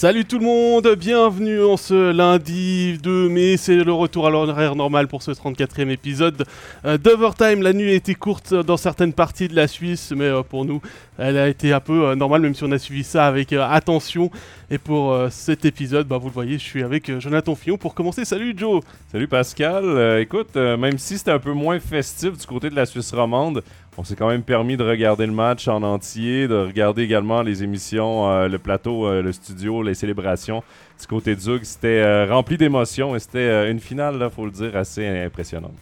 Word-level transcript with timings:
Salut 0.00 0.24
tout 0.24 0.38
le 0.38 0.46
monde, 0.46 0.88
bienvenue 0.98 1.62
en 1.62 1.76
ce 1.76 2.10
lundi 2.10 2.96
2 3.02 3.28
mai, 3.28 3.58
c'est 3.58 3.84
le 3.84 3.92
retour 3.92 4.26
à 4.26 4.30
l'horaire 4.30 4.74
normal 4.74 5.08
pour 5.08 5.22
ce 5.22 5.30
34e 5.30 5.90
épisode 5.90 6.46
euh, 6.86 6.96
d'Overtime. 6.96 7.60
La 7.60 7.74
nuit 7.74 7.90
a 7.90 7.96
été 7.96 8.14
courte 8.14 8.54
dans 8.54 8.78
certaines 8.78 9.12
parties 9.12 9.48
de 9.48 9.54
la 9.54 9.68
Suisse, 9.68 10.14
mais 10.16 10.24
euh, 10.24 10.42
pour 10.42 10.64
nous, 10.64 10.80
elle 11.18 11.36
a 11.36 11.48
été 11.48 11.74
un 11.74 11.80
peu 11.80 12.06
euh, 12.06 12.14
normale, 12.14 12.40
même 12.40 12.54
si 12.54 12.64
on 12.64 12.72
a 12.72 12.78
suivi 12.78 13.04
ça 13.04 13.26
avec 13.26 13.52
attention. 13.52 14.30
Et 14.70 14.78
pour 14.78 15.14
cet 15.30 15.66
épisode, 15.66 16.06
bah, 16.06 16.16
vous 16.16 16.28
le 16.28 16.32
voyez, 16.32 16.54
je 16.56 16.64
suis 16.64 16.82
avec 16.82 17.20
Jonathan 17.20 17.54
Fillon 17.54 17.76
pour 17.76 17.92
commencer. 17.92 18.24
Salut 18.24 18.54
Joe 18.56 18.82
Salut 19.12 19.28
Pascal, 19.28 20.18
écoute, 20.20 20.54
même 20.54 20.96
si 20.96 21.18
c'était 21.18 21.32
un 21.32 21.40
peu 21.40 21.52
moins 21.52 21.78
festif 21.78 22.38
du 22.38 22.46
côté 22.46 22.70
de 22.70 22.76
la 22.76 22.86
Suisse 22.86 23.12
romande, 23.12 23.62
on 23.96 24.04
s'est 24.04 24.16
quand 24.16 24.28
même 24.28 24.42
permis 24.42 24.76
de 24.76 24.84
regarder 24.84 25.26
le 25.26 25.32
match 25.32 25.68
en 25.68 25.82
entier, 25.82 26.46
de 26.48 26.54
regarder 26.54 27.02
également 27.02 27.42
les 27.42 27.62
émissions, 27.62 28.30
euh, 28.30 28.48
le 28.48 28.58
plateau, 28.58 29.06
euh, 29.06 29.22
le 29.22 29.32
studio, 29.32 29.82
les 29.82 29.94
célébrations. 29.94 30.62
Du 31.00 31.06
côté 31.06 31.34
de 31.34 31.40
Zug, 31.40 31.64
c'était 31.64 32.00
euh, 32.00 32.26
rempli 32.30 32.56
d'émotions 32.56 33.16
et 33.16 33.18
c'était 33.18 33.70
une 33.70 33.80
finale, 33.80 34.18
il 34.20 34.30
faut 34.30 34.44
le 34.44 34.52
dire, 34.52 34.76
assez 34.76 35.06
impressionnante. 35.06 35.74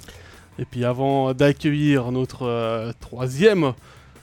Et 0.58 0.64
puis 0.64 0.84
avant 0.84 1.34
d'accueillir 1.34 2.10
notre 2.10 2.92
troisième 2.98 3.74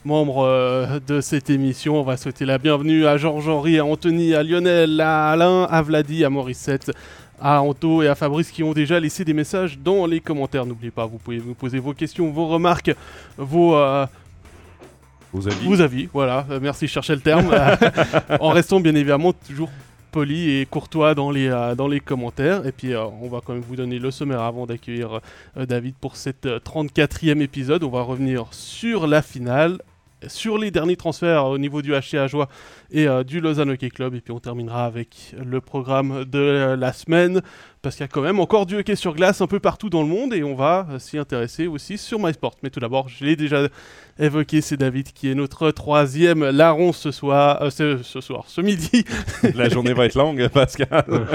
membre 0.03 0.99
de 1.07 1.21
cette 1.21 1.49
émission, 1.49 2.01
on 2.01 2.03
va 2.03 2.17
souhaiter 2.17 2.43
la 2.43 2.57
bienvenue 2.57 3.05
à 3.05 3.15
Georges-Henri, 3.15 3.79
à 3.79 3.85
Anthony, 3.85 4.35
à 4.35 4.43
Lionel, 4.43 4.99
à 4.99 5.29
Alain, 5.29 5.63
à 5.63 5.81
Vladi, 5.81 6.25
à 6.25 6.29
Morissette, 6.29 6.91
à 7.39 7.61
Anto 7.61 8.01
et 8.01 8.07
à 8.07 8.15
Fabrice 8.15 8.51
qui 8.51 8.63
ont 8.63 8.73
déjà 8.73 8.99
laissé 8.99 9.25
des 9.25 9.33
messages 9.33 9.77
dans 9.79 10.05
les 10.05 10.19
commentaires. 10.19 10.65
N'oubliez 10.65 10.91
pas, 10.91 11.05
vous 11.05 11.17
pouvez 11.17 11.39
vous 11.39 11.53
poser 11.53 11.79
vos 11.79 11.93
questions, 11.93 12.31
vos 12.31 12.47
remarques, 12.47 12.91
vos... 13.37 13.75
Euh, 13.75 14.05
vos 15.33 15.47
avis. 15.47 15.67
Vos 15.67 15.81
avis, 15.81 16.09
voilà. 16.13 16.45
Euh, 16.49 16.59
merci, 16.61 16.87
je 16.87 16.93
cherchais 16.93 17.15
le 17.15 17.21
terme. 17.21 17.53
en 18.39 18.49
restant 18.49 18.79
bien 18.79 18.95
évidemment 18.95 19.33
toujours 19.33 19.69
poli 20.11 20.59
et 20.59 20.65
courtois 20.65 21.13
dans 21.13 21.29
les, 21.29 21.49
euh, 21.49 21.75
dans 21.75 21.87
les 21.87 21.99
commentaires. 21.99 22.65
Et 22.65 22.71
puis 22.71 22.95
on 22.95 23.27
va 23.27 23.41
quand 23.43 23.53
même 23.53 23.63
vous 23.67 23.75
donner 23.75 23.99
le 23.99 24.11
sommaire 24.11 24.41
avant 24.41 24.65
d'accueillir 24.65 25.19
David 25.57 25.95
pour 25.95 26.15
cette 26.15 26.45
34e 26.45 27.41
épisode. 27.41 27.83
On 27.83 27.89
va 27.89 28.01
revenir 28.01 28.47
sur 28.51 29.07
la 29.07 29.21
finale 29.21 29.79
sur 30.27 30.57
les 30.57 30.71
derniers 30.71 30.95
transferts 30.95 31.45
au 31.45 31.57
niveau 31.57 31.81
du 31.81 31.91
HC 31.91 32.27
Joie 32.27 32.47
et 32.91 33.07
euh, 33.07 33.23
du 33.23 33.39
Lausanne 33.39 33.71
Hockey 33.71 33.89
Club. 33.89 34.15
Et 34.15 34.21
puis 34.21 34.31
on 34.31 34.39
terminera 34.39 34.85
avec 34.85 35.35
le 35.37 35.61
programme 35.61 36.25
de 36.25 36.75
la 36.77 36.93
semaine, 36.93 37.41
parce 37.81 37.95
qu'il 37.95 38.03
y 38.03 38.05
a 38.05 38.07
quand 38.07 38.21
même 38.21 38.39
encore 38.39 38.65
du 38.65 38.77
hockey 38.77 38.95
sur 38.95 39.13
glace 39.13 39.41
un 39.41 39.47
peu 39.47 39.59
partout 39.59 39.89
dans 39.89 40.01
le 40.01 40.07
monde, 40.07 40.33
et 40.33 40.43
on 40.43 40.55
va 40.55 40.87
euh, 40.89 40.99
s'y 40.99 41.17
intéresser 41.17 41.67
aussi 41.67 41.97
sur 41.97 42.19
MySport. 42.19 42.55
Mais 42.63 42.69
tout 42.69 42.79
d'abord, 42.79 43.09
je 43.09 43.25
l'ai 43.25 43.35
déjà 43.35 43.67
évoqué, 44.17 44.61
c'est 44.61 44.77
David 44.77 45.11
qui 45.11 45.29
est 45.29 45.35
notre 45.35 45.71
troisième 45.71 46.49
larron 46.49 46.93
ce 46.93 47.11
soir, 47.11 47.61
euh, 47.61 47.69
ce, 47.69 48.01
ce, 48.03 48.21
soir, 48.21 48.45
ce 48.47 48.61
midi. 48.61 49.05
La 49.53 49.69
journée 49.69 49.93
va 49.93 50.05
être 50.05 50.15
longue, 50.15 50.47
Pascal. 50.49 51.05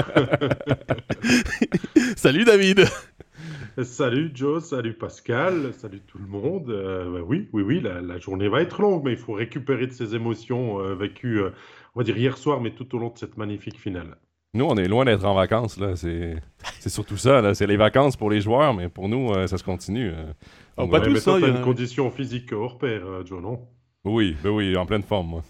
Salut 2.15 2.43
David 2.43 2.85
Salut 3.83 4.31
Joe, 4.33 4.63
salut 4.63 4.93
Pascal, 4.93 5.73
salut 5.73 6.01
tout 6.01 6.17
le 6.17 6.27
monde. 6.27 6.69
Euh, 6.69 7.11
bah 7.11 7.25
oui, 7.25 7.47
oui, 7.53 7.63
oui, 7.63 7.81
la, 7.81 8.17
journée 8.19 8.49
va 8.49 8.61
être 8.61 8.81
longue, 8.81 9.03
mais 9.05 9.11
il 9.11 9.17
faut 9.17 9.33
récupérer 9.33 9.87
de 9.87 9.93
ces 9.93 10.13
émotions 10.13 10.79
euh, 10.79 10.93
vécues, 10.93 11.39
euh, 11.39 11.51
on 11.95 11.99
va 11.99 12.03
dire 12.03 12.17
hier 12.17 12.37
soir, 12.37 12.59
mais 12.59 12.71
tout 12.71 12.93
au 12.95 12.99
long 12.99 13.09
de 13.09 13.17
cette 13.17 13.37
magnifique 13.37 13.79
finale. 13.79 14.17
Nous, 14.53 14.65
on 14.65 14.75
est 14.75 14.89
loin 14.89 15.05
d'être 15.05 15.23
en 15.23 15.33
vacances, 15.33 15.79
là. 15.79 15.95
C'est, 15.95 16.35
surtout 16.89 17.15
ça, 17.15 17.53
C'est 17.53 17.67
les 17.67 17.77
vacances 17.77 18.17
pour 18.17 18.29
les 18.29 18.41
joueurs, 18.41 18.73
mais 18.73 18.89
pour 18.89 19.07
nous, 19.07 19.33
ça 19.47 19.57
se 19.57 19.63
continue. 19.63 20.11
Oh, 20.75 20.87
pas 20.87 20.99
tout 20.99 21.15
ça. 21.15 21.37
Il 21.37 21.43
y 21.43 21.45
a 21.45 21.49
une 21.49 21.61
condition 21.61 22.11
physique 22.11 22.51
hors 22.51 22.77
pair, 22.77 23.25
Joe, 23.25 23.41
non? 23.41 23.61
Oui, 24.03 24.35
ben 24.43 24.49
oui, 24.49 24.75
en 24.75 24.85
pleine 24.85 25.03
forme, 25.03 25.27
moi. 25.27 25.43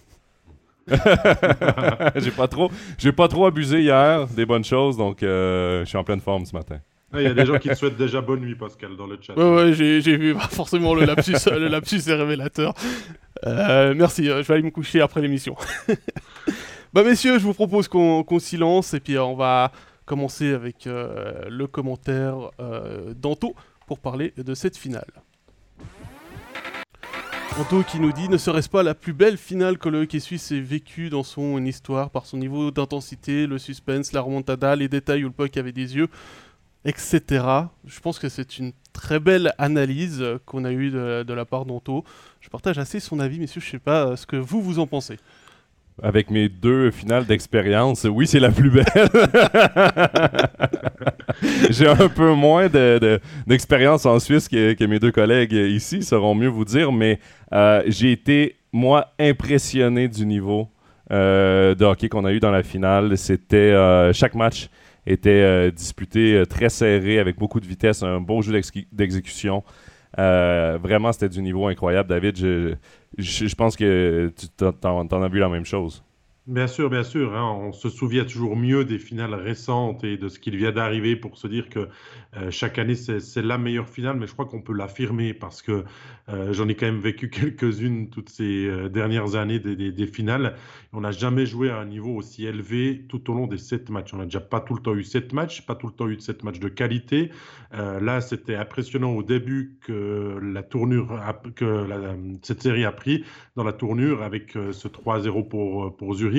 j'ai 2.16 2.30
pas 2.30 2.46
trop, 2.46 2.70
j'ai 2.98 3.12
pas 3.12 3.26
trop 3.26 3.46
abusé 3.46 3.80
hier 3.80 4.28
des 4.28 4.46
bonnes 4.46 4.64
choses, 4.64 4.96
donc 4.96 5.18
je 5.22 5.82
suis 5.84 5.98
en 5.98 6.04
pleine 6.04 6.20
forme 6.20 6.44
ce 6.44 6.54
matin. 6.54 6.78
Ah, 7.12 7.20
il 7.20 7.24
y 7.24 7.26
a 7.26 7.34
des 7.34 7.44
gens 7.44 7.58
qui 7.58 7.68
te 7.68 7.74
souhaitent 7.74 7.96
déjà 7.96 8.20
bonne 8.22 8.40
nuit, 8.40 8.54
Pascal, 8.54 8.96
dans 8.96 9.06
le 9.06 9.18
chat. 9.20 9.34
Ouais, 9.36 9.54
ouais, 9.54 9.72
j'ai, 9.74 10.16
vu 10.16 10.34
forcément 10.50 10.94
le 10.94 11.04
lapsus, 11.04 11.36
le 11.50 11.68
lapsus 11.68 12.00
est 12.08 12.14
révélateur. 12.14 12.72
Euh, 13.46 13.92
merci, 13.94 14.30
euh, 14.30 14.42
je 14.42 14.48
vais 14.48 14.54
aller 14.54 14.62
me 14.62 14.70
coucher 14.70 15.00
après 15.02 15.20
l'émission. 15.20 15.54
bah, 16.92 17.02
messieurs, 17.02 17.38
je 17.38 17.44
vous 17.44 17.54
propose 17.54 17.88
qu'on, 17.88 18.24
s'y 18.38 18.56
lance 18.56 18.94
et 18.94 19.00
puis 19.00 19.16
euh, 19.16 19.24
on 19.24 19.34
va 19.34 19.72
commencer 20.06 20.52
avec 20.52 20.86
le 20.86 21.66
commentaire 21.66 22.50
d'Anto 23.14 23.54
pour 23.86 23.98
parler 24.00 24.32
de 24.36 24.54
cette 24.54 24.76
finale. 24.76 25.06
Anto 27.58 27.82
qui 27.82 28.00
nous 28.00 28.12
dit 28.12 28.28
Ne 28.28 28.38
serait-ce 28.38 28.68
pas 28.68 28.82
la 28.82 28.94
plus 28.94 29.12
belle 29.12 29.36
finale 29.36 29.78
que 29.78 29.88
le 29.88 30.02
hockey 30.02 30.20
suisse 30.20 30.50
ait 30.52 30.60
vécue 30.60 31.10
dans 31.10 31.22
son 31.22 31.64
histoire 31.64 32.10
par 32.10 32.26
son 32.26 32.38
niveau 32.38 32.70
d'intensité, 32.70 33.46
le 33.46 33.58
suspense, 33.58 34.12
la 34.12 34.22
remontada, 34.22 34.74
les 34.74 34.88
détails 34.88 35.24
où 35.24 35.28
le 35.28 35.34
puck 35.34 35.56
avait 35.56 35.72
des 35.72 35.96
yeux 35.96 36.08
etc. 36.84 37.44
Je 37.86 38.00
pense 38.00 38.18
que 38.18 38.28
c'est 38.28 38.58
une 38.58 38.72
très 38.92 39.20
belle 39.20 39.52
analyse 39.58 40.24
qu'on 40.44 40.64
a 40.64 40.72
eue 40.72 40.90
de, 40.90 41.32
la 41.32 41.44
part 41.44 41.64
d'Anto. 41.64 42.04
Je 42.40 42.48
partage 42.48 42.78
assez 42.78 43.00
son 43.00 43.20
avis, 43.20 43.38
messieurs. 43.38 43.60
Je 43.60 43.68
ne 43.68 43.72
sais 43.72 43.78
pas 43.78 44.06
euh, 44.06 44.16
ce 44.16 44.26
que 44.26 44.36
vous, 44.36 44.60
vous 44.60 44.78
en 44.78 44.86
pensez. 44.86 45.18
Avec 46.02 46.30
mes 46.30 46.48
deux 46.48 46.90
finales 46.90 47.26
d'expérience, 47.26 48.04
oui, 48.04 48.26
c'est 48.26 48.40
la 48.40 48.50
plus 48.50 48.70
belle. 48.70 48.86
J'ai 51.70 51.86
un 51.86 52.08
peu 52.08 52.32
moins 52.32 52.68
d'expérience 53.46 54.06
en 54.06 54.18
Suisse 54.18 54.48
que, 54.48 54.86
mes 54.86 54.98
deux 54.98 55.12
collègues 55.12 55.52
ici, 55.52 56.02
sauront 56.02 56.34
mieux 56.34 56.48
vous 56.48 56.64
dire, 56.64 56.92
mais 56.92 57.20
euh, 57.52 57.82
j'ai 57.86 58.12
été, 58.12 58.56
moi, 58.72 59.12
impressionné 59.18 60.08
du 60.08 60.24
niveau 60.24 60.68
euh, 61.10 61.74
de 61.74 61.84
hockey 61.84 62.08
qu'on 62.08 62.24
a 62.24 62.32
eu 62.32 62.40
dans 62.40 62.50
la 62.50 62.62
finale. 62.62 63.18
C'était 63.18 63.74
chaque 64.14 64.34
match 64.34 64.70
était 65.06 65.30
euh, 65.30 65.70
disputé 65.70 66.34
euh, 66.34 66.46
très 66.46 66.68
serré 66.68 67.18
avec 67.18 67.38
beaucoup 67.38 67.60
de 67.60 67.66
vitesse, 67.66 68.02
un 68.02 68.20
beau 68.20 68.42
jeu 68.42 68.60
d'exécution. 68.92 69.64
Euh, 70.18 70.78
vraiment, 70.82 71.12
c'était 71.12 71.28
du 71.28 71.42
niveau 71.42 71.66
incroyable. 71.66 72.08
David, 72.08 72.36
je, 72.36 72.74
je, 73.18 73.54
pense 73.54 73.76
que 73.76 74.32
tu 74.36 74.46
t'en, 74.48 75.22
as 75.22 75.28
vu 75.28 75.38
la 75.38 75.48
même 75.48 75.64
chose. 75.64 76.04
Bien 76.48 76.66
sûr, 76.66 76.90
bien 76.90 77.04
sûr. 77.04 77.36
Hein. 77.36 77.52
on 77.52 77.70
se 77.70 77.88
souvient 77.88 78.24
toujours 78.24 78.56
mieux 78.56 78.84
des 78.84 78.98
finales 78.98 79.32
récentes 79.32 80.02
et 80.02 80.16
de 80.16 80.28
ce 80.28 80.40
qui 80.40 80.50
vient 80.50 80.72
d'arriver 80.72 81.14
pour 81.14 81.38
se 81.38 81.46
dire 81.46 81.68
que 81.68 81.88
euh, 82.36 82.50
chaque 82.50 82.78
année, 82.78 82.96
c'est 82.96 83.42
la 83.42 83.58
meilleure 83.58 83.88
finale, 83.88 84.16
mais 84.16 84.26
je 84.26 84.32
crois 84.32 84.46
qu'on 84.46 84.60
peut 84.60 84.72
l'affirmer 84.72 85.34
parce 85.34 85.62
que 85.62 85.84
euh, 86.28 86.52
j'en 86.52 86.66
ai 86.66 86.74
quand 86.74 86.86
même 86.86 86.98
vécu 86.98 87.30
quelques-unes 87.30 88.10
toutes 88.10 88.28
ces 88.28 88.66
euh, 88.66 88.88
dernières 88.88 89.36
années 89.36 89.60
des, 89.60 89.92
des, 89.92 90.06
finales. 90.08 90.56
On 90.92 91.02
n'a 91.02 91.12
jamais 91.12 91.46
joué 91.46 91.70
à 91.70 91.78
un 91.78 91.84
niveau 91.84 92.16
aussi 92.16 92.44
élevé 92.44 93.06
tout 93.08 93.30
au 93.30 93.34
long 93.34 93.46
des 93.46 93.58
sept 93.58 93.88
matchs. 93.88 94.12
On 94.12 94.16
n'a 94.16 94.24
déjà 94.24 94.40
pas 94.40 94.60
tout 94.60 94.74
le 94.74 94.82
temps 94.82 94.96
eu 94.96 95.04
sept 95.04 95.32
matchs, 95.32 95.64
pas 95.64 95.76
tout 95.76 95.86
le 95.86 95.92
temps 95.92 96.08
eu 96.08 96.18
sept 96.18 96.42
matchs 96.42 96.58
de 96.58 96.68
qualité. 96.68 97.30
là, 97.72 98.20
c'était 98.20 98.56
impressionnant 98.56 99.12
au 99.12 99.22
début 99.22 99.78
que 99.80 100.40
la 100.42 100.62
tournure, 100.62 101.20
que 101.54 101.86
cette 102.42 102.62
série 102.62 102.84
a 102.84 102.92
pris 102.92 103.24
dans 103.56 103.64
la 103.64 103.72
tournure 103.72 104.22
avec 104.22 104.52
ce 104.52 104.88
3-0 104.88 105.48
pour, 105.48 105.96
pour 105.96 106.14
Zurich 106.14 106.31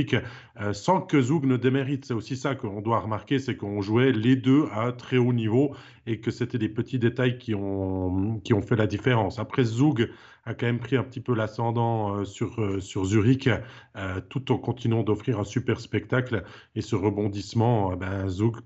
euh, 0.61 0.73
sans 0.73 1.01
que 1.01 1.21
Zoug 1.21 1.45
ne 1.45 1.57
démérite. 1.57 2.05
C'est 2.05 2.13
aussi 2.13 2.35
ça 2.35 2.55
qu'on 2.55 2.81
doit 2.81 2.99
remarquer, 2.99 3.39
c'est 3.39 3.55
qu'on 3.55 3.81
jouait 3.81 4.11
les 4.11 4.35
deux 4.35 4.67
à 4.71 4.91
très 4.91 5.17
haut 5.17 5.33
niveau 5.33 5.75
et 6.05 6.19
que 6.19 6.31
c'était 6.31 6.57
des 6.57 6.69
petits 6.69 6.99
détails 6.99 7.37
qui 7.37 7.55
ont, 7.55 8.39
qui 8.43 8.53
ont 8.53 8.61
fait 8.61 8.75
la 8.75 8.87
différence. 8.87 9.39
Après, 9.39 9.63
Zoug 9.63 10.09
a 10.45 10.53
quand 10.53 10.65
même 10.65 10.79
pris 10.79 10.97
un 10.97 11.03
petit 11.03 11.21
peu 11.21 11.33
l'ascendant 11.33 12.15
euh, 12.15 12.25
sur, 12.25 12.61
euh, 12.61 12.81
sur 12.81 13.05
Zurich, 13.05 13.47
euh, 13.47 14.19
tout 14.29 14.51
en 14.51 14.57
continuant 14.57 15.03
d'offrir 15.03 15.39
un 15.39 15.45
super 15.45 15.79
spectacle. 15.79 16.43
Et 16.75 16.81
ce 16.81 16.95
rebondissement, 16.95 17.95
ben, 17.95 18.27
Zouk 18.27 18.57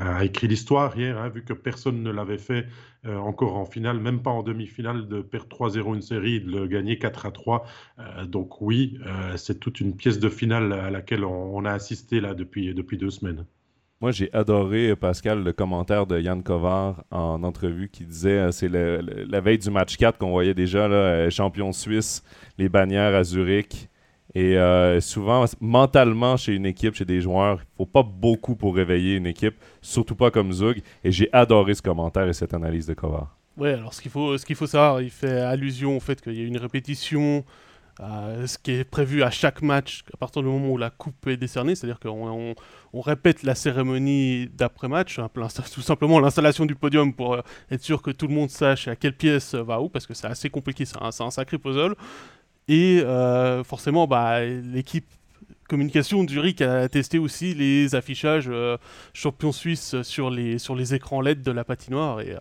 a 0.00 0.24
écrit 0.24 0.46
l'histoire 0.46 0.96
hier, 0.96 1.18
hein, 1.18 1.28
vu 1.28 1.44
que 1.44 1.52
personne 1.52 2.02
ne 2.02 2.10
l'avait 2.10 2.38
fait 2.38 2.66
encore 3.04 3.56
en 3.56 3.64
finale, 3.64 3.98
même 3.98 4.22
pas 4.22 4.30
en 4.30 4.44
demi-finale, 4.44 5.08
de 5.08 5.22
perdre 5.22 5.48
3-0 5.48 5.96
une 5.96 6.02
série, 6.02 6.40
de 6.40 6.52
le 6.52 6.68
gagner 6.68 6.98
4-3. 6.98 7.64
donc 8.28 8.60
oui, 8.60 8.96
c'est 9.34 9.58
toute 9.58 9.80
une 9.80 9.96
pièce 9.96 10.20
de 10.20 10.28
finale 10.28 10.72
à 10.72 10.88
laquelle 10.88 11.24
on, 11.24 11.56
on 11.56 11.64
a 11.64 11.72
assisté 11.72 12.20
là 12.20 12.34
depuis, 12.34 12.74
depuis 12.74 12.98
deux 12.98 13.10
semaines. 13.10 13.44
Moi, 14.02 14.10
j'ai 14.10 14.34
adoré, 14.34 14.96
Pascal, 14.96 15.44
le 15.44 15.52
commentaire 15.52 16.08
de 16.08 16.20
Yann 16.20 16.42
Kovar 16.42 17.04
en 17.12 17.44
entrevue 17.44 17.88
qui 17.88 18.04
disait 18.04 18.30
euh, 18.30 18.50
c'est 18.50 18.68
la 18.68 19.40
veille 19.40 19.58
du 19.58 19.70
match 19.70 19.96
4 19.96 20.18
qu'on 20.18 20.32
voyait 20.32 20.54
déjà, 20.54 20.86
euh, 20.86 21.30
champion 21.30 21.70
suisse, 21.70 22.24
les 22.58 22.68
bannières 22.68 23.14
à 23.14 23.22
Zurich. 23.22 23.88
Et 24.34 24.58
euh, 24.58 25.00
souvent, 25.00 25.44
mentalement, 25.60 26.36
chez 26.36 26.52
une 26.52 26.66
équipe, 26.66 26.96
chez 26.96 27.04
des 27.04 27.20
joueurs, 27.20 27.60
il 27.62 27.76
faut 27.76 27.86
pas 27.86 28.02
beaucoup 28.02 28.56
pour 28.56 28.74
réveiller 28.74 29.14
une 29.14 29.26
équipe, 29.28 29.54
surtout 29.80 30.16
pas 30.16 30.32
comme 30.32 30.52
Zug. 30.52 30.82
Et 31.04 31.12
j'ai 31.12 31.32
adoré 31.32 31.72
ce 31.74 31.82
commentaire 31.82 32.26
et 32.26 32.32
cette 32.32 32.54
analyse 32.54 32.86
de 32.86 32.94
Kovar. 32.94 33.38
Oui, 33.56 33.68
alors 33.68 33.94
ce 33.94 34.02
qu'il 34.02 34.10
faut, 34.10 34.36
faut 34.36 34.66
savoir, 34.66 35.00
il 35.00 35.10
fait 35.10 35.42
allusion 35.42 35.96
au 35.96 36.00
fait 36.00 36.20
qu'il 36.20 36.34
y 36.34 36.42
a 36.42 36.44
une 36.44 36.58
répétition 36.58 37.44
ce 37.98 38.58
qui 38.58 38.72
est 38.72 38.84
prévu 38.84 39.22
à 39.22 39.30
chaque 39.30 39.62
match 39.62 40.02
à 40.12 40.16
partir 40.16 40.42
du 40.42 40.48
moment 40.48 40.70
où 40.70 40.78
la 40.78 40.90
coupe 40.90 41.26
est 41.26 41.36
décernée, 41.36 41.74
c'est-à-dire 41.74 42.00
qu'on 42.00 42.28
on, 42.28 42.54
répète 43.00 43.42
la 43.42 43.54
cérémonie 43.54 44.48
d'après-match, 44.52 45.18
hein, 45.18 45.30
tout 45.74 45.80
simplement 45.80 46.20
l'installation 46.20 46.66
du 46.66 46.74
podium 46.74 47.14
pour 47.14 47.34
euh, 47.34 47.40
être 47.70 47.82
sûr 47.82 48.02
que 48.02 48.10
tout 48.10 48.26
le 48.26 48.34
monde 48.34 48.50
sache 48.50 48.86
à 48.88 48.96
quelle 48.96 49.16
pièce 49.16 49.54
va 49.54 49.80
où, 49.80 49.88
parce 49.88 50.06
que 50.06 50.14
c'est 50.14 50.26
assez 50.26 50.50
compliqué, 50.50 50.84
c'est 50.84 50.98
un, 51.00 51.30
sacré 51.30 51.58
puzzle. 51.58 51.94
Et 52.68 53.00
euh, 53.00 53.64
forcément, 53.64 54.06
bah, 54.06 54.44
l'équipe 54.44 55.06
communication, 55.68 56.26
Zurich 56.28 56.60
a 56.60 56.88
testé 56.88 57.18
aussi 57.18 57.54
les 57.54 57.94
affichages 57.94 58.50
champion 59.14 59.52
suisse 59.52 60.00
sur 60.02 60.30
les, 60.30 60.58
sur 60.58 60.76
les 60.76 60.94
écrans 60.94 61.22
LED 61.22 61.42
de 61.42 61.50
la 61.50 61.64
patinoire 61.64 62.20
et 62.20 62.36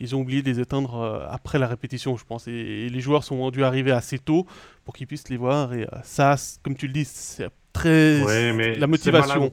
ils 0.00 0.14
ont 0.14 0.20
oublié 0.20 0.42
de 0.42 0.50
les 0.50 0.60
éteindre 0.60 1.26
après 1.30 1.58
la 1.58 1.66
répétition, 1.66 2.16
je 2.18 2.24
pense. 2.26 2.46
Et, 2.46 2.90
les 2.90 3.00
joueurs 3.00 3.24
sont 3.24 3.50
dû 3.50 3.64
arriver 3.64 3.90
assez 3.90 4.18
tôt 4.18 4.46
pour 4.84 4.94
qu'ils 4.94 5.06
puissent 5.06 5.30
les 5.30 5.38
voir. 5.38 5.72
Et 5.72 5.86
ça, 6.02 6.36
comme 6.62 6.76
tu 6.76 6.86
le 6.86 6.92
dis, 6.92 7.06
c'est 7.06 7.48
très. 7.72 8.52
mais 8.52 8.74
la 8.74 8.86
motivation 8.86 9.50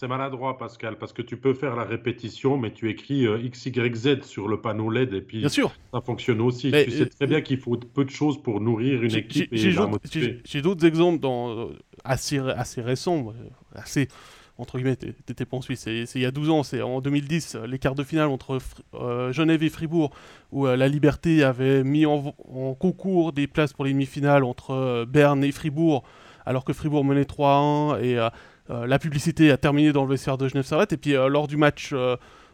c'est 0.00 0.08
maladroit, 0.08 0.56
Pascal, 0.56 0.96
parce 0.96 1.12
que 1.12 1.20
tu 1.20 1.36
peux 1.36 1.52
faire 1.52 1.76
la 1.76 1.84
répétition, 1.84 2.56
mais 2.56 2.72
tu 2.72 2.88
écris 2.88 3.26
euh, 3.26 3.38
X, 3.38 3.66
Y, 3.66 3.94
Z 3.94 4.22
sur 4.22 4.48
le 4.48 4.58
panneau 4.58 4.88
LED 4.88 5.12
et 5.12 5.20
puis 5.20 5.48
sûr. 5.50 5.74
ça 5.92 6.00
fonctionne 6.00 6.40
aussi. 6.40 6.72
tu 6.72 6.90
sais 6.90 7.04
très 7.04 7.26
bien 7.26 7.42
qu'il 7.42 7.58
faut 7.58 7.76
peu 7.76 8.06
de 8.06 8.10
choses 8.10 8.42
pour 8.42 8.62
nourrir 8.62 9.02
une 9.02 9.14
équipe. 9.14 9.50
J'ai 9.52 10.62
d'autres 10.62 10.86
exemples 10.86 11.20
dans, 11.20 11.50
euh, 11.50 11.66
assez, 12.02 12.38
assez 12.38 12.80
récents, 12.80 13.34
assez 13.74 14.08
entre 14.56 14.78
guillemets, 14.78 14.96
t'étais 14.96 15.46
pas 15.46 15.56
en 15.56 15.62
Suisse, 15.62 15.80
c'est 15.80 16.04
il 16.14 16.20
y 16.20 16.26
a 16.26 16.30
12 16.30 16.50
ans, 16.50 16.62
c'est 16.62 16.82
en 16.82 17.00
2010, 17.00 17.56
les 17.66 17.78
quarts 17.78 17.94
de 17.94 18.04
finale 18.04 18.28
entre 18.28 18.58
euh, 18.92 19.32
Genève 19.32 19.62
et 19.62 19.70
Fribourg, 19.70 20.10
où 20.52 20.66
la 20.66 20.88
Liberté 20.88 21.44
avait 21.44 21.82
mis 21.82 22.04
en, 22.04 22.34
en, 22.52 22.74
concours 22.74 23.32
des 23.32 23.46
places 23.46 23.72
pour 23.72 23.86
les 23.86 23.92
demi-finales 23.92 24.44
entre 24.44 25.06
Berne 25.06 25.44
et 25.44 25.52
Fribourg, 25.52 26.04
alors 26.46 26.64
que 26.64 26.72
Fribourg 26.72 27.04
menait 27.04 27.22
3-1, 27.22 28.02
et 28.02 28.18
euh, 28.18 28.28
la 28.70 28.98
publicité 28.98 29.50
a 29.50 29.56
terminé 29.56 29.92
dans 29.92 30.04
le 30.04 30.10
vestiaire 30.10 30.38
de 30.38 30.48
Genève 30.48 30.64
Servette. 30.64 30.92
Et 30.92 30.96
puis 30.96 31.14
euh, 31.14 31.28
lors 31.28 31.48
du 31.48 31.56
match 31.56 31.94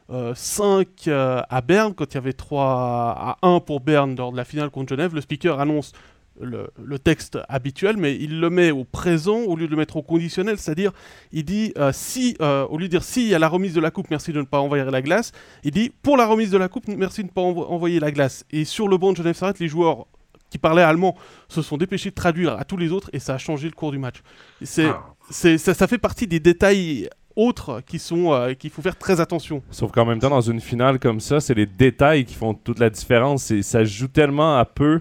5 0.09 0.89
euh, 1.09 1.43
à 1.49 1.61
Berne, 1.61 1.95
quand 1.95 2.13
il 2.13 2.15
y 2.15 2.19
avait 2.19 2.33
3 2.33 2.65
à 2.65 3.37
1 3.43 3.61
pour 3.61 3.81
Berne 3.81 4.17
lors 4.17 4.33
de 4.33 4.37
la 4.37 4.45
finale 4.45 4.71
contre 4.71 4.91
Genève, 4.91 5.15
le 5.15 5.21
speaker 5.21 5.61
annonce 5.61 5.93
le, 6.39 6.99
texte 6.99 7.39
habituel, 7.49 7.97
mais 7.97 8.15
il 8.15 8.41
le 8.41 8.51
met 8.51 8.71
au 8.71 8.85
présent 8.85 9.39
au 9.39 9.57
lieu 9.57 9.67
de 9.67 9.71
le 9.71 9.79
mettre 9.79 9.97
au 9.97 10.03
conditionnel, 10.03 10.59
c'est-à-dire 10.59 10.93
il 11.33 11.45
dit 11.45 11.73
si, 11.93 12.37
au 12.41 12.77
lieu 12.77 12.89
de 12.89 12.91
dire 12.91 13.03
si 13.03 13.35
a 13.35 13.39
la 13.39 13.49
remise 13.49 13.73
de 13.73 13.81
la 13.81 13.91
coupe, 13.91 14.11
merci 14.11 14.35
de 14.35 14.41
ne 14.41 14.45
pas 14.45 14.59
envoyer 14.59 14.85
la 14.85 15.01
glace, 15.01 15.33
il 15.65 15.71
dit 15.71 15.91
pour 16.03 16.19
la 16.19 16.27
remise 16.27 16.51
de 16.51 16.59
la 16.59 16.69
coupe, 16.69 16.89
merci 16.89 17.23
de 17.23 17.29
ne 17.29 17.33
pas 17.33 17.41
envoyer 17.41 18.01
la 18.01 18.11
glace. 18.11 18.45
Et 18.51 18.67
sur 18.67 18.87
le 18.87 18.99
banc 18.99 19.13
de 19.13 19.17
Genève 19.17 19.35
Servette, 19.35 19.61
les 19.61 19.69
joueurs 19.69 20.07
qui 20.51 20.59
parlaient 20.59 20.83
allemand 20.83 21.17
se 21.49 21.63
sont 21.63 21.79
dépêchés 21.79 22.11
de 22.11 22.15
traduire 22.15 22.53
à 22.53 22.65
tous 22.65 22.77
les 22.77 22.93
autres 22.93 23.09
et 23.15 23.19
ça 23.19 23.35
a 23.35 23.39
changé 23.39 23.69
le 23.69 23.75
cours 23.75 23.91
du 23.91 23.99
match. 23.99 24.23
C'est 24.63 24.89
ah 24.89 25.16
ça, 25.31 25.57
ça, 25.59 25.87
fait 25.87 25.99
partie 25.99 26.27
des 26.27 26.41
détails 26.41 27.09
autres 27.37 27.83
qui 27.87 27.99
sont 27.99 28.33
euh, 28.33 28.55
qu'il 28.55 28.71
faut 28.71 28.83
faire 28.83 28.99
très 28.99 29.21
attention. 29.21 29.63
Sauf 29.71 29.93
qu'en 29.93 30.07
même 30.07 30.19
temps, 30.19 30.31
dans 30.31 30.41
une 30.41 30.61
finale 30.61 30.99
comme 30.99 31.21
ça, 31.21 31.41
c'est 31.41 31.55
les 31.55 31.67
détails 31.67 32.25
qui 32.25 32.35
font 32.35 32.55
toute 32.55 32.79
la 32.79 32.91
différence. 32.91 33.51
Et 33.51 33.63
ça 33.63 33.85
joue 33.85 34.09
tellement 34.09 34.57
à 34.57 34.65
peu 34.65 35.01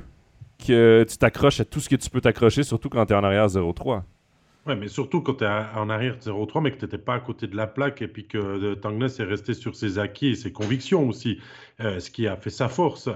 que 0.66 1.06
tu 1.10 1.18
t'accroches 1.18 1.60
à 1.60 1.66
tout 1.66 1.80
ce 1.80 1.90
que 1.90 1.96
tu 1.96 2.10
peux 2.10 2.22
t'accrocher, 2.22 2.64
surtout 2.64 2.90
quand 2.90 3.06
tu 3.06 3.14
es 3.14 3.16
en 3.16 3.24
arrière 3.24 3.48
0-3. 3.48 4.04
Ouais, 4.66 4.76
mais 4.76 4.88
surtout 4.88 5.22
quand 5.22 5.36
tu 5.36 5.44
es 5.44 5.48
en 5.48 5.90
arrière 5.90 6.18
0-3, 6.18 6.62
mais 6.62 6.72
que 6.72 6.78
tu 6.78 6.86
n'étais 6.86 6.98
pas 6.98 7.14
à 7.16 7.20
côté 7.20 7.48
de 7.48 7.56
la 7.56 7.68
plaque 7.68 8.02
et 8.02 8.08
puis 8.08 8.28
que 8.28 8.38
euh, 8.38 8.76
Tangness 8.76 9.20
est 9.20 9.26
resté 9.26 9.54
sur 9.54 9.76
ses 9.76 10.00
acquis 10.00 10.30
et 10.30 10.36
ses 10.36 10.52
convictions 10.52 11.08
aussi, 11.08 11.40
euh, 11.82 12.00
ce 12.00 12.10
qui 12.10 12.28
a 12.28 12.36
fait 12.36 12.50
sa 12.50 12.68
force. 12.68 13.10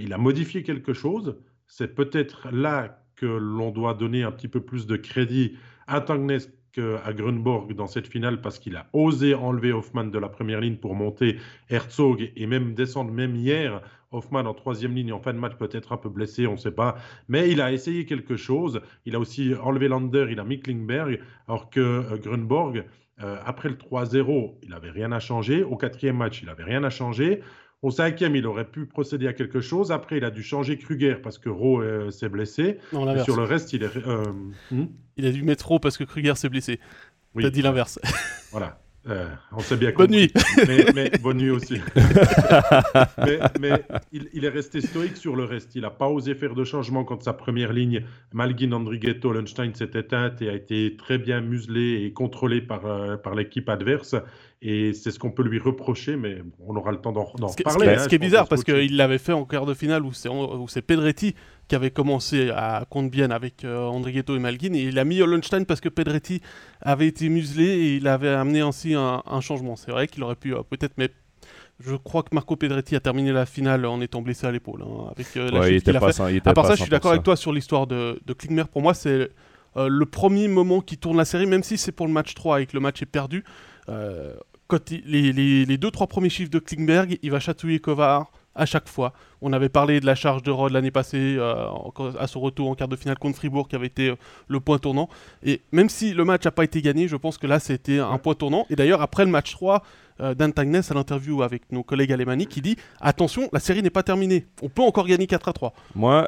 il 0.00 0.12
a 0.12 0.18
modifié 0.18 0.62
quelque 0.62 0.92
chose. 0.92 1.36
C'est 1.66 1.94
peut-être 1.94 2.48
là 2.52 3.00
que 3.16 3.26
l'on 3.26 3.70
doit 3.70 3.94
donner 3.94 4.22
un 4.22 4.30
petit 4.30 4.48
peu 4.48 4.60
plus 4.60 4.86
de 4.86 4.96
crédit 4.96 5.56
à 5.92 6.00
Tangnes 6.00 6.38
qu'à 6.72 7.12
Grunborg 7.12 7.74
dans 7.74 7.86
cette 7.86 8.06
finale 8.06 8.40
parce 8.40 8.58
qu'il 8.58 8.76
a 8.76 8.86
osé 8.94 9.34
enlever 9.34 9.72
Hoffman 9.72 10.04
de 10.04 10.18
la 10.18 10.30
première 10.30 10.60
ligne 10.60 10.76
pour 10.76 10.94
monter 10.94 11.36
Herzog 11.68 12.32
et 12.34 12.46
même 12.46 12.72
descendre 12.74 13.12
même 13.12 13.36
hier. 13.36 13.82
Hoffman 14.10 14.40
en 14.40 14.54
troisième 14.54 14.94
ligne 14.94 15.12
en 15.12 15.20
fin 15.20 15.34
de 15.34 15.38
match 15.38 15.54
peut-être 15.56 15.92
un 15.92 15.98
peu 15.98 16.08
blessé, 16.08 16.46
on 16.46 16.52
ne 16.52 16.56
sait 16.56 16.72
pas. 16.72 16.96
Mais 17.28 17.50
il 17.50 17.60
a 17.60 17.72
essayé 17.72 18.06
quelque 18.06 18.36
chose. 18.36 18.80
Il 19.04 19.14
a 19.14 19.20
aussi 19.20 19.54
enlevé 19.62 19.88
Lander, 19.88 20.28
il 20.30 20.40
a 20.40 20.44
mis 20.44 20.60
Klingberg, 20.60 21.20
alors 21.46 21.68
que 21.68 21.80
euh, 21.80 22.16
Grunborg, 22.16 22.84
euh, 23.22 23.36
après 23.44 23.68
le 23.68 23.76
3-0, 23.76 24.54
il 24.62 24.70
n'avait 24.70 24.90
rien 24.90 25.12
à 25.12 25.20
changer. 25.20 25.62
Au 25.62 25.76
quatrième 25.76 26.16
match, 26.16 26.40
il 26.42 26.46
n'avait 26.46 26.64
rien 26.64 26.84
à 26.84 26.90
changer. 26.90 27.42
Au 27.82 27.90
cinquième, 27.90 28.36
il 28.36 28.46
aurait 28.46 28.70
pu 28.70 28.86
procéder 28.86 29.26
à 29.26 29.32
quelque 29.32 29.60
chose. 29.60 29.90
Après, 29.90 30.16
il 30.16 30.24
a 30.24 30.30
dû 30.30 30.42
changer 30.42 30.78
Kruger 30.78 31.16
parce 31.20 31.38
que 31.38 31.48
Rowe 31.48 31.82
euh, 31.82 32.10
s'est 32.10 32.28
blessé. 32.28 32.78
sur 33.24 33.36
le 33.36 33.42
reste, 33.42 33.72
il 33.72 33.82
est. 33.82 33.96
Euh, 33.96 34.24
hmm? 34.70 34.86
Il 35.16 35.26
a 35.26 35.32
dû 35.32 35.42
mettre 35.42 35.66
Rowe 35.66 35.80
parce 35.80 35.98
que 35.98 36.04
Kruger 36.04 36.36
s'est 36.36 36.48
blessé. 36.48 36.78
Oui. 37.34 37.42
T'as 37.42 37.50
dit 37.50 37.62
l'inverse. 37.62 37.98
Voilà. 38.52 38.78
Euh, 39.08 39.28
on 39.50 39.60
sait 39.60 39.76
bien 39.76 39.90
Bonne 39.96 40.12
nuit. 40.12 40.32
Mais, 40.94 41.10
bonne 41.22 41.38
nuit 41.38 41.50
aussi. 41.50 41.80
mais, 43.60 43.82
il, 44.12 44.44
est 44.44 44.48
resté 44.48 44.80
stoïque 44.80 45.16
sur 45.16 45.34
le 45.34 45.44
reste. 45.44 45.74
Il 45.74 45.82
n'a 45.82 45.90
pas 45.90 46.06
osé 46.06 46.34
faire 46.34 46.54
de 46.54 46.62
changement 46.62 47.02
quand 47.02 47.22
sa 47.22 47.32
première 47.32 47.72
ligne, 47.72 48.04
Malguin, 48.32 48.72
Andrighetto, 48.72 49.32
Lunstein 49.32 49.74
s'est 49.74 49.90
éteinte 49.94 50.40
et 50.42 50.48
a 50.48 50.54
été 50.54 50.96
très 50.96 51.18
bien 51.18 51.40
muselé 51.40 52.04
et 52.04 52.12
contrôlé 52.12 52.60
par, 52.60 52.86
euh, 52.86 53.16
par 53.16 53.34
l'équipe 53.34 53.68
adverse. 53.68 54.14
Et 54.64 54.92
c'est 54.92 55.10
ce 55.10 55.18
qu'on 55.18 55.32
peut 55.32 55.42
lui 55.42 55.58
reprocher, 55.58 56.14
mais 56.14 56.38
on 56.64 56.76
aura 56.76 56.92
le 56.92 56.98
temps 56.98 57.10
d'en 57.10 57.24
reparler. 57.24 57.50
Ce, 57.50 57.56
qui 58.06 58.14
est 58.14 58.18
hein, 58.18 58.20
bizarre, 58.20 58.46
parce 58.46 58.62
qu'il 58.62 58.96
l'avait 58.96 59.18
fait 59.18 59.32
en 59.32 59.44
quart 59.44 59.66
de 59.66 59.74
finale 59.74 60.04
où 60.04 60.12
c'est 60.12 60.82
Pedretti 60.82 61.34
qui 61.66 61.74
avait 61.74 61.90
commencé 61.90 62.50
à 62.50 62.86
bien 63.10 63.32
avec 63.32 63.64
euh, 63.64 63.86
Andrighetto 63.86 64.36
et 64.36 64.38
Malguin, 64.38 64.74
et 64.74 64.82
il 64.82 65.00
a 65.00 65.04
mis 65.04 65.20
Hollenstein 65.20 65.66
parce 65.66 65.80
que 65.80 65.88
Pedretti 65.88 66.42
avait 66.80 67.08
été 67.08 67.28
muselé 67.28 67.64
et 67.64 67.96
il 67.96 68.06
avait 68.06 68.28
amené 68.28 68.60
ainsi 68.60 68.94
un, 68.94 69.40
changement. 69.40 69.74
C'est 69.74 69.90
vrai 69.90 70.06
qu'il 70.06 70.22
aurait 70.22 70.36
pu 70.36 70.54
euh, 70.54 70.62
peut-être, 70.62 70.92
mais 70.96 71.08
je 71.80 71.96
crois 71.96 72.22
que 72.22 72.32
Marco 72.32 72.54
Pedretti 72.54 72.94
a 72.94 73.00
terminé 73.00 73.32
la 73.32 73.46
finale 73.46 73.84
en 73.84 74.00
étant 74.00 74.22
blessé 74.22 74.46
à 74.46 74.52
l'épaule. 74.52 74.82
Hein, 74.82 75.10
avec 75.10 75.26
euh, 75.36 75.50
la 75.50 75.70
il 75.70 75.82
qu'il 75.82 75.96
a 75.96 76.12
fait. 76.12 76.48
à 76.48 76.54
part 76.54 76.66
ça, 76.66 76.76
je 76.76 76.82
suis 76.82 76.90
d'accord 76.90 77.10
avec 77.10 77.24
toi 77.24 77.34
sur 77.34 77.52
l'histoire 77.52 77.88
de, 77.88 78.20
de 78.24 78.32
Klingmer. 78.32 78.64
Pour 78.70 78.82
moi, 78.82 78.94
c'est 78.94 79.28
le 79.74 80.04
premier 80.04 80.46
moment 80.46 80.80
qui 80.80 80.98
tourne 80.98 81.16
la 81.16 81.24
série, 81.24 81.46
même 81.46 81.64
si 81.64 81.78
c'est 81.78 81.90
pour 81.90 82.06
le 82.06 82.12
match 82.12 82.34
3 82.34 82.60
et 82.60 82.66
que 82.66 82.74
le 82.74 82.80
match 82.80 83.02
est 83.02 83.06
perdu. 83.06 83.42
Quand 84.72 84.90
les, 84.90 85.32
les, 85.32 85.66
les, 85.66 85.76
deux, 85.76 85.90
trois 85.90 86.06
premiers 86.06 86.30
chiffres 86.30 86.50
de 86.50 86.58
Klingberg, 86.58 87.18
il 87.22 87.30
va 87.30 87.40
chatouiller 87.40 87.78
Kovar 87.78 88.32
à 88.54 88.64
chaque 88.64 88.88
fois. 88.88 89.12
On 89.42 89.52
avait 89.52 89.68
parlé 89.68 90.00
de 90.00 90.06
la 90.06 90.14
charge 90.14 90.42
de 90.42 90.50
Rod 90.50 90.72
l'année 90.72 90.90
passée 90.90 91.36
euh, 91.38 91.66
à 92.18 92.26
son 92.26 92.40
retour 92.40 92.70
en 92.70 92.74
quart 92.74 92.88
de 92.88 92.96
finale 92.96 93.18
contre 93.18 93.36
Fribourg 93.36 93.68
qui 93.68 93.76
avait 93.76 93.88
été 93.88 94.08
euh, 94.08 94.16
le 94.48 94.60
point 94.60 94.78
tournant. 94.78 95.10
Et 95.42 95.60
même 95.72 95.90
si 95.90 96.14
le 96.14 96.24
match 96.24 96.46
n'a 96.46 96.52
pas 96.52 96.64
été 96.64 96.80
gagné, 96.80 97.06
je 97.06 97.16
pense 97.16 97.36
que 97.36 97.46
là 97.46 97.60
c'était 97.60 97.98
un 97.98 98.16
point 98.16 98.34
tournant. 98.34 98.64
Et 98.70 98.76
d'ailleurs 98.76 99.02
après 99.02 99.26
le 99.26 99.30
match 99.30 99.52
3, 99.52 99.82
euh, 100.20 100.34
Dan 100.34 100.54
Tagnes 100.54 100.80
à 100.88 100.94
l'interview 100.94 101.42
avec 101.42 101.70
nos 101.70 101.82
collègues 101.82 102.12
alémaniques 102.12 102.48
qui 102.48 102.62
dit 102.62 102.76
attention, 102.98 103.50
la 103.52 103.60
série 103.60 103.82
n'est 103.82 103.90
pas 103.90 104.02
terminée. 104.02 104.46
On 104.62 104.70
peut 104.70 104.82
encore 104.82 105.06
gagner 105.06 105.26
4 105.26 105.48
à 105.48 105.52
3. 105.52 105.74
Moi, 105.94 106.26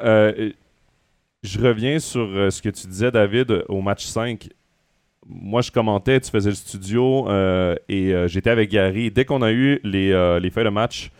je 1.41 1.59
reviens 1.59 1.97
sur 1.97 2.27
ce 2.51 2.61
que 2.61 2.69
tu 2.69 2.85
disais 2.85 3.11
David 3.11 3.63
au 3.69 3.81
match 3.81 4.05
5 4.05 4.49
moi, 5.27 5.61
je 5.61 5.71
commentais, 5.71 6.19
tu 6.19 6.29
faisais 6.29 6.49
le 6.49 6.55
studio 6.55 7.27
et 7.89 8.13
j'étais 8.27 8.49
avec 8.49 8.69
Gary. 8.69 9.11
Dès 9.11 9.25
qu'on 9.25 9.41
a 9.41 9.51
eu 9.51 9.79
les, 9.83 10.39
les 10.39 10.49
feuilles 10.49 10.65
de 10.65 10.69
match, 10.69 11.11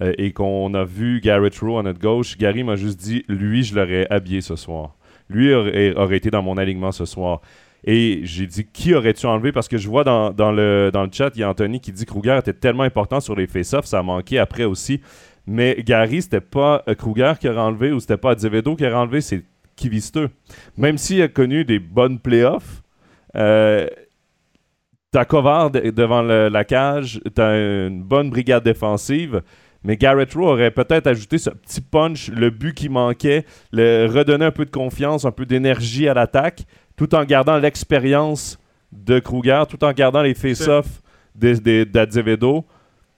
euh, 0.00 0.12
et 0.16 0.32
qu'on 0.32 0.72
a 0.74 0.84
vu 0.84 1.20
Garrett 1.20 1.56
Rowe 1.58 1.78
à 1.78 1.82
notre 1.82 1.98
gauche, 1.98 2.38
Gary 2.38 2.62
m'a 2.62 2.76
juste 2.76 3.00
dit 3.00 3.24
lui, 3.28 3.64
je 3.64 3.74
l'aurais 3.74 4.06
habillé 4.10 4.40
ce 4.40 4.54
soir. 4.54 4.94
Lui 5.28 5.52
aurait, 5.52 6.16
été 6.16 6.30
dans 6.30 6.42
mon 6.42 6.56
alignement 6.56 6.92
ce 6.92 7.04
soir. 7.04 7.40
Et 7.84 8.20
j'ai 8.22 8.46
dit 8.46 8.64
qui 8.64 8.94
aurais-tu 8.94 9.26
enlevé? 9.26 9.50
Parce 9.52 9.68
que 9.68 9.76
je 9.76 9.88
vois 9.88 10.04
dans, 10.04 10.30
le, 10.52 10.90
dans 10.92 11.02
le 11.02 11.10
chat, 11.12 11.30
il 11.34 11.40
y 11.40 11.42
a 11.42 11.50
Anthony 11.50 11.80
qui 11.80 11.92
dit 11.92 12.06
Kruger 12.06 12.38
était 12.38 12.52
tellement 12.52 12.84
important 12.84 13.20
sur 13.20 13.34
les 13.34 13.46
face-offs, 13.46 13.86
ça 13.86 13.98
a 13.98 14.02
manqué 14.02 14.38
après 14.38 14.64
aussi. 14.64 15.00
Mais 15.46 15.82
Gary, 15.84 16.22
c'était 16.22 16.40
pas 16.40 16.82
euh, 16.88 16.94
Kruger 16.94 17.34
qui 17.40 17.48
aurait 17.48 17.58
enlevé 17.58 17.92
ou 17.92 18.00
c'était 18.00 18.16
pas 18.16 18.32
Azevedo 18.32 18.76
qui 18.76 18.86
aurait 18.86 18.94
enlevé, 18.94 19.20
c'est 19.20 19.42
Kivisteux. 19.76 20.30
Même 20.76 20.96
s'il 20.98 21.22
a 21.22 21.28
connu 21.28 21.64
des 21.64 21.78
bonnes 21.78 22.18
playoffs, 22.18 22.82
euh, 22.82 22.87
t'as 23.32 25.24
Kovar 25.26 25.70
devant 25.70 26.22
la 26.22 26.64
cage, 26.64 27.20
t'as 27.34 27.86
une 27.86 28.02
bonne 28.02 28.30
brigade 28.30 28.64
défensive. 28.64 29.42
Mais 29.84 29.96
Garrett 29.96 30.32
Rowe 30.34 30.48
aurait 30.48 30.70
peut-être 30.70 31.06
ajouté 31.06 31.38
ce 31.38 31.50
petit 31.50 31.80
punch, 31.80 32.30
le 32.30 32.50
but 32.50 32.74
qui 32.74 32.88
manquait, 32.88 33.44
le, 33.72 34.06
redonner 34.06 34.46
un 34.46 34.50
peu 34.50 34.64
de 34.64 34.70
confiance, 34.70 35.24
un 35.24 35.30
peu 35.30 35.46
d'énergie 35.46 36.08
à 36.08 36.14
l'attaque, 36.14 36.64
tout 36.96 37.14
en 37.14 37.24
gardant 37.24 37.58
l'expérience 37.58 38.58
de 38.92 39.18
Kruger, 39.20 39.62
tout 39.68 39.82
en 39.84 39.92
gardant 39.92 40.22
les 40.22 40.34
face-offs 40.34 41.00
d'Azevedo. 41.34 42.66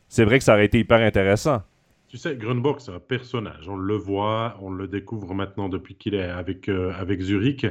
C'est 0.08 0.24
vrai 0.24 0.38
que 0.38 0.44
ça 0.44 0.54
aurait 0.54 0.66
été 0.66 0.78
hyper 0.78 1.00
intéressant. 1.00 1.62
Tu 2.08 2.18
sais, 2.18 2.34
Grunborg, 2.34 2.80
c'est 2.80 2.92
un 2.92 2.98
personnage. 2.98 3.68
On 3.68 3.76
le 3.76 3.94
voit, 3.94 4.56
on 4.60 4.70
le 4.70 4.88
découvre 4.88 5.32
maintenant 5.32 5.68
depuis 5.68 5.94
qu'il 5.94 6.16
est 6.16 6.28
avec, 6.28 6.68
euh, 6.68 6.92
avec 6.98 7.20
Zurich. 7.20 7.64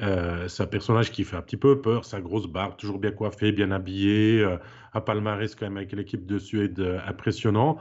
Euh, 0.00 0.48
c'est 0.48 0.62
un 0.62 0.66
personnage 0.66 1.12
qui 1.12 1.24
fait 1.24 1.36
un 1.36 1.42
petit 1.42 1.56
peu 1.56 1.80
peur, 1.80 2.04
sa 2.04 2.20
grosse 2.20 2.46
barbe, 2.46 2.76
toujours 2.76 2.98
bien 2.98 3.12
coiffé, 3.12 3.52
bien 3.52 3.70
habillé, 3.70 4.40
euh, 4.40 4.56
un 4.92 5.00
palmarès 5.00 5.54
quand 5.54 5.66
même 5.66 5.76
avec 5.76 5.92
l'équipe 5.92 6.26
de 6.26 6.38
Suède 6.38 6.80
impressionnant. 7.06 7.78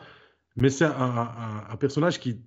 Mais 0.55 0.70
c'est 0.70 0.86
un, 0.86 1.75
personnage 1.79 2.20
qui, 2.20 2.41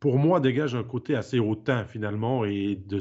pour 0.00 0.18
moi, 0.18 0.40
dégage 0.40 0.74
un 0.74 0.84
côté 0.84 1.14
assez 1.14 1.38
hautain 1.38 1.84
finalement 1.84 2.44
et 2.44 2.76
de, 2.86 3.00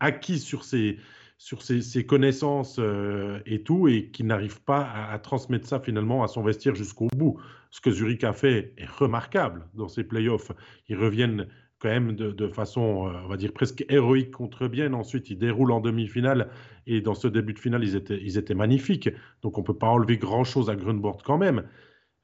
acquis 0.00 0.38
sur 0.38 0.64
ses, 0.64 0.98
sur 1.38 1.62
ses, 1.62 2.04
connaissances 2.04 2.76
euh, 2.78 3.40
et 3.46 3.62
tout, 3.62 3.88
et 3.88 4.10
qui 4.10 4.24
n'arrive 4.24 4.62
pas 4.62 4.82
à, 4.82 5.18
transmettre 5.18 5.66
ça 5.66 5.80
finalement 5.80 6.22
à 6.22 6.28
son 6.28 6.42
vestiaire 6.42 6.74
jusqu'au 6.74 7.08
bout. 7.16 7.40
Ce 7.70 7.80
que 7.80 7.90
Zurich 7.90 8.24
a 8.24 8.34
fait 8.34 8.74
est 8.76 8.88
remarquable 8.90 9.66
dans 9.74 9.88
ses 9.88 10.04
playoffs. 10.04 10.52
Ils 10.88 10.98
reviennent 10.98 11.48
quand 11.80 11.88
même 11.88 12.14
de, 12.14 12.48
façon, 12.48 13.08
euh, 13.08 13.12
on 13.24 13.28
va 13.28 13.36
dire, 13.36 13.52
presque 13.52 13.84
héroïque 13.88 14.30
contre 14.30 14.68
Bienne. 14.68 14.94
Ensuite, 14.94 15.30
ils 15.30 15.38
déroulent 15.38 15.72
en 15.72 15.80
demi-finale 15.80 16.50
et 16.86 17.00
dans 17.00 17.14
ce 17.14 17.26
début 17.26 17.54
de 17.54 17.58
finale, 17.58 17.82
ils 17.82 17.96
étaient, 17.96 18.20
ils 18.22 18.38
étaient 18.38 18.54
magnifiques. 18.54 19.08
Donc, 19.42 19.58
on 19.58 19.62
ne 19.62 19.66
peut 19.66 19.78
pas 19.78 19.88
enlever 19.88 20.18
grand-chose 20.18 20.70
à 20.70 20.76
Grunborg 20.76 21.22
quand 21.24 21.38
même. 21.38 21.64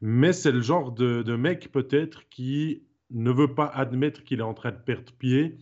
Mais 0.01 0.33
c'est 0.33 0.53
le 0.53 0.61
genre 0.61 0.93
de 0.93 1.37
mec 1.37 1.73
peut-être 1.73 2.29
qui 2.29 2.83
ne 3.11 3.31
veut 3.31 3.55
pas 3.55 3.67
admettre 3.67 4.25
qu'il 4.25 4.41
est 4.41 4.43
en 4.43 4.55
train 4.55 4.73
de 4.73 4.77
perdre 4.77 5.13
pied 5.13 5.57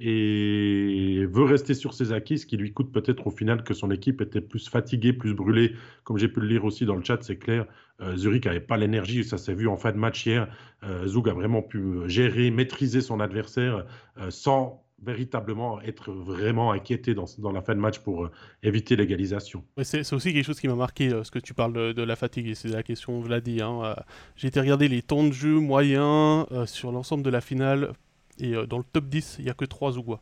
et 0.00 1.26
veut 1.26 1.44
rester 1.44 1.74
sur 1.74 1.92
ses 1.92 2.12
acquis, 2.12 2.38
ce 2.38 2.46
qui 2.46 2.56
lui 2.56 2.72
coûte 2.72 2.92
peut-être 2.92 3.26
au 3.26 3.30
final 3.30 3.64
que 3.64 3.74
son 3.74 3.90
équipe 3.90 4.20
était 4.20 4.40
plus 4.40 4.68
fatiguée, 4.68 5.12
plus 5.12 5.34
brûlée. 5.34 5.74
Comme 6.04 6.18
j'ai 6.18 6.28
pu 6.28 6.40
le 6.40 6.46
lire 6.46 6.64
aussi 6.64 6.84
dans 6.84 6.94
le 6.94 7.02
chat, 7.02 7.18
c'est 7.22 7.36
clair, 7.36 7.66
euh, 8.00 8.16
Zurich 8.16 8.46
n'avait 8.46 8.60
pas 8.60 8.76
l'énergie, 8.76 9.24
ça 9.24 9.38
s'est 9.38 9.54
vu 9.54 9.66
en 9.66 9.76
fin 9.76 9.92
de 9.92 9.96
match 9.96 10.24
hier. 10.24 10.48
Euh, 10.84 11.06
Zug 11.06 11.28
a 11.28 11.32
vraiment 11.32 11.62
pu 11.62 11.82
gérer, 12.06 12.50
maîtriser 12.50 13.00
son 13.00 13.18
adversaire 13.18 13.86
euh, 14.18 14.30
sans 14.30 14.84
véritablement 15.02 15.80
être 15.82 16.12
vraiment 16.12 16.72
inquiété 16.72 17.14
dans, 17.14 17.26
dans, 17.38 17.52
la 17.52 17.62
fin 17.62 17.74
de 17.76 17.80
match 17.80 18.00
pour 18.00 18.30
éviter 18.64 18.96
l'égalisation. 18.96 19.64
c'est 19.82 20.12
aussi 20.12 20.32
quelque 20.32 20.44
chose 20.44 20.58
qui 20.58 20.66
m'a 20.66 20.74
marqué, 20.74 21.10
ce 21.22 21.30
que 21.30 21.38
tu 21.38 21.54
parles 21.54 21.94
de, 21.94 22.02
la 22.02 22.16
fatigue, 22.16 22.52
c'est 22.54 22.66
la 22.66 22.82
question, 22.82 23.22
dit. 23.38 23.62
Hein, 23.62 23.94
j'ai 24.34 24.48
été 24.48 24.58
regarder 24.58 24.88
les 24.88 25.02
temps 25.02 25.22
de 25.22 25.30
jeu 25.30 25.60
moyens 25.60 26.46
sur 26.66 26.90
l'ensemble 26.90 27.22
de 27.22 27.30
la 27.30 27.40
finale 27.40 27.92
et 28.38 28.54
euh, 28.54 28.66
dans 28.66 28.78
le 28.78 28.84
top 28.84 29.06
10, 29.06 29.36
il 29.38 29.44
n'y 29.44 29.50
a 29.50 29.54
que 29.54 29.64
3 29.64 29.92
Zougois. 29.92 30.20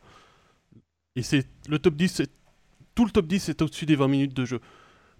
Et 1.15 1.23
c'est 1.23 1.47
le 1.67 1.79
top 1.79 1.95
10, 1.95 2.23
tout 2.95 3.05
le 3.05 3.11
top 3.11 3.27
10 3.27 3.49
est 3.49 3.61
au-dessus 3.61 3.85
des 3.85 3.95
20 3.95 4.07
minutes 4.07 4.33
de 4.33 4.45
jeu. 4.45 4.59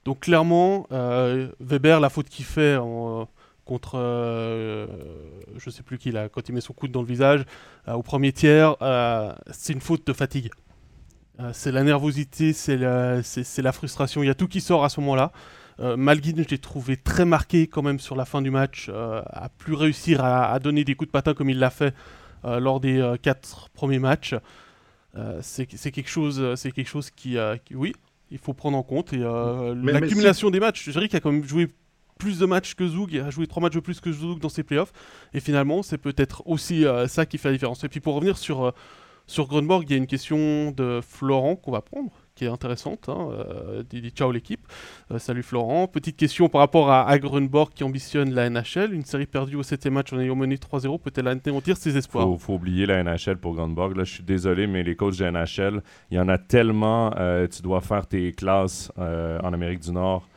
Donc 0.05 0.21
clairement, 0.21 0.87
euh, 0.91 1.49
Weber, 1.59 1.99
la 1.99 2.09
faute 2.09 2.29
qu'il 2.29 2.45
fait 2.45 2.77
en, 2.77 3.27
contre, 3.65 3.97
euh, 3.97 4.87
je 5.57 5.69
sais 5.69 5.83
plus 5.83 5.97
qui, 5.97 6.11
là, 6.11 6.29
quand 6.29 6.47
il 6.47 6.55
met 6.55 6.61
son 6.61 6.73
coude 6.73 6.91
dans 6.91 7.01
le 7.01 7.07
visage, 7.07 7.45
au 7.87 8.03
premier 8.03 8.31
tiers, 8.31 8.75
c'est 9.51 9.73
une 9.73 9.81
faute 9.81 10.05
de 10.07 10.13
fatigue. 10.13 10.51
c'est 11.51 11.71
la 11.71 11.83
nervosité, 11.83 12.53
c'est 12.53 12.77
la, 12.77 13.71
frustration, 13.73 14.23
il 14.23 14.27
y 14.27 14.29
a 14.29 14.35
tout 14.35 14.47
qui 14.47 14.61
sort 14.61 14.85
à 14.85 14.89
ce 14.89 15.01
moment-là. 15.01 15.31
Malguin, 15.79 16.43
je 16.43 16.49
l'ai 16.49 16.57
trouvé 16.59 16.95
très 16.95 17.25
marqué 17.25 17.67
quand 17.67 17.81
même 17.81 17.99
sur 17.99 18.15
la 18.15 18.25
fin 18.25 18.41
du 18.41 18.51
match, 18.51 18.89
à 18.89 19.49
plus 19.57 19.73
réussir 19.73 20.23
à, 20.23 20.57
donner 20.59 20.85
des 20.85 20.95
coups 20.95 21.09
de 21.09 21.11
patin 21.11 21.33
comme 21.33 21.49
il 21.49 21.59
l'a 21.59 21.71
fait 21.71 21.93
euh, 21.93 21.93
lors 22.43 22.79
des 22.79 22.99
euh, 22.99 23.17
quatre 23.17 23.69
premiers 23.69 23.99
matchs. 23.99 24.35
Euh, 25.15 25.39
c'est 25.41 25.65
quelque 25.65 26.09
chose, 26.09 26.55
c'est 26.55 26.71
quelque 26.71 26.89
chose 26.89 27.09
qui, 27.09 27.37
oui, 27.73 27.93
il 28.29 28.37
faut 28.37 28.53
prendre 28.53 28.77
en 28.77 28.83
compte. 28.83 29.13
Et 29.13 29.17
l'accumulation 29.17 30.49
des 30.49 30.59
matchs, 30.59 30.83
je 30.85 30.91
dirais 30.91 31.07
qu'il 31.07 31.17
a 31.17 31.19
quand 31.19 31.31
même 31.31 31.43
joué 31.43 31.67
plus 32.19 32.39
de 32.39 32.45
matchs 32.45 32.73
que 32.73 32.83
il 32.83 33.19
a 33.19 33.29
joué 33.29 33.45
trois 33.45 33.61
matchs 33.61 33.75
de 33.75 33.79
plus 33.79 33.99
que 33.99 34.11
Zug 34.11 34.39
dans 34.39 34.49
ses 34.49 34.63
playoffs. 34.63 34.91
Et 35.33 35.39
finalement, 35.39 35.83
c'est 35.83 35.97
peut-être 35.97 36.43
aussi 36.45 36.85
ça 37.07 37.25
qui 37.25 37.37
fait 37.37 37.49
la 37.49 37.53
différence. 37.53 37.83
Et 37.83 37.89
puis 37.89 37.99
pour 37.99 38.15
revenir 38.15 38.37
sur, 38.37 38.73
sur 39.25 39.47
Grunborg, 39.47 39.85
il 39.87 39.91
y 39.91 39.93
a 39.95 39.97
une 39.97 40.07
question 40.07 40.71
de 40.71 40.99
Florent 41.01 41.55
qu'on 41.55 41.71
va 41.71 41.81
prendre 41.81 42.11
qui 42.37 42.45
est 42.45 42.49
intéressante. 42.49 43.09
Hein, 43.09 43.29
euh, 43.31 43.83
ciao 44.15 44.31
l'équipe. 44.31 44.61
Euh, 45.11 45.17
salut 45.17 45.43
Florent. 45.43 45.87
Petite 45.87 46.15
question 46.15 46.47
par 46.47 46.59
rapport 46.59 46.91
à, 46.91 47.09
à 47.09 47.17
qui 47.17 47.83
ambitionne 47.83 48.33
la 48.33 48.49
NHL. 48.49 48.93
Une 48.93 49.03
série 49.03 49.25
perdue 49.25 49.55
au 49.55 49.63
7 49.63 49.87
match 49.87 50.13
en 50.13 50.19
ayant 50.19 50.35
mené 50.35 50.55
3-0 50.55 50.99
peut-elle 50.99 51.27
anéantir 51.27 51.75
ses 51.75 51.97
espoirs 51.97 52.27
Il 52.31 52.39
faut, 52.39 52.53
oublier 52.53 52.85
la 52.85 53.03
NHL 53.03 53.37
pour 53.37 53.55
Grunborg. 53.55 53.97
Là, 53.97 54.03
je 54.03 54.13
suis 54.13 54.23
désolé, 54.23 54.67
mais 54.67 54.83
les 54.83 54.95
coachs 54.95 55.17
de 55.17 55.29
NHL, 55.29 55.81
il 56.11 56.17
y 56.17 56.19
en 56.19 56.29
a 56.29 56.37
tellement. 56.37 57.11
Euh, 57.17 57.47
tu 57.47 57.61
dois 57.61 57.81
faire 57.81 58.05
tes 58.05 58.31
classes 58.31 58.91
en 58.97 59.53
Amérique 59.53 59.79
du 59.79 59.91
Nord 59.91 60.27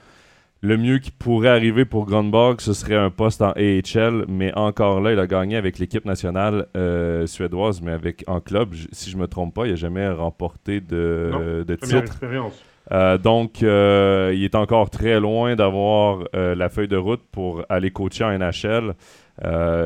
le 0.62 0.76
mieux 0.76 0.99
qui 0.99 1.11
pourrait 1.11 1.49
arriver 1.49 1.85
pour 1.87 2.05
Grunborg, 2.05 2.61
ce 2.61 2.75
serait 2.75 2.97
un 2.97 3.11
poste 3.11 3.40
en 3.40 3.52
AHL, 3.52 4.26
mais 4.29 4.52
encore 4.55 5.00
là, 5.00 5.12
il 5.12 5.19
a 5.19 5.26
gagné 5.26 5.57
avec 5.57 5.79
l'équipe 5.79 6.05
nationale 6.05 6.67
euh, 6.76 7.26
suédoise, 7.26 7.81
mais 7.81 7.93
avec 7.93 8.25
en 8.26 8.40
club, 8.40 8.75
si 8.93 9.11
je 9.11 9.17
me 9.17 9.26
trompe 9.26 9.55
pas, 9.55 9.67
il 9.67 9.71
n'a 9.71 9.76
jamais 9.76 10.09
remporté 10.11 10.81
de, 10.81 11.64
de 11.67 11.75
titre. 11.76 12.21
Euh, 12.93 13.19
donc, 13.19 13.62
euh, 13.62 14.33
il 14.35 14.45
est 14.45 14.55
encore 14.55 14.90
très 14.90 15.19
loin 15.19 15.57
d'avoir 15.57 16.25
la 16.35 16.69
feuille 16.69 16.88
de 16.88 16.97
route 16.97 17.23
pour 17.33 17.64
aller 17.71 17.90
coacher 17.90 18.25
en 18.25 18.38
NHL. 18.38 18.95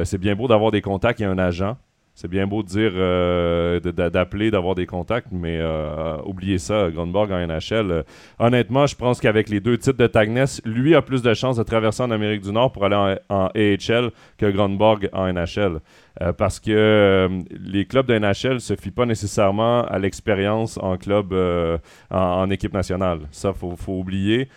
c'est 0.04 0.18
bien 0.18 0.34
beau 0.34 0.48
d'avoir 0.48 0.72
des 0.72 0.82
contacts 0.82 1.20
et 1.20 1.24
un 1.24 1.38
agent. 1.38 1.76
C'est 2.16 2.28
bien 2.28 2.46
beau 2.46 2.62
de 2.62 2.68
dire, 2.68 2.92
euh, 2.94 3.80
d'appeler, 3.80 4.52
d'avoir 4.52 4.76
des 4.76 4.86
contacts, 4.86 5.26
mais 5.32 5.58
euh, 5.60 6.16
oubliez 6.24 6.58
ça, 6.58 6.88
Grunborg 6.90 7.32
en 7.32 7.44
NHL. 7.44 8.04
Honnêtement, 8.38 8.86
je 8.86 8.94
pense 8.94 9.20
qu'avec 9.20 9.48
les 9.48 9.58
deux 9.58 9.76
titres 9.78 9.98
de 9.98 10.06
Tagnes, 10.06 10.44
lui 10.64 10.94
a 10.94 11.02
plus 11.02 11.22
de 11.22 11.34
chances 11.34 11.56
de 11.56 11.64
traverser 11.64 12.04
en 12.04 12.12
Amérique 12.12 12.42
du 12.42 12.52
Nord 12.52 12.70
pour 12.70 12.84
aller 12.84 13.18
en, 13.28 13.36
en 13.36 13.46
AHL 13.56 14.12
que 14.38 14.46
Grunborg 14.46 15.08
en 15.12 15.32
NHL. 15.32 15.80
Euh, 16.22 16.32
parce 16.32 16.60
que 16.60 16.70
euh, 16.70 17.42
les 17.50 17.86
clubs 17.86 18.06
de 18.06 18.16
NHL 18.16 18.60
se 18.60 18.76
fient 18.76 18.92
pas 18.92 19.04
nécessairement 19.04 19.82
à 19.84 19.98
l'expérience 19.98 20.78
en 20.80 20.96
club, 20.96 21.32
euh, 21.32 21.76
en, 22.10 22.48
équipe 22.50 22.72
nationale. 22.72 23.20
Ça, 23.32 23.52
faut, 23.52 23.74
faut, 23.76 23.98
oublier. 23.98 24.48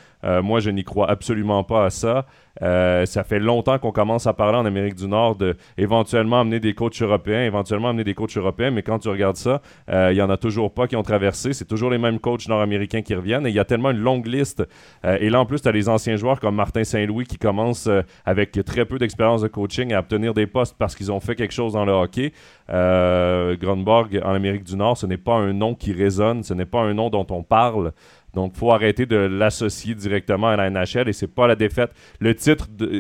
moi, 0.44 0.60
je 0.60 0.70
n'y 0.70 0.84
crois 0.84 1.10
absolument 1.10 1.64
pas 1.64 1.86
à 1.86 1.90
ça. 1.90 2.26
Ça 2.62 3.24
fait 3.24 3.40
longtemps 3.40 3.80
qu'on 3.80 3.92
commence 3.92 4.28
à 4.28 4.34
parler 4.34 4.58
en 4.58 4.66
Amérique 4.66 4.96
du 4.96 5.08
Nord 5.08 5.36
de 5.36 5.56
éventuellement 5.78 6.42
amener 6.42 6.60
des 6.60 6.74
coachs 6.74 7.02
européens, 7.02 7.44
éventuellement 7.44 7.90
amener 7.90 8.04
des 8.04 8.14
coachs 8.14 8.36
européens, 8.36 8.72
mais 8.72 8.84
quand 8.84 9.00
tu 9.00 9.10
regardes 9.10 9.36
ça, 9.36 9.62
il 9.90 10.14
n'y 10.14 10.22
en 10.22 10.30
a 10.30 10.38
toujours 10.38 10.74
pas 10.74 10.88
qui 10.88 10.96
ont 10.96 11.04
traversé. 11.04 11.54
C'est 11.54 11.66
toujours 11.66 11.90
les 11.90 11.98
mêmes 11.98 12.20
coachs 12.20 12.48
nord-américains 12.48 13.02
qui 13.02 13.14
reviennent 13.16 13.46
et 13.46 13.50
il 13.50 13.56
y 13.56 13.60
a 13.60 13.66
tellement 13.66 13.92
une 13.92 14.00
longue 14.00 14.28
liste. 14.28 14.64
et 15.04 15.30
là, 15.30 15.40
en 15.40 15.46
plus, 15.46 15.62
tu 15.62 15.68
as 15.68 15.72
les 15.72 15.90
anciens 15.90 16.16
joueurs 16.16 16.40
comme 16.40 16.56
Martin 16.56 16.84
Saint-Louis 16.84 17.26
qui 17.26 17.38
commencent 17.38 17.90
avec 18.26 18.52
très 18.66 18.86
peu 18.86 18.98
d'expérience 18.98 19.42
de 19.42 19.48
coaching 19.48 19.94
à 19.94 20.00
obtenir 20.00 20.34
des 20.34 20.48
postes 20.48 20.76
parce 20.78 20.96
qu'ils 20.96 21.12
ont 21.12 21.20
fait 21.20 21.36
quelque 21.36 21.54
chose 21.54 21.74
dans 21.74 21.86
le 21.86 21.92
hockey. 21.92 22.34
Euh, 22.70 23.56
Grunborg, 23.56 24.22
en 24.24 24.34
Amérique 24.34 24.64
du 24.64 24.76
Nord, 24.76 24.98
ce 24.98 25.06
n'est 25.06 25.18
pas 25.18 25.36
un 25.36 25.54
nom 25.54 25.76
qui 25.76 25.94
résonne, 25.94 26.44
ce 26.44 26.54
n'est 26.54 26.66
pas 26.66 26.82
un 26.82 26.94
nom 26.94 27.10
dont 27.10 27.28
on 27.30 27.44
parle. 27.44 27.94
Donc, 28.34 28.52
il 28.54 28.60
faut 28.60 28.72
arrêter 28.72 29.06
de 29.06 29.16
l'associer 29.16 29.96
directement 29.96 30.50
à 30.50 30.56
la 30.56 30.70
NHL 30.70 31.10
et 31.10 31.14
c'est 31.14 31.34
pas 31.34 31.48
la 31.48 31.56
défaite. 31.56 31.92
Le 32.20 32.36
titre, 32.36 32.47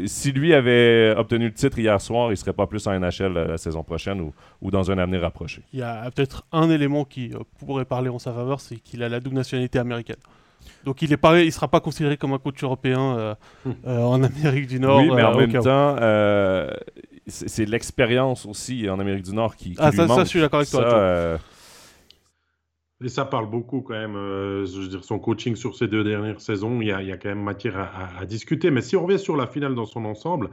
si 0.06 0.32
lui 0.32 0.54
avait 0.54 1.14
obtenu 1.18 1.46
le 1.46 1.54
titre 1.54 1.78
hier 1.80 2.00
soir, 2.02 2.32
il 2.32 2.38
serait 2.38 2.54
pas 2.54 2.68
plus 2.68 2.86
en 2.88 3.00
NHL 3.00 3.34
la, 3.34 3.58
saison 3.58 3.84
prochaine 3.84 4.22
ou, 4.22 4.34
ou, 4.62 4.72
dans 4.72 4.90
un 4.92 4.98
avenir 4.98 5.22
rapproché. 5.22 5.62
Il 5.74 5.80
y 5.80 5.84
a 5.84 6.10
peut-être 6.12 6.46
un 6.52 6.70
élément 6.70 7.06
qui 7.06 7.34
euh, 7.34 7.40
pourrait 7.60 7.86
parler 7.86 8.10
en 8.10 8.20
sa 8.20 8.34
faveur, 8.34 8.60
c'est 8.60 8.78
qu'il 8.78 9.04
a 9.04 9.10
la 9.10 9.20
double 9.20 9.36
nationalité 9.36 9.80
américaine. 9.80 10.18
Donc 10.84 11.02
il 11.02 11.10
ne 11.10 11.44
il 11.44 11.52
sera 11.52 11.68
pas 11.68 11.80
considéré 11.80 12.18
comme 12.18 12.34
un 12.34 12.40
coach 12.40 12.62
européen 12.64 13.18
euh, 13.18 13.36
hmm. 13.66 13.72
en 13.88 14.24
Amérique 14.24 14.68
du 14.68 14.80
Nord. 14.80 15.00
Oui, 15.00 15.12
mais 15.16 15.24
en 15.24 15.38
même 15.38 15.54
temps, 15.54 15.96
c'est 17.28 17.66
l'expérience 17.66 18.46
aussi 18.46 18.90
en 18.90 19.00
Amérique 19.00 19.24
du 19.24 19.34
Nord 19.34 19.56
qui, 19.56 19.76
ah, 19.78 19.92
ça, 19.92 20.08
ça, 20.08 20.24
je 20.24 20.30
suis 20.30 20.40
d'accord 20.40 20.60
avec 20.60 20.70
toi. 20.70 20.86
Euh, 20.86 21.38
Et 23.04 23.10
ça 23.10 23.26
parle 23.26 23.50
beaucoup 23.50 23.82
quand 23.82 23.94
même. 23.94 24.16
Euh, 24.16 24.66
je 24.66 24.82
veux 24.82 24.88
dire, 24.88 25.04
son 25.04 25.20
coaching 25.20 25.56
sur 25.56 25.76
ces 25.76 25.88
deux 25.88 26.04
dernières 26.04 26.42
saisons, 26.42 26.82
il 26.82 26.88
y 26.88 26.92
a, 26.92 27.18
quand 27.18 27.30
même 27.30 27.44
matière 27.44 27.78
à, 27.78 28.26
discuter. 28.26 28.72
Mais 28.72 28.82
si 28.82 28.96
on 28.96 29.06
revient 29.06 29.20
sur 29.20 29.38
la 29.38 29.46
finale 29.46 29.76
dans 29.76 29.86
son 29.86 30.06
ensemble, 30.06 30.50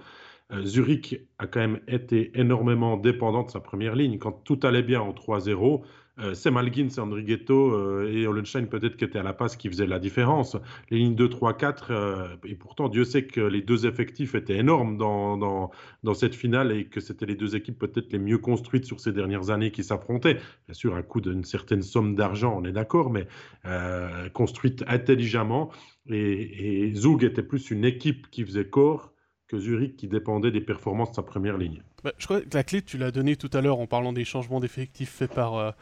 euh, 0.53 0.63
Zurich 0.65 1.21
a 1.39 1.47
quand 1.47 1.61
même 1.61 1.81
été 1.89 2.39
énormément 2.39 2.99
dépendant 2.99 3.45
de 3.45 3.51
sa 3.51 3.61
première 3.61 3.95
ligne. 3.95 4.19
Quand 4.19 4.33
tout 4.45 4.61
allait 4.63 4.83
bien 4.83 5.01
en 5.01 5.13
3-0, 5.13 5.83
euh, 6.21 6.33
c'est 6.35 6.53
Malgin, 6.53 6.89
c'est 6.91 7.01
Andrighetto 7.01 7.73
euh, 7.73 8.09
et 8.13 8.27
Olenstein 8.27 8.67
peut-être 8.67 8.97
qui 8.97 9.05
étaient 9.05 9.19
à 9.19 9.25
la 9.25 9.33
passe 9.33 9.57
qui 9.57 9.69
faisaient 9.69 9.87
la 9.87 9.99
différence. 9.99 10.57
Les 10.91 10.99
lignes 10.99 11.17
2, 11.17 11.29
3, 11.29 11.57
4, 11.57 12.39
et 12.45 12.55
pourtant 12.55 12.89
Dieu 12.89 13.05
sait 13.05 13.27
que 13.27 13.41
les 13.41 13.63
deux 13.63 13.87
effectifs 13.87 14.35
étaient 14.37 14.57
énormes 14.57 14.97
dans, 14.97 15.37
dans, 15.37 16.15
cette 16.15 16.37
finale 16.37 16.71
et 16.71 16.87
que 16.87 17.01
c'était 17.01 17.27
les 17.27 17.35
deux 17.35 17.57
équipes 17.57 17.79
peut-être 17.79 18.13
les 18.13 18.21
mieux 18.21 18.39
construites 18.39 18.85
sur 18.85 19.01
ces 19.01 19.13
dernières 19.13 19.51
années 19.51 19.73
qui 19.73 19.83
s'affrontaient. 19.83 20.35
Bien 20.67 20.75
sûr, 20.75 20.95
un 20.95 21.03
coup 21.03 21.21
d'une 21.21 21.45
certaine 21.45 21.83
somme 21.83 22.15
d'argent, 22.15 22.55
on 22.57 22.65
est 22.65 22.73
d'accord, 22.73 23.11
mais 23.11 23.27
euh, 23.67 24.29
construite 24.29 24.85
intelligemment. 24.87 25.73
Et, 26.09 26.87
et 26.87 26.95
Zug 26.95 27.25
était 27.25 27.43
plus 27.43 27.71
une 27.71 27.85
équipe 27.85 28.31
qui 28.31 28.45
faisait 28.45 28.69
corps 28.69 29.13
que 29.49 29.59
Zurich 29.59 29.97
qui 29.97 30.07
dépendait 30.07 30.53
des 30.53 30.61
performances 30.61 31.11
de 31.11 31.17
sa 31.17 31.23
première 31.23 31.59
ligne. 31.59 31.83
Bah, 32.05 32.13
je 32.19 32.27
crois 32.27 32.41
que 32.41 32.55
la 32.55 32.63
clé, 32.63 32.83
tu 32.83 32.99
l'as 32.99 33.11
donnée 33.11 33.37
tout 33.37 33.51
à 33.53 33.61
l'heure 33.61 33.81
en 33.81 33.87
parlant 33.87 34.13
des 34.13 34.25
changements 34.25 34.61
d'effectifs 34.61 35.11
faits 35.11 35.33
par, 35.35 35.75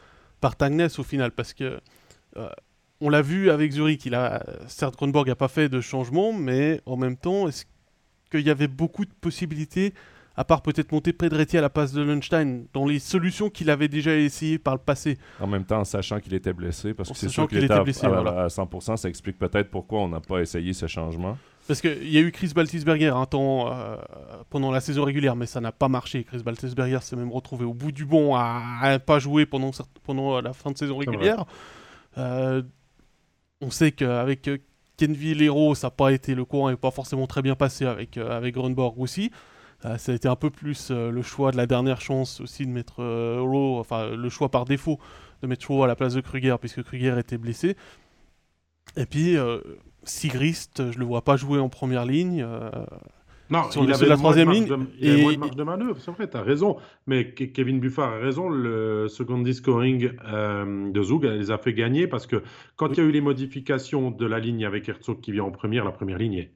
par 0.43 0.57
Tagnes 0.57 0.89
au 0.97 1.03
final, 1.03 1.31
parce 1.31 1.53
que 1.53 1.79
euh, 2.35 2.49
on 2.99 3.07
l'a 3.07 3.21
vu 3.21 3.49
avec 3.49 3.71
Zurich, 3.71 4.05
il 4.05 4.13
a, 4.13 4.43
certes 4.67 4.97
Kronborg 4.97 5.29
n'a 5.29 5.37
pas 5.37 5.47
fait 5.47 5.69
de 5.69 5.79
changement, 5.79 6.33
mais 6.33 6.81
en 6.85 6.97
même 6.97 7.15
temps, 7.15 7.47
est-ce 7.47 7.63
qu'il 8.29 8.41
y 8.41 8.49
avait 8.49 8.67
beaucoup 8.67 9.05
de 9.05 9.13
possibilités, 9.21 9.93
à 10.35 10.43
part 10.43 10.61
peut-être 10.61 10.91
monter 10.91 11.13
Predretti 11.13 11.57
à 11.57 11.61
la 11.61 11.69
passe 11.69 11.93
de 11.93 12.01
Lunstein, 12.01 12.65
dans 12.73 12.85
les 12.85 12.99
solutions 12.99 13.49
qu'il 13.49 13.69
avait 13.69 13.87
déjà 13.87 14.17
essayé 14.17 14.59
par 14.59 14.73
le 14.73 14.81
passé? 14.81 15.17
En 15.39 15.47
même 15.47 15.63
temps, 15.63 15.85
sachant 15.85 16.19
qu'il 16.19 16.33
était 16.33 16.51
blessé, 16.51 16.93
parce 16.93 17.09
que 17.09 17.15
c'est 17.15 17.29
sûr 17.29 17.47
qu'il 17.47 17.63
était, 17.63 17.79
blessé, 17.81 18.05
à, 18.05 18.47
100%, 18.47 18.97
ça 18.97 19.07
explique 19.07 19.39
peut-être 19.39 19.71
pourquoi 19.71 20.01
on 20.01 20.09
n'a 20.09 20.19
pas 20.19 20.41
essayé 20.41 20.73
ce 20.73 20.87
changement. 20.87 21.37
Parce 21.67 21.79
qu'il 21.79 22.11
y 22.11 22.17
a 22.17 22.21
eu 22.21 22.31
Chris 22.31 22.51
Baltisberger 22.53 23.09
un 23.15 23.25
temps 23.25 23.71
euh, 23.71 23.95
pendant 24.49 24.69
la 24.69 24.81
saison 24.81 25.05
régulière, 25.05 25.35
mais 25.35 25.45
ça 25.45 25.61
n'a 25.61 25.71
pas 25.71 25.87
marché. 25.87 26.23
Chris 26.25 26.43
Baltisberger 26.43 26.99
s'est 27.01 27.15
même 27.15 27.31
retrouvé 27.31 27.63
au 27.63 27.73
bout 27.73 27.93
du 27.93 28.05
bon 28.05 28.35
à 28.35 28.93
ne 28.93 28.97
pas 28.97 29.19
jouer 29.19 29.45
pendant, 29.45 29.71
pendant 30.03 30.41
la 30.41 30.51
fin 30.51 30.71
de 30.71 30.77
saison 30.77 30.97
régulière. 30.97 31.45
Euh, 32.17 32.61
on 33.61 33.71
sait 33.71 33.93
qu'avec 33.93 34.49
Kenville 34.97 35.41
Hero, 35.41 35.73
ça 35.73 35.87
n'a 35.87 35.91
pas 35.91 36.11
été 36.11 36.35
le 36.35 36.43
courant 36.43 36.69
et 36.69 36.75
pas 36.75 36.91
forcément 36.91 37.27
très 37.27 37.41
bien 37.41 37.55
passé 37.55 37.85
avec, 37.85 38.17
euh, 38.17 38.35
avec 38.35 38.55
Grunborg 38.55 38.99
aussi. 38.99 39.31
ça 39.81 40.11
a 40.11 40.15
été 40.15 40.27
un 40.27 40.35
peu 40.35 40.49
plus 40.49 40.91
le 40.91 41.21
choix 41.21 41.51
de 41.51 41.57
la 41.57 41.65
dernière 41.65 42.01
chance 42.01 42.41
aussi 42.41 42.65
de 42.65 42.71
mettre 42.71 43.03
Rowe, 43.39 43.79
enfin 43.79 44.09
le 44.09 44.29
choix 44.29 44.49
par 44.49 44.65
défaut 44.65 44.99
de 45.41 45.47
mettre 45.47 45.69
Rowe 45.71 45.83
à 45.83 45.87
la 45.87 45.95
place 45.95 46.13
de 46.13 46.21
Kruger 46.21 46.57
puisque 46.59 46.83
Kruger 46.83 47.17
était 47.17 47.37
blessé. 47.37 47.77
Et 48.97 49.05
puis 49.05 49.37
Sigrist, 50.05 50.91
je 50.91 50.99
le 50.99 51.05
vois 51.05 51.23
pas 51.23 51.37
jouer 51.37 51.59
en 51.59 51.69
première 51.69 52.05
ligne. 52.05 52.45
Non, 53.49 53.69
il 53.81 53.93
avait 53.93 54.07
la 54.07 54.15
troisième 54.15 54.51
ligne. 54.51 54.67
il 54.99 55.09
et... 55.09 55.21
moins 55.21 55.33
de 55.33 55.37
marge 55.37 55.55
de 55.55 55.63
manœuvre, 55.63 55.99
c'est 55.99 56.11
vrai, 56.11 56.29
tu 56.29 56.37
as 56.37 56.41
raison. 56.41 56.77
Mais 57.07 57.33
Kevin 57.33 57.79
Buffard 57.79 58.13
a 58.13 58.17
raison, 58.17 58.49
le 58.49 59.07
second 59.07 59.43
scoring 59.51 60.11
euh, 60.25 60.91
de 60.91 61.03
Zug 61.03 61.25
les 61.25 61.51
a 61.51 61.57
fait 61.57 61.73
gagner 61.73 62.07
parce 62.07 62.25
que 62.25 62.41
quand 62.75 62.89
il 62.89 62.97
y 62.97 63.01
a 63.01 63.03
eu 63.03 63.11
les 63.11 63.21
modifications 63.21 64.11
de 64.11 64.25
la 64.25 64.39
ligne 64.39 64.65
avec 64.65 64.89
Herzog 64.89 65.19
qui 65.21 65.31
vient 65.31 65.43
en 65.43 65.51
première, 65.51 65.85
la 65.85 65.91
première 65.91 66.17
ligne 66.17 66.35
est 66.35 66.51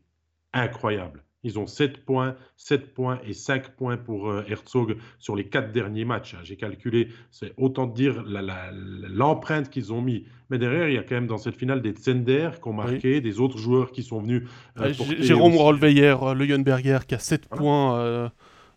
incroyable. 0.53 1.23
Ils 1.43 1.59
ont 1.59 1.67
7 1.67 2.03
points, 2.03 2.35
7 2.55 2.93
points 2.93 3.19
et 3.23 3.33
5 3.33 3.75
points 3.75 3.97
pour 3.97 4.29
euh, 4.29 4.43
Herzog 4.47 4.97
sur 5.19 5.35
les 5.35 5.47
4 5.47 5.71
derniers 5.71 6.03
matchs. 6.03 6.33
Hein. 6.33 6.39
J'ai 6.43 6.55
calculé, 6.57 7.09
c'est 7.31 7.53
autant 7.57 7.85
dire 7.85 8.23
l'empreinte 8.25 9.69
qu'ils 9.69 9.93
ont 9.93 10.01
mis. 10.01 10.25
Mais 10.49 10.57
derrière, 10.57 10.89
il 10.89 10.95
y 10.95 10.97
a 10.97 11.03
quand 11.03 11.15
même 11.15 11.27
dans 11.27 11.37
cette 11.37 11.55
finale 11.55 11.81
des 11.81 11.93
Zender 11.93 12.49
qui 12.61 12.67
ont 12.67 12.73
marqué, 12.73 13.21
des 13.21 13.39
autres 13.39 13.57
joueurs 13.57 13.91
qui 13.91 14.03
sont 14.03 14.21
venus. 14.21 14.43
Euh, 14.79 14.93
Jérôme 15.19 15.55
Rollweyer, 15.55 16.15
euh, 16.21 16.33
Leuenberger, 16.33 16.99
qui 17.07 17.15
a 17.15 17.19
7 17.19 17.47
points 17.47 18.31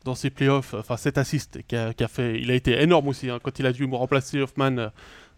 dans 0.04 0.14
ses 0.14 0.30
playoffs, 0.30 0.74
enfin 0.74 0.96
7 0.96 1.18
assists, 1.18 1.60
qui 1.66 1.76
a, 1.76 2.08
fait, 2.08 2.40
il 2.40 2.50
a 2.50 2.54
été 2.54 2.80
énorme 2.82 3.08
aussi 3.08 3.28
hein, 3.28 3.38
quand 3.42 3.58
il 3.58 3.66
a 3.66 3.72
dû 3.72 3.86
me 3.86 3.96
remplacer 3.96 4.40
Hoffman 4.40 4.90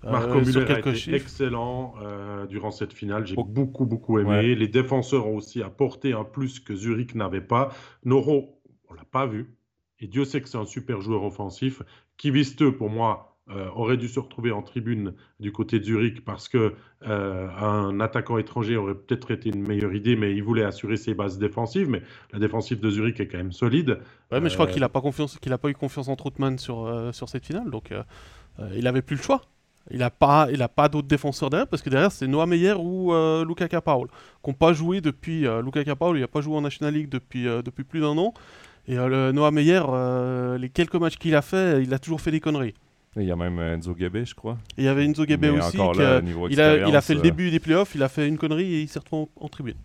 Marco 0.04 0.38
euh, 0.38 0.44
Müller 0.44 0.72
a 0.72 0.78
été 0.78 1.14
excellent 1.14 1.94
euh, 2.02 2.46
durant 2.46 2.70
cette 2.70 2.92
finale. 2.92 3.26
J'ai 3.26 3.36
beaucoup, 3.36 3.86
beaucoup 3.86 4.18
aimé. 4.18 4.54
Les 4.54 4.68
défenseurs 4.68 5.26
ont 5.26 5.36
aussi 5.36 5.62
apporté 5.62 6.12
un 6.12 6.24
plus 6.24 6.60
que 6.60 6.74
Zurich 6.74 7.14
n'avait 7.14 7.40
pas. 7.40 7.70
Noro, 8.04 8.60
on 8.88 8.94
l'a 8.94 9.04
pas 9.04 9.26
vu. 9.26 9.54
Et 10.00 10.06
Dieu 10.08 10.24
sait 10.24 10.40
que 10.40 10.48
c'est 10.48 10.58
un 10.58 10.66
super 10.66 11.00
joueur 11.00 11.22
offensif. 11.22 11.82
Kivisteux, 12.16 12.72
pour 12.72 12.90
moi, 12.90 13.38
euh, 13.50 13.68
aurait 13.74 13.96
dû 13.96 14.08
se 14.08 14.18
retrouver 14.18 14.50
en 14.50 14.62
tribune 14.62 15.14
du 15.38 15.52
côté 15.52 15.78
de 15.78 15.84
Zurich 15.84 16.24
parce 16.24 16.48
que 16.48 16.74
un 17.04 17.98
attaquant 17.98 18.38
étranger 18.38 18.76
aurait 18.76 18.94
peut-être 18.94 19.32
été 19.32 19.50
une 19.50 19.66
meilleure 19.66 19.94
idée, 19.94 20.14
mais 20.14 20.32
il 20.32 20.42
voulait 20.42 20.64
assurer 20.64 20.96
ses 20.96 21.14
bases 21.14 21.38
défensives. 21.38 21.88
Mais 21.88 22.02
la 22.32 22.38
défensive 22.38 22.80
de 22.80 22.90
Zurich 22.90 23.20
est 23.20 23.28
quand 23.28 23.38
même 23.38 23.52
solide. 23.52 24.00
Ouais, 24.30 24.40
mais 24.40 24.48
je 24.48 24.54
crois 24.54 24.66
qu'il 24.66 24.80
n'a 24.80 24.88
pas 24.88 25.00
confiance, 25.00 25.38
qu'il 25.38 25.52
a 25.52 25.58
pas 25.58 25.68
eu 25.68 25.74
confiance 25.74 26.08
en 26.08 26.16
Troutman 26.16 26.58
sur 26.58 27.10
sur 27.12 27.28
cette 27.28 27.46
finale, 27.46 27.70
donc 27.70 27.92
il 28.74 28.84
n'avait 28.84 29.02
plus 29.02 29.16
le 29.16 29.22
choix. 29.22 29.42
Il 29.90 29.98
n'a 29.98 30.10
pas, 30.10 30.48
il 30.52 30.62
a 30.62 30.68
pas 30.68 30.88
d'autres 30.88 31.08
défenseurs 31.08 31.50
derrière 31.50 31.66
parce 31.66 31.82
que 31.82 31.90
derrière 31.90 32.12
c'est 32.12 32.26
Noah 32.26 32.46
Meyer 32.46 32.74
ou 32.78 33.12
euh, 33.12 33.44
Luca 33.44 33.68
Capaul 33.68 34.08
qui 34.42 34.50
n'ont 34.50 34.54
pas 34.54 34.72
joué 34.72 35.00
depuis. 35.00 35.46
Euh, 35.46 35.62
Luca 35.62 35.82
Capaul, 35.84 36.16
il 36.16 36.20
n'a 36.20 36.28
pas 36.28 36.40
joué 36.40 36.56
en 36.56 36.60
National 36.60 36.94
League 36.94 37.08
depuis, 37.08 37.48
euh, 37.48 37.62
depuis 37.62 37.84
plus 37.84 38.00
d'un 38.00 38.16
an. 38.16 38.32
Et 38.86 38.96
le 38.96 39.30
Noah 39.30 39.52
Meyer, 39.52 39.82
les 40.58 40.68
quelques 40.68 40.96
matchs 40.96 41.16
qu'il 41.16 41.36
a 41.36 41.42
fait, 41.42 41.82
il 41.84 41.94
a 41.94 42.00
toujours 42.00 42.20
fait 42.20 42.32
des 42.32 42.40
conneries. 42.40 42.74
il 43.16 43.22
y 43.22 43.30
a 43.30 43.36
même 43.36 43.60
Enzo 43.60 43.94
Gebe, 43.96 44.24
je 44.24 44.34
crois. 44.34 44.58
il 44.76 44.82
y 44.82 44.88
avait 44.88 45.04
Enzo 45.04 45.24
Gebe 45.24 45.44
aussi. 45.44 45.76
il, 46.50 46.60
a, 46.60 46.88
il, 46.88 46.96
a, 46.96 47.00
fait 47.00 47.14
le 47.14 47.20
début 47.20 47.52
des 47.52 47.60
playoffs, 47.60 47.94
il 47.94 48.02
a 48.02 48.08
fait 48.08 48.26
une 48.26 48.38
connerie 48.38 48.74
et 48.74 48.80
il 48.82 48.88
s'est 48.88 48.98
retrouvé 48.98 49.28
en, 49.36 49.48
tribune. 49.48 49.76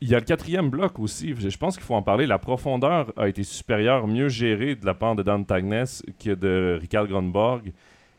Il 0.00 0.08
y 0.08 0.16
a 0.16 0.18
le 0.18 0.24
quatrième 0.24 0.68
bloc 0.68 0.98
aussi. 0.98 1.32
Je 1.38 1.56
pense 1.56 1.76
qu'il 1.76 1.84
faut 1.84 1.94
en 1.94 2.02
parler. 2.02 2.26
La 2.26 2.38
profondeur 2.38 3.12
a 3.16 3.28
été 3.28 3.44
supérieure, 3.44 4.08
mieux 4.08 4.28
gérée 4.28 4.74
de 4.74 4.84
la 4.84 4.94
part 4.94 5.14
de 5.14 5.22
Dan 5.22 5.46
Tagnes 5.46 5.84
que 6.18 6.34
de 6.34 6.76
Ricard 6.80 7.06
Gronborg. 7.06 7.72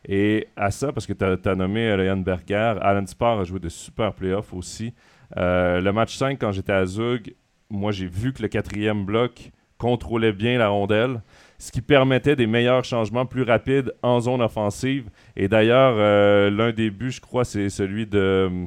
Et 0.08 0.48
à 0.56 0.70
ça, 0.70 0.92
parce 0.92 1.06
que 1.06 1.12
tu 1.12 1.48
as, 1.48 1.54
nommé 1.54 1.94
Ryan 1.94 2.16
Berger, 2.16 2.74
Alan 2.80 3.06
Spar 3.06 3.38
a 3.38 3.44
joué 3.44 3.60
de 3.60 3.68
super 3.68 4.12
playoffs 4.12 4.52
aussi. 4.52 4.94
Euh, 5.36 5.80
le 5.80 5.92
match 5.92 6.16
5, 6.16 6.38
quand 6.40 6.52
j'étais 6.52 6.72
à 6.72 6.84
Zug, 6.86 7.34
moi 7.70 7.92
j'ai 7.92 8.06
vu 8.06 8.32
que 8.32 8.42
le 8.42 8.48
quatrième 8.48 9.04
bloc 9.04 9.52
contrôlait 9.78 10.32
bien 10.32 10.58
la 10.58 10.68
rondelle, 10.68 11.22
ce 11.58 11.72
qui 11.72 11.80
permettait 11.80 12.36
des 12.36 12.46
meilleurs 12.46 12.84
changements 12.84 13.26
plus 13.26 13.42
rapides 13.42 13.92
en 14.02 14.20
zone 14.20 14.42
offensive. 14.42 15.08
Et 15.36 15.48
d'ailleurs, 15.48 15.94
euh, 15.96 16.50
l'un 16.50 16.72
des 16.72 16.90
buts, 16.90 17.12
je 17.12 17.20
crois, 17.20 17.44
c'est 17.44 17.68
celui 17.68 18.06
de 18.06 18.66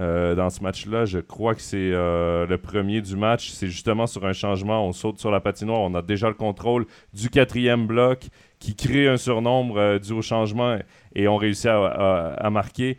euh, 0.00 0.34
dans 0.34 0.50
ce 0.50 0.62
match-là. 0.62 1.04
Je 1.04 1.18
crois 1.18 1.54
que 1.54 1.60
c'est 1.60 1.90
le 1.90 2.56
premier 2.56 3.00
du 3.00 3.16
match. 3.16 3.50
C'est 3.50 3.68
justement 3.68 4.06
sur 4.06 4.24
un 4.24 4.32
changement. 4.32 4.86
On 4.86 4.92
saute 4.92 5.18
sur 5.18 5.30
la 5.30 5.40
patinoire. 5.40 5.80
On 5.80 5.94
a 5.94 6.02
déjà 6.02 6.28
le 6.28 6.34
contrôle 6.34 6.86
du 7.12 7.28
quatrième 7.28 7.86
bloc 7.86 8.28
qui 8.64 8.74
crée 8.74 9.08
un 9.08 9.18
surnombre 9.18 9.76
euh, 9.76 9.98
dû 9.98 10.12
au 10.12 10.22
changement 10.22 10.78
et 11.14 11.28
on 11.28 11.36
réussit 11.36 11.66
à, 11.66 12.48
marquer. 12.50 12.96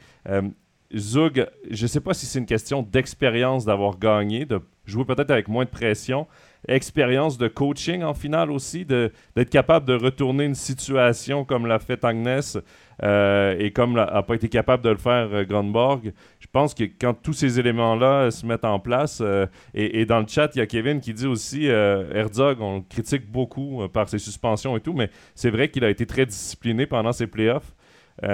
Zug, 0.96 1.48
je 1.72 1.82
ne 1.82 1.88
sais 1.88 2.00
pas 2.00 2.14
si 2.14 2.28
c'est 2.28 2.38
une 2.38 2.46
question 2.46 2.84
d'expérience 2.84 3.66
d'avoir 3.66 3.98
gagné, 3.98 4.46
de 4.46 4.62
jouer 4.86 5.06
peut-être 5.06 5.32
avec 5.32 5.48
moins 5.48 5.66
de 5.66 5.70
pression, 5.70 6.28
expérience 6.68 7.40
de 7.40 7.48
coaching 7.48 8.04
en 8.04 8.14
finale 8.14 8.52
aussi, 8.52 8.86
d'être 8.86 9.50
capable 9.50 9.88
de 9.88 9.96
retourner 9.96 10.46
une 10.46 10.56
situation 10.56 11.44
comme 11.46 11.66
l'a 11.66 11.80
fait 11.80 12.06
Agnes 12.06 12.42
euh, 13.04 13.56
et 13.60 13.72
comme 13.72 13.94
n'a 13.94 14.24
pas 14.24 14.36
été 14.36 14.48
capable 14.48 14.84
de 14.84 14.90
le 14.90 14.98
faire 14.98 15.30
euh, 15.34 15.44
Grandborg. 15.44 16.14
Je 16.40 16.48
pense 16.52 16.74
que 16.74 16.84
quand 16.84 17.14
tous 17.14 17.34
ces 17.34 17.60
éléments-là 17.60 18.32
se 18.32 18.46
mettent 18.46 18.66
en 18.66 18.80
place, 18.80 19.22
euh, 19.22 19.46
et, 19.74 20.06
dans 20.06 20.20
le 20.20 20.28
chat, 20.28 20.52
il 20.56 20.60
y 20.60 20.62
a 20.62 20.66
Kevin 20.66 21.02
qui 21.02 21.14
dit 21.14 21.28
aussi 21.28 21.66
Herzog, 21.66 22.62
on 22.62 22.78
le 22.78 22.84
critique 22.90 23.30
beaucoup 23.30 23.88
par 23.90 24.08
ses 24.08 24.20
suspensions 24.20 24.78
et 24.78 24.80
tout, 24.80 24.94
mais 24.94 25.10
c'est 25.34 25.50
vrai 25.50 25.70
qu'il 25.70 25.84
a 25.84 25.90
été 25.90 26.06
très 26.06 26.26
discipliné 26.26 26.86
pendant 26.86 27.12
ses 27.12 27.28
playoffs. 27.28 27.76
il 28.24 28.28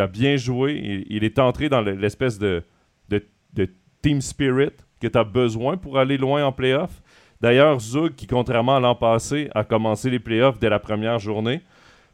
a 0.00 0.06
bien 0.06 0.36
joué. 0.36 1.04
Il, 1.08 1.24
est 1.24 1.38
entré 1.38 1.68
dans 1.68 1.80
l'espèce 1.80 2.38
de, 2.38 2.62
de, 3.08 3.24
de, 3.54 3.68
team 4.02 4.20
spirit 4.20 4.72
que 5.00 5.06
tu 5.06 5.18
as 5.18 5.24
besoin 5.24 5.78
pour 5.78 5.98
aller 5.98 6.18
loin 6.18 6.44
en 6.44 6.52
playoffs. 6.52 7.02
D'ailleurs, 7.40 7.80
Zug, 7.80 8.14
qui 8.14 8.26
contrairement 8.26 8.76
à 8.76 8.80
l'an 8.80 8.94
passé, 8.94 9.50
a 9.54 9.64
commencé 9.64 10.10
les 10.10 10.18
playoffs 10.18 10.58
dès 10.58 10.68
la 10.68 10.78
première 10.78 11.18
journée, 11.18 11.62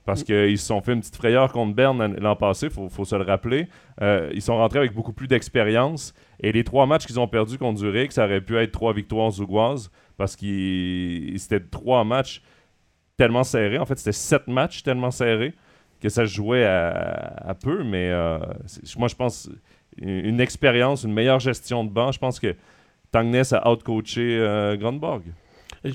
parce 0.04 0.24
qu'ils 0.24 0.58
se 0.58 0.66
sont 0.66 0.80
fait 0.80 0.92
une 0.92 1.00
petite 1.00 1.16
frayeur 1.16 1.52
contre 1.52 1.74
Berne 1.74 2.16
l'an 2.18 2.36
passé, 2.36 2.66
il 2.66 2.90
faut, 2.90 3.04
se 3.04 3.14
le 3.14 3.22
rappeler. 3.22 3.68
Euh, 4.00 4.30
ils 4.32 4.42
sont 4.42 4.56
rentrés 4.56 4.78
avec 4.78 4.94
beaucoup 4.94 5.12
plus 5.12 5.28
d'expérience. 5.28 6.14
Et 6.40 6.52
les 6.52 6.64
trois 6.64 6.86
matchs 6.86 7.06
qu'ils 7.06 7.20
ont 7.20 7.28
perdus 7.28 7.58
contre 7.58 7.80
Zurich, 7.80 8.12
ça 8.12 8.24
aurait 8.24 8.40
pu 8.40 8.56
être 8.56 8.72
trois 8.72 8.92
victoires 8.92 9.30
zougoises, 9.30 9.90
parce 10.16 10.36
que 10.36 11.32
c'était 11.36 11.60
trois 11.60 12.04
matchs 12.04 12.42
tellement 13.16 13.44
serrés. 13.44 13.78
En 13.78 13.84
fait, 13.84 13.98
c'était 13.98 14.12
sept 14.12 14.48
matchs 14.48 14.82
tellement 14.82 15.10
serrés 15.10 15.54
que 16.00 16.08
ça 16.08 16.26
se 16.26 16.32
jouait 16.32 16.64
à, 16.64 17.54
peu. 17.62 17.84
Mais 17.84 18.08
euh, 18.10 18.38
moi, 18.96 19.08
je 19.08 19.14
pense 19.14 19.50
une 19.98 20.40
expérience, 20.40 21.04
une 21.04 21.12
meilleure 21.12 21.40
gestion 21.40 21.84
de 21.84 21.90
banc. 21.90 22.10
Je 22.10 22.18
pense 22.18 22.40
que 22.40 22.56
Tangnes 23.12 23.42
a 23.52 23.70
outcoaché 23.70 24.38
euh, 24.38 24.76
Grandborg. 24.76 25.22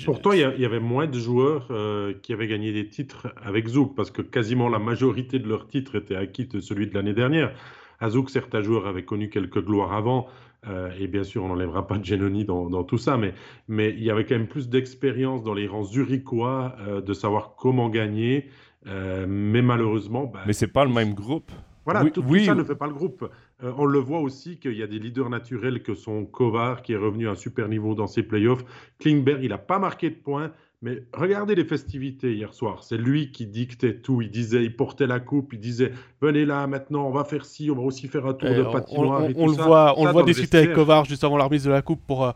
Pourtant, 0.06 0.32
il 0.32 0.40
y, 0.40 0.66
avait 0.66 0.80
moins 0.80 1.06
de 1.06 1.18
joueurs 1.18 1.68
euh, 1.70 2.14
qui 2.24 2.34
avaient 2.34 2.48
gagné 2.48 2.74
des 2.74 2.88
titres 2.88 3.28
avec 3.42 3.68
Zouk, 3.68 3.96
parce 3.96 4.10
que 4.10 4.24
quasiment 4.24 4.68
la 4.68 4.80
majorité 4.80 5.38
de 5.38 5.48
leurs 5.48 5.68
titres 5.68 5.96
étaient 5.96 6.16
acquis 6.16 6.48
de 6.48 6.60
celui 6.60 6.88
de 6.88 6.96
l'année 6.96 7.14
dernière. 7.14 7.54
À 8.00 8.10
Zouk, 8.10 8.32
certains 8.32 8.62
joueurs 8.62 8.88
avaient 8.88 9.06
connu 9.06 9.30
quelques 9.30 9.64
gloires 9.64 9.94
avant, 9.94 10.28
euh, 10.68 10.90
et 11.00 11.08
bien 11.08 11.24
sûr, 11.24 11.44
on 11.44 11.50
n'enlèvera 11.50 11.86
pas 11.86 12.00
de 12.00 12.06
Genoni 12.06 12.46
dans, 12.46 12.84
tout 12.84 12.98
ça, 12.98 13.18
mais, 13.18 13.36
mais 13.68 13.92
il 13.92 14.04
y 14.04 14.10
avait 14.10 14.26
quand 14.26 14.36
même 14.36 14.48
plus 14.48 14.70
d'expérience 14.70 15.44
dans 15.44 15.54
les 15.54 15.68
rangs 15.68 15.84
zurichois 15.84 16.76
de 17.06 17.14
savoir 17.14 17.56
comment 17.56 17.90
gagner. 17.90 18.50
mais 18.86 19.62
malheureusement. 19.62 20.26
Ben, 20.34 20.40
mais 20.48 20.54
c'est 20.54 20.74
pas 20.74 20.86
le 20.86 20.92
même 20.92 21.14
groupe. 21.14 21.52
Voilà, 21.86 22.04
tout, 22.10 22.24
ça 22.44 22.56
ne 22.56 22.64
fait 22.64 22.76
pas 22.76 22.88
le 22.88 22.94
groupe. 22.94 23.30
Euh, 23.64 23.72
on 23.78 23.86
le 23.86 24.00
voit 24.00 24.20
aussi 24.20 24.58
qu'il 24.58 24.74
y 24.74 24.84
a 24.84 24.88
des 24.88 25.00
leaders 25.00 25.30
naturels 25.30 25.82
que 25.82 25.96
sont 25.96 26.26
Kovar, 26.26 26.82
qui 26.82 26.94
est 26.94 26.98
revenu 26.98 27.28
à 27.28 27.32
un 27.32 27.36
super 27.36 27.70
niveau 27.70 27.96
dans 27.96 28.08
ses 28.08 28.24
playoffs. 28.24 28.66
Klingberg, 29.00 29.44
il 29.44 29.50
n'a 29.50 29.58
pas 29.58 29.80
marqué 29.80 30.10
de 30.10 30.16
points. 30.16 30.52
Mais 30.82 31.04
regardez 31.14 31.56
les 31.56 31.64
festivités 31.64 32.36
hier 32.36 32.54
soir. 32.54 32.84
C'est 32.84 32.98
lui 32.98 33.32
qui 33.32 33.48
dictait 33.48 33.96
tout. 33.96 34.22
Il 34.22 34.30
disait, 34.30 34.64
il 34.64 34.76
portait 34.76 35.08
la 35.08 35.20
coupe, 35.20 35.54
il 35.54 35.60
disait 35.60 35.94
Venez 36.22 36.46
là 36.46 36.68
maintenant, 36.68 37.08
on 37.08 37.12
va 37.12 37.24
faire 37.24 37.46
ci, 37.46 37.72
on 37.72 37.76
va 37.76 37.82
aussi 37.82 38.08
faire 38.08 38.26
un 38.26 38.34
tour 38.34 38.50
de 38.50 38.62
patinoire. 38.62 39.24
On, 39.36 39.48
le 39.48 39.54
voit, 39.54 39.98
on 39.98 40.06
le 40.06 40.12
voit 40.12 40.24
discuter 40.24 40.58
avec 40.58 40.74
Kovar 40.74 41.06
juste 41.06 41.24
avant 41.24 41.38
la 41.38 41.46
remise 41.46 41.64
de 41.64 41.72
la 41.72 41.82
coupe 41.82 42.02
pour, 42.06 42.26
euh, 42.26 42.32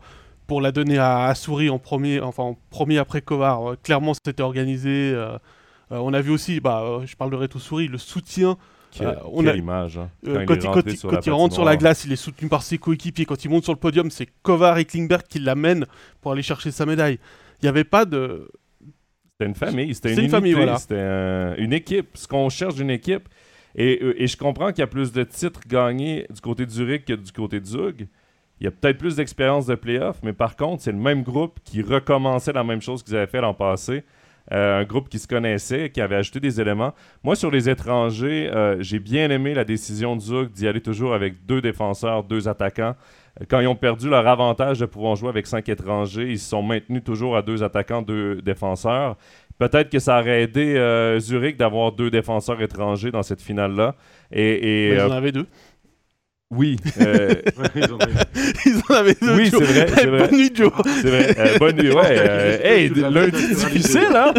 pour 0.46 0.60
la 0.60 0.72
donner 0.72 0.98
à, 0.98 1.32
Souris 1.34 1.70
en 1.70 1.78
premier, 1.78 2.20
enfin 2.20 2.42
en 2.42 2.58
premier 2.70 2.98
après 2.98 3.20
Kovar. 3.20 3.72
Euh, 3.72 3.76
clairement, 3.80 4.14
c'était 4.14 4.42
organisé. 4.42 5.14
on 5.90 6.12
a 6.14 6.20
vu 6.20 6.32
aussi, 6.32 6.60
bah, 6.60 7.02
je 7.04 7.14
parle 7.14 7.30
de 7.30 7.36
Reto 7.36 7.58
Souris, 7.58 7.88
le 7.88 7.98
soutien 7.98 8.56
euh, 9.00 9.14
on 9.30 9.46
a, 9.46 9.54
image. 9.54 9.98
Hein. 9.98 10.10
Euh, 10.26 10.44
quand, 10.44 10.56
il, 10.56 11.32
rentre 11.32 11.54
sur 11.54 11.64
la 11.64 11.76
glace, 11.76 12.04
il 12.04 12.12
est 12.12 12.16
soutenu 12.16 12.48
par 12.48 12.62
ses 12.62 12.78
coéquipiers. 12.78 13.24
Quand 13.24 13.44
il 13.44 13.50
monte 13.50 13.64
sur 13.64 13.72
le 13.72 13.78
podium, 13.78 14.10
c'est 14.10 14.28
Kovar 14.42 14.78
et 14.78 14.84
Klingberg 14.84 15.22
qui 15.28 15.38
l'amènent 15.38 15.86
pour 16.20 16.32
aller 16.32 16.42
chercher 16.42 16.70
sa 16.70 16.86
médaille. 16.86 17.18
Il 17.60 17.66
n'y 17.66 17.68
avait 17.68 17.84
pas 17.84 18.04
de. 18.04 18.50
C'était 19.32 19.48
une 19.48 19.54
famille, 19.54 19.94
c'était 19.94 20.14
une, 20.14 20.28
famille, 20.28 20.52
voilà. 20.52 20.78
C'était 20.78 21.54
une 21.58 21.72
équipe. 21.72 22.08
Ce 22.14 22.28
qu'on 22.28 22.48
cherche 22.48 22.74
d'une 22.74 22.90
équipe. 22.90 23.28
Euh, 23.78 24.14
et, 24.16 24.26
je 24.26 24.36
comprends 24.36 24.70
qu'il 24.70 24.80
y 24.80 24.82
a 24.82 24.88
plus 24.88 25.12
de 25.12 25.22
titres 25.22 25.60
gagnés 25.66 26.26
du 26.30 26.40
côté 26.40 26.66
de 26.66 26.70
Zurich 26.70 27.04
que 27.04 27.12
du 27.12 27.32
côté 27.32 27.60
de 27.60 27.66
Zug. 27.66 28.08
Il 28.60 28.64
y 28.64 28.66
a 28.66 28.70
peut-être 28.70 28.98
plus 28.98 29.16
d'expérience 29.16 29.66
de 29.66 29.74
playoff, 29.74 30.18
mais 30.22 30.34
par 30.34 30.56
contre, 30.56 30.82
c'est 30.82 30.92
le 30.92 30.98
même 30.98 31.22
groupe 31.22 31.60
qui 31.64 31.80
recommençait 31.80 32.52
la 32.52 32.64
même 32.64 32.82
chose 32.82 33.02
qu'ils 33.02 33.16
avaient 33.16 33.26
fait 33.26 33.40
l'an 33.40 33.54
passé. 33.54 34.04
Euh, 34.52 34.80
un 34.80 34.84
groupe 34.84 35.08
qui 35.08 35.18
se 35.18 35.28
connaissait, 35.28 35.90
qui 35.90 36.00
avait 36.00 36.16
ajouté 36.16 36.40
des 36.40 36.60
éléments. 36.60 36.92
Moi, 37.22 37.36
sur 37.36 37.50
les 37.50 37.68
étrangers, 37.68 38.50
euh, 38.52 38.76
j'ai 38.80 38.98
bien 38.98 39.30
aimé 39.30 39.54
la 39.54 39.64
décision 39.64 40.16
de 40.16 40.20
Zug 40.20 40.50
d'y 40.50 40.66
aller 40.66 40.80
toujours 40.80 41.14
avec 41.14 41.46
deux 41.46 41.60
défenseurs, 41.60 42.24
deux 42.24 42.48
attaquants. 42.48 42.94
quand 43.48 43.60
ils 43.60 43.68
ont 43.68 43.76
perdu 43.76 44.08
leur 44.08 44.26
avantage 44.26 44.80
de 44.80 44.86
pouvoir 44.86 45.14
jouer 45.14 45.28
avec 45.28 45.46
cinq 45.46 45.68
étrangers, 45.68 46.30
ils 46.30 46.38
se 46.38 46.50
sont 46.50 46.62
maintenus 46.62 47.04
toujours 47.04 47.36
à 47.36 47.42
deux 47.42 47.62
attaquants, 47.62 48.02
deux 48.02 48.42
défenseurs. 48.42 49.16
Peut-être 49.60 49.90
que 49.90 49.98
ça 49.98 50.18
aurait 50.18 50.44
aidé 50.44 50.74
euh, 50.76 51.18
Zurich 51.20 51.58
d'avoir 51.58 51.92
deux 51.92 52.10
défenseurs 52.10 52.62
étrangers 52.62 53.10
dans 53.10 53.22
cette 53.22 53.42
finale-là. 53.42 53.94
Et, 54.32 54.86
et 54.86 54.88
Mais 54.88 54.94
ils 54.96 55.00
euh, 55.00 55.08
en 55.08 55.10
avaient 55.10 55.32
deux. 55.32 55.46
Oui, 56.50 56.76
euh, 57.00 57.34
Ils 58.66 58.80
en 58.88 58.94
avaient- 58.94 59.14
deux. 59.20 59.36
oui, 59.36 59.50
c'est 59.50 59.62
vrai. 59.64 60.18
Bonne 60.18 60.36
nuit, 60.36 60.50
Joe. 60.54 60.72
C'est 60.84 61.08
vrai. 61.08 61.34
Euh, 61.38 61.58
bonne 61.58 61.76
nuit. 61.76 61.92
Ouais. 61.92 62.02
euh, 62.18 62.58
hey, 62.62 62.88
lundi 62.88 63.48
difficile, 63.48 64.08
hein? 64.14 64.34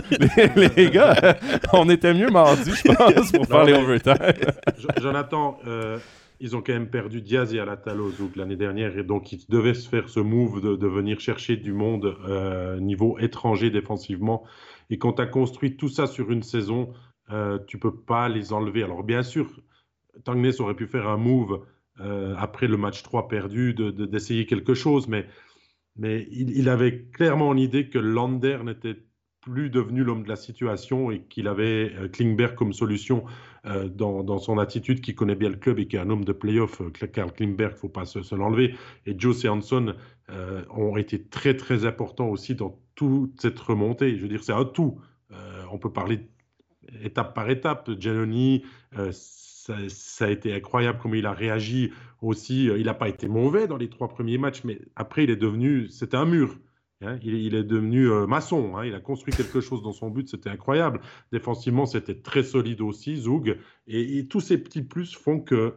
Les, 0.55 0.67
les 0.75 0.89
gars, 0.91 1.37
on 1.73 1.89
était 1.89 2.13
mieux 2.13 2.29
mardi, 2.29 2.71
je 2.71 2.91
pense, 2.93 3.31
pour 3.31 3.45
faire 3.45 3.59
Non, 3.59 3.65
les 3.65 3.71
mais- 3.73 3.79
overtime. 3.79 4.15
Jo- 4.77 4.87
Jonathan, 5.01 5.57
euh, 5.67 5.97
ils 6.41 6.55
ont 6.55 6.61
quand 6.61 6.73
même 6.73 6.89
perdu 6.89 7.21
Diaz 7.21 7.53
et 7.53 7.59
Alatalo 7.59 8.09
Zouk 8.11 8.35
l'année 8.35 8.55
dernière 8.57 8.97
et 8.97 9.03
donc 9.03 9.31
ils 9.31 9.45
devaient 9.47 9.73
se 9.75 9.87
faire 9.87 10.09
ce 10.09 10.19
move 10.19 10.59
de, 10.61 10.75
de 10.75 10.87
venir 10.87 11.19
chercher 11.19 11.55
du 11.55 11.71
monde 11.71 12.15
niveau 12.79 13.17
étranger 13.19 13.69
défensivement. 13.69 14.43
Et 14.89 14.97
quand 14.97 15.13
tu 15.13 15.21
as 15.21 15.27
construit 15.27 15.77
tout 15.77 15.87
ça 15.87 16.07
sur 16.07 16.31
une 16.31 16.41
saison, 16.43 16.93
tu 17.67 17.77
peux 17.77 17.95
pas 17.95 18.27
les 18.27 18.53
enlever. 18.53 18.83
Alors 18.83 19.03
bien 19.03 19.21
sûr, 19.23 19.47
Tangnes 20.25 20.51
aurait 20.59 20.73
pu 20.73 20.87
faire 20.87 21.07
un 21.07 21.17
move 21.17 21.61
euh, 22.03 22.35
après 22.37 22.67
le 22.67 22.77
match 22.77 23.03
3 23.03 23.27
perdu, 23.27 23.73
de- 23.73 23.91
de- 23.91 24.05
d'essayer 24.05 24.45
quelque 24.45 24.73
chose, 24.73 25.07
mais, 25.07 25.27
il, 25.99 26.69
avait 26.69 27.03
clairement 27.13 27.49
en 27.49 27.57
idée 27.57 27.89
que 27.89 27.99
Lander 27.99 28.59
n'était 28.63 28.97
plus 29.41 29.69
devenu 29.69 30.03
l'homme 30.03 30.23
de 30.23 30.29
la 30.29 30.35
situation 30.35 31.11
et 31.11 31.23
qu'il 31.23 31.47
avait 31.47 31.91
euh, 31.95 32.07
Klingberg 32.07 32.55
comme 32.55 32.73
solution 32.73 33.25
euh, 33.65 33.89
dans, 33.89 34.39
son 34.39 34.57
attitude, 34.57 35.01
qui 35.01 35.15
connaît 35.15 35.35
bien 35.35 35.49
le 35.49 35.57
club 35.57 35.79
et 35.79 35.87
qui 35.87 35.97
est 35.97 35.99
un 35.99 36.09
homme 36.09 36.23
de 36.23 36.31
playoff. 36.31 36.81
Karl 37.11 37.31
Klingberg, 37.33 37.71
il 37.71 37.75
ne 37.75 37.79
faut 37.79 37.89
pas 37.89 38.05
se, 38.05 38.35
l'enlever. 38.35 38.75
Et 39.05 39.15
Joe 39.17 39.45
Hanson 39.45 39.95
ont 40.69 40.95
été 40.95 41.21
très 41.21 41.57
très 41.57 41.85
importants 41.85 42.29
aussi 42.29 42.55
dans 42.55 42.79
toute 42.95 43.41
cette 43.41 43.59
remontée. 43.59 44.15
Je 44.15 44.21
veux 44.21 44.29
dire, 44.29 44.43
c'est 44.43 44.53
un 44.53 44.63
tout. 44.63 44.97
On 45.71 45.77
peut 45.77 45.91
parler 45.91 46.29
étape 47.03 47.35
par 47.35 47.49
étape. 47.49 47.91
Giannoni, 47.99 48.63
ça, 49.89 50.25
a 50.25 50.29
été 50.29 50.53
incroyable 50.53 50.99
comment 51.01 51.15
il 51.15 51.25
a 51.25 51.33
réagi 51.33 51.91
aussi. 52.21 52.69
Euh, 52.69 52.77
Il 52.79 52.85
n'a 52.85 52.93
pas 52.93 53.09
été 53.09 53.27
mauvais 53.27 53.67
dans 53.67 53.77
les 53.77 53.89
trois 53.89 54.07
premiers 54.07 54.37
matchs, 54.37 54.63
mais 54.63 54.79
après, 54.95 55.23
il 55.23 55.29
est 55.29 55.35
devenu, 55.35 55.87
c'était 55.89 56.17
un 56.17 56.25
mur. 56.25 56.59
Hein, 57.01 57.17
il, 57.23 57.33
il 57.35 57.55
est 57.55 57.63
devenu 57.63 58.09
euh, 58.09 58.27
maçon. 58.27 58.77
hein, 58.77 58.85
il 58.85 58.93
a 58.93 58.99
construit 58.99 59.33
quelque 59.33 59.61
chose 59.61 59.81
dans 59.81 59.93
son 59.93 60.09
but. 60.09 60.29
C'était 60.29 60.49
incroyable. 60.49 61.01
Défensivement, 61.31 61.85
c'était 61.85 62.19
très 62.21 62.43
solide 62.43 62.81
aussi, 62.81 63.17
Zoug. 63.17 63.57
Et, 63.87 64.17
et 64.19 64.27
tous 64.27 64.41
ces 64.41 64.57
petits 64.57 64.83
plus 64.83 65.15
font 65.15 65.39
que, 65.39 65.75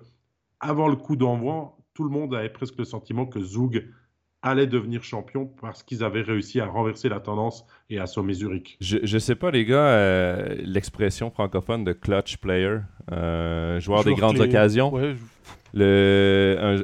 avant 0.61 0.89
le 0.89 0.97
coup 0.97 1.17
d'envoi, 1.17 1.77
tout 1.95 2.05
le 2.05 2.11
monde 2.11 2.35
avait 2.35 2.51
presque 2.51 2.79
le 2.79 2.85
sentiment 2.85 3.27
que 3.27 3.41
Zoug 3.41 3.87
allait 4.45 4.67
devenir 4.69 5.03
champion 5.03 5.47
parce 5.61 5.83
qu'ils 5.83 6.05
avaient 6.05 6.23
réussi 6.23 6.61
à 6.61 6.67
renverser 6.67 7.09
la 7.09 7.19
tendance 7.19 7.65
et 7.91 7.99
à 7.99 8.03
assommer 8.05 8.35
Zurich. 8.35 8.77
Je, 8.81 8.99
je 9.03 9.19
sais 9.19 9.35
pas, 9.35 9.51
les 9.51 9.65
gars, 9.65 9.77
euh, 9.89 10.55
l'expression 10.65 11.31
francophone 11.31 11.83
de 11.83 11.93
clutch 11.93 12.37
player, 12.37 12.79
euh, 13.11 13.81
joueur 13.81 14.05
des 14.05 14.15
grandes 14.15 14.37
clé. 14.37 14.45
occasions. 14.49 14.93
Ouais, 14.93 15.15
je- 15.15 15.79
Le, 15.79 16.57
un- 16.61 16.83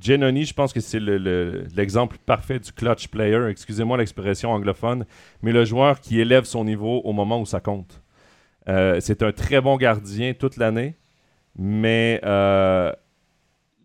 Giannoni, 0.00 0.44
je 0.44 0.54
pense 0.54 0.72
que 0.72 0.80
c'est 0.80 1.00
le- 1.00 1.18
le- 1.18 1.64
l'exemple 1.76 2.16
parfait 2.24 2.58
du 2.58 2.72
clutch 2.72 3.08
player. 3.08 3.46
Excusez-moi 3.50 3.96
l'expression 3.98 4.50
anglophone, 4.50 5.04
mais 5.42 5.52
le 5.52 5.64
joueur 5.64 6.00
qui 6.00 6.20
élève 6.20 6.44
son 6.44 6.64
niveau 6.64 7.00
au 7.04 7.12
moment 7.12 7.40
où 7.40 7.46
ça 7.46 7.60
compte. 7.60 8.00
Euh, 8.68 8.98
c'est 9.00 9.22
un 9.22 9.32
très 9.32 9.60
bon 9.60 9.76
gardien 9.76 10.34
toute 10.34 10.56
l'année, 10.56 10.94
mais 11.58 12.20
euh, 12.24 12.92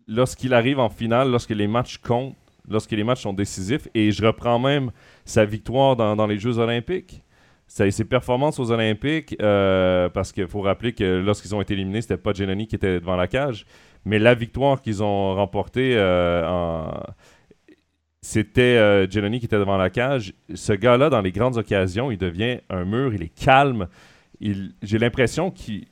lorsqu'il 0.06 0.54
arrive 0.54 0.78
en 0.78 0.88
finale, 0.88 1.30
lorsque 1.30 1.50
les 1.50 1.66
matchs 1.66 1.98
comptent, 1.98 2.36
lorsque 2.68 2.92
les 2.92 3.04
matchs 3.04 3.22
sont 3.22 3.32
décisifs, 3.32 3.88
et 3.94 4.10
je 4.10 4.24
reprends 4.24 4.58
même 4.58 4.90
sa 5.24 5.44
victoire 5.44 5.96
dans, 5.96 6.14
dans 6.16 6.26
les 6.26 6.38
Jeux 6.38 6.58
olympiques, 6.58 7.22
ça- 7.66 7.90
ses 7.90 8.04
performances 8.04 8.58
aux 8.58 8.70
Olympiques, 8.70 9.36
euh, 9.42 10.08
parce 10.08 10.32
qu'il 10.32 10.46
faut 10.46 10.60
rappeler 10.62 10.92
que 10.92 11.04
lorsqu'ils 11.20 11.54
ont 11.54 11.60
été 11.60 11.74
éliminés, 11.74 12.00
c'était 12.02 12.16
pas 12.16 12.32
Giannoni 12.32 12.66
qui 12.66 12.76
était 12.76 13.00
devant 13.00 13.16
la 13.16 13.26
cage, 13.28 13.66
mais 14.04 14.18
la 14.18 14.34
victoire 14.34 14.80
qu'ils 14.80 15.02
ont 15.02 15.34
remportée, 15.34 15.94
euh, 15.96 16.46
en- 16.48 17.02
c'était 18.20 18.76
euh, 18.78 19.06
qui 19.06 19.18
était 19.44 19.58
devant 19.58 19.76
la 19.76 19.90
cage. 19.90 20.34
Ce 20.54 20.72
gars-là, 20.72 21.08
dans 21.08 21.20
les 21.20 21.32
grandes 21.32 21.56
occasions, 21.56 22.10
il 22.10 22.18
devient 22.18 22.58
un 22.68 22.84
mur, 22.84 23.14
il 23.14 23.22
est 23.22 23.28
calme. 23.34 23.86
Il- 24.40 24.74
J'ai 24.82 24.98
l'impression 24.98 25.50
qu'il 25.50 25.86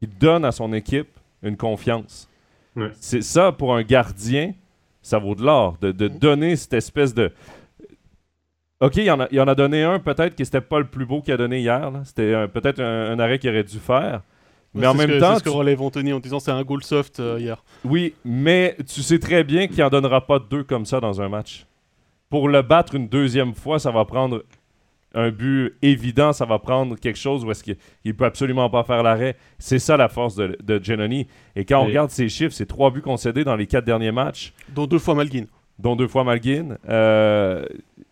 il 0.00 0.08
donne 0.18 0.44
à 0.44 0.50
son 0.52 0.72
équipe 0.72 1.08
une 1.42 1.56
confiance. 1.56 2.28
Ouais. 2.74 2.90
C'est 2.94 3.22
ça, 3.22 3.52
pour 3.52 3.74
un 3.76 3.82
gardien, 3.82 4.52
ça 5.02 5.18
vaut 5.18 5.34
de 5.34 5.42
l'or, 5.42 5.76
de, 5.80 5.92
de 5.92 6.08
donner 6.08 6.56
cette 6.56 6.74
espèce 6.74 7.12
de... 7.12 7.32
OK, 8.80 8.96
il 8.96 9.10
en 9.10 9.20
a, 9.20 9.28
il 9.30 9.40
en 9.40 9.46
a 9.46 9.54
donné 9.54 9.82
un, 9.84 9.98
peut-être 10.00 10.34
que 10.34 10.42
c'était 10.44 10.60
pas 10.60 10.78
le 10.80 10.86
plus 10.86 11.06
beau 11.06 11.20
qu'il 11.22 11.32
a 11.32 11.36
donné 11.36 11.60
hier. 11.60 11.92
C'était 12.04 12.34
un- 12.34 12.48
peut-être 12.48 12.80
un, 12.80 13.12
un 13.12 13.18
arrêt 13.20 13.38
qu'il 13.38 13.48
aurait 13.50 13.62
dû 13.62 13.78
faire. 13.78 14.22
Mais 14.74 14.80
Ouais, 14.82 14.86
en 14.88 14.94
même 14.94 15.08
que- 15.10 15.20
temps, 15.20 15.34
C'est 15.34 15.40
ce 15.40 15.44
que 15.44 15.50
relève 15.50 15.80
Anthony 15.82 16.12
en 16.12 16.18
disant 16.18 16.40
c'est 16.40 16.50
un 16.50 16.62
goal 16.62 16.82
soft 16.82 17.20
euh, 17.20 17.38
hier. 17.38 17.62
oui, 17.84 18.14
mais 18.24 18.74
tu 18.88 19.02
sais 19.02 19.18
très 19.18 19.44
bien 19.44 19.68
qu'il 19.68 19.82
en 19.84 19.90
donnera 19.90 20.26
pas 20.26 20.38
deux 20.40 20.64
comme 20.64 20.84
ça 20.86 20.98
dans 20.98 21.20
un 21.20 21.28
match. 21.28 21.66
Pour 22.30 22.48
le 22.48 22.62
battre 22.62 22.94
une 22.94 23.06
deuxième 23.08 23.54
fois, 23.54 23.78
ça 23.78 23.90
va 23.90 24.04
prendre 24.04 24.42
un 25.14 25.30
but 25.30 25.74
évident, 25.82 26.32
ça 26.32 26.44
va 26.44 26.58
prendre 26.58 26.96
quelque 26.98 27.18
chose 27.18 27.44
où 27.44 27.50
est-ce 27.50 27.62
qu'il 27.64 27.76
il 28.04 28.14
peut 28.16 28.24
absolument 28.24 28.68
pas 28.70 28.84
faire 28.84 29.02
l'arrêt. 29.02 29.36
C'est 29.58 29.78
ça 29.78 29.96
la 29.96 30.08
force 30.08 30.34
de, 30.36 30.56
de 30.62 30.78
Giannoni. 30.82 31.26
Et 31.56 31.64
quand 31.64 31.80
on 31.80 31.84
Et- 31.84 31.88
regarde 31.88 32.10
ses 32.10 32.28
chiffres, 32.28 32.54
c'est 32.54 32.66
trois 32.66 32.90
buts 32.90 33.02
concédés 33.02 33.44
dans 33.44 33.56
les 33.56 33.66
quatre 33.66 33.84
derniers 33.84 34.12
matchs, 34.12 34.52
Dont 34.74 34.86
deux 34.86 34.98
fois 34.98 35.14
Malguin. 35.14 35.44
dont 35.78 35.96
deux 35.96 36.08
fois 36.08 36.24
Malguin. 36.24 36.76
Euh, 36.88 37.64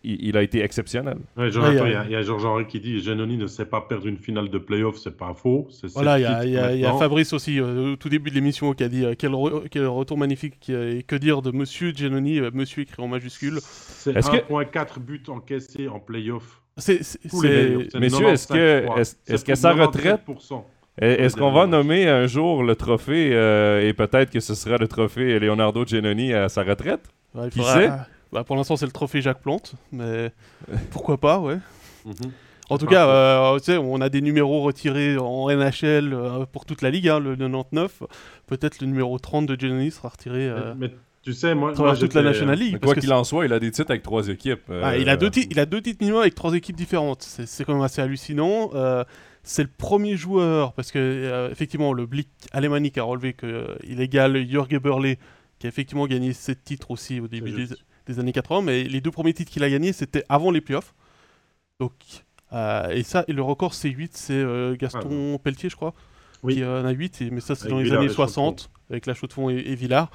il, 0.03 0.25
il 0.29 0.37
a 0.37 0.41
été 0.43 0.61
exceptionnel. 0.63 1.17
Ouais, 1.37 1.51
Jonathan, 1.51 1.83
Ouais, 1.83 1.89
il 1.89 1.93
y 1.93 1.95
a- 1.95 2.01
a, 2.01 2.05
il 2.05 2.11
y 2.11 2.15
a 2.15 2.21
Georges-Henri 2.21 2.65
qui 2.67 2.79
dit 2.79 2.99
Giannoni 3.01 3.37
ne 3.37 3.47
sait 3.47 3.65
pas 3.65 3.81
perdre 3.81 4.07
une 4.07 4.17
finale 4.17 4.49
de 4.49 4.57
playoff, 4.57 4.97
c'est 4.97 5.15
pas 5.17 5.33
faux. 5.33 5.67
Voilà, 5.93 6.19
il 6.19 6.23
y 6.23 6.25
a, 6.25 6.73
il 6.73 6.79
y 6.81 6.85
a-. 6.85 6.93
Fabrice 6.93 7.33
aussi, 7.33 7.59
euh, 7.59 7.93
au 7.93 7.95
tout 7.95 8.09
début 8.09 8.29
de 8.29 8.35
l'émission, 8.35 8.73
qui 8.73 8.83
a 8.83 8.89
dit 8.89 9.05
euh, 9.05 9.13
quel, 9.17 9.31
re- 9.31 9.63
quel 9.69 9.85
retour 9.87 10.17
magnifique 10.17 10.67
euh, 10.69 10.99
et 10.99 11.03
que 11.03 11.15
dire 11.15 11.41
de 11.41 11.51
Monsieur 11.51 11.91
Giannoni, 11.91 12.39
euh, 12.39 12.49
Monsieur 12.53 12.83
écrit 12.83 13.01
en 13.03 13.07
majuscule. 13.07 13.59
C'est 13.61 14.13
que- 14.13 14.19
1.4 14.19 14.99
buts 14.99 15.23
encaissés 15.27 15.87
en 15.87 15.99
playoff. 15.99 16.61
C'est, 16.77 17.03
c'est 17.03 17.19
Messieurs, 17.99 18.27
est-ce 18.29 18.47
que- 18.47 18.81
95 18.81 18.85
points. 18.85 18.95
est-ce- 19.27 19.45
que 19.45 19.55
sa 19.55 19.73
retraite- 19.73 20.21
97%. 20.25 20.65
Est-ce 20.97 21.35
qu'on 21.37 21.51
va 21.51 21.67
nommer 21.67 22.07
un 22.07 22.27
jour 22.27 22.63
le 22.63 22.75
trophée 22.75 23.29
euh, 23.33 23.87
et 23.87 23.93
peut-être 23.93 24.29
que 24.29 24.39
ce 24.39 24.53
sera 24.55 24.77
le 24.77 24.87
trophée 24.87 25.39
Leonardo 25.39 25.85
Giannoni 25.85 26.33
à 26.33 26.49
sa 26.49 26.63
retraite? 26.63 27.05
ouais, 27.33 27.45
il 27.45 27.49
Qui 27.51 27.59
faudra- 27.59 27.73
sait? 27.73 27.89
Bah, 28.31 28.43
Pour 28.43 28.55
l'instant, 28.55 28.75
c'est 28.75 28.85
le 28.85 28.91
trophée 28.91 29.21
Jacques 29.21 29.41
Plante, 29.41 29.75
mais 29.91 30.31
pourquoi 30.91 31.17
pas, 31.17 31.39
ouais. 31.39 31.57
Mhm. 32.05 32.13
En 32.69 32.77
tout 32.77 32.85
cas, 32.85 33.05
euh, 33.05 33.59
tu 33.59 33.65
sais, 33.65 33.77
on 33.77 33.99
a 33.99 34.07
des 34.07 34.21
numéros 34.21 34.61
retirés 34.61 35.17
en 35.17 35.49
NHL 35.49 36.13
euh, 36.13 36.45
pour 36.45 36.65
toute 36.65 36.81
la 36.81 36.89
ligue, 36.89 37.09
hein, 37.09 37.19
le 37.19 37.35
99. 37.35 38.03
Peut-être 38.47 38.79
le 38.79 38.87
numéro 38.87 39.19
30 39.19 39.45
de 39.45 39.59
Giannoni 39.59 39.91
sera 39.91 40.07
retiré 40.07 40.47
euh, 40.47 40.73
Mais, 40.77 40.87
mais 40.87 40.93
tu 41.23 41.33
sais, 41.33 41.53
moi, 41.53 41.73
moi, 41.77 41.95
toute 41.95 42.13
la 42.15 42.23
National 42.23 42.57
League. 42.57 42.79
Quoi 42.79 42.95
qu'il 42.95 43.13
en 43.13 43.23
soit, 43.23 43.45
il 43.45 43.53
a 43.53 43.59
des 43.59 43.69
titres 43.69 43.91
avec 43.91 44.01
trois 44.01 44.27
équipes. 44.29 44.61
euh, 44.71 44.81
Ah, 44.83 44.97
il, 44.97 45.07
a 45.07 45.17
deux 45.17 45.29
titres, 45.29 45.49
il 45.51 45.59
a 45.59 45.67
deux 45.67 45.81
titres 45.81 45.99
minimum 46.01 46.21
avec 46.21 46.33
trois 46.33 46.53
équipes 46.53 46.75
différentes. 46.75 47.21
C'est 47.21 47.45
c'est 47.45 47.63
quand 47.63 47.73
même 47.73 47.83
assez 47.83 48.01
hallucinant. 48.01 48.71
Euh, 48.73 49.03
c'est 49.43 49.61
le 49.63 49.69
premier 49.75 50.17
joueur, 50.17 50.73
parce 50.73 50.91
que 50.91 50.97
euh, 50.99 51.51
effectivement, 51.51 51.93
le 51.93 52.07
Blick 52.07 52.29
alémanique 52.53 52.97
a 52.97 53.03
relevé 53.03 53.33
qu'il 53.33 54.01
égale 54.01 54.47
Jörg 54.49 54.73
Eberle, 54.73 55.15
qui 55.59 55.67
a 55.67 55.69
effectivement 55.69 56.07
gagné 56.07 56.33
sept 56.33 56.63
titres 56.63 56.89
aussi 56.89 57.19
au 57.19 57.27
début 57.27 57.51
des, 57.51 57.57
juste. 57.57 57.85
Des 58.07 58.19
années 58.19 58.31
80. 58.31 58.61
Mais 58.63 58.83
les 58.83 59.01
deux 59.01 59.11
premiers 59.11 59.33
titres 59.33 59.51
qu'il 59.51 59.63
a 59.63 59.69
gagnés, 59.69 59.93
c'était 59.93 60.23
avant 60.29 60.51
les 60.51 60.61
playoffs. 60.61 60.93
Donc, 61.79 61.93
euh, 62.53 62.89
et 62.89 63.03
ça, 63.03 63.23
et 63.27 63.33
le 63.33 63.41
record, 63.41 63.73
c'est 63.73 63.89
8, 63.89 64.15
c'est 64.15 64.33
euh, 64.33 64.75
Gaston 64.75 65.37
Pelletier, 65.43 65.69
je 65.69 65.75
crois, 65.75 65.93
Oui. 66.43 66.55
qui 66.55 66.65
en 66.65 66.85
a 66.85 66.91
8. 66.91 67.21
Et, 67.21 67.29
mais 67.31 67.39
ça, 67.41 67.55
c'est 67.55 67.67
dans 67.69 67.77
les 67.77 67.83
Villard 67.83 67.99
années 67.99 68.05
et 68.11 68.13
Chaux-de-Fonds. 68.13 68.27
60, 68.57 68.69
avec 68.89 69.05
la 69.05 69.13
Chaux-de-Fonds 69.13 69.49
et, 69.49 69.55
et 69.57 69.75
Villard. 69.75 70.11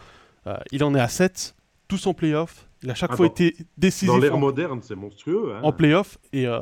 Euh, 0.46 0.56
il 0.72 0.84
en 0.84 0.94
est 0.94 1.00
à 1.00 1.08
7, 1.08 1.54
tous 1.88 2.06
en 2.06 2.14
playoffs. 2.14 2.68
Il 2.82 2.90
a 2.90 2.94
chaque 2.94 3.10
Ah 3.12 3.16
fois 3.16 3.26
bon. 3.26 3.32
été 3.32 3.56
décisif 3.78 4.08
Dans 4.08 4.18
l'ère 4.18 4.36
en- 4.36 4.38
moderne, 4.38 4.80
c'est 4.82 4.94
monstrueux. 4.94 5.54
hein. 5.56 5.60
en 5.62 5.72
playoff. 5.72 6.18
Et 6.32 6.46
euh, 6.46 6.60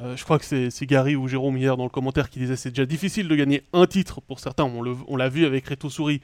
euh, 0.00 0.16
je 0.16 0.24
crois 0.24 0.38
que 0.38 0.44
c'est 0.44 0.86
Gary 0.86 1.16
ou 1.16 1.26
Jérôme 1.28 1.56
hier 1.58 1.76
dans 1.76 1.84
le 1.84 1.90
commentaire 1.90 2.30
qui 2.30 2.38
disait 2.38 2.56
c'est 2.56 2.70
déjà 2.70 2.86
difficile 2.86 3.28
de 3.28 3.34
gagner 3.34 3.62
un 3.72 3.86
titre 3.86 4.20
pour 4.20 4.40
certains. 4.40 4.64
On 4.64 5.16
l'a 5.16 5.28
vu 5.28 5.44
avec 5.44 5.66
Reto 5.68 5.90
Souris, 5.90 6.20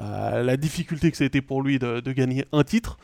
euh, 0.00 0.42
la 0.42 0.56
difficulté 0.56 1.10
que 1.10 1.16
ça 1.16 1.24
a 1.24 1.26
été 1.26 1.42
pour 1.42 1.62
lui 1.62 1.78
de, 1.78 2.00
de 2.00 2.12
gagner 2.12 2.44
un 2.52 2.64
titre. 2.64 2.96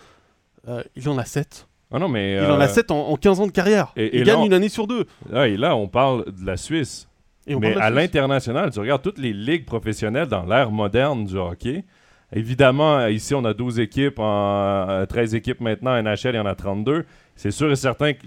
Euh, 0.68 0.82
il 0.96 1.08
en 1.08 1.18
a 1.18 1.24
7. 1.24 1.66
Ah 1.92 1.98
non, 1.98 2.08
mais. 2.08 2.34
Il 2.34 2.50
en 2.50 2.60
a 2.60 2.64
euh, 2.64 2.68
7 2.68 2.90
en, 2.90 3.08
en 3.08 3.16
15 3.16 3.40
ans 3.40 3.46
de 3.46 3.52
carrière. 3.52 3.92
et- 3.96 4.04
et 4.06 4.18
il 4.20 4.24
gagne 4.24 4.38
on- 4.38 4.46
une 4.46 4.52
année 4.54 4.68
sur 4.68 4.86
deux. 4.86 5.06
ah, 5.32 5.46
et 5.48 5.56
là, 5.56 5.76
on 5.76 5.88
parle 5.88 6.24
de 6.32 6.44
la 6.46 6.56
Suisse. 6.56 7.08
Et 7.46 7.54
Mais 7.56 7.76
à 7.76 7.90
l'international, 7.90 8.70
tu 8.72 8.80
regardes 8.80 9.02
toutes 9.02 9.18
les 9.18 9.32
ligues 9.34 9.66
professionnelles 9.66 10.28
dans 10.28 10.44
l'ère 10.46 10.70
moderne 10.70 11.24
du 11.26 11.36
hockey. 11.36 11.84
Évidemment, 12.32 13.06
ici, 13.06 13.34
on 13.34 13.44
a 13.44 13.52
12 13.54 13.78
équipes, 13.78 14.18
en, 14.18 14.88
euh, 14.88 15.06
13 15.06 15.34
équipes 15.34 15.60
maintenant. 15.60 15.94
NHL, 15.94 16.34
il 16.34 16.36
y 16.36 16.40
en 16.40 16.46
a 16.46 16.54
32. 16.54 17.04
C'est 17.36 17.50
sûr 17.50 17.70
et 17.70 17.76
certain 17.76 18.14
que. 18.14 18.26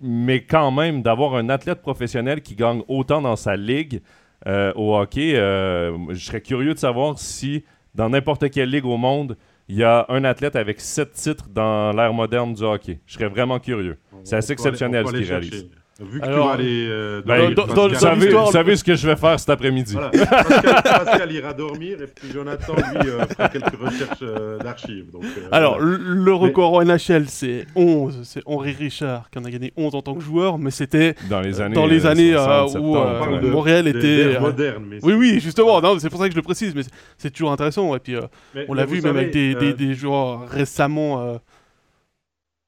Mais 0.00 0.42
quand 0.44 0.70
même, 0.70 1.02
d'avoir 1.02 1.34
un 1.34 1.48
athlète 1.48 1.80
professionnel 1.80 2.42
qui 2.42 2.54
gagne 2.54 2.82
autant 2.88 3.22
dans 3.22 3.36
sa 3.36 3.56
ligue 3.56 4.02
euh, 4.46 4.72
au 4.76 4.96
hockey, 4.96 5.34
euh, 5.36 5.96
je 6.10 6.24
serais 6.24 6.40
curieux 6.40 6.74
de 6.74 6.78
savoir 6.78 7.18
si, 7.18 7.64
dans 7.94 8.08
n'importe 8.10 8.50
quelle 8.50 8.70
ligue 8.70 8.84
au 8.84 8.96
monde, 8.98 9.36
il 9.68 9.76
y 9.76 9.84
a 9.84 10.04
un 10.08 10.24
athlète 10.24 10.56
avec 10.56 10.80
sept 10.80 11.12
titres 11.12 11.48
dans 11.48 11.92
l'ère 11.92 12.12
moderne 12.12 12.54
du 12.54 12.62
hockey. 12.62 13.00
Je 13.06 13.14
serais 13.14 13.28
vraiment 13.28 13.58
curieux. 13.58 13.98
C'est 14.22 14.36
assez 14.36 14.52
exceptionnel 14.52 15.06
ce 15.06 15.12
qu'il 15.12 15.24
réalise. 15.24 15.68
Vu 16.00 16.18
que 16.18 16.24
Alors, 16.24 16.40
tu 16.40 16.48
vas 16.48 16.54
aller. 16.54 16.88
Euh, 16.88 17.22
ben, 17.24 17.54
dans, 17.54 17.66
dans, 17.66 17.88
vous, 17.88 17.94
savez, 17.94 18.28
vous, 18.28 18.50
savez, 18.50 18.74
ce 18.74 18.82
que 18.82 18.96
je 18.96 19.06
vais 19.06 19.14
faire 19.14 19.38
cet 19.38 19.48
après-midi. 19.50 19.92
Voilà. 19.92 20.10
Pascal, 20.10 20.82
Pascal, 20.82 21.32
ira 21.32 21.52
dormir 21.52 22.02
et 22.02 22.08
puis 22.08 22.32
Jonathan, 22.32 22.74
lui, 22.74 23.10
euh, 23.10 23.24
fera 23.26 23.48
quelques 23.48 23.80
recherches 23.80 24.18
euh, 24.22 24.58
d'archives. 24.58 25.06
Euh, 25.14 25.48
Alors, 25.52 25.78
voilà. 25.78 25.96
le 25.98 26.34
record 26.34 26.84
mais... 26.84 26.96
NHL, 26.96 27.28
c'est 27.28 27.66
11. 27.76 28.22
C'est 28.24 28.42
Henri 28.44 28.72
Richard 28.72 29.30
qui 29.30 29.38
en 29.38 29.44
a 29.44 29.50
gagné 29.50 29.72
11 29.76 29.94
en 29.94 30.02
tant 30.02 30.14
que 30.14 30.20
joueur, 30.20 30.58
mais 30.58 30.72
c'était 30.72 31.14
dans 31.30 31.40
les 31.40 31.60
années, 31.60 31.76
dans 31.76 31.86
les 31.86 32.06
années 32.06 32.32
60, 32.32 32.74
où 32.82 32.96
de, 33.40 33.48
Montréal 33.48 33.86
était. 33.86 34.40
moderne. 34.40 34.84
Mais 34.88 34.98
oui, 35.00 35.12
oui, 35.14 35.40
justement. 35.40 35.80
C'est 36.00 36.10
pour 36.10 36.18
ça 36.18 36.26
que 36.26 36.32
je 36.32 36.36
le 36.36 36.42
précise, 36.42 36.74
mais 36.74 36.82
c'est 37.18 37.30
toujours 37.30 37.52
intéressant. 37.52 37.94
Et 37.94 38.00
puis, 38.00 38.16
mais, 38.52 38.66
on 38.68 38.74
l'a 38.74 38.84
vu 38.84 39.00
même 39.00 39.16
avec 39.16 39.32
des, 39.32 39.54
des, 39.54 39.72
des 39.72 39.94
joueurs 39.94 40.48
récemment 40.48 41.38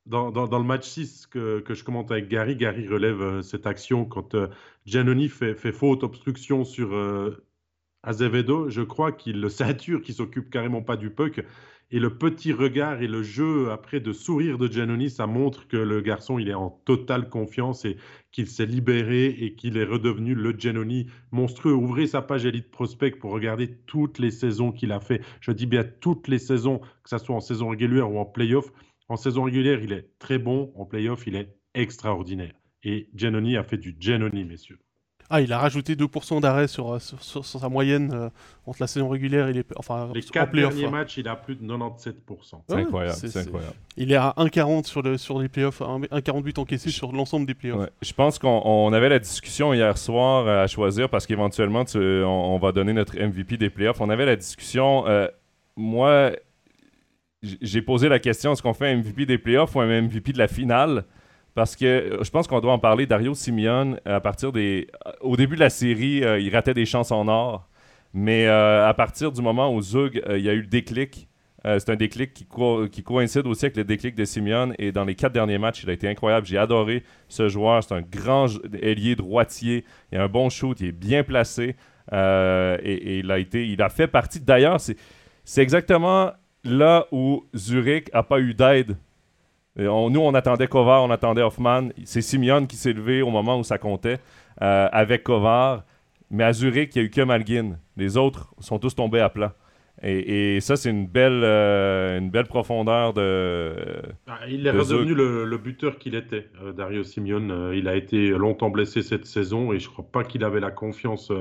dans, 0.06 0.58
le 0.58 0.64
match 0.64 0.86
6 0.88 1.26
que, 1.26 1.62
je 1.68 1.84
commente 1.84 2.10
avec 2.10 2.28
Gary, 2.28 2.56
Gary 2.56 2.86
relève 2.86 3.20
euh, 3.20 3.42
cette 3.42 3.66
action 3.66 4.04
quand 4.04 4.34
euh, 4.34 4.48
Giannoni 4.86 5.28
fait, 5.28 5.54
fait, 5.54 5.72
faute 5.72 6.04
obstruction 6.04 6.64
sur 6.64 6.94
euh, 6.94 7.44
Azevedo. 8.02 8.70
Je 8.70 8.82
crois 8.82 9.12
qu'il 9.12 9.40
le 9.40 9.48
ceinture, 9.50 10.02
qu'il 10.02 10.14
s'occupe 10.14 10.50
carrément 10.50 10.82
pas 10.82 10.96
du 10.96 11.10
puck. 11.10 11.44
Et 11.92 12.00
le 12.00 12.18
petit 12.18 12.52
regard 12.52 13.00
et 13.00 13.06
le 13.06 13.22
jeu 13.22 13.70
après 13.70 14.00
de 14.00 14.12
sourire 14.12 14.58
de 14.58 14.66
Giannoni, 14.66 15.08
ça 15.08 15.28
montre 15.28 15.68
que 15.68 15.76
le 15.76 16.00
garçon, 16.00 16.40
il 16.40 16.48
est 16.48 16.54
en 16.54 16.70
totale 16.84 17.28
confiance 17.28 17.84
et 17.84 17.96
qu'il 18.32 18.48
s'est 18.48 18.66
libéré 18.66 19.26
et 19.26 19.54
qu'il 19.54 19.76
est 19.76 19.84
redevenu 19.84 20.34
le 20.34 20.50
Giannoni 20.50 21.06
monstrueux. 21.30 21.74
Ouvrez 21.74 22.08
sa 22.08 22.22
page 22.22 22.44
Elite 22.44 22.72
Prospect 22.72 23.12
pour 23.12 23.30
regarder 23.30 23.72
toutes 23.86 24.18
les 24.18 24.32
saisons 24.32 24.72
qu'il 24.72 24.90
a 24.90 24.98
fait. 24.98 25.22
Je 25.40 25.52
dis 25.52 25.66
bien 25.66 25.84
toutes 25.84 26.26
les 26.26 26.40
saisons, 26.40 26.80
que 27.04 27.10
ce 27.10 27.18
soit 27.18 27.36
en 27.36 27.40
saison 27.40 27.68
régulière 27.68 28.10
ou 28.10 28.18
en 28.18 28.24
playoff. 28.24 28.72
En 29.08 29.16
saison 29.16 29.44
régulière, 29.44 29.80
il 29.82 29.92
est 29.92 30.08
très 30.18 30.38
bon. 30.38 30.72
En 30.76 30.84
playoff, 30.84 31.26
il 31.26 31.36
est 31.36 31.54
extraordinaire. 31.74 32.54
Et 32.82 33.08
Giannoni 33.14 33.56
a 33.56 33.64
fait 33.64 33.78
du 33.78 33.96
Giannoni, 33.98 34.44
messieurs. 34.44 34.78
Ah, 35.28 35.40
il 35.40 35.52
a 35.52 35.58
rajouté 35.58 35.96
2% 35.96 36.40
d'arrêt 36.40 36.68
sur, 36.68 37.00
sur, 37.00 37.20
sur, 37.22 37.44
sur, 37.44 37.60
sa 37.60 37.68
moyenne 37.68 38.12
euh, 38.14 38.28
entre 38.64 38.78
la 38.80 38.86
saison 38.86 39.08
régulière 39.08 39.48
et 39.48 39.52
les, 39.52 39.64
enfin, 39.74 40.10
les 40.14 40.22
quatre 40.22 40.52
derniers 40.52 40.88
matchs, 40.88 41.16
il 41.18 41.26
a 41.26 41.34
plus 41.34 41.56
de 41.56 41.66
97%. 41.66 42.12
C'est 42.68 42.74
ouais, 42.74 42.82
incroyable, 42.82 43.16
c'est 43.16 43.36
incroyable. 43.36 43.74
Il 43.96 44.12
est 44.12 44.16
à 44.16 44.34
1,40 44.36 44.86
sur, 44.86 45.02
le, 45.02 45.18
sur 45.18 45.40
les 45.40 45.48
playoffs, 45.48 45.80
1,48 45.80 46.60
encaissé 46.60 46.90
sur 46.90 47.10
l'ensemble 47.10 47.46
des 47.46 47.54
playoffs. 47.54 47.80
Ouais. 47.80 47.90
Je 48.02 48.12
pense 48.12 48.38
qu'on 48.38 48.92
avait 48.92 49.08
la 49.08 49.18
discussion 49.18 49.74
hier 49.74 49.98
soir 49.98 50.46
euh, 50.46 50.62
à 50.62 50.68
choisir 50.68 51.10
parce 51.10 51.26
qu'éventuellement, 51.26 51.84
on, 51.96 51.98
on, 51.98 52.58
va 52.58 52.70
donner 52.70 52.92
notre 52.92 53.18
MVP 53.18 53.56
des 53.56 53.70
playoffs. 53.70 54.00
On 54.00 54.10
avait 54.10 54.26
la 54.26 54.36
discussion. 54.36 55.08
Euh, 55.08 55.26
moi, 55.76 56.30
j'ai 57.42 57.82
posé 57.82 58.08
la 58.08 58.18
question 58.18 58.52
est-ce 58.52 58.62
qu'on 58.62 58.74
fait 58.74 58.88
un 58.88 58.96
MVP 58.96 59.26
des 59.26 59.38
playoffs 59.38 59.74
ou 59.74 59.80
un 59.80 60.02
MVP 60.02 60.32
de 60.32 60.38
la 60.38 60.48
finale? 60.48 61.04
Parce 61.56 61.74
que 61.74 61.86
euh, 61.86 62.22
je 62.22 62.30
pense 62.30 62.46
qu'on 62.46 62.60
doit 62.60 62.72
en 62.72 62.78
parler. 62.78 63.06
Dario 63.06 63.34
Simeone, 63.34 63.98
à 64.04 64.20
partir 64.20 64.52
des. 64.52 64.88
Au 65.22 65.36
début 65.36 65.54
de 65.56 65.60
la 65.60 65.70
série, 65.70 66.22
euh, 66.22 66.38
il 66.38 66.54
ratait 66.54 66.74
des 66.74 66.84
chances 66.84 67.10
en 67.10 67.26
or. 67.28 67.66
Mais 68.12 68.46
euh, 68.46 68.86
à 68.86 68.92
partir 68.94 69.32
du 69.32 69.40
moment 69.40 69.74
où 69.74 69.80
Zug, 69.80 70.22
il 70.28 70.40
y 70.40 70.48
a 70.48 70.52
eu 70.52 70.60
le 70.60 70.66
déclic, 70.66 71.28
c'est 71.64 71.90
un 71.90 71.96
déclic 71.96 72.32
qui, 72.32 73.02
coïncide 73.02 73.44
aussi 73.46 73.64
avec 73.64 73.76
le 73.76 73.84
déclic 73.84 74.14
de 74.14 74.24
Simeone. 74.24 74.74
Et 74.78 74.92
dans 74.92 75.04
les 75.04 75.16
quatre 75.16 75.32
derniers 75.32 75.58
matchs, 75.58 75.82
il 75.82 75.90
a 75.90 75.94
été 75.94 76.08
incroyable. 76.08 76.46
J'ai 76.46 76.58
adoré 76.58 77.02
ce 77.28 77.48
joueur. 77.48 77.82
C'est 77.82 77.94
un 77.94 78.02
grand 78.02 78.46
ailier 78.80 79.16
droitier. 79.16 79.84
Il 80.12 80.18
a 80.18 80.22
un 80.22 80.28
bon 80.28 80.48
shoot. 80.48 80.78
Il 80.80 80.88
est 80.88 80.92
bien 80.92 81.24
placé. 81.24 81.74
Et, 82.12 82.76
et, 82.82 83.18
il, 83.18 83.30
a 83.32 83.38
été, 83.38 83.66
il 83.66 83.82
a 83.82 83.88
fait 83.88 84.06
partie. 84.06 84.40
D'ailleurs, 84.40 84.78
c'est 84.80 85.62
exactement 85.62 86.30
là 86.66 87.06
où 87.12 87.44
Zurich 87.54 88.12
n'a 88.12 88.22
pas 88.22 88.40
eu 88.40 88.54
d'aide. 88.54 88.96
nous, 89.76 90.20
on 90.20 90.34
attendait 90.34 90.66
Kovar, 90.66 91.02
on 91.02 91.10
attendait 91.10 91.42
Hoffman. 91.42 91.88
C'est 92.04 92.22
Simeon 92.22 92.66
qui 92.66 92.76
s'est 92.76 92.92
levé 92.92 93.22
au 93.22 93.30
moment 93.30 93.58
où 93.58 93.64
ça 93.64 93.78
comptait 93.78 94.18
euh, 94.62 94.88
avec 94.92 95.22
Kovar. 95.22 95.84
Mais 96.30 96.44
à 96.44 96.52
Zurich, 96.52 96.94
il 96.94 96.98
n'y 96.98 97.04
a 97.04 97.06
eu 97.06 97.10
que 97.10 97.20
Malgin. 97.20 97.78
Les 97.96 98.16
autres 98.16 98.52
sont 98.58 98.78
tous 98.78 98.94
tombés 98.94 99.20
à 99.20 99.28
plat. 99.28 99.54
Et, 100.02 100.56
et 100.56 100.60
ça, 100.60 100.76
c'est 100.76 100.90
une 100.90 101.06
belle, 101.06 101.42
euh, 101.42 102.18
une 102.18 102.28
belle 102.28 102.46
profondeur 102.46 103.14
de. 103.14 103.74
Ah, 104.26 104.40
il 104.46 104.66
est 104.66 104.70
redevenu 104.70 105.14
le, 105.14 105.46
le, 105.46 105.58
buteur 105.58 105.96
qu'il 105.98 106.14
était, 106.14 106.50
euh, 106.62 106.72
Dario 106.72 107.02
Simeone. 107.02 107.72
Il 107.74 107.88
a 107.88 107.96
été 107.96 108.28
longtemps 108.28 108.68
blessé 108.68 109.00
cette 109.00 109.24
saison 109.24 109.72
et 109.72 109.78
je 109.78 109.88
ne 109.88 109.92
crois 109.92 110.04
pas 110.04 110.22
qu'il 110.22 110.44
avait 110.44 110.60
la 110.60 110.70
confiance 110.70 111.32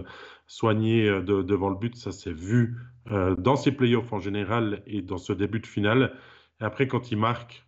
euh, 0.46 0.48
soignée 0.48 1.06
de, 1.06 1.42
devant 1.42 1.70
le 1.70 1.76
but. 1.76 1.96
Ça 1.96 2.12
s'est 2.12 2.34
vu 2.34 2.76
euh, 3.12 3.36
dans 3.36 3.56
ses 3.56 3.72
playoffs 3.72 4.12
en 4.14 4.20
général 4.20 4.82
et 4.88 5.02
dans 5.02 5.18
ce 5.18 5.32
début 5.34 5.60
de 5.60 5.68
finale. 5.68 6.14
Et 6.60 6.64
après, 6.64 6.88
quand 6.88 7.12
il 7.12 7.18
marque, 7.18 7.68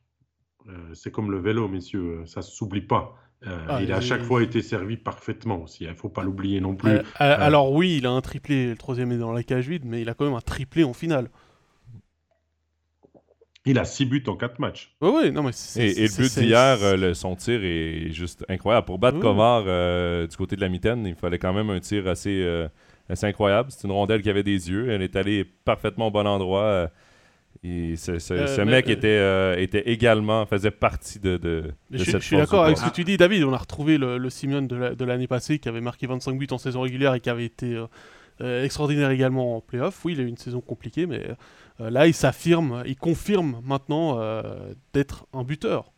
euh, 0.68 0.72
c'est 0.94 1.12
comme 1.12 1.32
le 1.32 1.40
vélo, 1.40 1.68
messieurs, 1.68 2.24
ça 2.26 2.40
ne 2.40 2.46
s'oublie 2.46 2.82
pas. 2.82 3.16
Euh, 3.46 3.66
ah, 3.70 3.84
il 3.84 3.92
a 3.92 3.98
à 3.98 4.02
chaque 4.02 4.24
fois 4.24 4.42
été 4.42 4.64
servi 4.64 4.98
parfaitement 4.98 5.62
aussi, 5.62 5.84
il 5.84 5.88
hein, 5.88 5.92
ne 5.92 5.96
faut 5.96 6.10
pas 6.10 6.24
l'oublier 6.24 6.60
non 6.60 6.76
plus. 6.76 6.98
alors 7.20 7.72
oui, 7.72 7.98
il 7.98 8.08
a 8.08 8.10
un 8.10 8.22
triplé, 8.22 8.70
le 8.70 8.76
troisième 8.76 9.12
est 9.12 9.20
dans 9.20 9.32
la 9.32 9.44
cage 9.44 9.68
vide, 9.68 9.84
mais 9.86 10.02
il 10.02 10.10
a 10.10 10.16
quand 10.16 10.26
même 10.26 10.34
un 10.34 10.42
triplé 10.42 10.84
en 10.84 10.94
finale. 10.94 11.30
Il 13.68 13.78
a 13.80 13.84
6 13.84 14.06
buts 14.06 14.24
en 14.28 14.38
4 14.38 14.60
matchs. 14.60 14.96
Oui, 15.02 15.12
oui, 15.14 15.32
non, 15.32 15.44
mais 15.44 15.52
et, 15.76 16.04
et, 16.04 16.08
le 16.08 16.16
but 16.16 16.40
d'hier, 16.40 16.78
euh, 16.82 17.14
son 17.14 17.36
tir 17.36 17.60
est 17.64 18.14
juste 18.14 18.46
incroyable. 18.48 18.86
Pour 18.86 18.98
battre 18.98 19.18
oui. 19.18 19.22
Kovar 19.22 19.66
euh, 19.68 20.26
du 20.26 20.38
côté 20.38 20.56
de 20.56 20.62
la 20.62 20.70
mitaine, 20.70 21.06
il 21.06 21.16
fallait 21.16 21.38
quand 21.38 21.52
même 21.52 21.70
un 21.70 21.80
tir 21.82 22.08
assez, 22.08 22.44
euh, 22.44 22.70
assez 23.10 23.26
incroyable. 23.26 23.70
C'est 23.70 23.86
une 23.86 23.92
rondelle 23.92 24.22
qui 24.22 24.30
avait 24.30 24.44
des 24.44 24.70
yeux. 24.70 24.90
Elle 24.90 25.02
est 25.02 25.18
allée 25.18 25.44
parfaitement 25.44 26.08
au 26.08 26.12
bon 26.12 26.26
endroit. 26.26 26.90
Et 27.62 27.98
ce, 27.98 28.20
ce, 28.20 28.48
ce 28.48 28.62
mais, 28.62 28.72
mec 28.72 28.90
était, 28.90 29.62
était 29.62 29.90
également, 29.90 30.46
faisait 30.46 30.72
partie 30.72 31.20
de, 31.20 31.36
de, 31.36 31.74
de 31.92 31.98
je, 31.98 32.04
cette 32.06 32.22
Je 32.22 32.26
suis 32.26 32.38
d'accord 32.38 32.64
avec 32.64 32.78
ce 32.78 32.86
que 32.86 32.96
tu 32.96 33.04
dis, 33.04 33.18
David. 33.18 33.44
On 33.44 33.52
a 33.52 33.58
retrouvé 33.58 33.98
le, 33.98 34.18
le 34.18 34.30
Simeone 34.30 34.68
de 34.68 35.06
l'année 35.06 35.24
la, 35.24 35.28
passée 35.28 35.60
qui 35.60 35.68
avait 35.68 35.82
marqué 35.82 36.08
25 36.08 36.38
buts 36.38 36.48
en 36.52 36.58
saison 36.58 36.82
régulière 36.82 37.14
et 37.16 37.20
qui 37.20 37.30
avait 37.30 37.46
été 37.46 37.78
extraordinaire 38.40 39.10
également 39.10 39.58
en 39.58 39.62
playoff. 39.62 40.06
Oui, 40.06 40.14
il 40.14 40.22
a 40.22 40.24
eu 40.24 40.28
une 40.28 40.38
saison 40.38 40.62
compliquée, 40.62 41.06
mais 41.06 41.28
euh, 41.28 41.34
là, 41.80 42.08
il 42.08 42.14
s'affirme, 42.14 42.84
il 42.86 42.96
confirme 42.96 43.62
maintenant 43.64 44.20
euh, 44.20 44.74
d'être 44.94 45.28
un 45.34 45.44
buteur. 45.44 45.92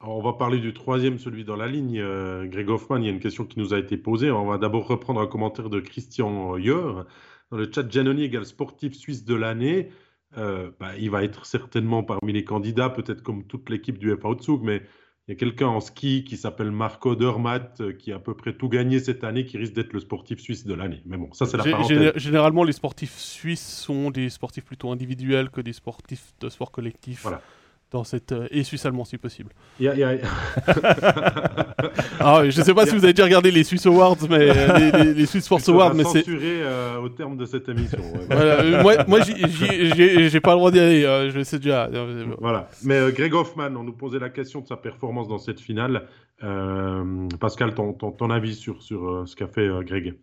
on 0.00 0.22
va 0.22 0.34
parler 0.34 0.58
du 0.58 0.72
troisième, 0.72 1.18
celui 1.18 1.44
dans 1.44 1.56
la 1.56 1.66
ligne, 1.66 1.98
euh, 2.00 2.46
Greg 2.46 2.68
Hoffman. 2.68 2.98
Il 2.98 3.04
y 3.04 3.08
a 3.08 3.12
une 3.12 3.20
question 3.20 3.44
qui 3.44 3.58
nous 3.58 3.74
a 3.74 3.78
été 3.78 3.96
posée. 3.96 4.30
On 4.30 4.46
va 4.46 4.58
d'abord 4.58 4.86
reprendre 4.86 5.20
un 5.20 5.26
commentaire 5.26 5.70
de 5.70 5.80
Christian 5.80 6.56
Yor. 6.56 7.04
Dans 7.50 7.56
le 7.56 7.70
chat, 7.72 7.88
Giannoni 7.88 8.24
égale 8.24 8.46
sportif 8.46 8.94
suisse 8.94 9.24
de 9.24 9.34
l'année. 9.34 9.90
Euh, 10.38 10.70
bah, 10.80 10.96
il 10.98 11.10
va 11.10 11.24
être 11.24 11.46
certainement 11.46 12.02
parmi 12.02 12.32
les 12.32 12.44
candidats, 12.44 12.90
peut-être 12.90 13.22
comme 13.22 13.44
toute 13.44 13.70
l'équipe 13.70 13.98
du 13.98 14.14
FA 14.16 14.30
mais 14.62 14.82
il 15.28 15.32
y 15.32 15.34
a 15.34 15.38
quelqu'un 15.38 15.66
en 15.66 15.80
ski 15.80 16.22
qui 16.22 16.36
s'appelle 16.36 16.70
Marco 16.70 17.16
Dermatt, 17.16 17.80
euh, 17.80 17.92
qui 17.92 18.12
a 18.12 18.16
à 18.16 18.18
peu 18.20 18.34
près 18.34 18.52
tout 18.52 18.68
gagné 18.68 19.00
cette 19.00 19.24
année, 19.24 19.44
qui 19.44 19.58
risque 19.58 19.72
d'être 19.72 19.92
le 19.92 19.98
sportif 19.98 20.38
suisse 20.38 20.64
de 20.64 20.72
l'année. 20.72 21.02
Mais 21.04 21.16
bon, 21.16 21.32
ça 21.32 21.46
c'est 21.46 21.56
la 21.56 21.64
parenthèse. 21.64 22.12
Généralement, 22.14 22.62
les 22.62 22.72
sportifs 22.72 23.16
suisses 23.16 23.66
sont 23.66 24.10
des 24.10 24.30
sportifs 24.30 24.64
plutôt 24.64 24.90
individuels 24.92 25.50
que 25.50 25.60
des 25.60 25.72
sportifs 25.72 26.32
de 26.40 26.48
sport 26.48 26.70
collectif. 26.70 27.22
Voilà 27.22 27.42
dans 27.92 28.02
cette 28.04 28.32
euh, 28.32 28.48
et 28.50 28.64
suisse 28.64 28.84
allemand 28.84 29.04
si 29.04 29.16
possible. 29.16 29.52
Yeah, 29.78 29.94
yeah. 29.94 30.18
ah, 32.20 32.42
je 32.44 32.62
sais 32.62 32.74
pas 32.74 32.84
si 32.86 32.94
vous 32.96 33.04
avez 33.04 33.12
déjà 33.12 33.24
regardé 33.24 33.50
les 33.50 33.62
Swiss 33.62 33.86
Awards, 33.86 34.16
mais 34.28 34.50
euh, 34.50 34.78
les, 34.78 34.90
les, 34.90 35.14
les 35.14 35.26
Swiss 35.26 35.44
Sports 35.44 35.68
Awards, 35.68 35.94
mais 35.94 36.04
c'est 36.04 36.20
censuré 36.20 36.62
euh, 36.62 36.98
au 36.98 37.08
terme 37.08 37.36
de 37.36 37.44
cette 37.44 37.68
émission. 37.68 38.00
Ouais. 38.00 38.26
voilà, 38.30 38.60
euh, 38.60 38.82
moi, 38.82 39.04
moi 39.06 39.20
j'ai 39.22 40.40
pas 40.40 40.52
le 40.52 40.58
droit 40.58 40.70
d'y 40.70 40.80
aller. 40.80 41.04
Euh, 41.04 41.30
je 41.30 41.42
sais 41.44 41.58
déjà. 41.58 41.88
Voilà. 42.40 42.68
Mais 42.82 43.12
Greg 43.12 43.34
Hoffman, 43.34 43.74
on 43.76 43.84
nous 43.84 43.92
posait 43.92 44.18
la 44.18 44.30
question 44.30 44.60
de 44.60 44.66
sa 44.66 44.76
performance 44.76 45.28
dans 45.28 45.38
cette 45.38 45.60
finale. 45.60 46.08
Pascal, 47.40 47.74
ton, 47.74 47.92
ton, 47.92 48.10
ton, 48.10 48.30
avis 48.30 48.54
sur 48.54 48.82
sur 48.82 49.22
ce 49.26 49.36
qu'a 49.36 49.46
fait 49.46 49.68
Greg? 49.84 50.14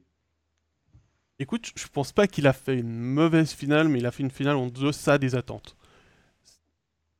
Écoute, 1.39 1.71
je 1.76 1.88
pense 1.91 2.12
pas 2.12 2.28
qu'il 2.28 2.45
a 2.45 2.54
fait 2.54 2.78
une 2.78 2.99
mauvaise 2.99 3.54
finale, 3.54 3.88
mais 3.88 3.99
il 3.99 4.06
a 4.06 4.12
fait 4.12 4.21
une 4.21 4.32
finale 4.32 4.56
en 4.58 4.67
deçà 4.67 5.17
des 5.17 5.36
attentes. 5.36 5.76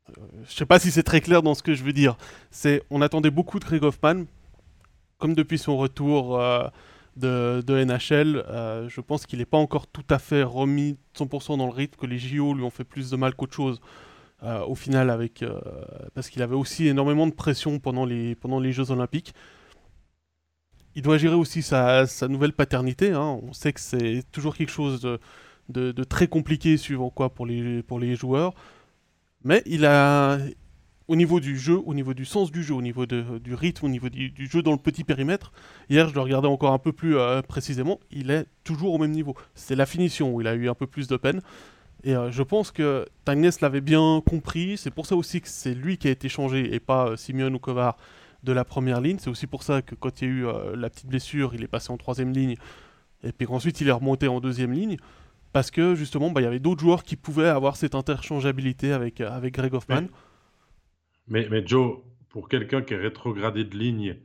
Euh, 0.10 0.22
je 0.48 0.54
sais 0.54 0.66
pas 0.66 0.80
si 0.80 0.92
c'est 0.92 1.04
très 1.04 1.22
clair 1.22 1.42
dans 1.42 1.56
ce 1.56 1.64
que 1.64 1.74
je 1.74 1.84
veux 1.84 1.94
dire. 1.94 2.18
C'est, 2.52 2.84
on 2.90 3.02
attendait 3.02 3.32
beaucoup 3.32 3.60
de 3.60 3.66
Greg 3.66 3.84
Hoffman, 3.84 4.26
comme 5.18 5.34
depuis 5.34 5.58
son 5.58 5.78
retour 5.78 6.40
euh, 6.40 6.68
de, 7.16 7.84
NHL. 7.84 8.44
Euh, 8.48 8.90
je 8.90 9.02
pense 9.02 9.26
qu'il 9.26 9.40
n'est 9.40 9.46
pas 9.46 9.58
encore 9.58 9.88
tout 9.88 10.06
à 10.10 10.20
fait 10.20 10.44
remis 10.44 10.98
100% 11.18 11.58
dans 11.58 11.68
le 11.68 11.74
rythme, 11.74 11.98
que 12.00 12.06
les 12.06 12.20
JO 12.20 12.54
lui 12.54 12.64
ont 12.64 12.70
fait 12.70 12.84
plus 12.84 13.10
de 13.10 13.16
mal 13.16 13.36
qu'autre 13.36 13.56
chose. 13.56 13.82
Au 14.68 14.76
final, 14.76 15.10
avec, 15.10 15.42
parce 16.16 16.30
qu'il 16.30 16.42
avait 16.42 16.54
aussi 16.54 16.90
énormément 16.90 17.28
de 17.28 17.32
pression 17.32 17.80
pendant 17.80 18.04
les, 18.04 18.36
pendant 18.36 18.60
les 18.60 18.74
Jeux 18.74 18.92
Olympiques. 18.92 19.34
Il 20.96 21.02
doit 21.02 21.18
gérer 21.18 21.36
aussi 21.36 21.62
sa, 21.62 22.06
nouvelle 22.28 22.52
paternité. 22.52 23.14
Hein. 23.14 23.40
On 23.42 23.54
sait 23.54 23.72
que 23.72 23.80
c'est 23.80 24.22
toujours 24.34 24.58
quelque 24.58 24.70
chose 24.70 25.00
de, 25.00 25.18
de, 25.70 25.94
de, 25.94 26.04
très 26.04 26.28
compliqué 26.28 26.76
suivant 26.76 27.10
quoi 27.10 27.30
pour 27.30 27.46
les, 27.46 27.84
pour 27.84 28.02
les 28.02 28.18
joueurs. 28.18 28.54
Mais 29.44 29.62
il 29.66 29.86
a, 29.86 30.38
au 31.08 31.16
niveau 31.16 31.40
du 31.40 31.58
jeu, 31.58 31.80
au 31.86 31.94
niveau 31.94 32.14
du 32.14 32.26
sens 32.26 32.52
du 32.52 32.64
jeu, 32.64 32.74
au 32.74 32.82
niveau 32.82 33.06
du 33.06 33.54
rythme, 33.54 33.86
au 33.86 33.90
niveau 33.90 34.10
du, 34.10 34.34
jeu 34.50 34.62
dans 34.62 34.72
le 34.72 34.78
petit 34.78 35.04
périmètre, 35.04 35.52
hier 35.90 36.08
je 36.08 36.14
le 36.14 36.22
regardais 36.22 36.48
encore 36.48 36.74
un 36.74 36.80
peu 36.80 36.92
plus 36.92 37.18
euh, 37.18 37.42
précisément, 37.42 38.00
il 38.12 38.32
est 38.32 38.46
toujours 38.64 38.94
au 38.94 38.98
même 38.98 39.12
niveau. 39.12 39.36
C'est 39.56 39.76
la 39.76 39.86
finition 39.86 40.34
où 40.34 40.42
il 40.42 40.48
a 40.48 40.56
eu 40.56 40.70
un 40.70 40.76
peu 40.76 40.88
plus 40.88 41.08
de 41.08 41.18
peine. 41.18 41.42
Et 42.04 42.16
euh, 42.16 42.32
je 42.32 42.44
pense 42.44 42.72
que 42.72 43.08
Tagnes 43.24 43.50
l'avait 43.62 43.82
bien 43.82 44.22
compris. 44.26 44.78
C'est 44.78 44.92
pour 44.92 45.06
ça 45.06 45.16
aussi 45.16 45.42
que 45.42 45.48
c'est 45.48 45.74
lui 45.74 45.98
qui 45.98 46.08
a 46.08 46.12
été 46.12 46.28
changé 46.30 46.74
et 46.74 46.80
pas 46.80 47.08
euh, 47.08 47.16
Simeon 47.16 47.54
ou 47.54 47.60
Kovar 47.60 47.98
de 48.44 48.52
la 48.52 48.66
première 48.66 49.00
ligne. 49.00 49.18
C'est 49.20 49.30
aussi 49.30 49.48
pour 49.48 49.64
ça 49.64 49.82
que 49.82 49.96
quand 49.96 50.22
il 50.22 50.28
y 50.28 50.32
a 50.32 50.34
eu 50.34 50.46
euh, 50.46 50.76
la 50.76 50.90
petite 50.90 51.08
blessure, 51.08 51.56
il 51.56 51.64
est 51.64 51.68
passé 51.68 51.92
en 51.92 51.98
troisième 51.98 52.34
ligne. 52.34 52.56
Et 53.24 53.32
puis 53.32 53.48
ensuite, 53.50 53.80
il 53.80 53.88
est 53.88 53.94
remonté 53.94 54.28
en 54.28 54.42
deuxième 54.42 54.74
ligne. 54.74 54.98
Parce 55.54 55.72
que 55.72 55.96
justement, 55.96 56.32
bah, 56.32 56.42
il 56.42 56.44
y 56.44 56.48
avait 56.48 56.60
d'autres 56.60 56.82
joueurs 56.82 57.04
qui 57.04 57.16
pouvaient 57.16 57.48
avoir 57.48 57.76
cette 57.76 57.96
interchangeabilité 57.96 58.92
avec, 58.92 59.22
avec 59.22 59.54
Greg 59.54 59.74
Hoffman. 59.74 60.08
Mais, 61.28 61.48
mais 61.50 61.66
Joe, 61.66 62.00
pour 62.30 62.50
quelqu'un 62.50 62.82
qui 62.82 62.96
est 62.96 62.98
rétrogradé 62.98 63.64
de 63.64 63.78
ligne, 63.78 64.18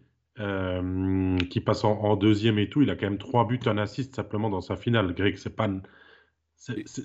qui 1.50 1.60
passe 1.60 1.84
en, 1.84 2.16
deuxième 2.16 2.58
et 2.58 2.68
tout, 2.68 2.82
il 2.82 2.90
a 2.90 2.96
quand 2.96 3.06
même 3.06 3.18
trois 3.18 3.46
buts, 3.46 3.60
un 3.66 3.76
assist 3.76 4.14
simplement 4.14 4.48
dans 4.48 4.60
sa 4.60 4.76
finale. 4.76 5.12
Greg, 5.12 5.36
c'est 5.36 5.54
pas 5.54 5.68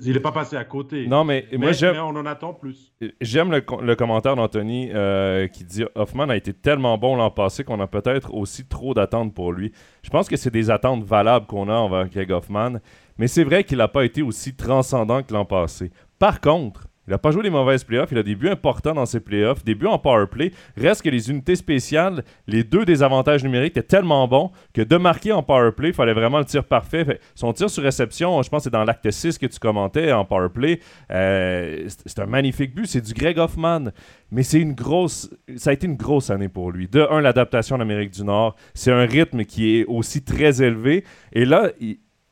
il 0.01 0.13
n'est 0.13 0.19
pas 0.19 0.31
passé 0.31 0.55
à 0.55 0.65
côté. 0.65 1.07
Non, 1.07 1.23
mais, 1.23 1.45
moi, 1.53 1.71
mais 1.81 1.99
on 1.99 2.07
en 2.07 2.25
attend 2.25 2.53
plus. 2.53 2.91
J'aime 3.21 3.51
le, 3.51 3.95
commentaire 3.95 4.35
d'Anthony 4.35 4.89
euh, 4.91 5.47
qui 5.47 5.63
dit 5.63 5.83
Hoffman 5.95 6.29
a 6.29 6.35
été 6.35 6.53
tellement 6.53 6.97
bon 6.97 7.15
l'an 7.15 7.29
passé 7.29 7.63
qu'on 7.63 7.79
a 7.79 7.87
peut-être 7.87 8.33
aussi 8.33 8.65
trop 8.67 8.93
d'attentes 8.93 9.33
pour 9.33 9.53
lui. 9.53 9.71
Je 10.01 10.09
pense 10.09 10.27
que 10.27 10.37
c'est 10.37 10.51
des 10.51 10.71
attentes 10.71 11.03
valables 11.03 11.45
qu'on 11.45 11.69
a 11.69 11.75
envers 11.75 12.09
Greg 12.09 12.31
Hoffman, 12.31 12.79
mais 13.17 13.27
c'est 13.27 13.43
vrai 13.43 13.63
qu'il 13.63 13.77
n'a 13.77 13.87
pas 13.87 14.05
été 14.05 14.21
aussi 14.21 14.55
transcendant 14.55 15.23
que 15.23 15.33
l'an 15.33 15.45
passé. 15.45 15.91
Par 16.19 16.41
contre, 16.41 16.87
il 17.07 17.11
n'a 17.11 17.17
pas 17.17 17.31
joué 17.31 17.43
des 17.43 17.49
mauvaises 17.49 17.83
playoffs. 17.83 18.09
Il 18.11 18.17
a 18.17 18.23
des 18.23 18.35
buts 18.35 18.49
importants 18.49 18.93
dans 18.93 19.05
ses 19.05 19.19
playoffs, 19.19 19.63
des 19.65 19.75
buts 19.75 19.87
en 19.87 19.99
power 19.99 20.25
play. 20.27 20.53
Reste 20.77 21.01
que 21.01 21.09
les 21.09 21.29
unités 21.29 21.57
spéciales, 21.57 22.23
les 22.47 22.63
deux 22.63 22.85
désavantages 22.85 23.43
numériques 23.43 23.75
étaient 23.75 23.83
tellement 23.83 24.25
bons 24.27 24.51
que 24.73 24.81
de 24.81 24.95
marquer 24.95 25.33
en 25.33 25.43
power 25.43 25.71
play, 25.73 25.89
il 25.89 25.93
fallait 25.93 26.13
vraiment 26.13 26.39
le 26.39 26.45
tir 26.45 26.63
parfait. 26.63 27.19
son 27.35 27.51
tir 27.51 27.69
sur 27.69 27.83
réception, 27.83 28.41
je 28.41 28.49
pense 28.49 28.59
que 28.59 28.63
c'est 28.65 28.69
dans 28.69 28.85
l'acte 28.85 29.09
6 29.09 29.37
que 29.37 29.47
tu 29.47 29.59
commentais 29.59 30.13
en 30.13 30.23
power 30.23 30.47
play. 30.49 30.79
Euh, 31.11 31.87
c'est 32.05 32.19
un 32.19 32.25
magnifique 32.25 32.73
but. 32.73 32.85
C'est 32.85 33.01
du 33.01 33.13
Greg 33.13 33.37
Hoffman. 33.37 33.91
Mais 34.31 34.43
c'est 34.43 34.59
une 34.59 34.73
grosse. 34.73 35.29
Ça 35.57 35.71
a 35.71 35.73
été 35.73 35.85
une 35.85 35.97
grosse 35.97 36.29
année 36.29 36.49
pour 36.49 36.71
lui. 36.71 36.87
De 36.87 37.05
un, 37.11 37.19
l'adaptation 37.19 37.75
en 37.75 37.81
Amérique 37.81 38.11
du 38.11 38.23
Nord. 38.23 38.55
C'est 38.73 38.91
un 38.91 39.05
rythme 39.05 39.43
qui 39.43 39.77
est 39.77 39.85
aussi 39.85 40.23
très 40.23 40.63
élevé. 40.63 41.03
Et 41.33 41.43
là, 41.43 41.69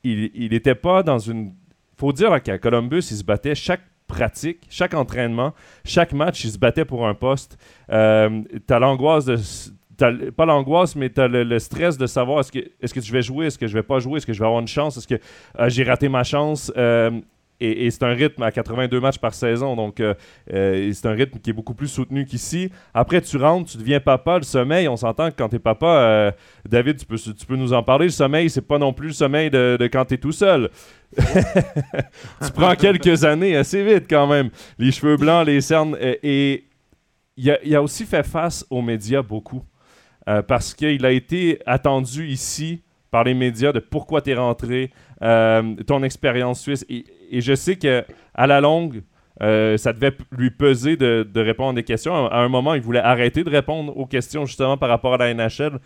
n'était 0.04 0.76
pas 0.76 1.04
dans 1.04 1.20
une. 1.20 1.54
faut 1.98 2.14
dire 2.14 2.42
qu'à 2.42 2.58
Columbus, 2.58 3.08
il 3.12 3.18
se 3.18 3.24
battait 3.24 3.56
chaque 3.56 3.82
pratique, 4.08 4.68
chaque 4.70 4.94
entraînement, 4.94 5.54
chaque 5.86 6.14
match, 6.14 6.44
il 6.44 6.52
se 6.52 6.58
battait 6.58 6.86
pour 6.86 7.08
un 7.08 7.14
poste. 7.14 7.58
Euh, 7.92 8.42
tu 8.68 8.74
as 8.74 8.80
l'angoisse 8.80 9.26
de. 9.26 10.30
pas 10.32 10.46
l'angoisse, 10.46 10.96
mais 10.96 11.10
tu 11.10 11.22
as 11.22 11.28
le, 11.28 11.60
stress 11.60 11.98
de 11.98 12.08
savoir 12.08 12.42
est-ce 12.42 12.52
que, 12.52 12.60
est 12.60 12.94
que 12.94 13.02
je 13.02 13.12
vais 13.12 13.22
jouer, 13.22 13.48
est-ce 13.48 13.58
que 13.58 13.68
je 13.68 13.74
vais 13.74 13.84
pas 13.84 14.00
jouer, 14.00 14.18
est-ce 14.18 14.26
que 14.26 14.34
je 14.34 14.40
vais 14.40 14.46
avoir 14.46 14.62
une 14.62 14.68
chance, 14.68 14.98
est-ce 14.98 15.08
que 15.08 15.20
euh, 15.60 15.70
j'ai 15.70 15.84
raté 15.84 16.10
ma 16.10 16.24
chance. 16.24 16.72
Euh, 16.78 17.12
et, 17.62 17.92
c'est 17.92 18.04
un 18.04 18.14
rythme 18.14 18.44
à 18.44 18.52
82 18.52 19.00
matchs 19.00 19.18
par 19.18 19.34
saison, 19.34 19.76
donc 19.76 20.00
euh, 20.00 20.14
c'est 20.48 21.06
un 21.06 21.14
rythme 21.14 21.40
qui 21.40 21.52
est 21.52 21.54
beaucoup 21.54 21.74
plus 21.74 21.88
soutenu 21.88 22.26
qu'ici. 22.26 22.72
Après, 22.94 23.22
tu 23.22 23.38
rentres, 23.38 23.72
tu 23.72 23.78
deviens 23.78 24.00
papa. 24.00 24.38
Le 24.38 24.44
sommeil, 24.44 24.88
on 24.88 24.98
s'entend 24.98 25.30
que 25.30 25.36
quand 25.36 25.50
tu 25.50 25.58
es 25.58 25.60
papa, 25.60 26.34
David, 26.68 26.98
tu 26.98 27.06
peux, 27.46 27.56
nous 27.56 27.74
en 27.74 27.84
parler. 27.84 28.06
Le 28.06 28.12
sommeil, 28.12 28.50
c'est 28.50 28.68
pas 28.68 28.78
non 28.78 28.94
plus 28.94 29.08
le 29.08 29.14
sommeil 29.14 29.50
de, 29.50 29.78
de 29.80 29.88
quand 29.88 30.06
tu 30.06 30.16
es 30.16 30.18
tout 30.18 30.32
seul. 30.32 30.70
tu 31.18 32.52
prends 32.54 32.76
quelques 32.76 33.24
années 33.26 33.56
assez 33.56 33.84
vite 33.84 34.06
quand 34.10 34.28
même. 34.28 34.50
Les 34.78 34.92
cheveux 34.92 35.18
blancs, 35.18 35.46
les 35.46 35.62
cernes. 35.62 35.98
Euh, 36.02 36.16
et 36.24 36.66
il 37.38 37.76
a, 37.76 37.82
aussi 37.82 38.06
fait 38.06 38.24
face 38.24 38.66
aux 38.70 38.82
médias 38.82 39.22
beaucoup. 39.22 39.64
Euh, 40.30 40.42
parce 40.42 40.74
qu'il 40.74 41.06
a 41.06 41.12
été 41.12 41.60
attendu 41.66 42.28
ici 42.28 42.84
par 43.12 43.26
les 43.26 43.34
médias 43.34 43.72
de 43.72 43.80
pourquoi 43.80 44.22
tu 44.22 44.32
es 44.32 44.36
rentré, 44.36 44.92
euh, 45.22 45.76
ton 45.86 46.02
expérience 46.04 46.62
suisse. 46.62 46.86
Et, 46.90 47.06
je 47.32 47.54
sais 47.54 47.76
qu'à 47.76 48.04
la 48.48 48.62
longue, 48.62 49.04
ça 49.40 49.94
devait 49.94 50.16
lui 50.32 50.52
peser 50.52 50.98
de, 50.98 51.28
répondre 51.36 51.72
à 51.72 51.74
des 51.74 51.84
questions. 51.84 52.28
À 52.28 52.38
un 52.40 52.50
moment, 52.50 52.74
il 52.74 52.82
voulait 52.82 53.00
arrêter 53.00 53.44
de 53.44 53.50
répondre 53.50 53.96
aux 53.98 54.06
questions 54.06 54.46
justement 54.46 54.78
par 54.78 54.90
rapport 54.90 55.14
à 55.14 55.18
la 55.18 55.34
NHL 55.34 55.80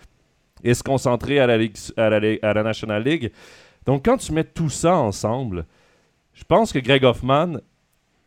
et 0.64 0.74
se 0.74 0.84
concentrer 0.84 1.40
à 1.40 1.48
la, 1.48 1.54
à 1.98 2.06
à 2.06 2.54
la 2.54 2.64
National 2.64 3.04
League. 3.04 3.32
Donc, 3.86 4.06
quand 4.06 4.18
tu 4.18 4.32
mets 4.34 4.44
tout 4.44 4.70
ça 4.70 4.96
ensemble, 4.96 5.66
je 6.34 6.44
pense 6.44 6.74
que 6.74 6.80
Greg 6.80 7.04
Hoffman 7.04 7.60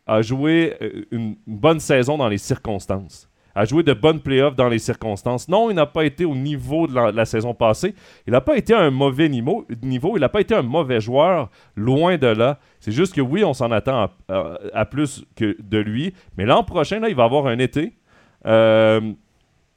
a 0.07 0.21
joué 0.21 0.75
euh, 0.81 1.05
une 1.11 1.35
bonne 1.45 1.79
saison 1.79 2.17
dans 2.17 2.27
les 2.27 2.37
circonstances. 2.37 3.28
A 3.59 3.65
joué 3.65 3.83
de 3.83 3.91
bonnes 3.91 4.21
playoffs 4.21 4.55
dans 4.55 4.69
les 4.69 4.79
circonstances. 4.79 5.49
Non, 5.49 5.69
il 5.69 5.73
n'a 5.75 5.85
pas 5.85 6.05
été 6.05 6.23
au 6.23 6.33
niveau 6.33 6.87
de 6.87 6.93
la, 6.93 7.25
saison 7.25 7.53
passée. 7.53 7.93
Il 8.25 8.31
n'a 8.31 8.39
pas 8.39 8.55
été 8.55 8.73
un 8.73 8.89
mauvais 8.89 9.27
niveau. 9.27 9.67
il 9.69 10.21
n'a 10.21 10.29
pas 10.29 10.39
été 10.39 10.55
un 10.55 10.61
mauvais 10.61 11.01
joueur, 11.01 11.49
loin 11.75 12.17
de 12.17 12.27
là. 12.27 12.57
C'est 12.79 12.93
juste 12.93 13.13
que 13.13 13.19
oui, 13.19 13.43
on 13.43 13.53
s'en 13.53 13.69
attend 13.71 14.11
à, 14.29 14.85
plus 14.85 15.25
que 15.35 15.57
de 15.61 15.77
lui. 15.77 16.13
Mais 16.37 16.45
l'an 16.45 16.63
prochain, 16.63 17.01
là, 17.01 17.09
il 17.09 17.15
va 17.15 17.25
avoir 17.25 17.47
un 17.47 17.59
été. 17.59 17.91
Euh, 18.45 19.01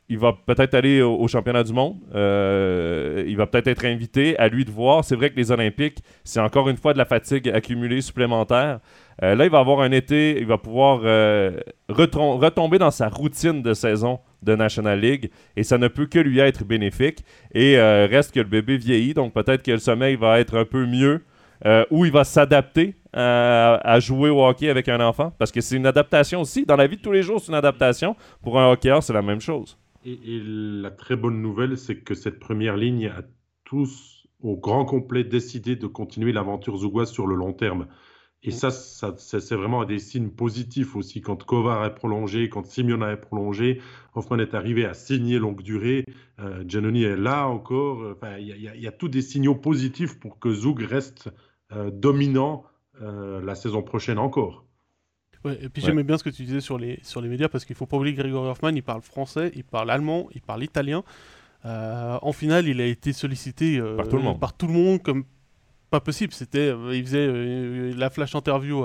il 0.08 0.18
va 0.18 0.32
peut-être 0.32 0.74
aller 0.74 1.02
au, 1.02 1.26
championnat 1.26 1.64
du 1.64 1.72
monde. 1.72 1.96
Euh, 2.14 3.24
il 3.26 3.36
va 3.36 3.48
peut-être 3.48 3.66
être 3.66 3.84
invité. 3.84 4.38
À 4.38 4.46
lui 4.46 4.64
de 4.64 4.70
voir. 4.70 5.04
C'est 5.04 5.16
vrai 5.16 5.30
que 5.30 5.36
les 5.36 5.50
Olympiques, 5.50 6.04
c'est 6.22 6.38
encore 6.38 6.68
une 6.68 6.76
fois 6.76 6.92
de 6.92 6.98
la 6.98 7.04
fatigue 7.04 7.48
accumulée 7.48 8.00
supplémentaire. 8.00 8.78
Euh, 9.22 9.34
là, 9.34 9.44
il 9.44 9.50
va 9.50 9.60
avoir 9.60 9.80
un 9.80 9.92
été. 9.92 10.38
Il 10.38 10.46
va 10.46 10.58
pouvoir 10.58 11.02
euh, 11.04 11.60
retomber 11.88 12.78
dans 12.78 12.90
sa 12.90 13.08
routine 13.08 13.62
de 13.62 13.74
saison 13.74 14.18
de 14.42 14.56
National 14.56 15.00
League. 15.00 15.30
Et 15.56 15.62
ça 15.62 15.78
ne 15.78 15.88
peut 15.88 16.06
que 16.06 16.18
lui 16.18 16.40
être 16.40 16.64
bénéfique. 16.64 17.24
Et 17.54 17.78
reste 17.78 18.34
que 18.34 18.40
le 18.40 18.46
bébé 18.46 18.76
vieillit. 18.76 19.14
Donc 19.14 19.32
peut-être 19.32 19.62
que 19.62 19.70
le 19.70 19.78
sommeil 19.78 20.16
va 20.16 20.40
être 20.40 20.56
un 20.56 20.64
peu 20.64 20.86
mieux. 20.86 21.22
ou 21.90 22.04
il 22.04 22.10
va 22.10 22.24
s'adapter 22.24 22.96
à, 23.12 24.00
jouer 24.00 24.30
au 24.30 24.44
hockey 24.44 24.68
avec 24.68 24.88
un 24.88 25.00
enfant. 25.00 25.32
Parce 25.38 25.52
que 25.52 25.60
c'est 25.60 25.76
une 25.76 25.86
adaptation 25.86 26.40
aussi. 26.40 26.64
Dans 26.64 26.76
la 26.76 26.86
vie 26.86 26.96
de 26.96 27.02
tous 27.02 27.12
les 27.12 27.22
jours, 27.22 27.40
c'est 27.40 27.48
une 27.48 27.58
adaptation. 27.58 28.16
Pour 28.42 28.58
un 28.60 28.70
hockeyeur, 28.72 29.02
c'est 29.02 29.12
la 29.12 29.22
même 29.22 29.40
chose. 29.40 29.78
Et, 30.04 30.18
la 30.24 30.90
très 30.90 31.16
bonne 31.16 31.40
nouvelle, 31.40 31.76
c'est 31.78 31.96
que 31.96 32.14
cette 32.14 32.40
première 32.40 32.76
ligne 32.76 33.06
a 33.06 33.22
tous, 33.64 34.26
au 34.42 34.56
grand 34.56 34.84
complet, 34.84 35.24
décidé 35.24 35.76
de 35.76 35.86
continuer 35.86 36.32
l'aventure 36.32 36.76
zougoise 36.76 37.10
sur 37.10 37.26
le 37.26 37.36
long 37.36 37.52
terme. 37.52 37.86
Et 38.44 38.50
ça, 38.50 38.70
ça 38.70 39.14
c'est 39.16 39.54
vraiment 39.54 39.84
des 39.84 40.00
signes 40.00 40.30
positifs 40.30 40.96
aussi. 40.96 41.20
Quand 41.20 41.44
Kovar 41.44 41.84
est 41.84 41.94
prolongé, 41.94 42.48
quand 42.48 42.66
Simeona 42.66 43.12
est 43.12 43.20
prolongé, 43.20 43.80
Hoffman 44.14 44.38
est 44.40 44.54
arrivé 44.54 44.84
à 44.84 44.94
signer 44.94 45.38
longue 45.38 45.62
durée, 45.62 46.04
euh, 46.40 46.64
Giannoni 46.66 47.04
est 47.04 47.16
là 47.16 47.46
encore. 47.46 48.16
Il 48.38 48.46
y, 48.46 48.86
a 48.86 48.92
tous 48.92 49.08
des 49.08 49.22
signaux 49.22 49.54
positifs 49.54 50.18
pour 50.18 50.40
que 50.40 50.52
Zoug 50.52 50.82
reste 50.82 51.30
euh, 51.70 51.90
dominant 51.92 52.64
euh, 53.00 53.40
la 53.40 53.54
saison 53.54 53.82
prochaine 53.82 54.18
encore. 54.18 54.64
Ouais, 55.44 55.58
et 55.60 55.68
puis 55.68 55.82
j'aimais 55.82 56.04
bien 56.04 56.18
ce 56.18 56.24
que 56.24 56.30
tu 56.30 56.44
disais 56.44 56.60
sur 56.60 56.78
les, 56.78 57.00
sur 57.02 57.20
les 57.20 57.28
médias 57.28 57.48
parce 57.48 57.64
qu'il 57.64 57.74
faut 57.74 57.86
pas 57.86 57.96
oublier 57.96 58.14
que 58.14 58.20
Gregory 58.20 58.48
Hoffman, 58.48 58.70
il 58.70 58.82
parle 58.82 59.02
français, 59.02 59.50
il 59.54 59.64
parle 59.64 59.90
allemand, 59.90 60.28
il 60.34 60.40
parle 60.40 60.62
italien. 60.62 61.02
Euh, 61.64 62.18
en 62.22 62.32
finale, 62.32 62.68
il 62.68 62.80
a 62.80 62.86
été 62.86 63.12
sollicité 63.12 63.78
euh, 63.78 63.96
par, 63.96 64.08
tout 64.08 64.16
le 64.16 64.22
monde. 64.22 64.40
par 64.40 64.56
tout 64.56 64.66
le 64.66 64.72
monde 64.72 65.02
comme 65.02 65.24
pas 65.92 66.00
possible. 66.00 66.32
C'était, 66.32 66.70
euh, 66.70 66.96
il 66.96 67.04
faisait 67.04 67.92
la 67.96 68.10
flash 68.10 68.34
interview 68.34 68.84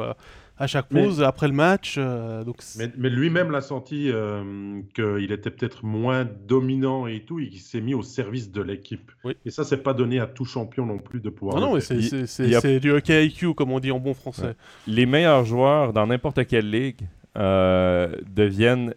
à 0.59 0.67
chaque 0.67 0.89
pause, 0.89 1.21
après 1.21 1.47
le 1.47 1.53
match. 1.53 1.95
Euh, 1.97 2.43
donc 2.43 2.57
mais, 2.77 3.09
lui-même 3.09 3.51
l'a 3.51 3.61
senti 3.61 4.09
euh, 4.09 4.81
qu'il 4.95 5.31
était 5.31 5.51
peut-être 5.51 5.85
moins 5.85 6.25
dominant 6.47 7.07
et 7.07 7.21
tout, 7.21 7.39
et 7.39 7.49
qu'il 7.49 7.59
s'est 7.59 7.81
mis 7.81 7.93
au 7.93 8.01
service 8.01 8.51
de 8.51 8.61
l'équipe. 8.61 9.11
Et 9.45 9.51
ça, 9.51 9.63
c'est 9.63 9.83
pas 9.83 9.93
donné 9.93 10.19
à 10.19 10.25
tout 10.25 10.45
champion 10.45 10.85
non 10.85 10.97
plus 10.97 11.19
de 11.19 11.29
pouvoir. 11.29 11.59
Non, 11.59 11.75
non, 11.75 11.79
c'est 11.79 12.79
du 12.79 12.91
hockey 12.91 13.27
IQ, 13.27 13.53
comme 13.53 13.71
on 13.71 13.79
dit 13.79 13.91
en 13.91 13.99
bon 13.99 14.13
français. 14.13 14.55
Les 14.87 15.05
meilleurs 15.05 15.45
joueurs 15.45 15.93
dans 15.93 16.07
n'importe 16.07 16.45
quelle 16.47 16.69
ligue 16.69 17.01
euh, 17.37 18.15
deviennent 18.27 18.95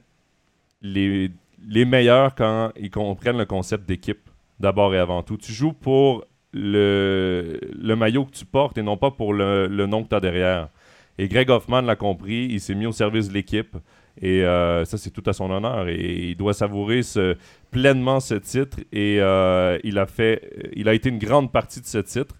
les, 0.82 1.30
les 1.68 1.84
meilleurs 1.84 2.34
quand 2.34 2.72
ils 2.76 2.90
comprennent 2.90 3.38
le 3.38 3.44
concept 3.44 3.86
d'équipe, 3.86 4.30
d'abord 4.58 4.94
et 4.94 4.98
avant 4.98 5.22
tout. 5.22 5.36
Tu 5.36 5.52
joues 5.52 5.74
pour 5.74 6.24
le, 6.52 7.58
le 7.78 7.96
maillot 7.96 8.24
que 8.24 8.32
tu 8.32 8.44
portes 8.44 8.78
et 8.78 8.82
non 8.82 8.96
pas 8.96 9.10
pour 9.10 9.34
le, 9.34 9.68
nom 9.86 10.02
que 10.02 10.08
tu 10.08 10.14
as 10.14 10.20
derrière. 10.20 10.68
Et 11.18 11.28
Greg 11.28 11.50
Hoffman 11.50 11.82
l'a 11.82 11.96
compris, 11.96 12.46
il 12.50 12.60
s'est 12.60 12.74
mis 12.74 12.86
au 12.86 12.92
service 12.92 13.28
de 13.28 13.34
l'équipe. 13.34 13.76
Et 14.20 14.44
euh, 14.44 14.84
ça, 14.84 14.98
c'est 14.98 15.10
tout 15.10 15.22
à 15.26 15.32
son 15.32 15.50
honneur. 15.50 15.88
Et 15.88 16.30
il 16.30 16.36
doit 16.36 16.54
savourer 16.54 17.00
pleinement 17.70 18.20
ce 18.20 18.34
titre. 18.34 18.78
Et 18.92 19.20
euh, 19.20 19.78
il, 19.84 19.98
a 19.98 20.06
fait, 20.06 20.70
il 20.74 20.88
a 20.88 20.94
été 20.94 21.08
une 21.08 21.18
grande 21.18 21.52
partie 21.52 21.80
de 21.80 21.86
ce 21.86 21.98
titre. 21.98 22.34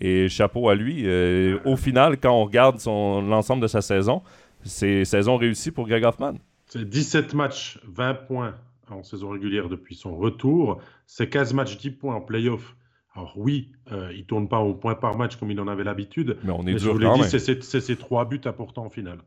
Et 0.00 0.28
chapeau 0.28 0.68
à 0.68 0.74
lui. 0.74 1.02
Euh, 1.04 1.58
au 1.64 1.76
final, 1.76 2.18
quand 2.18 2.32
on 2.32 2.44
regarde 2.44 2.80
l'ensemble 2.84 3.62
de 3.62 3.68
sa 3.68 3.80
saison, 3.80 4.22
c'est 4.64 5.04
saison 5.04 5.36
réussie 5.36 5.70
pour 5.70 5.86
Greg 5.86 6.04
Hoffman. 6.04 6.34
C'est 6.66 6.88
17 6.88 7.34
matchs, 7.34 7.78
20 7.86 8.14
points 8.26 8.54
en 8.90 9.02
saison 9.02 9.30
régulière 9.30 9.68
depuis 9.68 9.94
son 9.94 10.16
retour. 10.16 10.80
C'est 11.06 11.28
15 11.28 11.54
matchs, 11.54 11.78
10 11.78 11.90
points 11.92 12.16
en 12.16 12.20
playoff 12.20 12.74
alors 13.14 13.32
oui, 13.36 13.72
euh, 13.92 14.10
il 14.12 14.20
ne 14.20 14.24
tourne 14.24 14.48
pas 14.48 14.58
au 14.58 14.74
point 14.74 14.96
par 14.96 15.16
match 15.16 15.36
comme 15.36 15.50
il 15.50 15.60
en 15.60 15.68
avait 15.68 15.84
l'habitude. 15.84 16.36
Mais 16.42 16.50
on 16.50 16.66
est 16.66 16.78
je 16.78 16.90
vous 16.90 16.98
l'ai 16.98 17.12
dit, 17.14 17.22
c'est 17.28 17.80
ses 17.80 17.96
trois 17.96 18.24
buts 18.24 18.40
importants 18.44 18.84
en 18.84 18.90
finale. 18.90 19.18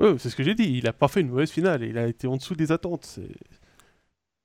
Oui, 0.00 0.14
c'est 0.18 0.30
ce 0.30 0.36
que 0.36 0.42
j'ai 0.42 0.54
dit. 0.54 0.64
Il 0.64 0.84
n'a 0.84 0.92
pas 0.92 1.08
fait 1.08 1.20
une 1.20 1.28
mauvaise 1.28 1.50
finale. 1.50 1.84
Il 1.84 1.98
a 1.98 2.06
été 2.06 2.26
en 2.26 2.36
dessous 2.36 2.54
des 2.54 2.72
attentes. 2.72 3.20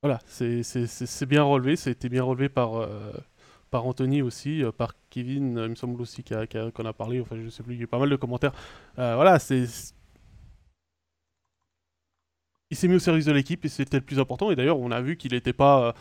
Voilà, 0.04 0.20
c'est 0.28 1.26
bien 1.28 1.44
relevé. 1.44 1.76
Ça 1.76 1.90
a 1.90 1.92
été 1.92 2.08
bien 2.08 2.24
relevé 2.24 2.50
par, 2.50 2.76
euh, 2.76 3.12
par 3.72 3.88
Anthony 3.88 4.22
aussi, 4.22 4.64
par 4.78 4.94
Kevin, 5.10 5.58
il 5.64 5.70
me 5.70 5.76
semble 5.76 6.00
aussi 6.00 6.24
qu'on 6.24 6.86
a, 6.86 6.94
parlé, 6.94 7.20
enfin 7.20 7.36
je 7.44 7.50
sais 7.50 7.64
plus, 7.64 7.76
il 7.76 7.82
y 7.82 7.84
a 7.84 7.88
pas 7.88 8.00
mal 8.00 8.10
de 8.10 8.16
commentaires. 8.16 8.54
voilà, 8.96 9.40
c'est 9.40 9.66
il 12.70 12.76
s'est 12.76 12.88
mis 12.88 12.96
au 12.96 13.00
service 13.00 13.26
de 13.26 13.32
l'équipe 13.32 13.64
et 13.66 13.70
c'était 13.70 13.98
le 13.98 14.04
plus 14.04 14.20
important. 14.20 14.50
Et 14.52 14.56
d'ailleurs, 14.56 14.80
on 14.80 14.92
a 14.92 15.00
vu 15.00 15.16
qu'il 15.16 15.34
n'était 15.34 15.54
pas, 15.54 15.94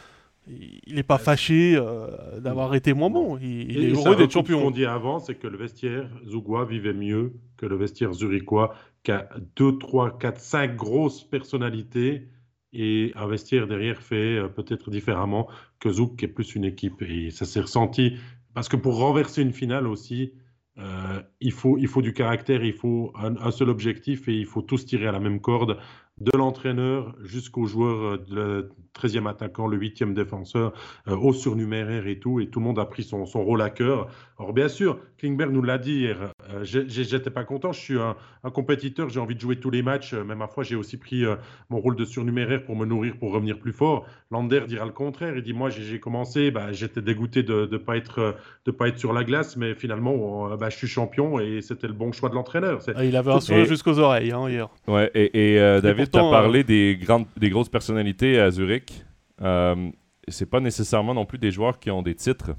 il 0.47 0.95
n'est 0.95 1.03
pas 1.03 1.19
fâché 1.19 1.75
euh, 1.77 2.41
d'avoir 2.41 2.75
été 2.75 2.93
moins 2.95 3.11
bon. 3.11 3.39
Il, 3.39 3.85
est 3.85 3.91
heureux 3.91 4.17
d'être 4.17 4.33
champion. 4.33 4.59
Ce 4.59 4.65
qu'on 4.65 4.71
dit 4.71 4.87
avant, 4.87 5.21
c'est 5.21 5.37
que 5.37 5.47
le 5.47 5.57
vestiaire 5.57 6.09
Zougois 6.27 6.65
vivait 6.65 6.93
mieux 6.93 7.35
que 7.57 7.67
le 7.67 7.77
vestiaire 7.77 8.13
zurichois, 8.13 8.75
qui 9.05 9.13
a 9.13 9.29
2, 9.57 9.79
3, 9.79 10.19
4, 10.19 10.41
5 10.41 10.77
grosses 10.77 11.23
personnalités 11.23 12.29
et 12.73 13.13
un 13.15 13.27
vestiaire 13.27 13.67
derrière 13.67 14.01
fait 14.01 14.39
euh, 14.39 14.49
peut-être 14.49 14.91
différemment 14.91 15.49
que 15.79 15.91
Zouk, 15.91 16.17
qui 16.17 16.25
est 16.25 16.29
plus 16.29 16.55
une 16.55 16.65
équipe. 16.65 17.03
Et 17.03 17.31
ça 17.31 17.45
s'est 17.45 17.61
ressenti. 17.61 18.17
Parce 18.55 18.69
que 18.69 18.77
pour 18.77 18.97
renverser 18.97 19.43
une 19.43 19.53
finale 19.53 19.87
aussi, 19.87 20.33
euh, 20.79 21.21
il, 21.41 21.53
faut, 21.53 21.77
il 21.79 21.87
faut 21.87 22.03
du 22.03 22.15
caractère, 22.15 22.65
il 22.65 22.73
faut 22.73 23.13
un, 23.15 23.51
seul 23.51 23.69
objectif 23.69 24.29
et 24.29 24.35
il 24.35 24.47
faut 24.47 24.63
tous 24.63 24.87
tirer 24.87 25.07
à 25.07 25.13
la 25.13 25.21
même 25.21 25.41
corde 25.41 25.79
de 26.21 26.37
l'entraîneur 26.37 27.15
jusqu'au 27.23 27.67
joueur, 27.67 28.15
euh, 28.15 28.27
le 28.31 28.71
13e 28.95 29.29
attaquant, 29.29 29.67
le 29.67 29.79
8e 29.79 30.13
défenseur, 30.13 30.73
euh, 31.09 31.17
au 31.17 31.33
surnuméraire 31.33 32.07
et 32.07 32.19
tout, 32.19 32.39
et 32.41 32.49
tout 32.49 32.61
le 32.61 32.67
monde 32.67 32.79
a 32.79 32.85
pris 32.85 33.03
son, 33.03 33.25
son 33.25 33.43
rôle 33.43 33.63
à 33.63 33.71
cœur. 33.71 34.09
Alors 34.39 34.53
bien 34.53 34.69
sûr, 34.69 34.99
Klingberg 35.19 35.51
nous 35.51 35.63
l'a 35.63 35.79
dit 35.79 36.01
hier, 36.01 36.33
euh, 36.51 36.65
j'étais 36.65 37.31
pas 37.31 37.45
content, 37.45 37.73
je 37.73 37.81
suis 37.81 37.99
un, 37.99 38.15
compétiteur, 38.51 39.09
j'ai 39.09 39.21
envie 39.21 39.35
de 39.35 39.41
jouer 39.41 39.57
tous 39.57 39.71
les 39.71 39.83
matchs, 39.83 40.15
mais 40.15 40.35
ma 40.35 40.49
foi, 40.49 40.65
j'ai 40.65 40.77
aussi 40.77 40.97
pris 40.97 41.25
mon 41.71 41.81
rôle 41.81 41.97
de 41.97 42.05
surnuméraire 42.05 42.65
pour 42.65 42.77
me 42.77 42.85
nourrir, 42.85 43.17
pour 43.19 43.33
revenir 43.33 43.59
plus 43.59 43.73
fort. 43.73 44.05
Lander 44.31 44.63
dira 44.67 44.85
le 44.85 44.93
contraire, 44.93 45.37
il 45.37 45.43
dit, 45.43 45.53
moi 45.53 45.71
j'ai 45.71 46.01
commencé, 46.01 46.51
bah, 46.51 46.73
j'étais 46.73 47.01
dégoûté 47.01 47.43
de 47.43 47.69
ne 47.71 47.77
pas, 47.79 47.97
être, 47.97 48.37
de 48.67 48.71
pas 48.73 48.89
être 48.89 48.99
sur 48.99 49.13
la 49.13 49.23
glace, 49.23 49.57
mais 49.57 49.75
finalement, 49.75 50.57
bah, 50.57 50.71
je 50.71 50.77
suis 50.77 50.89
champion 50.89 51.39
et 51.39 51.63
c'était 51.63 51.87
le 51.87 51.93
bon 51.93 52.11
choix 52.13 52.29
de 52.29 52.35
l'entraîneur. 52.35 52.81
Ah, 52.95 53.05
il 53.05 53.17
avait 53.17 53.31
un 53.31 53.41
sourire 53.41 53.65
jusqu'aux 53.65 53.99
oreilles 54.01 54.33
hein, 54.33 54.49
hier. 54.49 54.69
Ouais, 54.89 55.11
et, 55.15 55.55
et 55.55 55.81
David, 55.81 56.02
tu 56.07 56.19
as 56.19 56.31
parlé 56.31 56.61
euh, 56.61 56.65
des, 56.65 56.99
grandes, 57.01 57.27
des 57.37 57.51
grosses 57.51 57.69
personnalités 57.69 58.39
à 58.39 58.51
Zurich. 58.51 59.05
Euh, 59.43 59.91
c'est 60.29 60.49
pas 60.49 60.61
nécessairement 60.61 61.15
non 61.15 61.25
plus 61.25 61.39
des 61.39 61.51
joueurs 61.51 61.79
qui 61.79 61.91
ont 61.91 62.03
des 62.03 62.15
titres. 62.15 62.53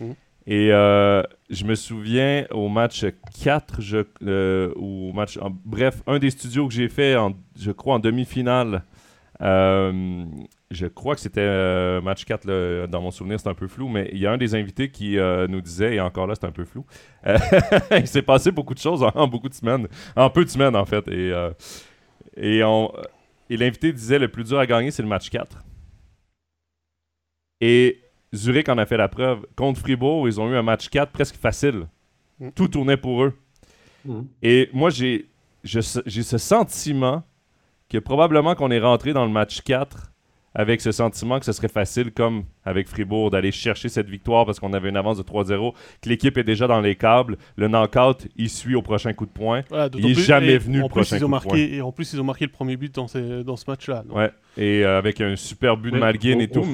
Mmh. 0.00 0.10
Et 0.46 0.72
euh, 0.72 1.22
je 1.48 1.64
me 1.64 1.74
souviens 1.74 2.46
au 2.50 2.68
match 2.68 3.06
4, 3.42 3.80
je, 3.80 3.98
euh, 4.26 4.72
ou 4.76 5.12
match, 5.12 5.38
bref, 5.64 6.02
un 6.06 6.18
des 6.18 6.30
studios 6.30 6.68
que 6.68 6.74
j'ai 6.74 6.88
fait, 6.88 7.16
en, 7.16 7.32
je 7.58 7.70
crois, 7.70 7.94
en 7.94 7.98
demi-finale. 7.98 8.82
je 9.40 10.86
crois 10.86 11.14
que 11.14 11.20
c'était 11.20 12.00
match 12.02 12.24
4, 12.24 12.86
dans 12.88 13.00
mon 13.00 13.10
souvenir, 13.10 13.40
c'est 13.40 13.48
un 13.48 13.54
peu 13.54 13.68
flou, 13.68 13.88
mais 13.88 14.10
il 14.12 14.18
y 14.18 14.26
a 14.26 14.32
un 14.32 14.36
des 14.36 14.54
invités 14.54 14.90
qui 14.90 15.16
nous 15.48 15.62
disait, 15.62 15.94
et 15.94 16.00
encore 16.00 16.26
là, 16.26 16.34
c'est 16.34 16.46
un 16.46 16.52
peu 16.52 16.64
flou, 16.64 16.84
il 17.96 18.06
s'est 18.06 18.22
passé 18.22 18.50
beaucoup 18.50 18.74
de 18.74 18.80
choses 18.80 19.02
en, 19.02 19.12
en, 19.14 19.26
beaucoup 19.26 19.48
de 19.48 19.54
semaines, 19.54 19.88
en 20.14 20.28
peu 20.28 20.44
de 20.44 20.50
semaines 20.50 20.76
en 20.76 20.84
fait. 20.84 21.08
Et, 21.08 21.32
et 22.36 22.62
on, 22.64 22.92
et 23.50 23.56
l'invité 23.56 23.92
disait 23.92 24.18
le 24.18 24.28
plus 24.28 24.44
dur 24.44 24.58
à 24.58 24.66
gagner, 24.66 24.90
c'est 24.90 25.02
le 25.02 25.08
match 25.08 25.30
4. 25.30 25.64
Et 27.60 28.00
Zurich 28.34 28.68
en 28.68 28.78
a 28.78 28.86
fait 28.86 28.96
la 28.96 29.08
preuve. 29.08 29.46
Contre 29.56 29.80
Fribourg, 29.80 30.26
ils 30.28 30.40
ont 30.40 30.50
eu 30.50 30.56
un 30.56 30.62
match 30.62 30.88
4 30.88 31.12
presque 31.12 31.36
facile. 31.36 31.86
Mm. 32.40 32.50
Tout 32.50 32.68
tournait 32.68 32.96
pour 32.96 33.22
eux. 33.22 33.38
Mm. 34.04 34.22
Et 34.42 34.70
moi, 34.72 34.90
j'ai 34.90 35.28
ce 35.62 36.38
sentiment 36.38 37.22
que 37.88 37.98
probablement 37.98 38.54
qu'on 38.54 38.70
est 38.70 38.80
rentré 38.80 39.12
dans 39.12 39.24
le 39.24 39.30
match 39.30 39.60
4 39.62 40.12
avec 40.54 40.80
ce 40.80 40.92
sentiment 40.92 41.38
que 41.38 41.44
ce 41.44 41.52
serait 41.52 41.68
facile, 41.68 42.12
comme 42.12 42.44
avec 42.64 42.88
Fribourg, 42.88 43.30
d'aller 43.30 43.50
chercher 43.50 43.88
cette 43.88 44.08
victoire 44.08 44.46
parce 44.46 44.60
qu'on 44.60 44.72
avait 44.72 44.88
une 44.88 44.96
avance 44.96 45.18
de 45.18 45.22
3-0, 45.22 45.72
que 46.00 46.08
l'équipe 46.08 46.36
est 46.38 46.44
déjà 46.44 46.66
dans 46.66 46.80
les 46.80 46.94
câbles. 46.94 47.36
Le 47.56 47.68
knockout, 47.68 48.28
il 48.36 48.48
suit 48.48 48.74
au 48.74 48.82
prochain 48.82 49.12
coup 49.12 49.26
de 49.26 49.30
poing. 49.30 49.62
il 49.94 50.06
n'est 50.06 50.14
jamais 50.14 50.58
venu 50.58 50.80
le 50.80 50.88
prochain 50.88 51.18
coup 51.18 51.28
marqué, 51.28 51.48
de 51.48 51.52
poing. 51.52 51.76
Et 51.78 51.80
en 51.80 51.92
plus, 51.92 52.12
ils 52.12 52.20
ont 52.20 52.24
marqué 52.24 52.44
le 52.44 52.52
premier 52.52 52.76
but 52.76 52.94
dans, 52.94 53.06
dans 53.44 53.56
ce 53.56 53.64
match-là. 53.68 54.04
Ouais, 54.10 54.30
et 54.56 54.84
euh, 54.84 54.98
avec 54.98 55.20
un 55.20 55.36
super 55.36 55.76
but 55.76 55.90
de 55.92 55.98
Malguin 55.98 56.38
et 56.38 56.48
tout. 56.48 56.66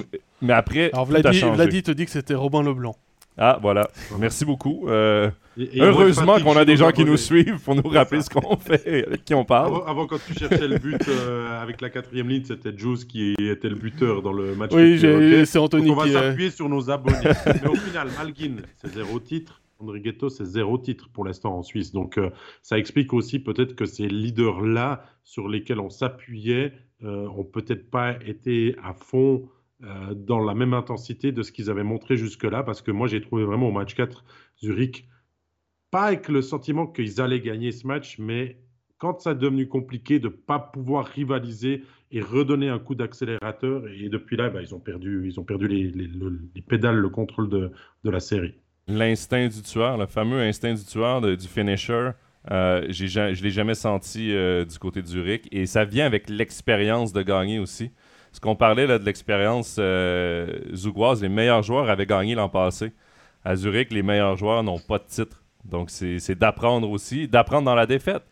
Mais 0.43 0.53
après, 0.53 0.91
Alors, 0.93 1.07
Vladi 1.07 1.83
te 1.83 1.91
dit 1.91 2.05
que 2.05 2.11
c'était 2.11 2.35
Robin 2.35 2.63
Leblanc. 2.63 2.97
Ah, 3.43 3.59
voilà. 3.61 3.89
Merci 4.19 4.45
beaucoup. 4.45 4.87
Euh, 4.89 5.31
heureusement 5.79 6.39
qu'on 6.41 6.59
a 6.59 6.67
des 6.67 6.77
gens 6.77 6.93
qui 6.93 7.07
nous 7.07 7.17
suivent 7.17 7.59
pour 7.59 7.75
nous 7.75 7.89
rappeler 7.89 8.21
ce 8.21 8.29
qu'on 8.29 8.59
fait, 8.59 9.07
avec 9.07 9.25
qui 9.25 9.33
on 9.33 9.47
parle. 9.47 9.81
Avant, 9.87 10.07
quand 10.07 10.19
tu 10.27 10.35
cherchais 10.35 10.69
le 10.69 10.79
but 10.79 11.01
euh, 11.09 11.63
avec 11.63 11.81
la 11.81 11.89
quatrième 11.89 12.29
ligne, 12.29 12.45
c'était 12.45 12.77
Juice 12.77 13.07
qui 13.07 13.33
était 13.39 13.71
le 13.71 13.77
buteur 13.77 14.21
dans 14.21 14.35
le 14.35 14.55
match. 14.55 14.73
Oui, 14.75 15.01
c'est 15.47 15.59
Anthony 15.59 15.89
Donc 15.89 15.97
on 15.97 16.05
va 16.05 16.13
s'appuyer 16.13 16.51
sur 16.51 16.69
nos 16.69 16.91
abonnés. 16.91 17.17
Mais 17.47 17.67
au 17.67 17.77
final, 17.77 18.09
Malguin, 18.19 18.57
c'est 18.77 18.93
zéro 18.93 19.19
titre. 19.19 19.63
André 19.79 20.01
Ghetto, 20.01 20.29
c'est 20.29 20.45
zéro 20.45 20.77
titre 20.77 21.09
pour 21.11 21.25
l'instant 21.25 21.57
en 21.57 21.63
Suisse. 21.63 21.93
Donc 21.93 22.19
euh, 22.19 22.29
ça 22.61 22.77
explique 22.77 23.15
aussi 23.15 23.39
peut-être 23.39 23.75
que 23.75 23.87
ces 23.87 24.07
leaders-là 24.07 25.03
sur 25.25 25.49
lesquels 25.49 25.81
on 25.81 25.89
s'appuyait 25.89 26.75
ont 27.03 27.45
peut-être 27.45 27.89
pas 27.89 28.17
été 28.27 28.77
à 28.85 28.93
fond 28.93 29.49
euh, 29.83 30.15
dans 30.15 30.41
la 30.41 30.55
même 30.55 30.75
intensité 30.75 31.33
de 31.33 31.43
ce 31.43 31.53
qu'ils 31.53 31.71
avaient 31.71 31.85
montré 31.85 32.17
jusque-là, 32.17 32.63
parce 32.63 32.83
que 32.83 32.91
moi 32.91 33.07
j'ai 33.09 33.21
trouvé 33.21 33.45
vraiment 33.45 33.69
au 33.69 33.73
match 33.73 33.95
4 33.95 34.25
Zurich, 34.63 35.09
pas 35.91 36.05
avec 36.05 36.29
le 36.29 36.43
sentiment 36.43 36.87
qu'ils 36.87 37.21
allaient 37.21 37.41
gagner 37.41 37.73
ce 37.73 37.87
match, 37.87 38.19
mais 38.19 38.59
quand 38.99 39.21
ça 39.21 39.33
est 39.33 39.37
devenu 39.37 39.67
compliqué 39.67 40.19
de 40.19 40.29
ne 40.29 40.33
pas 40.33 40.59
pouvoir 40.59 41.07
rivaliser 41.07 41.83
et 42.11 42.21
redonner 42.21 42.69
un 42.69 42.79
coup 42.79 42.95
d'accélérateur, 42.95 43.89
et 43.89 44.09
depuis 44.09 44.37
là, 44.37 44.51
bah, 44.51 44.61
ils 44.61 44.75
ont 44.75 44.81
perdu, 44.81 45.27
ils 45.27 45.41
ont 45.41 45.45
perdu 45.45 45.67
les, 45.67 45.91
les, 45.91 46.63
pédales, 46.63 46.97
le 46.97 47.09
contrôle 47.09 47.49
de, 47.49 47.71
de 48.05 48.11
la 48.11 48.21
série. 48.21 48.55
L'instinct 48.87 49.49
du 49.49 49.63
tueur, 49.63 49.97
le 49.97 50.07
fameux 50.07 50.41
instinct 50.41 50.75
du 50.75 50.85
tueur, 50.85 51.21
du 51.23 51.49
finisher, 51.49 52.11
euh, 52.51 52.87
je 52.89 53.05
ne 53.05 53.43
l'ai 53.43 53.51
jamais 53.51 53.75
senti 53.75 54.33
euh, 54.33 54.65
du 54.65 54.79
côté 54.79 55.03
de 55.03 55.07
Zurich. 55.07 55.47
Et 55.53 55.67
ça 55.67 55.85
vient 55.85 56.07
avec 56.07 56.29
l'expérience 56.29 57.13
de 57.13 57.23
gagner 57.23 57.59
aussi 57.59 57.91
ce 58.33 58.41
qu'on 58.41 58.57
parlait 58.57 58.87
de 58.87 59.05
l'expérience 59.05 59.77
euh, 59.79 60.47
zougoise, 60.73 61.23
les 61.23 61.29
meilleurs 61.29 61.63
joueurs 61.63 61.91
avaient 61.91 62.07
gagné 62.07 62.35
l'an 62.35 62.49
passé. 62.49 62.93
À 63.45 63.57
Zurich, 63.57 63.91
les 63.91 64.03
meilleurs 64.03 64.37
joueurs 64.37 64.63
n'ont 64.63 64.79
pas 64.79 64.99
de 64.99 65.05
titre. 65.05 65.43
Donc, 65.65 65.91
c'est 65.91 66.39
d'apprendre 66.39 66.89
aussi, 66.91 67.29
d'apprendre 67.29 67.65
dans 67.65 67.75
la 67.75 67.87
défaite. 67.87 68.23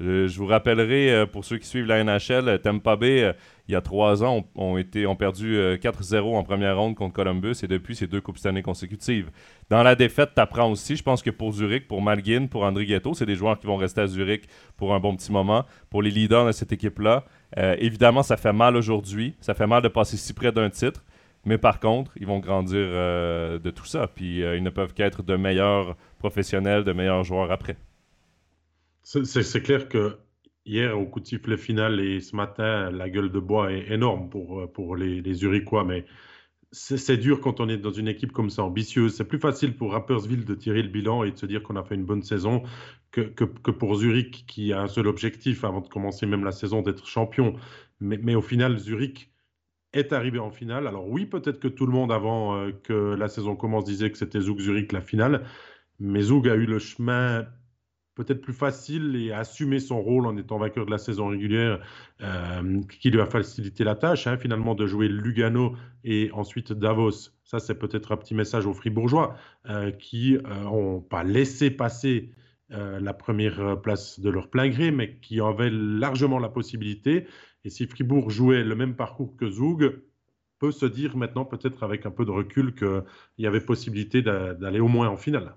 je 0.00 0.36
vous 0.36 0.46
rappellerai, 0.46 1.12
euh, 1.12 1.26
pour 1.26 1.44
ceux 1.44 1.58
qui 1.58 1.66
suivent 1.66 1.86
la 1.86 2.02
NHL, 2.02 2.48
euh, 2.48 2.58
Tampa 2.58 2.96
Bay, 2.96 3.32
il 3.68 3.72
y 3.72 3.76
a 3.76 3.80
trois 3.80 4.24
ans, 4.24 4.44
ont, 4.56 4.76
perdu 5.16 5.56
4-0 5.78 6.36
en 6.36 6.42
première 6.42 6.76
ronde 6.76 6.94
contre 6.94 7.14
Columbus 7.14 7.56
et 7.62 7.68
depuis, 7.68 7.94
c'est 7.96 8.06
deux 8.06 8.20
Coupes 8.20 8.44
année 8.44 8.60
consécutives. 8.60 9.30
Dans 9.70 9.82
la 9.82 9.94
défaite, 9.94 10.32
tu 10.34 10.40
apprends 10.40 10.70
aussi. 10.70 10.96
Je 10.96 11.02
pense 11.02 11.22
que 11.22 11.30
pour 11.30 11.52
Zurich, 11.52 11.88
pour 11.88 12.02
Malguin, 12.02 12.46
pour 12.46 12.64
André 12.64 12.84
Ghetto, 12.84 13.14
c'est 13.14 13.24
des 13.24 13.36
joueurs 13.36 13.58
qui 13.58 13.66
vont 13.66 13.76
rester 13.76 14.02
à 14.02 14.06
Zurich 14.06 14.42
pour 14.76 14.94
un 14.94 15.00
bon 15.00 15.16
petit 15.16 15.32
moment. 15.32 15.64
Pour 15.88 16.02
les 16.02 16.10
leaders 16.10 16.46
de 16.46 16.52
cette 16.52 16.72
équipe-là, 16.72 17.24
euh, 17.58 17.76
évidemment, 17.78 18.22
ça 18.22 18.36
fait 18.36 18.52
mal 18.52 18.76
aujourd'hui. 18.76 19.34
Ça 19.40 19.54
fait 19.54 19.66
mal 19.66 19.82
de 19.82 19.88
passer 19.88 20.16
si 20.16 20.32
près 20.32 20.52
d'un 20.52 20.70
titre. 20.70 21.04
Mais 21.44 21.58
par 21.58 21.78
contre, 21.78 22.12
ils 22.16 22.26
vont 22.26 22.38
grandir 22.38 22.78
euh, 22.80 23.58
de 23.58 23.70
tout 23.70 23.84
ça. 23.84 24.06
Puis 24.06 24.42
euh, 24.42 24.56
ils 24.56 24.62
ne 24.62 24.70
peuvent 24.70 24.94
qu'être 24.94 25.22
de 25.22 25.36
meilleurs 25.36 25.96
professionnels, 26.18 26.84
de 26.84 26.92
meilleurs 26.92 27.22
joueurs 27.22 27.52
après. 27.52 27.76
C'est 29.02 29.62
clair 29.62 29.88
que 29.88 30.16
hier, 30.64 30.98
au 30.98 31.04
coup 31.04 31.20
de 31.20 31.26
sifflet 31.26 31.58
final 31.58 32.00
et 32.00 32.20
ce 32.20 32.34
matin, 32.34 32.90
la 32.90 33.10
gueule 33.10 33.30
de 33.30 33.38
bois 33.38 33.70
est 33.70 33.90
énorme 33.90 34.30
pour, 34.30 34.72
pour 34.72 34.96
les, 34.96 35.20
les. 35.20 35.62
Mais 35.86 36.06
c'est 36.72 37.18
dur 37.18 37.40
quand 37.42 37.60
on 37.60 37.68
est 37.68 37.76
dans 37.76 37.92
une 37.92 38.08
équipe 38.08 38.32
comme 38.32 38.48
ça, 38.48 38.62
ambitieuse. 38.62 39.14
C'est 39.14 39.26
plus 39.26 39.38
facile 39.38 39.76
pour 39.76 39.92
Rappersville 39.92 40.46
de 40.46 40.54
tirer 40.54 40.82
le 40.82 40.88
bilan 40.88 41.22
et 41.22 41.32
de 41.32 41.36
se 41.36 41.44
dire 41.44 41.62
qu'on 41.62 41.76
a 41.76 41.84
fait 41.84 41.94
une 41.94 42.06
bonne 42.06 42.22
saison 42.22 42.62
que, 43.20 43.70
pour 43.70 43.96
Zurich, 43.96 44.44
qui 44.46 44.72
a 44.72 44.82
un 44.82 44.88
seul 44.88 45.06
objectif 45.06 45.64
avant 45.64 45.80
de 45.80 45.88
commencer 45.88 46.26
même 46.26 46.44
la 46.44 46.52
saison 46.52 46.82
d'être 46.82 47.06
champion. 47.06 47.54
Mais, 48.00 48.34
au 48.34 48.42
final, 48.42 48.78
Zurich 48.78 49.30
est 49.92 50.12
arrivé 50.12 50.38
en 50.38 50.50
finale. 50.50 50.86
Alors 50.86 51.08
oui, 51.08 51.26
peut-être 51.26 51.60
que 51.60 51.68
tout 51.68 51.86
le 51.86 51.92
monde 51.92 52.12
avant 52.12 52.56
euh, 52.56 52.72
que 52.72 53.14
la 53.14 53.28
saison 53.28 53.56
commence 53.56 53.84
disait 53.84 54.10
que 54.10 54.18
c'était 54.18 54.40
Zug-Zurich 54.40 54.92
la 54.92 55.00
finale. 55.00 55.44
Mais 56.00 56.22
Zug 56.22 56.48
a 56.48 56.56
eu 56.56 56.66
le 56.66 56.80
chemin 56.80 57.46
peut-être 58.16 58.40
plus 58.40 58.52
facile 58.52 59.16
et 59.16 59.32
assumer 59.32 59.80
son 59.80 60.00
rôle 60.00 60.26
en 60.26 60.36
étant 60.36 60.58
vainqueur 60.58 60.86
de 60.86 60.90
la 60.90 60.98
saison 60.98 61.28
régulière, 61.28 61.80
euh, 62.20 62.80
qui 63.00 63.10
lui 63.10 63.20
a 63.20 63.26
facilité 63.26 63.82
la 63.84 63.96
tâche, 63.96 64.26
hein, 64.26 64.36
finalement, 64.36 64.74
de 64.74 64.86
jouer 64.86 65.08
Lugano 65.08 65.76
et 66.04 66.30
ensuite 66.32 66.72
Davos. 66.72 67.30
Ça, 67.44 67.58
c'est 67.58 67.74
peut-être 67.76 68.12
un 68.12 68.16
petit 68.16 68.34
message 68.34 68.66
aux 68.66 68.74
Fribourgeois 68.74 69.36
euh, 69.68 69.90
qui 69.92 70.38
n'ont 70.64 71.00
pas 71.00 71.24
laissé 71.24 71.70
passer 71.70 72.30
la 72.70 73.14
première 73.14 73.80
place 73.82 74.18
de 74.20 74.30
leur 74.30 74.48
plein 74.48 74.68
gré, 74.68 74.90
mais 74.90 75.16
qui 75.18 75.40
avaient 75.40 75.70
largement 75.70 76.38
la 76.38 76.48
possibilité. 76.48 77.26
Et 77.64 77.70
si 77.70 77.86
Fribourg 77.86 78.30
jouait 78.30 78.64
le 78.64 78.74
même 78.74 78.96
parcours 78.96 79.36
que 79.36 79.48
Zug, 79.48 80.02
peut 80.58 80.72
se 80.72 80.86
dire 80.86 81.16
maintenant, 81.16 81.44
peut-être 81.44 81.82
avec 81.82 82.06
un 82.06 82.10
peu 82.10 82.24
de 82.24 82.30
recul, 82.30 82.74
qu'il 82.74 83.02
y 83.38 83.46
avait 83.46 83.60
possibilité 83.60 84.22
d'aller 84.22 84.80
au 84.80 84.88
moins 84.88 85.08
en 85.08 85.16
finale 85.16 85.54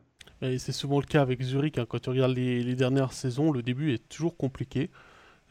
c'est 0.58 0.72
souvent 0.72 1.00
le 1.00 1.06
cas 1.06 1.22
avec 1.22 1.42
Zurich. 1.42 1.78
Hein. 1.78 1.86
Quand 1.88 2.00
tu 2.00 2.10
regardes 2.10 2.36
les, 2.36 2.76
dernières 2.76 3.14
saisons, 3.14 3.52
le 3.52 3.62
début 3.62 3.94
est 3.94 4.08
toujours 4.10 4.38
compliqué. 4.38 4.90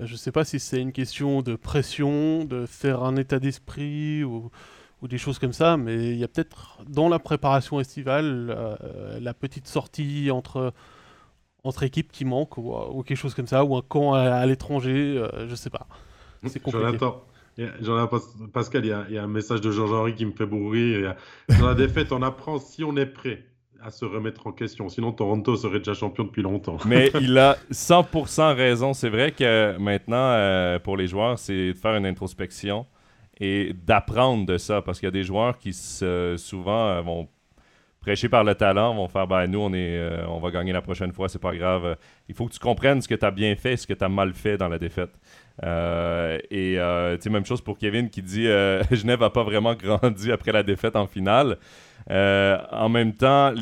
Euh, 0.00 0.06
je 0.06 0.12
ne 0.12 0.16
sais 0.16 0.32
pas 0.32 0.44
si 0.44 0.60
c'est 0.60 0.80
une 0.80 0.92
question 0.92 1.42
de 1.42 1.56
pression, 1.56 2.44
de 2.44 2.66
faire 2.66 3.02
un 3.02 3.16
état 3.16 3.38
d'esprit 3.38 4.24
ou, 4.24 4.50
des 5.02 5.18
choses 5.18 5.38
comme 5.38 5.52
ça, 5.52 5.76
mais 5.76 6.10
il 6.10 6.16
y 6.16 6.24
a 6.24 6.28
peut-être 6.28 6.78
dans 6.88 7.08
la 7.08 7.20
préparation 7.20 7.78
estivale 7.78 8.48
euh, 8.50 9.20
la 9.20 9.34
petite 9.34 9.68
sortie 9.68 10.32
entre, 10.32 10.72
entre 11.66 11.82
équipes 11.82 12.10
qui 12.12 12.24
manque 12.24 12.56
ou, 12.58 13.02
quelque 13.02 13.18
chose 13.18 13.34
comme 13.34 13.46
ça, 13.46 13.64
ou 13.64 13.76
un 13.76 13.82
camp 13.82 14.14
à, 14.14 14.44
l'étranger, 14.46 15.22
je 15.48 15.54
sais 15.54 15.70
pas. 15.70 15.86
C'est 16.46 16.60
compliqué. 16.60 16.98
J'en 17.80 18.08
Pascal, 18.52 18.84
il 18.84 19.14
y, 19.14 19.18
a, 19.18 19.22
un 19.22 19.26
message 19.26 19.60
de 19.60 19.70
Jean-Henri 19.70 20.14
qui 20.14 20.26
me 20.26 20.32
fait 20.32 20.46
bourrer. 20.46 21.04
Dans 21.58 21.66
la 21.66 21.74
défaite, 21.74 22.12
on 22.12 22.22
apprend 22.22 22.58
si 22.58 22.84
on 22.84 22.96
est 22.96 23.06
prêt 23.06 23.44
à 23.82 23.90
se 23.90 24.04
remettre 24.04 24.46
en 24.46 24.52
question. 24.52 24.88
Sinon, 24.88 25.12
Toronto 25.12 25.56
serait 25.56 25.78
déjà 25.78 25.94
champion 25.94 26.24
depuis 26.24 26.42
longtemps. 26.42 26.78
Mais 26.86 27.10
il 27.20 27.38
a 27.38 27.56
100% 27.70 28.54
raison. 28.54 28.92
C'est 28.94 29.08
vrai 29.08 29.32
que 29.32 29.76
maintenant, 29.78 30.16
euh, 30.16 30.78
pour 30.78 30.96
les 30.96 31.06
joueurs, 31.06 31.38
c'est 31.38 31.72
de 31.72 31.78
faire 31.78 31.94
une 31.94 32.06
introspection 32.06 32.86
et 33.38 33.74
d'apprendre 33.86 34.46
de 34.46 34.58
ça. 34.58 34.82
Parce 34.82 34.98
qu'il 34.98 35.06
y 35.06 35.08
a 35.08 35.12
des 35.12 35.22
joueurs 35.22 35.58
qui 35.58 35.72
souvent 35.72 36.88
euh, 36.88 37.00
vont 37.02 37.28
prêcher 38.06 38.28
par 38.28 38.44
le 38.44 38.54
talent, 38.54 38.94
vont 38.94 39.08
faire 39.08 39.26
ben, 39.26 39.48
nous, 39.48 39.58
on, 39.58 39.74
est, 39.74 39.98
euh, 39.98 40.24
on 40.28 40.38
va 40.38 40.52
gagner 40.52 40.72
la 40.72 40.80
prochaine 40.80 41.12
fois, 41.12 41.28
c'est 41.28 41.40
pas 41.40 41.56
grave. 41.56 41.96
Il 42.28 42.36
faut 42.36 42.46
que 42.46 42.52
tu 42.52 42.60
comprennes 42.60 43.02
ce 43.02 43.08
que 43.08 43.16
tu 43.16 43.24
as 43.24 43.32
bien 43.32 43.56
fait 43.56 43.76
ce 43.76 43.84
que 43.84 43.94
tu 43.94 44.04
as 44.04 44.08
mal 44.08 44.32
fait 44.32 44.56
dans 44.56 44.68
la 44.68 44.78
défaite. 44.78 45.10
Euh, 45.64 46.38
et 46.48 46.78
euh, 46.78 47.16
même 47.28 47.44
chose 47.44 47.60
pour 47.60 47.76
Kevin 47.76 48.08
qui 48.08 48.22
dit 48.22 48.44
Genève 48.92 49.20
n'a 49.20 49.30
pas 49.30 49.42
vraiment 49.42 49.74
grandi 49.74 50.30
après 50.30 50.52
la 50.52 50.62
défaite 50.62 50.94
en 50.94 51.08
finale. 51.08 51.58
en 52.08 52.88
même 52.88 53.12
temps, 53.12 53.52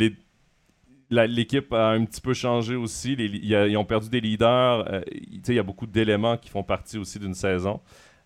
l'équipe 1.08 1.72
a 1.72 1.92
un 1.92 2.04
petit 2.04 2.20
peu 2.20 2.34
changé 2.34 2.76
aussi. 2.76 3.14
ils 3.14 3.76
ont 3.78 3.86
perdu 3.86 4.10
des 4.10 4.20
leaders. 4.20 5.00
il 5.10 5.54
y 5.54 5.58
a 5.58 5.62
beaucoup 5.62 5.86
d'éléments 5.86 6.36
qui 6.36 6.50
font 6.50 6.62
partie 6.62 6.98
aussi 6.98 7.18
d'une 7.18 7.34
saison. 7.34 7.80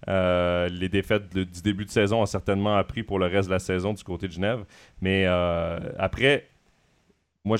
Euh, 0.06 0.68
les 0.68 0.88
défaites 0.88 1.34
du 1.34 1.62
début 1.62 1.84
de 1.84 1.90
saison 1.90 2.22
ont 2.22 2.26
certainement 2.26 2.76
appris 2.76 3.02
pour 3.02 3.18
le 3.18 3.26
reste 3.26 3.48
de 3.48 3.54
la 3.54 3.58
saison 3.58 3.92
du 3.92 4.04
côté 4.04 4.28
de 4.28 4.32
Genève. 4.32 4.64
Mais 5.00 5.24
euh, 5.26 5.78
après, 5.98 6.48
moi, 7.44 7.56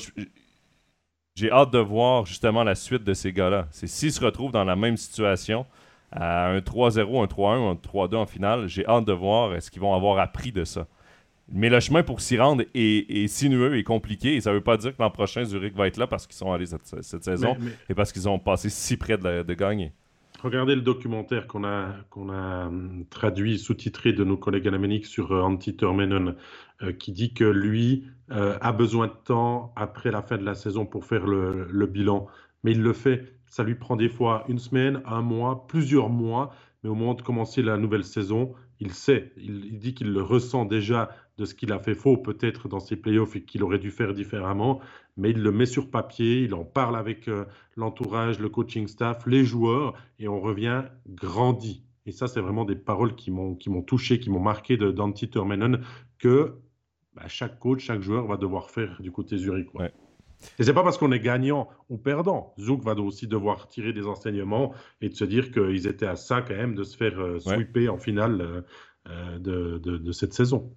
j'ai 1.35 1.51
hâte 1.51 1.71
de 1.71 1.79
voir 1.79 2.25
justement 2.25 2.63
la 2.63 2.75
suite 2.75 3.03
de 3.03 3.13
ces 3.13 3.33
gars-là. 3.33 3.67
C'est 3.71 3.87
s'ils 3.87 4.13
se 4.13 4.23
retrouvent 4.23 4.51
dans 4.51 4.63
la 4.63 4.75
même 4.75 4.95
situation, 4.95 5.65
à 6.11 6.47
un 6.47 6.59
3-0, 6.59 7.23
un 7.23 7.25
3-1 7.25 7.71
un 7.71 7.75
3-2 7.75 8.15
en 8.15 8.25
finale, 8.25 8.67
j'ai 8.67 8.85
hâte 8.87 9.05
de 9.05 9.13
voir 9.13 9.53
est-ce 9.53 9.69
qu'ils 9.69 9.81
vont 9.81 9.93
avoir 9.93 10.17
appris 10.19 10.51
de 10.51 10.63
ça. 10.63 10.87
Mais 11.51 11.69
le 11.69 11.79
chemin 11.79 12.03
pour 12.03 12.21
s'y 12.21 12.37
rendre 12.37 12.63
est, 12.75 13.27
sinueux 13.27 13.77
et 13.77 13.83
compliqué. 13.83 14.35
Et 14.35 14.41
ça 14.41 14.51
ne 14.51 14.55
veut 14.55 14.63
pas 14.63 14.77
dire 14.77 14.95
que 14.95 15.01
l'an 15.01 15.09
prochain, 15.09 15.43
Zurich 15.43 15.75
va 15.75 15.87
être 15.87 15.97
là 15.97 16.05
parce 16.05 16.27
qu'ils 16.27 16.35
sont 16.35 16.51
allés 16.51 16.67
cette, 16.67 17.23
saison 17.23 17.57
et 17.89 17.95
parce 17.95 18.11
qu'ils 18.11 18.29
ont 18.29 18.37
passé 18.37 18.69
si 18.69 18.97
près 18.97 19.17
de 19.17 19.53
gagner. 19.55 19.91
Regardez 20.41 20.75
le 20.75 20.81
documentaire 20.81 21.47
qu'on 21.47 21.65
a, 21.65 21.95
hum, 22.15 23.05
traduit, 23.09 23.59
sous-titré 23.59 24.13
de 24.13 24.23
nos 24.23 24.37
collègues 24.37 24.69
en 24.69 25.03
sur 25.03 25.31
euh, 25.33 25.41
Antti 25.41 25.75
Termenon, 25.75 26.35
euh, 26.81 26.93
qui 26.93 27.11
dit 27.11 27.33
que 27.33 27.43
lui 27.43 28.05
euh, 28.31 28.57
a 28.61 28.71
besoin 28.71 29.07
de 29.07 29.13
temps 29.25 29.73
après 29.75 30.11
la 30.11 30.21
fin 30.21 30.37
de 30.37 30.45
la 30.45 30.55
saison 30.55 30.85
pour 30.85 31.05
faire 31.05 31.27
le, 31.27 31.67
le, 31.69 31.85
bilan. 31.87 32.27
Mais 32.63 32.71
il 32.71 32.81
le 32.81 32.93
fait. 32.93 33.33
Ça 33.47 33.63
lui 33.63 33.75
prend 33.75 33.97
des 33.97 34.09
fois 34.09 34.45
une 34.47 34.59
semaine, 34.59 35.01
un 35.05 35.21
mois, 35.21 35.67
plusieurs 35.67 36.09
mois. 36.09 36.53
Mais 36.83 36.89
au 36.89 36.95
moment 36.95 37.15
de 37.15 37.21
commencer 37.21 37.61
la 37.61 37.77
nouvelle 37.77 38.05
saison, 38.05 38.53
il 38.79 38.93
sait. 38.93 39.33
Il, 39.35 39.65
il 39.65 39.79
dit 39.79 39.93
qu'il 39.93 40.13
le 40.13 40.21
ressent 40.21 40.63
déjà 40.63 41.09
de 41.37 41.45
ce 41.45 41.53
qu'il 41.53 41.71
a 41.71 41.79
fait 41.79 41.95
faux 41.95 42.17
peut-être 42.17 42.67
dans 42.67 42.79
ses 42.79 42.95
playoffs 42.95 43.35
et 43.35 43.43
qu'il 43.43 43.63
aurait 43.63 43.79
dû 43.79 43.91
faire 43.91 44.13
différemment, 44.13 44.79
mais 45.19 45.31
il 45.31 45.41
le 45.41 45.51
met 45.51 45.65
sur 45.65 45.91
papier, 45.91 46.43
il 46.43 46.53
en 46.53 46.63
parle 46.63 46.95
avec 46.95 47.27
euh, 47.27 47.45
l'entourage, 47.75 48.39
le 48.39 48.49
coaching 48.49 48.87
staff, 48.87 49.25
les 49.27 49.45
joueurs, 49.45 49.93
et 50.17 50.27
on 50.27 50.39
revient 50.39 50.83
grandi. 51.07 51.83
Et 52.05 52.11
ça, 52.11 52.27
c'est 52.27 52.41
vraiment 52.41 52.65
des 52.65 52.75
paroles 52.75 53.15
qui 53.15 53.29
m'ont 53.29 53.55
touché, 53.83 54.19
qui 54.19 54.29
m'ont 54.29 54.39
marqué 54.39 54.77
de 54.77 54.91
Dante 54.91 55.29
Termenon, 55.29 55.79
que 56.17 56.55
bah, 57.13 57.27
chaque 57.27 57.59
coach, 57.59 57.83
chaque 57.83 58.01
joueur 58.01 58.25
va 58.25 58.37
devoir 58.37 58.71
faire 58.71 58.99
du 59.01 59.11
côté 59.11 59.37
Zurich. 59.37 59.73
Ouais. 59.75 59.91
Et 60.57 60.63
c'est 60.63 60.73
pas 60.73 60.83
parce 60.83 60.97
qu'on 60.97 61.11
est 61.11 61.19
gagnant 61.19 61.69
ou 61.89 61.97
perdant. 61.97 62.53
Zouk 62.59 62.83
va 62.83 62.93
aussi 62.95 63.27
devoir 63.27 63.67
tirer 63.67 63.93
des 63.93 64.07
enseignements 64.07 64.73
et 65.01 65.09
de 65.09 65.15
se 65.15 65.25
dire 65.25 65.51
qu'ils 65.51 65.87
étaient 65.87 66.05
à 66.05 66.15
ça 66.15 66.41
quand 66.41 66.55
même 66.55 66.75
de 66.75 66.83
se 66.83 66.95
faire 66.95 67.19
euh, 67.19 67.39
sweeper 67.39 67.89
en 67.89 67.97
finale 67.97 68.63
euh, 69.07 69.39
de, 69.39 70.11
cette 70.11 70.33
saison. 70.33 70.73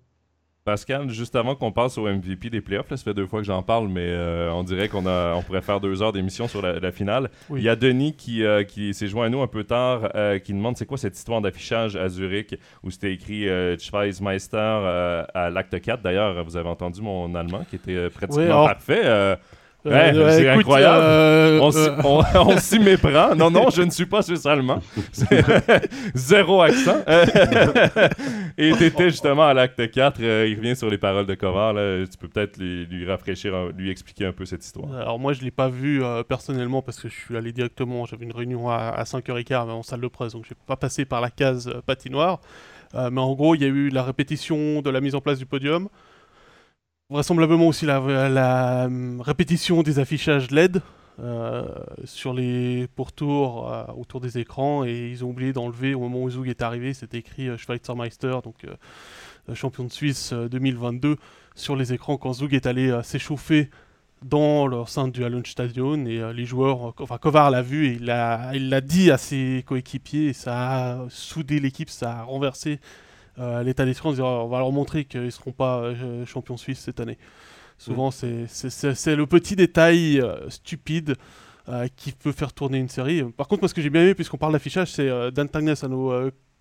Pascal, 0.65 1.11
juste 1.11 1.35
avant 1.35 1.57
qu'on 1.57 1.73
passe 1.73 1.99
au 1.99 2.07
MVP 2.07 2.49
des 2.49 2.61
playoffs, 2.61 2.89
ça 2.89 2.97
fait 2.97 3.15
deux 3.15 3.27
fois 3.27 3.41
que 3.41 3.47
j'en 3.47 3.63
parle, 3.65 3.89
mais 3.89 4.07
euh, 4.07 4.53
on 4.53 4.63
dirait 4.63 4.89
qu'on 4.89 5.05
on 5.07 5.43
pourrait 5.43 5.61
faire 5.61 5.81
deux 5.81 6.03
heures 6.03 6.13
d'émission 6.13 6.47
sur 6.47 6.63
la, 6.63 6.93
finale. 6.93 7.31
Il 7.51 7.63
y 7.63 7.69
a 7.69 7.75
Denis 7.75 8.15
qui, 8.15 8.45
euh, 8.45 8.63
qui 8.63 8.95
s'est 8.95 9.09
joint 9.09 9.27
à 9.27 9.29
nous 9.29 9.43
un 9.43 9.49
peu 9.49 9.65
tard, 9.65 10.11
euh, 10.15 10.39
qui 10.39 10.53
demande 10.53 10.77
c'est 10.77 10.87
quoi 10.87 10.99
cette 10.99 11.17
histoire 11.17 11.41
d'affichage 11.41 11.97
à 11.97 12.09
Zurich 12.09 12.55
où 12.85 12.93
c'était 12.93 13.13
écrit 13.13 13.49
Schweizmeister 13.79 14.57
à 15.35 15.51
l'acte 15.51 15.81
4. 15.81 16.01
D'ailleurs, 16.01 16.45
vous 16.45 16.57
avez 16.57 16.69
entendu 16.69 17.03
mon 17.03 17.35
allemand 17.35 17.65
qui 17.69 17.77
était 17.77 18.09
pratiquement 18.11 18.67
parfait. 18.67 19.37
Euh, 19.85 20.31
c'est 20.31 20.49
incroyable. 20.49 21.03
Euh, 21.03 21.61
euh. 21.61 21.97
on, 22.35 22.57
s'y 22.59 22.79
méprend. 22.79 23.35
Non, 23.35 23.51
non, 23.51 23.69
je 23.71 23.83
ne 23.83 23.91
suis 23.91 24.07
pas 24.07 24.23
suisse 24.23 24.47
allemand. 24.47 24.81
Zéro 26.15 26.63
accent. 26.63 27.03
Et 28.59 28.73
tu 28.73 28.85
étais 28.85 29.11
justement 29.11 29.47
à 29.47 29.55
l'acte 29.55 29.91
4. 29.91 30.21
il 30.21 30.57
revient 30.57 30.77
sur 30.77 30.89
les 30.89 30.99
paroles 30.99 31.27
de 31.27 31.35
Kovar. 31.35 31.75
Tu 31.75 32.17
peux 32.19 32.29
peut-être 32.29 32.59
lui, 32.59 33.07
rafraîchir, 33.07 33.71
lui 33.77 33.91
expliquer 33.91 34.27
un 34.27 34.33
peu 34.33 34.45
cette 34.45 34.65
histoire. 34.65 34.95
Alors, 34.95 35.19
moi, 35.19 35.33
je 35.33 35.41
ne 35.41 35.47
l'ai 35.47 35.51
pas 35.51 35.69
vu 35.69 36.03
personnellement 36.29 36.83
parce 36.83 37.01
que 37.01 37.09
je 37.09 37.15
suis 37.15 37.37
allé 37.37 37.53
directement. 37.53 38.07
J'avais 38.07 38.25
une 38.25 38.33
réunion 38.33 38.71
à, 38.71 39.03
5h15 39.03 39.71
en 39.71 39.83
salle 39.83 40.01
de 40.01 40.09
presse, 40.09 40.33
donc 40.33 40.45
je 40.45 40.51
n'ai 40.51 40.57
pas 40.67 40.77
passé 40.77 41.05
par 41.05 41.21
la 41.21 41.31
case 41.31 41.73
patinoire. 41.87 42.41
mais 42.95 43.21
en 43.21 43.35
gros, 43.35 43.57
il 43.57 43.63
y 43.63 43.65
a 43.65 43.69
eu 43.69 43.89
la 43.89 44.05
répétition 44.05 44.81
de 44.81 44.91
la 44.91 45.01
mise 45.01 45.17
en 45.17 45.21
place 45.21 45.39
du 45.39 45.47
podium 45.47 45.89
vraisemblablement 47.13 47.69
aussi 47.69 47.85
la, 47.85 48.01
euh, 48.01 49.17
répétition 49.21 49.83
des 49.83 49.99
affichages 49.99 50.51
LED 50.51 50.81
euh, 51.21 51.69
sur 52.05 52.33
les 52.33 52.89
pourtours 52.97 53.71
euh, 53.71 53.85
autour 53.97 54.21
des 54.21 54.39
écrans 54.39 54.85
et 54.85 55.11
ils 55.11 55.23
ont 55.25 55.29
oublié 55.29 55.53
d'enlever 55.53 55.95
au 55.95 56.01
moment 56.01 56.23
où 56.23 56.31
Zug 56.31 56.49
est 56.49 56.63
arrivé, 56.63 56.95
c'était 56.95 57.19
écrit 57.19 57.57
Schweizermeister, 57.59 58.39
donc 58.43 58.67
champion 59.55 59.85
de 59.85 59.93
Suisse 59.93 60.33
2022, 60.33 61.17
sur 61.55 61.77
les 61.77 61.93
écrans 61.93 62.17
quand 62.17 62.33
Zug 62.33 62.55
est 62.55 62.67
allé 62.67 62.99
s'échauffer 63.03 63.69
dans 64.25 64.67
leur 64.67 64.89
sein 64.89 65.09
du 65.09 65.23
Stadion 65.45 66.07
et 66.07 66.33
les 66.33 66.45
joueurs, 66.47 66.95
enfin 66.99 67.19
Kovar 67.19 67.51
l'a 67.51 67.61
vu 67.61 67.89
et 67.89 67.99
il 68.01 68.07
l'a 68.07 68.81
dit 68.81 69.11
à 69.11 69.19
ses 69.19 69.65
coéquipiers, 69.67 70.33
ça 70.33 71.01
a 71.01 71.09
soudé 71.11 71.61
l'équipe, 71.61 71.91
ça 71.91 72.21
a 72.21 72.23
renversé 72.23 72.79
l'état 73.39 73.85
d'esprit 73.85 74.09
en 74.09 74.13
disant 74.13 74.45
on 74.45 74.49
va 74.49 74.59
leur 74.59 74.73
montrer 74.73 75.05
qu'ils 75.05 75.25
ne 75.25 75.31
seront 75.31 75.53
pas 75.53 75.79
euh, 75.81 76.27
champions 76.27 76.57
suisses 76.57 76.81
cette 76.81 77.01
année. 77.01 77.19
Souvent, 77.79 78.11
mm. 78.11 78.47
c'est 78.47 79.17
le 79.17 79.27
petit 79.27 79.57
détail 79.57 80.21
euh, 80.21 80.49
stupide 80.51 81.17
qui 81.97 82.11
peut 82.11 82.33
faire 82.33 82.53
tourner 82.53 82.79
une 82.79 82.89
série. 82.89 83.23
Par 83.37 83.47
contre, 83.47 83.63
moi, 83.63 83.69
ce 83.69 83.75
que 83.75 83.81
j'ai 83.81 83.89
bien 83.89 84.03
aimé, 84.03 84.15
puisqu'on 84.15 84.37
parle 84.37 84.53
d'affichage, 84.53 84.91
c'est 84.91 85.09
Dan 85.31 85.49
Tagnes 85.49 85.75
à 85.81 85.87
nos 85.87 86.13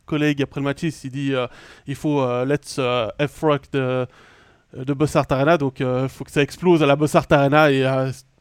collègues 0.05 0.43
après 0.43 0.61
le 0.61 0.65
match, 0.65 0.83
il 0.83 1.09
dit 1.09 1.33
il 1.87 1.95
faut 1.95 2.23
Let's 2.45 2.79
F-Rock 3.19 3.63
de, 3.73 4.05
de 4.77 4.93
Bossart 4.93 5.25
Arena, 5.31 5.57
donc 5.57 5.79
il 5.79 6.07
faut 6.07 6.23
que 6.23 6.29
ça 6.29 6.43
explose 6.43 6.83
à 6.83 6.85
la 6.85 6.95
Bossart 6.95 7.25
Arena. 7.31 7.71
Et 7.71 7.83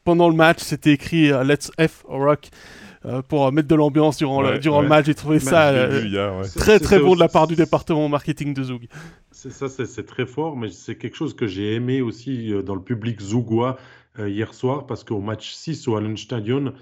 pendant 0.05 0.29
le 0.29 0.35
match, 0.35 0.59
c'était 0.59 0.93
écrit 0.93 1.31
Let's 1.45 1.71
F-Rock. 1.81 2.51
Euh, 3.07 3.23
pour 3.23 3.51
mettre 3.51 3.69
de 3.69 3.75
l'ambiance 3.75 4.19
durant, 4.19 4.43
le, 4.43 4.59
durant 4.59 4.83
le 4.83 4.89
match. 4.89 5.07
J'ai 5.07 5.15
trouvé 5.15 5.39
ça 5.39 5.71
euh, 5.71 6.45
très 6.57 6.79
très 6.79 6.99
bon 6.99 7.15
de 7.15 7.21
la 7.21 7.29
part 7.29 7.47
du 7.47 7.57
département 7.57 8.07
marketing 8.11 8.53
de 8.53 8.63
Zoug. 8.63 8.89
C'est 9.31 9.51
ça, 9.51 9.69
c'est 9.71 10.05
très 10.05 10.27
fort, 10.27 10.55
mais 10.55 10.69
c'est 10.69 10.97
quelque 10.97 11.17
chose 11.17 11.35
que 11.35 11.47
j'ai 11.47 11.75
aimé 11.75 12.03
aussi 12.03 12.53
euh, 12.53 12.63
dans 12.63 12.75
le 12.75 12.83
public 12.83 13.21
zougois 13.21 13.79
hier 14.19 14.53
soir, 14.53 14.87
parce 14.87 15.03
qu'au 15.03 15.21
match 15.21 15.53
6 15.53 15.89
au 15.89 15.97
Hallenstadion, 15.97 16.75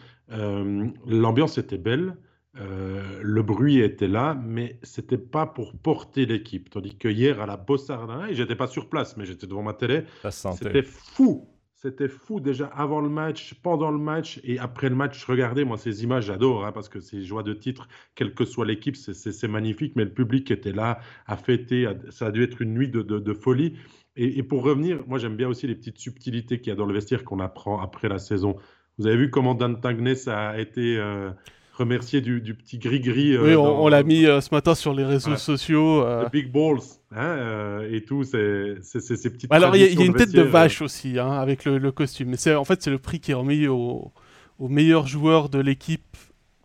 l'ambiance 1.06 1.56
était 1.56 1.78
belle. 1.78 2.16
le 2.54 3.42
bruit 3.42 3.78
était 3.78 4.08
là, 4.08 4.36
mais 4.42 4.80
c'était 4.82 5.18
pas 5.18 5.46
pour 5.46 5.74
porter 5.74 6.26
l'équipe. 6.26 6.68
Tandis 6.68 6.96
que 6.96 7.06
hier 7.06 7.40
à 7.40 7.46
la 7.46 7.56
Bossardin, 7.56 8.26
et 8.26 8.34
j'étais 8.34 8.56
pas 8.56 8.66
sur 8.66 8.88
place, 8.88 9.16
mais 9.16 9.24
j'étais 9.24 9.46
devant 9.46 9.62
ma 9.62 9.74
télé, 9.74 10.02
c'était 10.30 10.82
fou. 10.82 11.46
C'était 11.80 12.08
fou 12.08 12.40
déjà 12.40 12.66
avant 12.66 13.00
le 13.00 13.08
match, 13.08 13.54
pendant 13.62 13.92
le 13.92 13.98
match 13.98 14.40
et 14.42 14.58
après 14.58 14.88
le 14.88 14.96
match. 14.96 15.24
Regardez, 15.24 15.64
moi, 15.64 15.78
ces 15.78 16.02
images, 16.02 16.24
j'adore 16.24 16.66
hein, 16.66 16.72
parce 16.72 16.88
que 16.88 16.98
c'est 16.98 17.22
joie 17.22 17.44
de 17.44 17.54
titre, 17.54 17.88
quelle 18.16 18.34
que 18.34 18.44
soit 18.44 18.66
l'équipe, 18.66 18.96
c'est 18.96 19.46
magnifique. 19.46 19.94
Mais 19.94 20.02
le 20.02 20.12
public 20.12 20.50
était 20.50 20.72
là, 20.72 20.98
à 21.28 21.36
fêter. 21.36 21.86
Ça 22.10 22.26
a 22.26 22.30
dû 22.32 22.42
être 22.42 22.60
une 22.62 22.74
nuit 22.74 22.88
de, 22.88 23.32
folie. 23.32 23.76
Et, 24.16 24.42
pour 24.42 24.64
revenir, 24.64 25.04
moi, 25.06 25.18
j'aime 25.18 25.36
bien 25.36 25.46
aussi 25.46 25.68
les 25.68 25.76
petites 25.76 25.98
subtilités 25.98 26.58
qu'il 26.58 26.70
y 26.70 26.72
a 26.72 26.74
dans 26.74 26.84
le 26.84 26.94
vestiaire 26.94 27.22
qu'on 27.22 27.38
apprend 27.38 27.80
après 27.80 28.08
la 28.08 28.18
saison. 28.18 28.56
Vous 28.98 29.06
avez 29.06 29.16
vu 29.16 29.30
comment 29.30 29.54
Dan 29.54 29.80
Tagnes 29.80 30.16
a 30.26 30.58
été. 30.58 30.98
Euh, 30.98 31.30
remercier 31.78 32.20
du, 32.20 32.54
petit 32.54 32.78
gris-gris. 32.78 33.34
Euh, 33.34 33.44
oui, 33.44 33.54
on, 33.54 33.88
l'a 33.88 34.02
mis 34.02 34.26
euh, 34.26 34.40
ce 34.40 34.48
matin 34.52 34.74
sur 34.74 34.92
les 34.92 35.04
réseaux 35.04 35.36
sociaux. 35.36 36.04
Euh... 36.04 36.26
The 36.26 36.32
Big 36.32 36.52
Balls 36.52 36.80
hein, 37.12 37.22
euh, 37.22 37.88
et 37.90 38.02
tout, 38.02 38.24
c'est 38.24 38.82
ces 38.82 39.30
petites. 39.30 39.52
Alors 39.52 39.74
il 39.76 39.82
y, 39.82 40.02
a 40.02 40.04
une 40.04 40.14
tête 40.14 40.32
de 40.32 40.42
vache 40.42 40.82
aussi 40.82 41.18
hein, 41.18 41.30
avec 41.30 41.64
le, 41.64 41.92
costume. 41.92 42.30
Mais 42.30 42.54
en 42.54 42.64
fait, 42.64 42.82
c'est 42.82 42.90
le 42.90 42.98
prix 42.98 43.20
qui 43.20 43.30
est 43.30 43.34
remis 43.34 43.66
aux 43.66 44.12
au 44.58 44.68
meilleurs 44.68 45.06
joueurs 45.06 45.48
de 45.48 45.60
l'équipe 45.60 46.16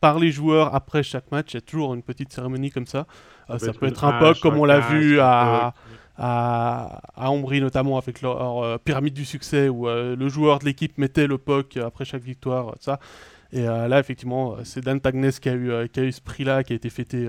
par 0.02 0.18
les 0.18 0.32
joueurs 0.32 0.74
après 0.74 1.04
chaque 1.04 1.32
match. 1.32 1.52
Il 1.52 1.56
y 1.56 1.58
a 1.58 1.62
toujours 1.62 1.94
une 1.94 2.02
petite 2.02 2.34
cérémonie 2.34 2.72
comme 2.72 2.88
ça. 2.88 3.06
Ça, 3.60 3.72
peut 3.72 3.86
être 3.86 4.04
un 4.04 4.14
puck 4.20 4.40
comme 4.40 4.58
on 4.58 4.66
l'a 4.66 4.80
vu 4.80 5.20
à, 5.20 5.76
à, 6.18 7.02
à 7.16 7.30
Ombry 7.30 7.62
notamment 7.62 8.00
avec 8.00 8.24
leur, 8.24 8.80
pyramide 8.80 9.14
du 9.14 9.26
succès 9.26 9.70
où 9.70 9.86
le 9.88 10.28
joueur 10.28 10.58
de 10.60 10.66
l'équipe 10.66 10.98
mettait 10.98 11.28
le 11.28 11.38
POC 11.38 11.78
après 11.78 12.04
chaque 12.04 12.24
victoire, 12.24 12.76
ça. 12.80 13.00
Et 13.54 13.64
là, 13.64 14.00
effectivement, 14.00 14.58
c'est 14.64 14.84
Dan 14.84 15.00
Tagnes 15.00 15.30
qui 15.32 15.48
a 15.48 15.54
eu, 15.54 15.88
qui 15.90 16.00
a 16.00 16.04
eu 16.04 16.12
ce 16.12 16.22
prix-là, 16.22 16.64
qui 16.64 16.74
a 16.74 16.76
été 16.76 16.90
fêté 16.90 17.28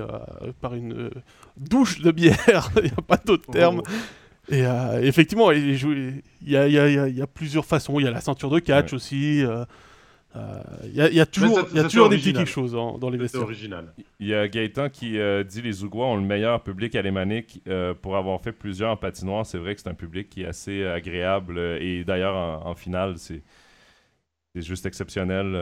par 0.60 0.74
une 0.74 1.10
douche 1.56 2.00
de 2.00 2.10
bière, 2.10 2.70
il 2.76 2.84
n'y 2.84 2.90
a 2.90 3.02
pas 3.06 3.18
d'autre 3.18 3.50
terme. 3.50 3.82
Oh. 3.84 4.52
Et 4.52 4.64
effectivement, 5.02 5.50
il 5.52 5.74
y, 6.42 6.56
a, 6.56 6.66
y, 6.66 6.78
a, 6.78 7.08
y, 7.08 7.22
a, 7.22 7.26
plusieurs 7.26 7.66
façons. 7.66 8.00
Il 8.00 8.04
y 8.04 8.08
a 8.08 8.10
la 8.10 8.22
ceinture 8.22 8.50
de 8.50 8.58
catch 8.58 8.94
aussi. 8.94 9.44
Il 10.86 10.94
y, 10.94 11.20
a 11.20 11.26
toujours, 11.26 11.68
y 11.72 11.78
a 11.78 11.84
toujours 11.84 12.08
des 12.08 12.16
petites 12.16 12.46
choses 12.46 12.72
dans 12.72 13.10
les 13.10 13.18
vestiaires. 13.18 13.42
original. 13.42 13.92
Il 14.18 14.26
y 14.26 14.34
a 14.34 14.48
Gaëtan 14.48 14.88
qui 14.88 15.18
euh, 15.18 15.44
dit 15.44 15.62
les 15.62 15.84
Ougois 15.84 16.06
ont 16.06 16.16
le 16.16 16.22
meilleur 16.22 16.62
public 16.62 16.96
alémanique 16.96 17.60
euh, 17.68 17.94
pour 17.94 18.16
avoir 18.16 18.40
fait 18.40 18.52
plusieurs 18.52 18.98
patinoires. 18.98 19.46
C'est 19.46 19.58
vrai 19.58 19.74
que 19.74 19.80
c'est 19.80 19.88
un 19.88 19.94
public 19.94 20.28
qui 20.28 20.42
est 20.42 20.46
assez 20.46 20.84
agréable. 20.84 21.58
Euh, 21.58 21.78
et 21.80 22.04
d'ailleurs, 22.04 22.66
en, 22.66 22.74
finale, 22.74 23.14
c'est 23.18 23.42
juste 24.62 24.86
exceptionnel. 24.86 25.52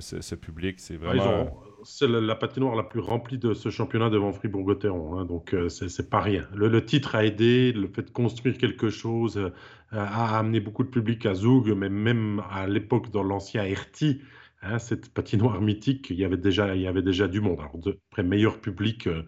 ce, 0.00 0.34
public, 0.34 0.80
c'est 0.80 0.98
ah, 1.02 1.06
vraiment 1.06 1.62
c'est 1.84 2.08
la, 2.08 2.34
patinoire 2.34 2.74
la 2.74 2.82
plus 2.82 3.00
remplie 3.00 3.38
de 3.38 3.54
ce 3.54 3.70
championnat 3.70 4.10
devant 4.10 4.32
Fribourg-Gotteron. 4.32 5.18
Hein, 5.18 5.24
donc, 5.24 5.54
euh, 5.54 5.68
c'est 5.68 6.10
pas 6.10 6.20
rien. 6.20 6.46
Le, 6.54 6.84
titre 6.84 7.14
a 7.14 7.24
aidé, 7.24 7.72
le 7.72 7.88
fait 7.88 8.02
de 8.02 8.10
construire 8.10 8.58
quelque 8.58 8.90
chose 8.90 9.36
euh, 9.36 9.50
a 9.90 10.38
amené 10.38 10.60
beaucoup 10.60 10.84
de 10.84 10.88
public 10.88 11.26
à 11.26 11.34
Zoug, 11.34 11.70
mais 11.76 11.88
même 11.88 12.42
à 12.50 12.66
l'époque, 12.66 13.10
dans 13.10 13.22
l'ancien 13.22 13.64
Hertie, 13.64 14.20
hein, 14.62 14.78
cette 14.78 15.12
patinoire 15.12 15.60
mythique, 15.60 16.08
il 16.10 16.16
y 16.16 16.24
avait 16.24 16.36
déjà, 16.36 16.74
il 16.74 16.82
y 16.82 16.86
avait 16.86 17.02
déjà 17.02 17.28
du 17.28 17.40
monde. 17.40 17.58
Alors, 17.60 17.76
après, 18.10 18.22
meilleur 18.22 18.60
public, 18.60 19.06
euh, 19.06 19.22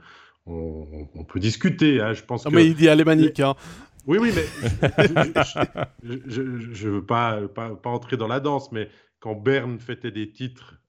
on, 0.47 1.25
peut 1.27 1.41
discuter. 1.41 2.01
Hein, 2.01 2.13
je 2.13 2.23
pense 2.23 2.45
non, 2.45 2.51
mais 2.53 2.67
il 2.67 2.75
dit 2.75 2.89
alémanique. 2.89 3.41
Hein. 3.41 3.55
Oui, 4.07 4.19
oui, 4.21 4.33
mais 4.35 4.45
je 6.03 6.41
ne 6.43 6.91
veux 6.91 7.05
pas, 7.05 7.41
entrer 7.85 8.17
dans 8.17 8.29
la 8.29 8.41
danse, 8.41 8.71
mais 8.73 8.89
quand 9.21 9.35
Berne 9.35 9.79
fêtait 9.79 10.11
des 10.11 10.31
titres 10.31 10.81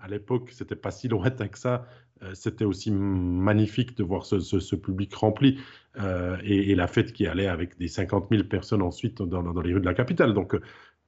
à 0.00 0.08
l'époque, 0.08 0.50
c'était 0.52 0.76
pas 0.76 0.90
si 0.90 1.08
lointain 1.08 1.48
que 1.48 1.58
ça. 1.58 1.86
Euh, 2.22 2.30
c'était 2.32 2.64
aussi 2.64 2.90
magnifique 2.90 3.96
de 3.96 4.02
voir 4.02 4.24
ce, 4.24 4.76
public 4.76 5.14
rempli 5.14 5.58
euh, 6.00 6.38
et, 6.42 6.74
la 6.74 6.86
fête 6.86 7.12
qui 7.12 7.26
allait 7.26 7.46
avec 7.46 7.76
des 7.76 7.88
50 7.88 8.28
000 8.30 8.44
personnes 8.44 8.80
ensuite 8.80 9.20
dans, 9.20 9.42
les 9.60 9.74
rues 9.74 9.80
de 9.80 9.84
la 9.84 9.92
capitale. 9.92 10.32
Donc, 10.32 10.54
euh, 10.54 10.60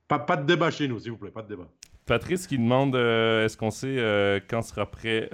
pas, 0.07 0.37
de 0.37 0.47
débat 0.47 0.71
chez 0.71 0.87
nous, 0.87 0.99
s'il 0.99 1.13
vous 1.13 1.17
plaît, 1.17 1.31
pas 1.31 1.43
de 1.43 1.49
débat. 1.49 1.69
Patrice 2.05 2.47
qui 2.47 2.59
demande 2.59 2.95
est-ce 2.97 3.57
qu'on 3.59 3.71
sait 3.71 4.43
quand 4.49 4.63
sera 4.63 4.91
prêt, 4.91 5.29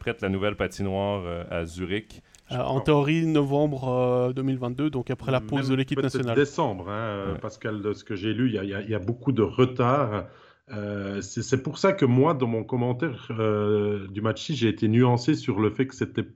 prête 0.00 0.22
la 0.22 0.30
nouvelle 0.30 0.56
patinoire 0.56 1.46
à 1.50 1.66
Zurich? 1.66 2.22
En 2.50 2.80
théorie, 2.80 3.26
novembre 3.26 4.32
2022, 4.34 4.90
donc 4.90 5.10
après 5.10 5.32
la 5.32 5.40
pause 5.40 5.68
de 5.68 5.74
l'équipe 5.74 6.02
nationale. 6.02 6.36
Décembre, 6.36 6.88
hein, 6.90 7.36
Pascal, 7.40 7.82
de 7.82 7.92
ce 7.92 8.04
que 8.04 8.14
j'ai 8.14 8.34
lu, 8.34 8.52
il 8.52 8.62
y, 8.62 8.90
y, 8.90 8.94
a 8.94 8.98
beaucoup 8.98 9.32
de 9.32 9.42
retard. 9.42 10.26
Euh, 10.70 11.20
c'est 11.20 11.62
pour 11.62 11.78
ça 11.78 11.92
que 11.92 12.06
moi, 12.06 12.32
dans 12.32 12.46
mon 12.46 12.64
commentaire 12.64 13.28
euh, 13.30 14.08
du 14.08 14.22
match 14.22 14.50
j'ai 14.52 14.68
été 14.68 14.88
nuancé 14.88 15.34
sur 15.34 15.60
le 15.60 15.70
fait 15.70 15.86
que 15.86 15.94
c'était 15.94 16.26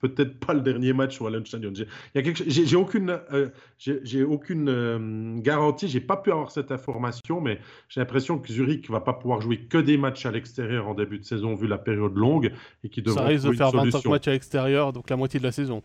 peut-être 0.00 0.38
pas 0.38 0.54
le 0.54 0.60
dernier 0.60 0.92
match 0.92 1.20
au 1.20 1.44
Stadion. 1.44 1.72
J'ai 2.14 2.76
aucune, 2.76 3.20
euh, 3.32 3.48
j'ai 3.78 4.24
aucune 4.24 4.68
euh, 4.68 5.38
garantie, 5.38 5.88
j'ai 5.88 6.00
pas 6.00 6.16
pu 6.16 6.32
avoir 6.32 6.50
cette 6.50 6.72
information, 6.72 7.40
mais 7.40 7.60
j'ai 7.88 8.00
l'impression 8.00 8.38
que 8.38 8.52
Zurich 8.52 8.90
va 8.90 9.00
pas 9.00 9.12
pouvoir 9.12 9.40
jouer 9.40 9.58
que 9.58 9.78
des 9.78 9.96
matchs 9.96 10.26
à 10.26 10.30
l'extérieur 10.30 10.88
en 10.88 10.94
début 10.94 11.18
de 11.18 11.24
saison 11.24 11.54
vu 11.54 11.66
la 11.66 11.78
période 11.78 12.16
longue 12.16 12.52
et 12.82 12.88
qui 12.88 13.02
Ça 13.06 13.24
risque 13.24 13.46
de 13.46 13.52
faire 13.52 13.70
25 13.70 14.04
matchs 14.06 14.28
à 14.28 14.32
l'extérieur, 14.32 14.92
donc 14.92 15.10
la 15.10 15.16
moitié 15.16 15.38
de 15.38 15.44
la 15.44 15.52
saison. 15.52 15.82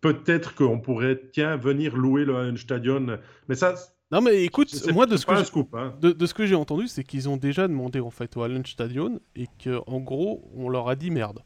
peut-être 0.00 0.54
qu'on 0.54 0.80
pourrait 0.80 1.20
tiens 1.32 1.56
venir 1.56 1.96
louer 1.96 2.24
le 2.24 2.56
Stadion, 2.56 3.18
mais 3.48 3.54
ça 3.54 3.74
non 4.10 4.20
mais 4.20 4.44
écoute, 4.44 4.70
moi 4.92 5.06
de 5.06 5.16
ce, 5.16 5.26
que 5.26 5.32
hein. 5.76 5.94
de, 6.00 6.26
ce 6.26 6.34
que 6.34 6.46
j'ai 6.46 6.54
entendu, 6.54 6.86
c'est 6.86 7.02
qu'ils 7.02 7.28
ont 7.28 7.36
déjà 7.36 7.66
demandé 7.66 8.00
en 8.00 8.10
fait 8.10 8.36
au 8.36 8.46
Stadion 8.64 9.18
et 9.34 9.46
qu'en 9.62 9.98
gros 9.98 10.48
on 10.54 10.68
leur 10.68 10.88
a 10.88 10.94
dit 10.94 11.10
merde. 11.10 11.40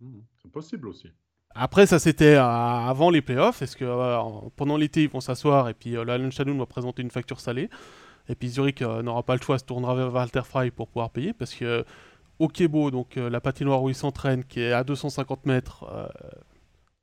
Hmm, 0.00 0.20
c'est 0.42 0.50
possible 0.50 0.88
aussi. 0.88 1.08
Après 1.54 1.86
ça 1.86 1.98
c'était 1.98 2.34
avant 2.34 3.08
les 3.08 3.22
playoffs, 3.22 3.62
est-ce 3.62 3.76
que 3.76 3.84
euh, 3.84 4.18
pendant 4.56 4.76
l'été 4.76 5.04
ils 5.04 5.08
vont 5.08 5.20
s'asseoir 5.20 5.70
et 5.70 5.74
puis 5.74 5.96
euh, 5.96 6.30
Stadion 6.30 6.56
va 6.58 6.66
présenter 6.66 7.02
une 7.02 7.10
facture 7.10 7.40
salée? 7.40 7.70
Et 8.28 8.34
puis 8.34 8.48
Zurich 8.48 8.82
euh, 8.82 9.02
n'aura 9.02 9.22
pas 9.22 9.36
le 9.36 9.40
choix, 9.40 9.58
se 9.58 9.64
tournera 9.64 9.94
vers 9.94 10.12
Walter 10.12 10.42
Frey 10.44 10.70
pour 10.70 10.88
pouvoir 10.88 11.10
payer 11.10 11.32
parce 11.32 11.54
que 11.54 11.84
au 12.38 12.48
Kebo, 12.48 12.90
donc 12.90 13.16
la 13.16 13.40
patinoire 13.40 13.82
où 13.82 13.88
ils 13.88 13.94
s'entraînent, 13.94 14.44
qui 14.44 14.60
est 14.60 14.72
à 14.72 14.84
250 14.84 15.46
mètres, 15.46 15.86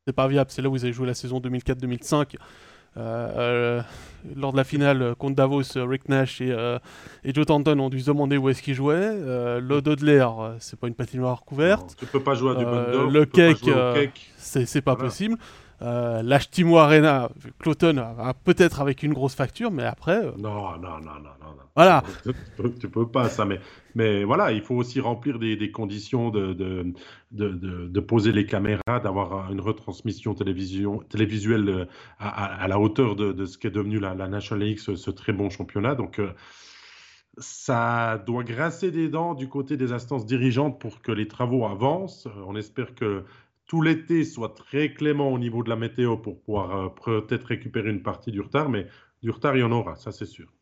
c'est 0.06 0.14
pas 0.14 0.28
viable, 0.28 0.52
c'est 0.52 0.62
là 0.62 0.70
où 0.70 0.76
ils 0.76 0.84
avaient 0.84 0.94
joué 0.94 1.08
la 1.08 1.16
saison 1.16 1.40
2004-2005. 1.40 2.36
Euh, 2.96 3.82
lors 4.36 4.52
de 4.52 4.58
la 4.58 4.64
finale 4.64 5.16
contre 5.18 5.36
Davos, 5.36 5.64
Rick 5.76 6.08
Nash 6.10 6.40
et, 6.42 6.52
euh, 6.52 6.80
et 7.24 7.34
Joe 7.34 7.46
Thornton 7.46 7.78
ont 7.80 7.90
dû 7.90 8.00
se 8.00 8.08
demander 8.08 8.38
où 8.38 8.50
est-ce 8.50 8.62
qu'ils 8.62 8.76
jouaient. 8.76 8.96
Euh, 8.96 9.60
L'Ododler, 9.60 10.28
c'est 10.60 10.80
pas 10.80 10.88
une 10.88 10.94
patinoire 10.94 11.44
couverte. 11.44 11.96
tu 11.98 12.06
peux 12.06 12.22
pas 12.22 12.36
jouer 12.36 12.52
à 12.52 12.56
du 12.56 12.66
Le 12.66 13.26
cake, 13.26 14.32
c'est 14.38 14.82
pas 14.82 14.96
possible. 14.96 15.38
Euh, 15.82 16.22
L'Htimo 16.22 16.78
Arena, 16.78 17.30
Cloton, 17.60 18.04
peut-être 18.44 18.80
avec 18.82 19.04
une 19.04 19.14
grosse 19.14 19.36
facture, 19.36 19.72
mais 19.72 19.84
après. 19.84 20.22
Non, 20.38 20.78
non, 20.78 21.00
non, 21.02 21.20
non, 21.20 21.34
non. 21.42 21.54
Voilà. 21.76 22.04
Tu 22.80 22.88
peux, 22.88 23.08
pas 23.08 23.30
ça, 23.30 23.46
mais, 23.46 23.60
mais 23.96 24.24
voilà, 24.24 24.52
il 24.52 24.62
faut 24.62 24.76
aussi 24.76 25.00
remplir 25.00 25.40
des, 25.40 25.72
conditions 25.72 26.30
de 26.30 26.54
de, 26.54 27.88
de, 27.88 28.00
poser 28.00 28.32
les 28.32 28.46
caméras, 28.46 29.00
d'avoir 29.04 29.52
une 29.52 29.60
retransmission 29.60 30.36
télévision, 30.36 31.00
télévisuelle 31.00 31.88
à, 32.20 32.64
à, 32.64 32.68
la 32.68 32.80
hauteur 32.80 33.16
de, 33.16 33.46
ce 33.46 33.58
qu'est 33.58 33.72
devenu 33.72 34.00
la, 34.00 34.14
National 34.14 34.68
League, 34.68 34.80
ce, 34.80 35.12
très 35.12 35.34
bon 35.34 35.50
championnat. 35.50 35.96
Donc, 35.96 36.22
ça 37.38 38.22
doit 38.26 38.44
grincer 38.44 38.92
des 38.92 39.10
dents 39.10 39.34
du 39.34 39.50
côté 39.50 39.78
des 39.78 39.92
instances 39.92 40.26
dirigeantes 40.26 40.80
pour 40.80 41.02
que 41.02 41.12
les 41.12 41.28
travaux 41.28 41.66
avancent. 41.66 42.28
On 42.46 42.56
espère 42.56 42.94
que 42.94 43.24
tout 43.74 43.82
l'été 43.82 44.24
soit 44.24 44.54
très 44.54 44.94
clément 44.94 45.34
au 45.34 45.40
niveau 45.40 45.64
de 45.64 45.70
la 45.72 45.76
météo 45.76 46.16
pour 46.16 46.40
pouvoir 46.40 46.76
euh, 46.76 46.90
peut-être 47.24 47.46
récupérer 47.46 47.90
une 47.90 48.04
partie 48.04 48.32
du 48.32 48.40
retard, 48.40 48.70
mais 48.70 48.86
du 49.24 49.32
retard, 49.32 49.58
il 49.58 49.62
y 49.62 49.64
en 49.64 49.72
aura, 49.72 49.96
ça 49.96 50.12
c'est 50.12 50.28
sûr. 50.28 50.54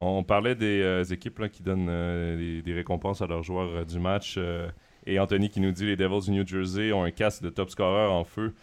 On 0.00 0.22
parlait 0.22 0.54
des 0.54 0.80
euh, 0.80 1.02
équipes 1.02 1.50
qui 1.50 1.64
donnent 1.64 1.88
euh, 1.90 2.62
des, 2.62 2.72
récompenses 2.72 3.20
à 3.20 3.26
leurs 3.26 3.42
joueurs 3.42 3.84
du 3.84 3.98
match. 3.98 4.38
et 5.06 5.18
Anthony 5.18 5.48
qui 5.48 5.58
nous 5.58 5.72
dit 5.72 5.86
les 5.86 5.96
Devils 5.96 6.26
du 6.26 6.30
New 6.30 6.46
Jersey 6.46 6.92
ont 6.92 7.02
un 7.02 7.10
casque 7.10 7.42
de 7.42 7.50
top 7.50 7.68
scorer 7.68 8.06
en 8.06 8.22
feu 8.22 8.54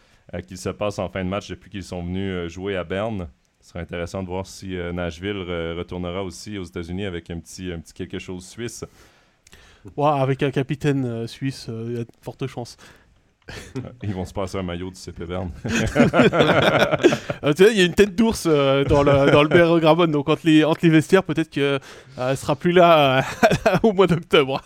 qui 0.47 0.55
se 0.55 0.69
passe 0.69 0.97
en 0.97 1.09
fin 1.09 1.25
de 1.25 1.29
match 1.29 1.49
depuis 1.49 1.69
qu'ils 1.69 1.83
sont 1.83 2.01
venus 2.01 2.49
jouer 2.49 2.77
à 2.77 2.85
Berne. 2.85 3.27
Ce 3.59 3.71
serait 3.71 3.81
intéressant 3.81 4.23
de 4.23 4.29
voir 4.29 4.45
si 4.45 4.77
Nashville 4.93 5.39
retournera 5.77 6.23
aussi 6.23 6.57
aux 6.57 6.63
États-Unis 6.63 7.03
avec 7.03 7.29
un 7.31 7.39
petit, 7.41 7.69
un 7.73 7.79
petit 7.81 7.93
quelque 7.93 8.19
chose 8.19 8.47
suisse. 8.47 8.85
avec 9.97 10.41
un 10.41 10.51
capitaine 10.51 11.27
suisse, 11.27 11.67
il 11.67 11.97
y 11.97 11.99
a 11.99 12.05
de 12.05 12.11
fortes 12.21 12.47
chances. 12.47 12.77
Ils 14.03 14.13
vont 14.13 14.25
se 14.25 14.33
passer 14.33 14.57
un 14.57 14.63
maillot 14.63 14.89
du 14.89 14.95
CP 14.95 15.25
Berne. 15.25 15.51
Euh, 17.43 17.53
tu 17.55 17.63
sais, 17.63 17.71
il 17.71 17.77
y 17.77 17.81
a 17.81 17.85
une 17.85 17.93
tête 17.93 18.15
d'ours 18.15 18.45
euh, 18.47 18.83
dans 18.83 19.03
le, 19.03 19.31
dans 19.31 19.43
le 19.43 20.07
donc 20.07 20.29
entre 20.29 20.41
les, 20.45 20.63
entre 20.63 20.79
les 20.83 20.89
vestiaires, 20.89 21.23
peut-être 21.23 21.49
qu'elle 21.49 21.79
euh, 22.17 22.31
ne 22.31 22.35
sera 22.35 22.55
plus 22.55 22.71
là 22.71 23.23
au 23.83 23.93
mois 23.93 24.07
d'octobre. 24.07 24.61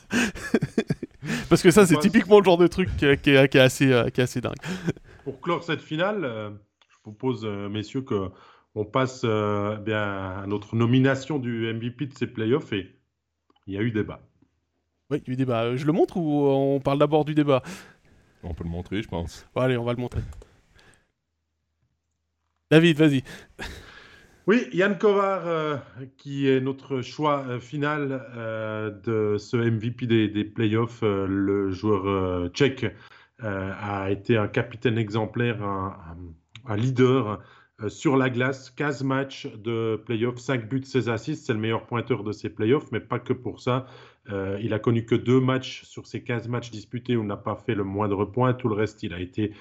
Parce 1.50 1.62
que 1.62 1.72
ça, 1.72 1.86
c'est 1.86 1.98
typiquement 2.00 2.40
le 2.40 2.46
genre 2.46 2.58
de 2.58 2.68
truc 2.68 2.90
qui, 2.98 3.06
est, 3.06 3.56
assez, 3.56 3.86
qui 4.14 4.22
est 4.22 4.24
assez 4.24 4.42
dingue. 4.42 4.56
Pour 5.24 5.40
clore 5.40 5.64
cette 5.64 5.82
finale, 5.82 6.52
je 6.90 6.98
propose, 7.02 7.46
messieurs, 7.46 8.02
que 8.02 8.30
on 8.76 8.86
passe 8.86 9.24
bien 9.24 10.02
à 10.02 10.46
notre 10.48 10.76
nomination 10.76 11.40
du 11.40 11.72
MVP 11.74 12.08
de 12.08 12.14
ces 12.14 12.28
playoffs 12.28 12.74
et 12.74 12.96
il 13.68 13.74
y 13.74 13.78
a 13.78 13.82
eu 13.82 13.92
débat. 13.92 14.20
Oui, 15.10 15.22
il 15.26 15.28
y 15.28 15.32
a 15.32 15.34
eu 15.34 15.38
débat. 15.38 15.76
Je 15.76 15.86
le 15.86 15.94
montre 15.94 16.18
ou 16.18 16.46
on 16.48 16.80
parle 16.80 17.00
d'abord 17.00 17.24
du 17.24 17.36
débat? 17.36 17.62
On 18.44 18.54
peut 18.54 18.64
le 18.64 18.70
montrer, 18.70 19.02
je 19.02 19.08
pense. 19.08 19.46
allez, 19.56 19.78
on 19.78 19.84
va 19.84 19.94
le 19.94 20.00
montrer. 20.00 20.22
David, 22.72 22.98
vas-y. 22.98 23.24
Oui, 24.46 24.68
Yann 24.74 24.98
Kovar, 24.98 25.48
euh, 25.48 25.78
qui 26.18 26.50
est 26.50 26.60
notre 26.60 27.02
choix 27.02 27.46
euh, 27.48 27.60
final 27.62 28.26
euh, 28.36 28.92
de 28.92 29.38
ce 29.38 29.56
MVP 29.56 30.06
des, 30.06 30.44
playoffs, 30.44 31.02
le 31.02 31.72
joueur 31.72 32.50
tchèque, 32.50 32.86
a 33.40 34.10
été 34.10 34.38
un 34.38 34.48
capitaine 34.48 34.98
exemplaire, 34.98 35.62
un, 35.64 36.76
leader 36.78 37.42
sur 37.90 38.16
la 38.16 38.30
glace, 38.30 38.70
15 38.70 39.04
matchs 39.04 39.48
de 39.48 40.02
playoffs, 40.06 40.40
5 40.40 40.70
buts, 40.70 40.84
16 40.84 41.10
assists, 41.10 41.46
c'est 41.46 41.54
le 41.54 41.60
meilleur 41.60 41.86
pointeur 41.86 42.24
de 42.24 42.32
ces 42.32 42.50
playoffs, 42.50 42.92
mais 42.92 43.02
pas 43.02 43.20
que 43.20 43.34
pour 43.34 43.60
ça. 43.62 43.86
Euh, 44.30 44.58
il 44.62 44.74
a 44.74 44.80
connu 44.80 45.06
que 45.06 45.16
deux 45.16 45.40
matchs 45.40 45.84
sur 45.84 46.08
ces 46.08 46.24
15 46.24 46.48
matchs 46.48 46.72
disputés 46.72 47.18
où 47.18 47.22
il 47.22 47.28
n'a 47.28 47.38
pas 47.38 47.56
fait 47.56 47.76
le 47.76 47.84
moindre 47.84 48.26
point. 48.26 48.54
Tout 48.54 48.70
le 48.70 48.76
reste, 48.76 49.04
il 49.04 49.14
a 49.14 49.20
été 49.20 49.54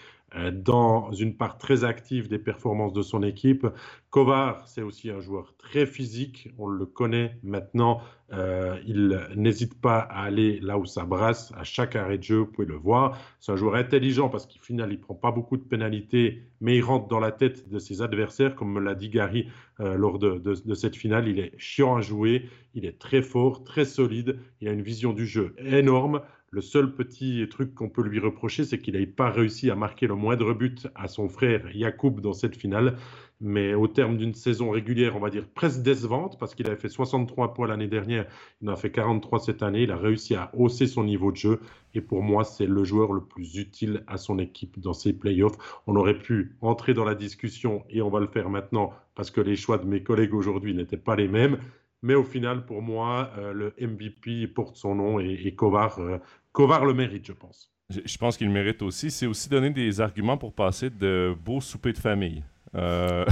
dans 0.52 1.12
une 1.12 1.36
part 1.36 1.58
très 1.58 1.84
active 1.84 2.28
des 2.28 2.38
performances 2.38 2.92
de 2.92 3.02
son 3.02 3.22
équipe. 3.22 3.66
Kovar, 4.10 4.66
c'est 4.68 4.82
aussi 4.82 5.10
un 5.10 5.20
joueur 5.20 5.54
très 5.56 5.86
physique, 5.86 6.50
on 6.58 6.66
le 6.66 6.84
connaît 6.84 7.38
maintenant, 7.42 8.02
euh, 8.32 8.78
il 8.86 9.18
n'hésite 9.36 9.78
pas 9.80 9.98
à 9.98 10.24
aller 10.24 10.58
là 10.60 10.78
où 10.78 10.86
ça 10.86 11.04
brasse, 11.04 11.52
à 11.56 11.64
chaque 11.64 11.96
arrêt 11.96 12.18
de 12.18 12.22
jeu, 12.22 12.38
vous 12.38 12.46
pouvez 12.46 12.66
le 12.66 12.76
voir. 12.76 13.18
C'est 13.40 13.52
un 13.52 13.56
joueur 13.56 13.74
intelligent 13.74 14.28
parce 14.28 14.46
qu'au 14.46 14.62
final, 14.62 14.92
il 14.92 15.00
prend 15.00 15.14
pas 15.14 15.32
beaucoup 15.32 15.56
de 15.56 15.62
pénalités, 15.62 16.42
mais 16.60 16.76
il 16.76 16.82
rentre 16.82 17.08
dans 17.08 17.20
la 17.20 17.32
tête 17.32 17.68
de 17.68 17.78
ses 17.78 18.00
adversaires, 18.00 18.54
comme 18.54 18.72
me 18.72 18.80
l'a 18.80 18.94
dit 18.94 19.10
Gary 19.10 19.48
euh, 19.80 19.94
lors 19.96 20.18
de, 20.18 20.38
de, 20.38 20.74
cette 20.74 20.96
finale. 20.96 21.28
Il 21.28 21.38
est 21.38 21.52
chiant 21.58 21.96
à 21.96 22.00
jouer, 22.00 22.48
il 22.74 22.86
est 22.86 22.98
très 22.98 23.22
fort, 23.22 23.64
très 23.64 23.84
solide, 23.84 24.38
il 24.60 24.68
a 24.68 24.72
une 24.72 24.82
vision 24.82 25.12
du 25.12 25.26
jeu 25.26 25.54
énorme. 25.58 26.22
Le 26.54 26.60
seul 26.60 26.94
petit 26.94 27.48
truc 27.48 27.74
qu'on 27.74 27.88
peut 27.88 28.02
lui 28.02 28.18
reprocher, 28.18 28.64
c'est 28.64 28.78
qu'il 28.78 28.92
n'ait 28.92 29.06
pas 29.06 29.30
réussi 29.30 29.70
à 29.70 29.74
marquer 29.74 30.06
le 30.06 30.16
moindre 30.16 30.52
but 30.52 30.86
à 30.94 31.08
son 31.08 31.26
frère 31.26 31.74
Yacoub 31.74 32.20
dans 32.20 32.34
cette 32.34 32.56
finale. 32.56 32.98
Mais 33.40 33.72
au 33.72 33.88
terme 33.88 34.18
d'une 34.18 34.34
saison 34.34 34.68
régulière, 34.68 35.16
on 35.16 35.18
va 35.18 35.30
dire 35.30 35.48
presque 35.48 35.80
décevante, 35.80 36.38
parce 36.38 36.54
qu'il 36.54 36.66
avait 36.66 36.76
fait 36.76 36.90
63 36.90 37.54
points 37.54 37.68
l'année 37.68 37.88
dernière, 37.88 38.26
il 38.60 38.68
en 38.68 38.74
a 38.74 38.76
fait 38.76 38.90
43 38.90 39.38
cette 39.38 39.62
année. 39.62 39.84
Il 39.84 39.90
a 39.92 39.96
réussi 39.96 40.34
à 40.34 40.50
hausser 40.54 40.86
son 40.86 41.04
niveau 41.04 41.32
de 41.32 41.38
jeu. 41.38 41.60
Et 41.94 42.02
pour 42.02 42.22
moi, 42.22 42.44
c'est 42.44 42.66
le 42.66 42.84
joueur 42.84 43.14
le 43.14 43.22
plus 43.22 43.56
utile 43.56 44.04
à 44.06 44.18
son 44.18 44.38
équipe 44.38 44.78
dans 44.78 44.92
ces 44.92 45.14
playoffs. 45.14 45.56
On 45.86 45.96
aurait 45.96 46.18
pu 46.18 46.54
entrer 46.60 46.92
dans 46.92 47.06
la 47.06 47.14
discussion, 47.14 47.82
et 47.88 48.02
on 48.02 48.10
va 48.10 48.20
le 48.20 48.26
faire 48.26 48.50
maintenant, 48.50 48.92
parce 49.14 49.30
que 49.30 49.40
les 49.40 49.56
choix 49.56 49.78
de 49.78 49.86
mes 49.86 50.02
collègues 50.02 50.34
aujourd'hui 50.34 50.74
n'étaient 50.74 50.98
pas 50.98 51.16
les 51.16 51.28
mêmes. 51.28 51.56
Mais 52.02 52.14
au 52.14 52.24
final, 52.24 52.66
pour 52.66 52.82
moi, 52.82 53.30
euh, 53.38 53.52
le 53.52 53.74
MVP 53.80 54.48
porte 54.48 54.76
son 54.76 54.96
nom 54.96 55.20
et, 55.20 55.40
et 55.44 55.54
Kovar 55.54 56.00
euh, 56.00 56.18
Kovar 56.52 56.84
le 56.84 56.94
mérite, 56.94 57.26
je 57.26 57.32
pense. 57.32 57.70
Je, 57.90 58.18
pense 58.18 58.36
qu'il 58.36 58.50
mérite 58.50 58.82
aussi. 58.82 59.10
C'est 59.10 59.26
aussi 59.26 59.48
donner 59.48 59.70
des 59.70 60.00
arguments 60.00 60.36
pour 60.36 60.52
passer 60.52 60.90
de 60.90 61.34
beaux 61.44 61.60
soupers 61.60 61.92
de 61.92 61.98
famille. 61.98 62.42
Euh, 62.74 63.26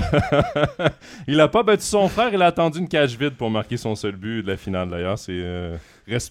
il 1.26 1.38
n'a 1.38 1.48
pas 1.48 1.62
battu 1.62 1.84
son 1.84 2.08
frère, 2.08 2.28
il 2.34 2.42
a 2.42 2.46
attendu 2.46 2.78
une 2.78 2.88
cage 2.88 3.16
vide 3.16 3.36
pour 3.36 3.48
marquer 3.48 3.78
son 3.78 3.94
seul 3.94 4.16
but 4.16 4.42
de 4.42 4.48
la 4.48 4.56
finale 4.58 4.90
d'ailleurs. 4.90 5.18
C'est 5.18 5.32
euh, 5.32 5.78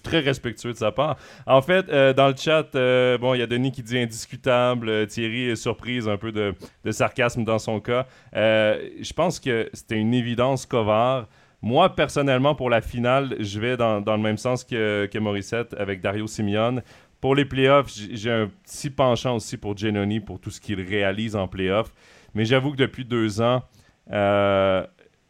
très 0.02 0.20
respectueux 0.20 0.72
de 0.72 0.78
sa 0.78 0.92
part. 0.92 1.16
En 1.46 1.60
fait, 1.60 1.88
euh, 1.88 2.12
dans 2.12 2.28
le 2.28 2.36
chat, 2.36 2.70
bon, 3.18 3.34
il 3.34 3.38
y 3.38 3.42
a 3.42 3.46
Denis 3.46 3.72
qui 3.72 3.82
dit 3.82 3.98
indiscutable. 3.98 5.08
Thierry 5.08 5.50
est 5.50 5.56
surprise, 5.56 6.08
un 6.08 6.18
peu 6.18 6.30
de, 6.30 6.54
sarcasme 6.90 7.44
dans 7.44 7.58
son 7.58 7.80
cas. 7.80 8.06
je 8.32 9.12
pense 9.12 9.40
que 9.40 9.68
c'était 9.72 9.96
une 9.96 10.14
évidence 10.14 10.66
Kovar. 10.66 11.26
Moi, 11.62 11.94
personnellement, 11.94 12.54
pour 12.54 12.70
la 12.70 12.80
finale, 12.80 13.36
je 13.38 13.60
vais 13.60 13.76
dans, 13.76 14.00
le 14.00 14.18
même 14.18 14.38
sens 14.38 14.64
que, 14.64 15.08
que 15.12 15.18
Morissette 15.18 15.74
avec 15.74 16.00
Dario 16.00 16.26
Simeone. 16.26 16.82
Pour 17.20 17.34
les 17.34 17.44
playoffs, 17.44 17.90
j'ai 18.12 18.30
un 18.30 18.50
petit 18.64 18.88
penchant 18.88 19.36
aussi 19.36 19.58
pour 19.58 19.76
Genoni, 19.76 20.20
pour 20.20 20.40
tout 20.40 20.50
ce 20.50 20.58
qu'il 20.60 20.80
réalise 20.80 21.36
en 21.36 21.48
playoffs. 21.48 21.92
Mais 22.34 22.46
j'avoue 22.46 22.72
que 22.72 22.76
depuis 22.76 23.04
deux 23.04 23.42
ans, 23.42 23.62
euh, 24.10 24.86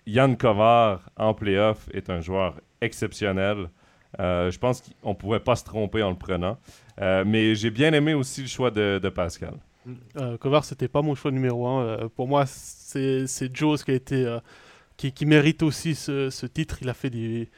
Yann 0.06 0.36
Kovar 0.36 1.10
en 1.16 1.34
playoff 1.34 1.88
est 1.92 2.08
un 2.08 2.20
joueur 2.20 2.60
exceptionnel. 2.80 3.68
Euh, 4.20 4.52
je 4.52 4.58
pense 4.58 4.82
qu'on 5.02 5.10
ne 5.10 5.14
pouvait 5.14 5.40
pas 5.40 5.56
se 5.56 5.64
tromper 5.64 6.02
en 6.04 6.10
le 6.10 6.16
prenant. 6.16 6.58
Euh, 7.00 7.24
mais 7.26 7.56
j'ai 7.56 7.70
bien 7.70 7.92
aimé 7.92 8.14
aussi 8.14 8.42
le 8.42 8.48
choix 8.48 8.70
de, 8.70 9.08
Pascal. 9.08 9.54
Kovar, 10.38 10.64
c'était 10.64 10.88
pas 10.88 11.02
mon 11.02 11.16
choix 11.16 11.32
numéro 11.32 11.66
un. 11.66 12.08
pour 12.14 12.28
moi, 12.28 12.44
c'est 12.46 13.26
Joe 13.52 13.82
qui 13.82 13.90
a 13.90 13.94
été 13.94 14.38
qui, 15.08 15.26
mérite 15.26 15.62
aussi 15.62 15.94
ce, 15.94 16.46
titre. 16.46 16.78
Il 16.82 16.88
a 16.88 16.94
fait 16.94 17.10
des, 17.10 17.48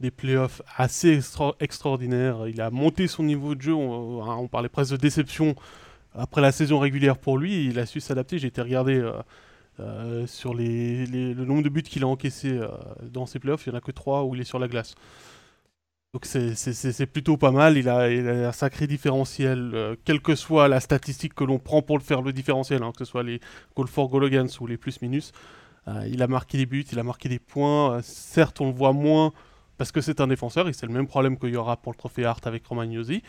des 0.00 0.10
playoffs 0.10 0.60
assez 0.76 1.20
extraordinaires. 1.60 2.46
Il 2.48 2.60
a 2.60 2.70
monté 2.70 3.06
son 3.06 3.22
niveau 3.22 3.54
de 3.54 3.62
jeu. 3.62 3.74
On, 3.74 4.48
parlait 4.48 4.68
presque 4.68 4.92
de 4.92 4.96
déception 4.98 5.54
après 6.14 6.40
la 6.40 6.52
saison 6.52 6.78
régulière 6.78 7.16
pour 7.16 7.38
lui. 7.38 7.66
Il 7.66 7.78
a 7.78 7.86
su 7.86 8.00
s'adapter. 8.00 8.38
J'ai 8.38 8.48
été 8.48 8.60
regardé 8.60 8.98
euh, 8.98 9.12
euh, 9.80 10.26
sur 10.26 10.54
les, 10.54 11.06
le 11.06 11.44
nombre 11.44 11.62
de 11.62 11.68
buts 11.70 11.82
qu'il 11.82 12.02
a 12.04 12.06
encaissé 12.06 12.50
euh, 12.50 12.68
dans 13.02 13.26
ses 13.26 13.38
playoffs. 13.38 13.66
Il 13.66 13.70
n'y 13.70 13.76
en 13.76 13.78
a 13.78 13.82
que 13.82 13.92
3 13.92 14.24
où 14.24 14.34
il 14.34 14.40
est 14.40 14.44
sur 14.44 14.58
la 14.58 14.68
glace. 14.68 14.94
Donc 16.12 16.26
c'est 16.26 17.06
plutôt 17.06 17.36
pas 17.36 17.52
mal, 17.52 17.76
il 17.76 17.88
a, 17.88 17.98
un 18.48 18.50
sacré 18.50 18.88
différentiel, 18.88 19.96
quelle 20.04 20.20
que 20.20 20.34
soit 20.34 20.66
la 20.66 20.80
statistique 20.80 21.34
que 21.34 21.44
l'on 21.44 21.60
prend 21.60 21.82
pour 21.82 21.98
le 21.98 22.02
faire 22.02 22.20
le 22.20 22.32
différentiel, 22.32 22.82
hein, 22.82 22.90
que 22.90 23.04
ce 23.04 23.12
soit 23.12 23.22
les 23.22 23.38
goal 23.76 23.86
for 23.86 24.08
goal 24.08 24.24
against 24.24 24.60
ou 24.60 24.66
les 24.66 24.76
plus-minus. 24.76 25.30
Euh, 25.88 26.06
il 26.10 26.22
a 26.22 26.26
marqué 26.26 26.58
des 26.58 26.66
buts, 26.66 26.84
il 26.92 26.98
a 26.98 27.02
marqué 27.02 27.28
des 27.28 27.38
points. 27.38 27.94
Euh, 27.94 28.00
certes, 28.02 28.60
on 28.60 28.66
le 28.66 28.74
voit 28.74 28.92
moins 28.92 29.32
parce 29.78 29.92
que 29.92 30.00
c'est 30.00 30.20
un 30.20 30.26
défenseur 30.26 30.68
et 30.68 30.72
c'est 30.72 30.86
le 30.86 30.92
même 30.92 31.06
problème 31.06 31.38
qu'il 31.38 31.50
y 31.50 31.56
aura 31.56 31.76
pour 31.76 31.92
le 31.92 31.96
trophée 31.96 32.24
Hart 32.24 32.46
avec 32.46 32.66
Romagnosi. 32.66 33.22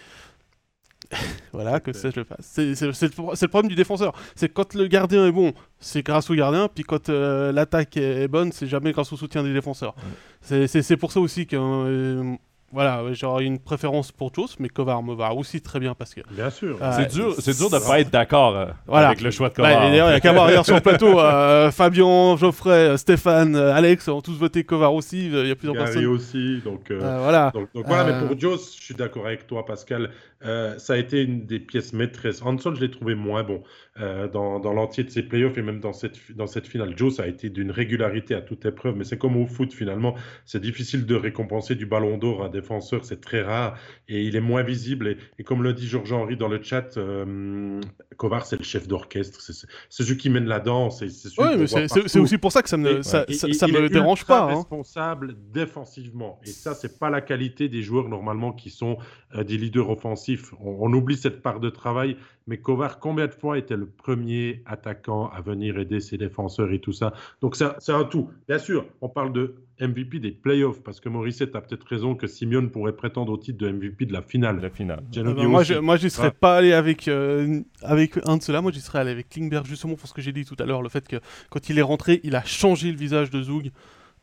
voilà, 1.54 1.80
que 1.80 1.94
ça 1.94 2.10
je 2.10 2.24
fasse. 2.24 2.46
C'est 2.46 2.82
le, 2.82 3.48
problème 3.48 3.70
du 3.70 3.76
défenseur. 3.76 4.14
C'est 4.36 4.50
quand 4.50 4.74
le 4.76 4.88
gardien 4.88 5.28
est 5.28 5.32
bon, 5.32 5.54
c'est 5.80 6.04
grâce 6.04 6.30
au 6.30 6.36
gardien, 6.36 6.68
puis 6.68 6.84
quand 6.84 7.10
euh, 7.10 7.52
l'attaque 7.52 7.98
est, 7.98 8.28
bonne, 8.28 8.52
c'est 8.52 8.68
jamais 8.68 8.92
grâce 8.92 9.12
au 9.12 9.18
soutien 9.18 9.44
des 9.44 9.54
défenseurs. 9.54 9.96
C'est 10.42 10.98
pour 10.98 11.12
ça 11.12 11.20
aussi 11.20 11.48
que 11.48 12.38
voilà, 12.74 13.04
j'aurais 13.12 13.44
une 13.44 13.60
préférence 13.60 14.12
pour 14.12 14.32
tous, 14.32 14.56
mais 14.60 14.70
Kovar 14.70 15.04
me 15.04 15.14
va 15.14 15.34
aussi 15.34 15.62
très 15.62 15.80
bien 15.80 15.94
parce 15.94 16.14
que. 16.14 16.22
Bien 16.32 16.50
sûr. 16.50 16.78
Euh, 16.82 16.92
c'est 16.96 17.14
dur, 17.14 17.36
c'est 17.38 17.58
dur 17.58 17.70
de 17.70 17.80
pas 17.80 18.00
être 18.00 18.12
d'accord 18.12 18.56
euh, 18.56 18.68
avec 18.88 19.22
le 19.22 19.32
choix 19.32 19.50
de 19.50 19.56
Kovar. 19.56 19.90
D'ailleurs, 19.90 20.10
il 20.10 20.14
y 20.14 20.16
a 20.16 20.20
qu'à 20.20 20.32
voir 20.32 20.66
sur 20.66 20.76
le 20.76 20.82
plateau. 20.82 21.20
Euh, 21.32 21.72
Fabien, 21.72 22.36
Geoffrey, 22.36 22.98
Stéphane, 22.98 23.56
Alex 23.56 24.08
ont 24.08 24.22
tous 24.22 24.38
voté 24.38 24.64
Kovar 24.64 24.94
aussi. 24.94 25.28
Il 25.28 25.48
y 25.48 25.52
a 25.52 25.56
plusieurs 25.56 25.76
Gary 25.76 25.86
personnes. 25.86 26.06
aussi. 26.08 26.62
Donc, 26.64 26.92
voilà. 26.92 27.52
Donc, 27.54 27.86
voilà, 27.86 28.04
mais 28.04 28.28
pour 28.28 28.40
Joss, 28.40 28.76
je 28.78 28.84
suis 28.84 28.96
d'accord 28.96 29.26
avec 29.28 29.46
toi, 29.46 29.66
Pascal. 29.66 30.10
Ça 30.44 30.94
a 30.94 30.98
été 30.98 31.22
une 31.22 31.46
des 31.46 31.60
pièces 31.60 31.94
maîtresses. 31.94 32.42
Hanson, 32.42 32.74
je 32.76 32.82
l'ai 32.82 32.92
trouvé 32.92 33.16
moins 33.16 33.44
bon. 33.44 33.64
Euh, 34.00 34.30
dans, 34.30 34.58
l'entier 34.72 35.04
de 35.04 35.10
ses 35.10 35.22
playoffs 35.22 35.58
et 35.58 35.62
même 35.62 35.82
dans 35.82 35.92
cette, 35.92 36.18
dans 36.34 36.48
cette 36.48 36.66
finale. 36.66 36.98
Joe, 36.98 37.14
ça 37.14 37.24
a 37.24 37.28
été 37.28 37.50
d'une 37.50 37.72
régularité 37.72 38.34
à 38.34 38.42
toute 38.42 38.66
épreuve, 38.66 38.96
mais 38.96 39.04
c'est 39.04 39.18
comme 39.18 39.36
au 39.36 39.46
foot 39.46 39.74
finalement. 39.74 40.16
C'est 40.46 40.62
difficile 40.62 41.06
de 41.06 41.14
récompenser 41.14 41.76
du 41.76 41.86
ballon 41.86 42.18
d'or 42.18 42.42
un 42.46 42.48
défenseur, 42.48 43.04
c'est 43.04 43.20
très 43.20 43.42
rare 43.42 43.78
et 44.08 44.24
il 44.24 44.38
est 44.38 44.42
moins 44.42 44.64
visible. 44.64 45.18
Et, 45.38 45.44
comme 45.44 45.62
le 45.62 45.74
dit 45.74 45.88
Georges-Henri 45.88 46.38
dans 46.38 46.48
le 46.48 46.64
chat, 46.64 46.96
euh, 46.96 47.82
Kovar, 48.16 48.46
c'est 48.46 48.56
le 48.56 48.64
chef 48.64 48.88
d'orchestre, 48.88 49.42
c'est 49.42 49.68
celui 49.90 50.16
qui 50.16 50.30
mène 50.30 50.46
la 50.46 50.62
danse. 50.62 51.04
Oui, 51.38 51.46
mais 51.58 51.68
c'est 51.68 52.20
aussi 52.20 52.38
pour 52.38 52.54
ça 52.54 52.64
que 52.64 52.70
ça 52.70 52.78
me, 52.78 53.02
ça, 53.02 53.26
ça, 53.30 53.68
me 53.68 53.90
dérange 53.90 54.24
pas. 54.26 54.44
Hein. 54.44 54.56
responsable 54.56 55.36
défensivement. 55.52 56.40
Et 56.46 56.50
ça, 56.50 56.74
c'est 56.76 56.98
pas 56.98 57.10
la 57.10 57.20
qualité 57.20 57.68
des 57.68 57.82
joueurs 57.82 58.08
normalement 58.08 58.54
qui 58.54 58.70
sont 58.70 58.98
euh, 59.36 59.44
des 59.44 59.58
leaders 59.58 59.90
offensifs. 59.90 60.31
On, 60.60 60.78
on, 60.82 60.94
oublie 60.94 61.18
cette 61.18 61.42
part 61.42 61.60
de 61.60 61.70
travail 61.70 62.18
mais 62.48 62.58
Kovar, 62.58 63.00
combien 63.00 63.28
de 63.28 63.34
fois 63.34 63.58
était 63.58 63.78
le 63.78 63.86
premier 63.86 64.64
attaquant 64.66 65.30
à 65.30 65.42
venir 65.42 65.78
aider 65.78 66.00
ses 66.00 66.18
défenseurs 66.18 66.72
et 66.74 66.80
tout 66.80 66.92
ça? 66.92 67.14
Donc 67.40 67.56
c'est 67.56 67.92
un 67.92 68.04
tout. 68.04 68.30
Bien 68.48 68.58
sûr, 68.58 68.86
on 69.02 69.10
parle 69.10 69.32
de 69.32 69.56
MVP 69.80 70.20
des 70.20 70.32
playoffs, 70.32 70.82
parce 70.84 71.00
que 71.00 71.10
Morissette 71.10 71.56
a 71.56 71.62
peut-être 71.62 71.86
raison 71.88 72.16
que 72.16 72.28
Simeone 72.28 72.70
pourrait 72.70 72.96
prétendre 72.96 73.32
au 73.32 73.38
titre 73.38 73.58
de 73.60 73.72
MVP 73.72 74.06
de 74.06 74.14
la 74.14 74.22
finale. 74.22 74.60
La 74.60 74.70
finale. 74.70 75.04
Ah 75.16 75.24
bah, 75.24 75.44
moi, 75.48 75.64
je, 75.64 75.76
moi, 75.76 75.98
serais 75.98 76.32
pas 76.32 76.58
allé 76.58 76.74
avec, 76.74 77.08
euh, 77.08 77.62
avec 77.84 78.20
un 78.26 78.38
de 78.38 78.44
ceux-là. 78.44 78.62
Moi, 78.62 78.72
j'y 78.72 78.82
serais 78.82 79.00
allé 79.00 79.12
avec 79.12 79.30
Klingberg, 79.30 79.66
justement 79.66 79.96
pour 79.96 80.08
ce 80.08 80.14
que 80.14 80.22
j'ai 80.22 80.34
dit 80.34 80.46
tout 80.46 80.58
à 80.60 80.66
l'heure, 80.66 80.82
le 80.82 80.90
fait 80.90 81.08
que 81.08 81.18
quand 81.50 81.70
il 81.70 81.80
est 81.80 81.84
rentré, 81.84 82.22
il 82.24 82.36
a 82.36 82.44
changé 82.44 82.92
le 82.92 82.98
visage 82.98 83.30
de 83.30 83.42
Zoug, 83.42 83.72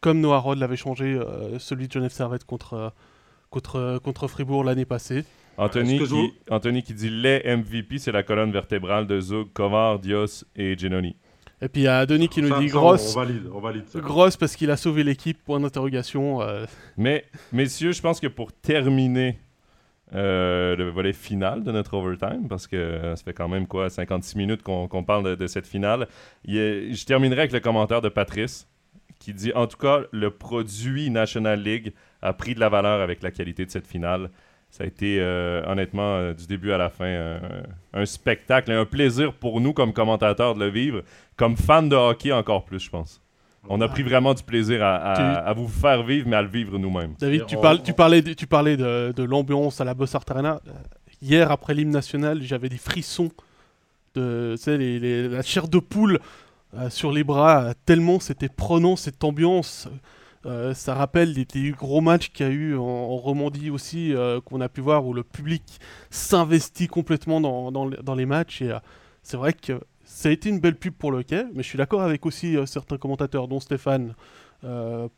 comme 0.01 0.21
Noah 0.21 0.39
Rod 0.39 0.59
l'avait 0.59 0.77
changé, 0.77 1.15
euh, 1.15 1.59
celui 1.59 1.87
de 1.89 1.93
Genève 1.93 2.13
Servette 2.13 2.45
contre, 2.45 2.75
euh, 2.75 2.91
contre, 3.51 4.01
contre 4.03 4.29
Fribourg 4.29 4.65
l'année 4.65 4.85
passée. 4.85 5.25
Anthony, 5.57 5.99
qui, 5.99 6.33
Anthony 6.51 6.83
qui 6.83 6.95
dit 6.95 7.11
les 7.11 7.43
MVP, 7.45 7.99
c'est 7.99 8.13
la 8.13 8.23
colonne 8.23 8.53
vertébrale 8.53 9.07
de 9.07 9.21
Zug, 9.21 9.53
Kovar, 9.53 9.99
Dios 9.99 10.45
et 10.55 10.79
Genoni. 10.79 11.17
Et 11.61 11.69
puis 11.69 11.83
il 11.83 11.85
y 11.85 11.89
a 11.89 12.07
Denis 12.07 12.29
qui 12.29 12.41
nous 12.41 12.57
dit 12.61 12.67
grosse. 12.67 13.17
On 13.17 13.21
valide, 13.21 13.51
on 13.53 13.61
valide 13.61 13.85
Grosse 13.97 14.37
parce 14.37 14.55
qu'il 14.55 14.71
a 14.71 14.77
sauvé 14.77 15.03
l'équipe, 15.03 15.43
point 15.43 15.59
d'interrogation. 15.59 16.41
Euh. 16.41 16.67
Mais, 16.97 17.25
messieurs, 17.53 17.93
je 17.93 18.01
pense 18.01 18.21
que 18.21 18.29
pour 18.29 18.53
terminer 18.53 19.41
euh, 20.15 20.77
le 20.77 20.89
volet 20.89 21.13
final 21.13 21.65
de 21.65 21.73
notre 21.73 21.95
overtime, 21.95 22.47
parce 22.49 22.69
que 22.69 22.77
euh, 22.77 23.17
ça 23.17 23.25
fait 23.25 23.33
quand 23.33 23.49
même 23.49 23.67
quoi, 23.67 23.91
56 23.91 24.39
minutes 24.39 24.63
qu'on 24.63 25.05
parle 25.05 25.37
de, 25.37 25.47
cette 25.49 25.67
finale, 25.67 26.07
je 26.47 27.05
terminerai 27.05 27.41
avec 27.41 27.53
le 27.53 27.61
commentaire 27.61 28.03
de 28.03 28.09
Patrice 28.09 28.69
qui 29.19 29.35
dit 29.35 29.53
En 29.57 29.67
tout 29.67 29.79
cas, 29.79 30.03
le 30.13 30.31
produit 30.31 31.11
National 31.11 31.61
League 31.61 31.93
a 32.23 32.33
pris 32.33 32.55
de 32.55 32.61
la 32.61 32.69
valeur 32.69 33.01
avec 33.01 33.23
la 33.23 33.31
qualité 33.31 33.65
de 33.65 33.71
cette 33.71 33.87
finale 33.87 34.31
ça 34.71 34.85
a 34.85 34.87
été 34.87 35.19
euh, 35.19 35.63
honnêtement 35.67 36.17
euh, 36.17 36.35
du 36.35 36.47
début 36.47 36.73
à 36.73 36.79
la 36.79 36.91
fin 36.91 37.39
un 37.95 38.05
spectacle 38.05 38.71
et 38.71 38.75
un 38.75 38.85
plaisir 38.85 39.33
pour 39.33 39.61
nous 39.63 39.73
comme 39.73 39.95
commentateurs 39.95 40.55
de 40.55 40.61
le 40.61 40.71
vivre, 40.71 41.03
comme 41.37 41.57
fans 41.57 41.83
de 41.83 41.97
hockey 41.97 42.33
encore 42.33 42.65
plus, 42.65 42.81
je 42.81 42.91
pense. 42.91 43.23
On 43.69 43.81
a 43.81 43.89
pris 43.89 44.03
vraiment 44.03 44.35
du 44.35 44.43
plaisir 44.43 44.83
à, 44.83 45.53
vous 45.55 45.69
faire 45.69 46.03
vivre, 46.03 46.29
mais 46.29 46.37
à 46.37 46.43
le 46.43 46.49
vivre 46.49 46.79
nous-mêmes. 46.79 47.15
David, 47.19 47.47
tu, 47.47 47.57
parles, 47.57 47.83
tu 47.83 47.93
parlais, 47.93 48.23
tu 48.23 48.47
parlais 48.47 48.77
de, 48.77 49.23
l'ambiance 49.23 49.81
à 49.81 49.85
la 49.85 49.95
Bossart 49.95 50.25
Arena. 50.29 50.61
Hier, 51.21 51.51
après 51.51 51.75
l'hymne 51.75 51.91
national, 51.91 52.43
j'avais 52.43 52.69
des 52.69 52.79
frissons, 52.79 53.31
de, 54.15 54.57
la 55.35 55.43
chair 55.43 55.69
de 55.69 55.79
poule 55.79 56.19
euh, 56.77 56.89
sur 56.91 57.13
les 57.13 57.25
bras, 57.25 57.73
tellement 57.85 58.21
c'était 58.21 58.49
prenant 58.49 58.97
cette 58.97 59.23
ambiance. 59.23 59.89
Euh, 60.47 60.73
ça 60.75 60.95
rappelle 60.95 61.35
des, 61.35 61.71
gros 61.73 62.01
matchs 62.01 62.31
qu'il 62.31 62.47
y 62.47 62.49
a 62.49 62.53
eu 62.53 62.77
en, 62.77 63.17
Romandie 63.17 63.71
aussi, 63.71 64.15
euh, 64.15 64.41
qu'on 64.41 64.61
a 64.61 64.69
pu 64.69 64.81
voir, 64.81 65.07
où 65.07 65.13
le 65.13 65.25
public 65.25 65.81
s'investit 66.11 66.87
complètement 66.87 67.41
dans, 67.41 68.15
les 68.15 68.27
matchs. 68.27 68.63
Et 68.63 68.71
euh, 68.71 68.79
c'est 69.23 69.37
vrai 69.37 69.53
que 69.53 69.81
ça 70.05 70.29
a 70.29 70.33
été 70.33 70.49
une 70.49 70.61
belle 70.61 70.77
pub 70.77 70.95
pour 70.95 71.11
le 71.11 71.23
quai, 71.23 71.45
mais 71.55 71.63
je 71.63 71.69
suis 71.69 71.79
d'accord 71.79 72.03
avec 72.03 72.25
aussi 72.25 72.57
certains 72.67 72.97
commentateurs, 72.97 73.49
dont 73.49 73.61
Stéphane, 73.61 74.15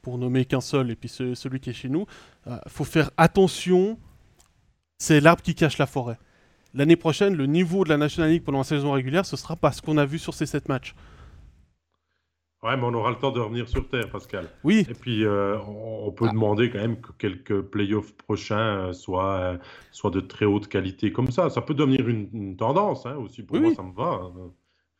pour 0.03 0.19
nommer 0.19 0.45
qu'un 0.45 0.61
seul, 0.61 0.91
et 0.91 0.97
puis 0.97 1.09
celui 1.09 1.61
qui 1.61 1.71
est 1.71 1.75
chez 1.75 1.89
nous. 1.89 2.07
Il 2.47 2.59
faut 2.67 2.85
faire 2.85 3.11
attention, 3.17 3.99
c'est 4.99 5.21
l'arbre 5.21 5.43
qui 5.43 5.55
cache 5.55 5.79
la 5.79 5.87
forêt. 5.87 6.19
L'année 6.75 6.97
prochaine, 6.97 7.37
le 7.37 7.47
niveau 7.47 7.85
de 7.85 7.89
la 7.89 7.97
National 7.97 8.33
League 8.33 8.43
pendant 8.43 8.59
la 8.59 8.65
saison 8.65 8.91
régulière, 8.93 9.25
ce 9.27 9.37
sera 9.37 9.55
pas 9.55 9.71
ce 9.71 9.81
qu'on 9.81 9.97
a 9.97 10.05
vu 10.05 10.19
sur 10.19 10.35
ces 10.35 10.47
7 10.47 10.69
matchs. 10.69 10.95
Ouais, 12.63 12.77
mais 12.77 12.85
on 12.85 12.93
aura 12.93 13.11
le 13.11 13.17
temps 13.17 13.31
de 13.31 13.41
revenir 13.41 13.67
sur 13.69 13.89
Terre, 13.89 14.11
Pascal. 14.11 14.47
Oui. 14.65 14.87
Et 14.89 14.93
puis, 14.93 15.25
euh, 15.25 15.59
on 15.67 16.13
peut 16.13 16.27
ah. 16.29 16.33
demander 16.33 16.69
quand 16.69 16.79
même 16.79 17.01
que 17.01 17.13
quelques 17.13 17.63
playoffs 17.63 18.13
prochains 18.13 18.89
euh, 18.89 18.93
soient, 18.93 19.37
euh, 19.37 19.59
soient 19.93 20.11
de 20.11 20.21
très 20.21 20.45
haute 20.45 20.69
qualité 20.69 21.11
comme 21.11 21.31
ça. 21.31 21.49
Ça 21.49 21.63
peut 21.63 21.73
devenir 21.73 22.07
une, 22.07 22.57
tendance 22.57 23.07
hein, 23.07 23.17
aussi. 23.17 23.43
Pour 23.43 23.59
moi, 23.59 23.75
ça 23.75 23.83
me 23.83 23.95
va. 23.95 24.21
Hein. 24.23 24.33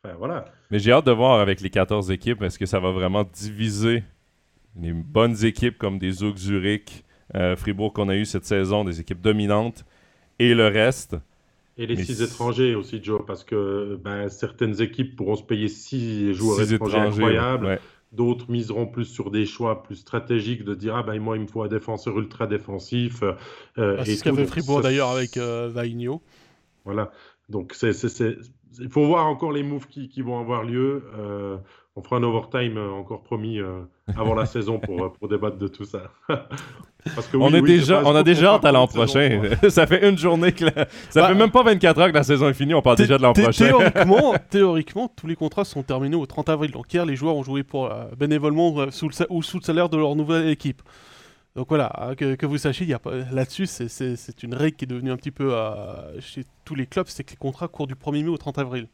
Enfin, 0.03 0.15
voilà. 0.17 0.45
Mais 0.71 0.79
j'ai 0.79 0.91
hâte 0.91 1.05
de 1.05 1.11
voir 1.11 1.39
avec 1.39 1.61
les 1.61 1.69
14 1.69 2.09
équipes, 2.09 2.41
est-ce 2.41 2.57
que 2.57 2.65
ça 2.65 2.79
va 2.79 2.89
vraiment 2.91 3.23
diviser 3.23 4.03
les 4.75 4.93
bonnes 4.93 5.45
équipes 5.45 5.77
comme 5.77 5.99
des 5.99 6.11
Zug 6.11 6.37
Zurich, 6.37 7.03
Fribourg 7.57 7.93
qu'on 7.93 8.09
a 8.09 8.15
eu 8.15 8.25
cette 8.25 8.45
saison, 8.45 8.83
des 8.83 8.99
équipes 8.99 9.21
dominantes, 9.21 9.85
et 10.39 10.55
le 10.55 10.65
reste? 10.65 11.17
Et 11.81 11.87
les 11.87 12.03
six 12.03 12.21
étrangers 12.21 12.75
aussi, 12.75 13.03
Joe, 13.03 13.21
parce 13.25 13.43
que 13.43 13.99
ben, 14.03 14.29
certaines 14.29 14.81
équipes 14.81 15.15
pourront 15.15 15.35
se 15.35 15.43
payer 15.43 15.67
six 15.67 16.33
joueurs 16.33 16.71
étrangers, 16.71 16.97
incroyables. 16.97 17.79
D'autres 18.11 18.51
miseront 18.51 18.87
plus 18.87 19.05
sur 19.05 19.31
des 19.31 19.45
choix 19.45 19.83
plus 19.83 19.95
stratégiques 19.95 20.65
de 20.65 20.75
dire 20.75 20.97
ah 20.97 21.03
ben 21.03 21.17
moi 21.17 21.37
il 21.37 21.43
me 21.43 21.47
faut 21.47 21.63
un 21.63 21.69
défenseur 21.69 22.19
ultra 22.19 22.45
défensif. 22.45 23.23
Euh, 23.23 23.95
ah, 23.97 24.03
c'est 24.03 24.17
ce 24.17 24.23
qu'a 24.25 24.33
fait 24.33 24.45
Fribourg 24.45 24.81
d'ailleurs 24.81 25.09
avec 25.09 25.37
euh, 25.37 25.71
Voilà. 26.83 27.11
Donc 27.47 27.73
c'est, 27.73 27.93
il 28.79 28.89
faut 28.89 29.05
voir 29.07 29.27
encore 29.27 29.53
les 29.53 29.63
moves 29.63 29.87
qui, 29.87 30.09
qui 30.09 30.21
vont 30.21 30.39
avoir 30.39 30.63
lieu. 30.63 31.03
Euh, 31.17 31.57
on 32.01 32.03
fera 32.03 32.17
un 32.17 32.23
overtime 32.23 32.77
euh, 32.77 32.91
encore 32.91 33.21
promis 33.21 33.59
euh, 33.59 33.81
avant 34.17 34.33
la 34.33 34.45
saison 34.47 34.79
pour, 34.79 35.03
euh, 35.03 35.09
pour 35.09 35.27
débattre 35.27 35.57
de 35.57 35.67
tout 35.67 35.85
ça. 35.85 36.03
Parce 37.15 37.27
que 37.27 37.37
on, 37.37 37.51
est 37.51 37.61
déjà, 37.63 38.03
on 38.05 38.15
a 38.15 38.21
déjà 38.21 38.53
hâte 38.53 38.65
à 38.65 38.71
l'an 38.71 38.85
prochain. 38.85 39.41
ça 39.69 39.87
fait 39.87 40.07
une 40.07 40.19
journée 40.19 40.51
que 40.51 40.65
ça 41.09 41.21
bah, 41.21 41.27
fait 41.29 41.35
même 41.35 41.49
pas 41.49 41.63
24 41.63 41.99
heures 41.99 42.07
que 42.09 42.13
la 42.13 42.23
saison 42.23 42.47
est 42.47 42.53
finie, 42.53 42.75
on 42.75 42.83
parle 42.83 42.97
déjà 42.97 43.17
de 43.17 43.23
l'an 43.23 43.33
prochain. 43.33 43.65
Théoriquement, 43.65 44.35
théoriquement, 44.51 45.07
tous 45.07 45.25
les 45.25 45.35
contrats 45.35 45.65
sont 45.65 45.81
terminés 45.81 46.15
au 46.15 46.27
30 46.27 46.49
avril. 46.49 46.71
Donc 46.71 46.93
hier, 46.93 47.03
les 47.03 47.15
joueurs 47.15 47.35
ont 47.35 47.43
joué 47.43 47.63
pour 47.63 47.91
bénévolement 48.19 48.91
sous 48.91 49.09
le, 49.09 49.25
ou 49.31 49.41
sous 49.41 49.57
le 49.57 49.63
salaire 49.63 49.89
de 49.89 49.97
leur 49.97 50.15
nouvelle 50.15 50.47
équipe. 50.49 50.83
Donc 51.55 51.69
voilà, 51.69 51.91
hein, 51.97 52.13
que, 52.13 52.45
vous 52.45 52.59
sachiez, 52.59 52.85
là-dessus, 53.31 53.65
c'est 53.65 54.43
une 54.43 54.53
règle 54.53 54.77
qui 54.77 54.85
est 54.85 54.87
devenue 54.87 55.11
un 55.11 55.17
petit 55.17 55.31
peu 55.31 55.55
chez 56.19 56.43
tous 56.65 56.75
les 56.75 56.85
clubs, 56.85 57.07
c'est 57.09 57.23
que 57.23 57.31
les 57.31 57.37
contrats 57.37 57.67
courent 57.67 57.87
du 57.87 57.95
1er 57.95 58.23
mai 58.23 58.29
au 58.29 58.37
30 58.37 58.59
avril. 58.59 58.87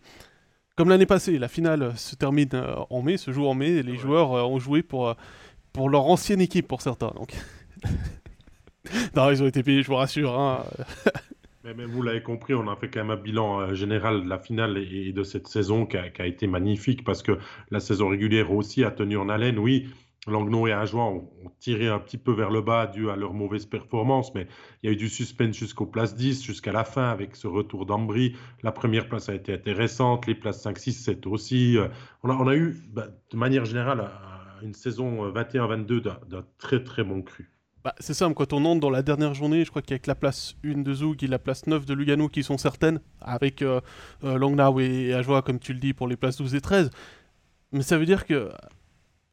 Comme 0.78 0.90
l'année 0.90 1.08
passée, 1.08 1.40
la 1.40 1.48
finale 1.48 1.98
se 1.98 2.16
termine 2.16 2.50
euh, 2.54 2.76
en 2.92 3.02
mai, 3.02 3.18
se 3.18 3.32
joue 3.32 3.48
en 3.48 3.56
mai, 3.56 3.72
et 3.72 3.84
les 3.84 3.98
joueurs 3.98 4.34
euh, 4.34 4.44
ont 4.44 4.60
joué 4.60 4.84
pour, 4.84 5.10
euh, 5.10 5.14
pour 5.74 5.90
leur 5.90 6.06
ancienne 6.06 6.40
équipe 6.40 6.68
pour 6.68 6.84
certains. 6.84 7.12
Donc. 7.16 7.32
non, 9.16 9.32
ils 9.32 9.42
ont 9.42 9.48
été 9.48 9.64
payés, 9.64 9.82
je 9.82 9.88
vous 9.88 9.96
rassure. 9.96 10.40
Hein. 10.40 10.66
mais, 11.64 11.86
vous 11.88 12.04
l'avez 12.04 12.22
compris, 12.22 12.54
on 12.54 12.68
a 12.68 12.76
fait 12.76 12.90
quand 12.90 13.00
même 13.00 13.10
un 13.10 13.20
bilan 13.20 13.74
général 13.74 14.24
de 14.24 14.30
la 14.30 14.38
finale 14.38 14.78
et, 14.78 15.12
de 15.14 15.24
cette 15.24 15.48
saison 15.48 15.88
qui 15.88 15.98
a, 15.98 16.12
qui 16.12 16.22
a, 16.22 16.28
été 16.28 16.46
magnifique 16.46 17.04
parce 17.04 17.24
que 17.24 17.40
la 17.72 17.80
saison 17.80 18.10
régulière 18.10 18.52
aussi 18.52 18.84
a 18.84 18.92
tenu 18.92 19.18
en 19.18 19.30
haleine. 19.30 19.58
Oui, 19.58 19.88
Langnau 20.26 20.68
et 20.68 20.74
Ajoie 20.74 21.06
ont, 21.06 21.30
tiré 21.60 21.88
un 21.88 22.00
petit 22.00 22.18
peu 22.18 22.32
vers 22.34 22.52
le 22.52 22.62
bas 22.62 22.88
dû 22.88 23.10
à 23.10 23.16
leur 23.16 23.34
mauvaise 23.34 23.66
performance, 23.66 24.34
mais 24.36 24.48
il 24.82 24.88
y 24.88 24.90
a 24.90 24.94
eu 24.94 24.96
du 24.98 25.10
suspense 25.10 25.56
jusqu'aux 25.56 25.86
places 25.86 26.16
10, 26.16 26.44
jusqu'à 26.44 26.72
la 26.72 26.84
fin 26.84 27.10
avec 27.10 27.36
ce 27.36 27.48
retour 27.48 27.86
d'Ambry. 27.86 28.36
La 28.64 28.72
première 28.72 29.08
place 29.08 29.30
a 29.30 29.34
été 29.34 29.54
intéressante, 29.54 30.28
les 30.28 30.36
places 30.36 30.62
5, 30.62 30.78
6, 30.78 30.94
7 30.94 31.28
aussi. 31.28 31.78
Euh, 31.78 31.88
on 32.24 32.48
a, 32.48 32.56
eu, 32.56 32.76
bah, 32.92 33.08
de 33.32 33.38
manière 33.38 33.66
générale, 33.66 34.02
euh, 34.02 34.66
une 34.66 34.74
saison 34.74 35.32
21-22 35.32 35.92
euh, 35.92 36.12
d'un 36.30 36.46
très 36.58 36.84
très 36.84 37.04
bon 37.04 37.22
cru. 37.22 37.50
Bah, 37.84 37.96
c'est 38.00 38.14
simple, 38.14 38.36
quand 38.36 38.54
on 38.54 38.66
entre 38.66 38.82
dans 38.82 38.90
la 38.90 39.02
dernière 39.02 39.34
journée, 39.34 39.64
je 39.64 39.70
crois 39.70 39.82
qu'avec 39.82 40.08
la 40.08 40.16
place 40.16 40.56
1 40.64 40.80
de 40.80 40.94
Zoug 40.94 41.24
et 41.24 41.28
la 41.28 41.40
place 41.40 41.68
9 41.68 41.86
de 41.86 41.94
Lugano 41.94 42.28
qui 42.28 42.44
sont 42.44 42.58
certaines, 42.58 43.00
avec 43.22 43.62
euh, 43.62 43.80
et, 44.24 45.08
et 45.08 45.14
Ajoie, 45.14 45.42
comme 45.42 45.60
tu 45.60 45.74
le 45.74 45.80
dis, 45.80 45.94
pour 45.94 46.08
les 46.08 46.18
places 46.18 46.38
12 46.38 46.54
et 46.56 46.62
13, 46.62 46.90
mais 47.72 47.84
ça 47.84 47.98
veut 47.98 48.06
dire 48.06 48.26
que 48.26 48.50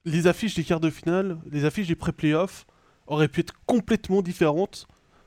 les 0.05 0.27
affiches 0.27 0.55
des 0.55 0.65
quarts 0.65 0.81
de 0.81 0.91
finale, 0.91 1.39
les 1.51 1.65
affiches 1.65 1.89
des 1.89 1.95
pré-playoffs 1.95 2.67
auraient 3.07 3.29
pu 3.29 3.41
être 3.41 3.55
complètement 3.67 4.23
différentes 4.23 4.87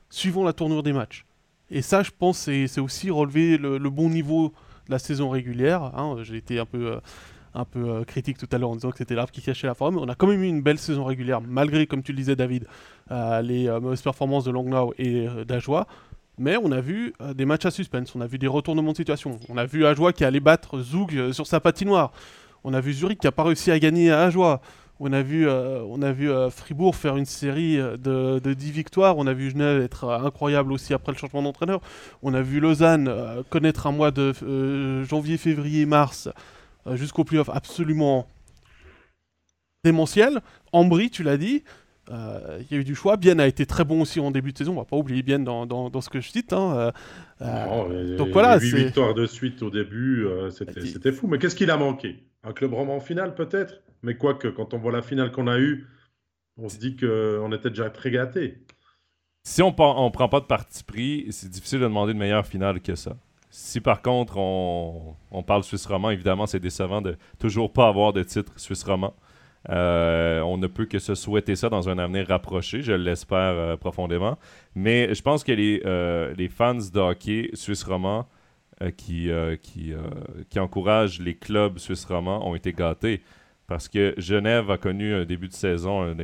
suivant 0.10 0.44
la 0.44 0.54
tournure 0.54 0.84
des 0.84 0.94
matchs. 0.94 1.26
Et 1.70 1.82
ça, 1.82 2.04
je 2.04 2.12
pense, 2.18 2.38
c'est 2.38 2.80
aussi 2.80 3.10
relever 3.10 3.58
le, 3.58 3.90
bon 3.90 4.10
niveau 4.10 4.54
de 4.88 4.92
la 4.92 5.00
saison 5.00 5.30
régulière. 5.30 5.84
Hein. 5.98 6.18
J'ai 6.22 6.38
été 6.38 6.60
un 6.60 6.66
peu, 6.66 6.94
euh, 6.94 7.00
un 7.54 7.66
peu 7.66 7.90
euh, 7.90 8.04
critique 8.06 8.38
tout 8.38 8.48
à 8.52 8.58
l'heure 8.58 8.70
en 8.70 8.76
disant 8.76 8.92
que 8.92 8.98
c'était 8.98 9.16
l'arbre 9.16 9.32
qui 9.32 9.42
cachait 9.42 9.68
la 9.68 9.74
forme. 9.74 9.98
On 9.98 10.08
a 10.08 10.16
quand 10.16 10.28
même 10.28 10.42
eu 10.44 10.48
une 10.48 10.62
belle 10.62 10.80
saison 10.80 11.04
régulière, 11.04 11.42
malgré, 11.42 11.86
comme 11.86 12.04
tu 12.04 12.14
le 12.14 12.18
disais, 12.18 12.36
David, 12.36 12.68
euh, 13.12 13.42
les 13.42 13.68
mauvaises 13.82 14.02
performances 14.02 14.46
de 14.46 14.52
Longnau 14.52 14.94
et 14.98 15.28
d'Ajoie. 15.46 15.88
Mais 16.40 16.56
on 16.56 16.72
a 16.72 16.82
vu 16.82 17.14
des 17.34 17.46
matchs 17.46 17.66
à 17.66 17.72
suspense, 17.72 18.16
on 18.16 18.22
a 18.22 18.28
vu 18.28 18.38
des 18.38 18.48
retournements 18.48 18.92
de 18.92 18.98
situation. 18.98 19.40
On 19.50 19.58
a 19.58 19.66
vu 19.66 19.88
Ajoie 19.88 20.14
qui 20.14 20.24
allait 20.24 20.40
battre 20.40 20.80
Zoug 20.80 21.32
sur 21.32 21.48
sa 21.48 21.60
patinoire. 21.60 22.12
On 22.64 22.74
a 22.74 22.82
vu 22.82 22.94
Zurich 22.94 23.20
qui 23.20 23.28
n'a 23.28 23.32
pas 23.32 23.44
réussi 23.44 23.72
à 23.72 23.80
gagner 23.80 24.12
à 24.12 24.24
Ajoie. 24.24 24.62
On 25.00 25.14
a 25.14 25.22
vu, 25.22 25.48
euh, 25.48 25.84
on 25.88 26.02
a 26.02 26.12
vu 26.12 26.32
euh, 26.32 26.50
Fribourg 26.50 26.96
faire 26.96 27.18
une 27.18 27.26
série 27.26 27.80
euh, 27.80 27.98
de, 27.98 28.40
de, 28.40 28.54
10 28.54 28.72
victoires. 28.72 29.18
On 29.18 29.28
a 29.28 29.34
vu 29.34 29.52
Genève 29.52 29.82
être 29.82 30.10
incroyable 30.10 30.72
aussi 30.72 30.94
après 30.94 31.12
le 31.12 31.18
changement 31.18 31.44
d'entraîneur. 31.44 31.82
On 32.24 32.34
a 32.34 32.42
vu 32.42 32.60
Lausanne 32.60 33.12
connaître 33.50 33.86
un 33.86 33.92
mois 33.92 34.12
de 34.12 34.34
janvier, 35.04 35.38
février, 35.38 35.86
mars 35.86 36.30
jusqu'au 36.94 37.24
playoff 37.24 37.50
absolument 37.50 38.28
démentiel. 39.84 40.42
Ambry, 40.72 41.10
tu 41.10 41.22
l'as 41.22 41.38
dit, 41.38 41.64
il 42.10 42.66
y 42.72 42.76
a 42.76 42.78
eu 42.78 42.84
du 42.84 42.96
choix. 42.96 43.18
Bien 43.18 43.40
a 43.40 43.48
été 43.48 43.66
très 43.66 43.84
bon 43.84 44.02
aussi 44.02 44.20
en 44.20 44.32
début 44.32 44.54
de 44.54 44.58
saison. 44.58 44.74
On 44.74 44.78
va 44.78 44.86
pas 44.86 44.98
oublier 44.98 45.24
Bien 45.24 45.40
dans, 45.40 45.66
dans, 45.66 46.02
ce 46.02 46.10
que 46.10 46.22
je 46.22 46.30
cite. 46.30 46.54
Hein. 46.54 46.92
donc 47.40 48.30
voilà. 48.30 48.60
8 48.60 48.76
victoires 48.76 49.14
de 49.14 49.26
suite 49.26 49.62
au 49.62 49.70
début, 49.70 50.26
c'était 50.52 51.12
fou. 51.12 51.28
Mais 51.28 51.38
qu'est-ce 51.38 51.56
qu'il 51.56 51.72
a 51.72 51.78
manqué? 51.78 52.24
Un 52.44 52.54
club 52.54 52.74
roman 52.74 53.00
final 53.00 53.36
peut-être? 53.36 53.82
Mais 54.04 54.16
quoique, 54.16 54.48
quand 54.48 54.74
on 54.74 54.78
voit 54.78 54.92
la 54.92 55.02
finale 55.02 55.32
qu'on 55.32 55.48
a 55.48 55.60
eue, 55.60 55.88
on 56.58 56.70
se 56.70 56.78
dit 56.78 56.96
qu'on 56.96 57.52
était 57.52 57.70
déjà 57.70 57.90
très 57.90 58.12
gâtés. 58.12 58.60
Si 59.44 59.62
on 59.62 59.70
ne 59.70 60.10
prend 60.10 60.30
pas 60.30 60.40
de 60.40 60.46
parti 60.46 60.84
pris, 60.84 61.28
c'est 61.30 61.50
difficile 61.50 61.80
de 61.80 61.86
demander 61.86 62.12
une 62.12 62.18
meilleure 62.18 62.46
finale 62.46 62.82
que 62.82 62.96
ça. 62.96 63.16
Si 63.50 63.80
par 63.80 64.02
contre 64.02 64.38
on, 64.38 65.16
parle 65.46 65.64
suisse 65.64 65.86
roman, 65.86 66.10
évidemment, 66.10 66.46
c'est 66.46 66.60
décevant 66.60 67.02
de 67.02 67.18
toujours 67.40 67.72
pas 67.72 67.88
avoir 67.88 68.12
de 68.12 68.24
titre 68.24 68.52
suisse 68.58 68.84
roman. 68.84 69.16
Euh, 69.70 70.42
on 70.42 70.58
ne 70.58 70.68
peut 70.68 70.86
que 70.86 71.00
se 71.00 71.16
souhaiter 71.16 71.56
ça 71.56 71.70
dans 71.70 71.90
un 71.90 71.98
avenir 71.98 72.28
rapproché, 72.28 72.82
je 72.82 72.94
l'espère 72.94 73.38
euh, 73.38 73.78
profondément. 73.78 74.38
Mais 74.76 75.14
je 75.14 75.22
pense 75.22 75.44
que 75.44 75.52
les, 75.52 75.82
euh, 75.86 76.34
fans 76.50 76.76
de 76.76 77.00
hockey 77.00 77.50
suisse 77.54 77.84
roman 77.84 78.28
qui, 78.96 79.32
encouragent 80.58 81.20
les 81.20 81.36
clubs 81.36 81.80
suisse 81.80 82.06
romans 82.06 82.48
ont 82.48 82.56
été 82.56 82.74
gâtés. 82.74 83.22
Parce 83.68 83.90
que 83.90 84.14
Genève 84.18 84.72
a 84.72 84.78
connu 84.78 85.14
un 85.14 85.26
début 85.26 85.50
de 85.50 85.54
saison 85.54 86.16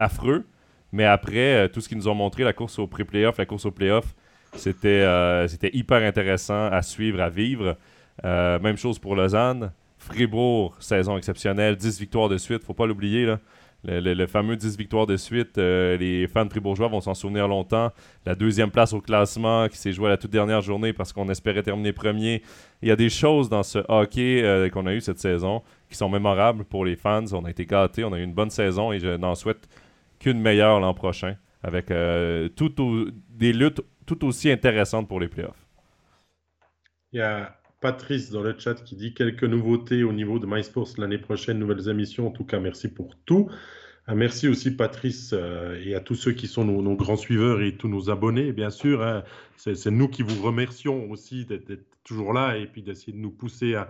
affreux. 0.00 0.44
Mais 0.90 1.04
après, 1.04 1.68
tout 1.68 1.80
ce 1.80 1.88
qu'ils 1.88 1.98
nous 1.98 2.08
ont 2.08 2.14
montré, 2.14 2.42
la 2.42 2.52
course 2.52 2.78
au 2.78 2.86
pré-playoff, 2.88 3.36
la 3.38 3.46
course 3.46 3.66
au 3.66 3.70
playoff, 3.70 4.16
c'était 4.54 5.70
hyper 5.72 6.02
intéressant 6.02 6.66
à 6.66 6.82
suivre, 6.82 7.20
à 7.20 7.28
vivre. 7.28 7.76
même 8.24 8.76
chose 8.76 8.98
pour 8.98 9.14
Lausanne. 9.14 9.70
Fribourg, 9.98 10.76
saison 10.80 11.16
exceptionnelle, 11.16 11.76
10 11.76 12.00
victoires 12.00 12.28
de 12.28 12.38
suite, 12.38 12.64
faut 12.64 12.74
pas 12.74 12.86
l'oublier. 12.86 13.26
là. 13.26 13.38
Le, 13.84 14.26
fameux 14.26 14.56
10 14.56 14.76
victoires 14.76 15.06
de 15.06 15.16
suite, 15.16 15.56
euh, 15.56 15.96
les 15.96 16.26
fans 16.26 16.48
fribourgeois 16.48 16.88
vont 16.88 17.00
s'en 17.00 17.14
souvenir 17.14 17.46
longtemps. 17.46 17.92
La 18.26 18.34
deuxième 18.34 18.72
place 18.72 18.92
au 18.92 19.00
classement 19.00 19.68
qui 19.68 19.78
s'est 19.78 19.92
jouée 19.92 20.08
la 20.08 20.16
toute 20.16 20.32
dernière 20.32 20.62
journée 20.62 20.92
parce 20.92 21.12
qu'on 21.12 21.28
espérait 21.28 21.62
terminer 21.62 21.92
premier. 21.92 22.42
Il 22.82 22.88
y 22.88 22.90
a 22.90 22.96
des 22.96 23.08
choses 23.08 23.48
dans 23.48 23.62
ce 23.62 23.78
hockey 23.88 24.42
euh, 24.42 24.68
qu'on 24.68 24.86
a 24.86 24.94
eu 24.94 25.00
cette 25.00 25.20
saison 25.20 25.62
qui 25.88 25.96
sont 25.96 26.08
mémorables 26.08 26.64
pour 26.64 26.84
les 26.84 26.96
fans. 26.96 27.24
On 27.32 27.44
a 27.44 27.50
été 27.50 27.66
gâtés, 27.66 28.02
on 28.02 28.12
a 28.12 28.18
eu 28.18 28.24
une 28.24 28.34
bonne 28.34 28.50
saison 28.50 28.92
et 28.92 28.98
je 28.98 29.16
n'en 29.16 29.36
souhaite 29.36 29.68
qu'une 30.18 30.40
meilleure 30.40 30.80
l'an 30.80 30.92
prochain 30.92 31.36
avec 31.62 31.92
euh, 31.92 32.48
des 33.30 33.52
luttes 33.52 33.80
tout 34.06 34.24
aussi 34.24 34.50
intéressantes 34.50 35.06
pour 35.06 35.20
les 35.20 35.28
playoffs. 35.28 35.66
Patrice 37.80 38.30
dans 38.30 38.42
le 38.42 38.54
chat 38.58 38.74
qui 38.74 38.96
dit 38.96 39.14
quelques 39.14 39.44
nouveautés 39.44 40.02
au 40.02 40.12
niveau 40.12 40.38
de 40.38 40.46
MySports 40.46 40.88
l'année 40.98 41.18
prochaine, 41.18 41.58
nouvelles 41.58 41.88
émissions. 41.88 42.26
En 42.26 42.30
tout 42.30 42.44
cas, 42.44 42.58
merci 42.58 42.88
pour 42.88 43.14
tout. 43.24 43.48
Euh, 44.08 44.14
merci 44.14 44.48
aussi 44.48 44.70
Patrice 44.70 45.30
euh, 45.32 45.80
et 45.84 45.94
à 45.94 46.00
tous 46.00 46.14
ceux 46.14 46.32
qui 46.32 46.46
sont 46.46 46.64
nos, 46.64 46.96
grands 46.96 47.16
suiveurs 47.16 47.62
et 47.62 47.76
tous 47.76 47.88
nos 47.88 48.10
abonnés, 48.10 48.52
bien 48.52 48.70
sûr. 48.70 49.02
Hein. 49.02 49.22
C'est 49.56 49.90
nous 49.90 50.08
qui 50.08 50.22
vous 50.22 50.42
remercions 50.42 51.10
aussi 51.10 51.44
d'être 51.44 51.84
toujours 52.04 52.32
là 52.32 52.56
et 52.56 52.66
puis 52.66 52.82
d'essayer 52.82 53.12
de 53.12 53.18
nous 53.18 53.30
pousser 53.30 53.74
à, 53.74 53.88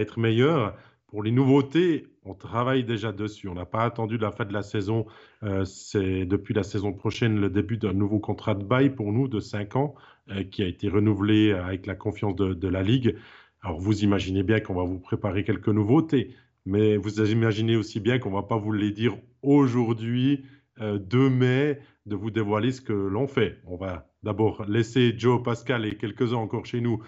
être 0.00 0.18
meilleurs 0.18 0.76
pour 1.14 1.22
les 1.22 1.30
nouveautés, 1.30 2.08
on 2.24 2.34
travaille 2.34 2.82
déjà 2.82 3.12
dessus. 3.12 3.46
On 3.46 3.54
n'a 3.54 3.66
pas 3.66 3.84
attendu 3.84 4.18
la 4.18 4.32
fin 4.32 4.44
de 4.44 4.52
la 4.52 4.62
saison. 4.62 5.06
Euh, 5.44 5.64
c'est 5.64 6.24
depuis 6.24 6.54
la 6.54 6.64
saison 6.64 6.92
prochaine 6.92 7.40
le 7.40 7.48
début 7.48 7.76
d'un 7.76 7.92
nouveau 7.92 8.18
contrat 8.18 8.56
de 8.56 8.64
bail 8.64 8.90
pour 8.90 9.12
nous 9.12 9.28
de 9.28 9.38
5 9.38 9.76
ans 9.76 9.94
euh, 10.32 10.42
qui 10.42 10.64
a 10.64 10.66
été 10.66 10.88
renouvelé 10.88 11.52
avec 11.52 11.86
la 11.86 11.94
confiance 11.94 12.34
de, 12.34 12.66
la 12.66 12.82
Ligue. 12.82 13.14
Alors 13.62 13.78
vous 13.78 14.02
imaginez 14.02 14.42
bien 14.42 14.58
qu'on 14.58 14.74
va 14.74 14.82
vous 14.82 14.98
préparer 14.98 15.44
quelques 15.44 15.68
nouveautés, 15.68 16.34
mais 16.66 16.96
vous 16.96 17.20
imaginez 17.20 17.76
aussi 17.76 18.00
bien 18.00 18.18
qu'on 18.18 18.30
ne 18.30 18.34
va 18.34 18.42
pas 18.42 18.58
vous 18.58 18.72
les 18.72 18.90
dire 18.90 19.16
aujourd'hui, 19.42 20.44
2 20.80 20.82
euh, 20.82 21.30
mai, 21.30 21.78
de 22.06 22.16
vous 22.16 22.32
dévoiler 22.32 22.72
ce 22.72 22.80
que 22.80 22.92
l'on 22.92 23.28
fait. 23.28 23.60
On 23.68 23.76
va 23.76 24.08
d'abord 24.24 24.64
laisser 24.66 25.14
Joe 25.16 25.40
Pascal 25.40 25.86
et 25.86 25.96
quelques-uns 25.96 26.38
encore 26.38 26.66
chez 26.66 26.80
nous 26.80 27.00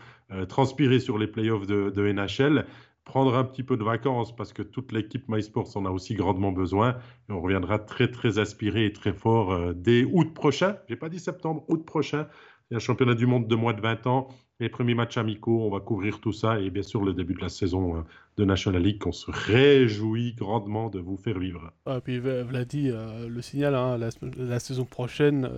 transpirer 0.49 1.01
sur 1.01 1.19
les 1.19 1.29
playoffs 1.29 1.67
de 1.67 2.13
NHL 2.13 2.67
prendre 3.07 3.37
un 3.37 3.45
petit 3.45 3.63
peu 3.63 3.79
de 3.79 3.85
vacances 3.85 4.35
parce 4.35 4.53
que 4.53 4.63
toute 4.63 4.93
l'équipe 4.93 5.27
MySports 5.29 5.77
en 5.77 5.87
a 5.87 5.91
aussi 5.91 6.15
grandement 6.15 6.53
besoin. 6.53 6.99
Et 7.31 7.33
on 7.33 7.41
reviendra 7.41 7.79
très, 7.79 8.11
très 8.11 8.39
aspiré 8.39 8.85
et 8.85 8.93
très 8.93 9.15
fort 9.15 9.53
euh, 9.53 9.73
dès 9.73 10.05
août 10.05 10.35
prochain. 10.35 10.77
J'ai 10.89 10.97
pas 10.97 11.09
dit 11.09 11.21
septembre, 11.21 11.65
août 11.69 11.87
prochain. 11.87 12.27
Il 12.69 12.75
y 12.75 12.77
a 12.77 12.79
un 12.79 12.81
championnat 12.81 13.15
du 13.15 13.27
monde 13.27 13.47
de 13.47 13.55
moins 13.55 13.75
de 13.75 13.81
20 13.81 14.09
ans. 14.09 14.29
Les 14.59 14.69
premiers 14.69 14.95
matchs 14.95 15.19
amicaux, 15.19 15.63
on 15.65 15.71
va 15.71 15.79
couvrir 15.79 16.21
tout 16.21 16.33
ça. 16.33 16.59
Et 16.59 16.69
bien 16.69 16.83
sûr, 16.83 17.05
le 17.05 17.15
début 17.15 17.35
de 17.35 17.41
la 17.41 17.49
saison 17.49 17.97
euh, 17.97 18.01
de 18.39 18.45
National 18.45 18.83
League 18.83 18.99
qu'on 18.99 19.13
se 19.13 19.31
réjouit 19.31 20.35
grandement 20.35 20.91
de 20.91 20.99
vous 20.99 21.17
faire 21.17 21.39
vivre. 21.39 21.73
Ah, 21.87 22.01
puis 22.03 22.19
Vladi 22.19 22.91
euh, 22.91 23.29
le 23.29 23.41
signal, 23.41 23.77
hein, 23.77 23.99
la, 24.37 24.59
saison 24.59 24.85
prochaine, 24.85 25.49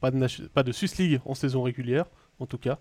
pas, 0.00 0.10
de 0.10 0.48
pas 0.48 0.62
de 0.62 0.72
Swiss 0.72 0.96
League 0.96 1.20
en 1.26 1.34
saison 1.34 1.62
régulière, 1.62 2.06
en 2.40 2.46
tout 2.46 2.58
cas. 2.58 2.78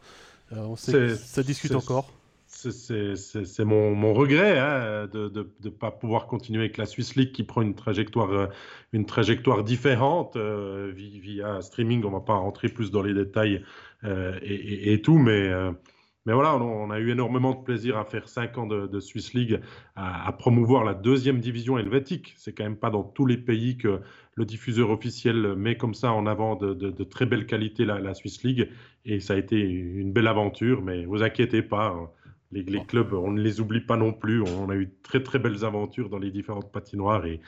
on 0.52 0.78
sait 0.78 1.16
ça 1.16 1.44
discute 1.44 1.76
encore 1.76 2.10
c'est 2.56 3.66
mon, 3.66 4.14
regret 4.14 4.58
hein, 4.58 5.08
de 5.12 5.52
ne 5.64 5.70
pas 5.70 5.92
pouvoir 5.92 6.28
continuer 6.28 6.62
avec 6.62 6.78
la 6.78 6.86
Swiss 6.86 7.16
League 7.16 7.32
qui 7.32 7.44
prend 7.44 7.62
une 7.62 7.76
trajectoire, 7.76 8.32
euh, 8.32 9.64
différente 9.64 10.36
euh, 10.38 10.92
via 10.96 11.62
streaming. 11.62 12.04
On 12.06 12.10
ne 12.10 12.14
va 12.14 12.22
pas 12.22 12.36
rentrer 12.36 12.70
plus 12.70 12.92
dans 12.92 13.02
les 13.02 13.14
détails 13.14 13.64
euh, 14.04 14.40
et, 14.42 15.02
tout, 15.02 15.18
mais, 15.18 15.52
voilà, 16.26 16.56
on, 16.56 16.90
a 16.92 17.00
eu 17.00 17.12
énormément 17.12 17.54
de 17.54 17.64
plaisir 17.64 17.98
à 17.98 18.06
faire 18.06 18.30
5 18.30 18.58
ans 18.58 18.68
de, 18.68 19.00
Swiss 19.00 19.34
League, 19.34 19.60
à, 19.96 20.32
promouvoir 20.32 20.86
la 20.86 20.94
deuxième 20.94 21.40
division 21.40 21.78
helvétique. 21.78 22.36
C'est 22.38 22.54
quand 22.54 22.64
même 22.64 22.78
pas 22.78 22.90
dans 22.90 23.04
tous 23.04 23.26
les 23.26 23.38
pays 23.38 23.78
que 23.78 24.00
le 24.36 24.46
diffuseur 24.46 24.90
officiel 24.92 25.56
met 25.56 25.78
comme 25.78 25.94
ça 25.94 26.14
en 26.14 26.26
avant 26.26 26.56
de, 26.56 27.04
très 27.04 27.26
belle 27.26 27.46
qualité 27.46 27.84
la, 27.84 28.00
la, 28.00 28.14
Swiss 28.14 28.44
League. 28.44 28.70
Et 29.04 29.20
ça 29.20 29.34
a 29.34 29.38
été 29.38 29.60
une 29.60 30.14
belle 30.14 30.28
aventure, 30.28 30.82
mais 30.82 31.06
vous 31.06 31.22
inquiétez 31.22 31.62
pas. 31.62 31.96
Les, 32.56 32.86
clubs, 32.86 33.14
on 33.14 33.32
ne 33.32 33.42
les 33.42 33.60
oublie 33.60 33.82
pas 33.82 33.98
non 33.98 34.14
plus. 34.14 34.42
On 34.42 34.70
a 34.70 34.76
eu 34.76 34.90
très 35.04 35.22
très 35.22 35.40
belles 35.40 35.66
aventures 35.66 36.10
dans 36.10 36.20
les 36.20 36.32
différentes 36.32 36.72
patinoires 36.72 37.26
et, 37.26 37.42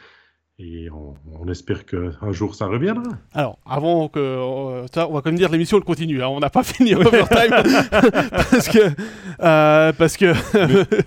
et 0.59 0.89
on, 0.89 1.47
espère 1.49 1.85
qu'un 1.85 2.31
jour 2.31 2.55
ça 2.55 2.65
reviendra. 2.65 3.03
Alors, 3.31 3.59
avant 3.63 4.07
que. 4.09 4.19
Euh, 4.19 4.87
ça, 4.91 5.07
on 5.07 5.13
va 5.13 5.21
quand 5.21 5.29
même 5.29 5.37
dire 5.37 5.49
l'émission, 5.49 5.77
elle 5.77 5.83
continue. 5.83 6.23
Hein. 6.23 6.29
on 6.29 6.39
n'a 6.39 6.49
pas 6.49 6.63
fini 6.63 6.95
overtime. 6.95 7.51
parce 8.31 8.67
que. 8.67 8.89
Euh, 9.39 9.93
parce 9.93 10.17
que. 10.17 10.33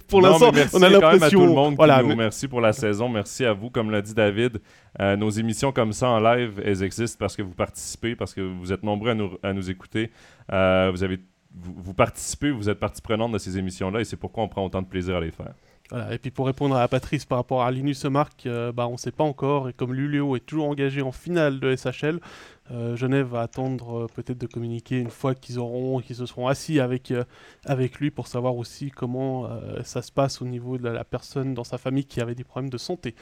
pour 0.07 0.22
l'instant, 0.22 0.53
on 0.72 0.82
a 0.82 0.88
l'impression. 0.88 1.40
tout 1.40 1.46
le 1.46 1.53
monde 1.53 1.74
voilà, 1.74 2.01
Merci 2.03 2.46
pour 2.46 2.61
la 2.61 2.72
saison. 2.72 3.09
Merci 3.09 3.44
à 3.44 3.53
vous. 3.53 3.70
Comme 3.70 3.90
l'a 3.90 4.03
dit 4.03 4.14
David, 4.14 4.61
euh, 5.01 5.16
nos 5.16 5.30
émissions 5.30 5.72
comme 5.72 5.92
ça 5.92 6.09
en 6.09 6.20
live, 6.20 6.62
elles 6.64 6.84
existent 6.84 7.16
parce 7.18 7.34
que 7.34 7.42
vous 7.42 7.55
participez, 7.55 8.14
parce 8.14 8.34
que 8.34 8.40
vous 8.40 8.72
êtes 8.72 8.84
nombreux 8.84 9.11
à 9.11 9.14
nous, 9.14 9.32
à 9.42 9.53
nous 9.53 9.68
écouter. 9.68 10.12
vous 10.48 11.03
avez 11.03 11.18
vous, 11.55 11.94
participez, 11.94 12.51
vous 12.51 12.68
êtes 12.68 12.78
partie 12.78 13.03
prenante 13.03 13.32
de 13.32 13.38
ces 13.38 13.59
émissions-là 13.59 14.01
et 14.01 14.05
c'est 14.05 14.16
pourquoi 14.16 14.44
on 14.44 14.48
prend 14.48 14.64
autant 14.64 14.82
de 14.82 14.86
plaisir 14.86 15.16
à 15.16 15.20
les 15.20 15.30
faire. 15.30 15.53
Voilà, 15.90 16.14
et 16.14 16.18
puis 16.18 16.30
pour 16.30 16.46
répondre 16.46 16.76
à 16.76 16.86
Patrice 16.86 17.24
par 17.24 17.38
rapport 17.38 17.64
à 17.64 17.70
Linus 17.72 18.05
Marc, 18.05 18.46
euh, 18.46 18.70
bah, 18.70 18.86
on 18.86 18.92
ne 18.92 18.96
sait 18.96 19.11
pas 19.11 19.24
encore. 19.24 19.68
Et 19.68 19.72
comme 19.72 19.92
Lulio 19.92 20.36
est 20.36 20.46
toujours 20.46 20.68
engagé 20.68 21.03
en 21.03 21.11
finale 21.11 21.59
de 21.59 21.74
SHL, 21.74 22.20
euh, 22.70 22.94
Genève 22.94 23.26
va 23.26 23.40
attendre 23.40 24.05
euh, 24.05 24.07
peut-être 24.14 24.38
de 24.38 24.46
communiquer 24.46 25.01
une 25.01 25.11
fois 25.11 25.34
qu'ils 25.34 25.59
auront, 25.59 26.01
qu'ils 26.01 26.14
se 26.14 26.26
seront 26.26 26.46
assis 26.46 26.78
avec, 26.78 27.12
avec 27.64 27.98
lui 27.98 28.12
pour 28.12 28.28
savoir 28.28 28.55
aussi 28.55 28.92
comment 28.92 29.48
ça 29.82 30.03
se 30.03 30.12
passe 30.12 30.40
au 30.42 30.44
niveau 30.44 30.78
de 30.78 30.88
la, 30.88 31.03
personne 31.03 31.55
dans 31.55 31.64
sa 31.64 31.76
famille 31.76 32.05
qui 32.05 32.20
avait 32.20 32.36
des 32.36 32.44
problèmes 32.44 32.70
de 32.70 32.78
santé. 32.78 33.16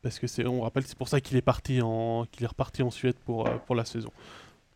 Parce 0.00 0.20
que 0.20 0.28
c'est, 0.28 0.46
on 0.46 0.60
rappelle, 0.60 0.86
c'est 0.86 0.98
pour 0.98 1.08
ça 1.08 1.20
qu'il 1.20 1.36
est 1.36 1.42
parti 1.42 1.80
en, 1.82 2.26
qu'il 2.30 2.44
est 2.44 2.48
reparti 2.48 2.82
en 2.82 2.90
Suède 2.90 3.16
pour, 3.24 3.50
pour 3.66 3.74
la 3.74 3.84
saison. 3.84 4.12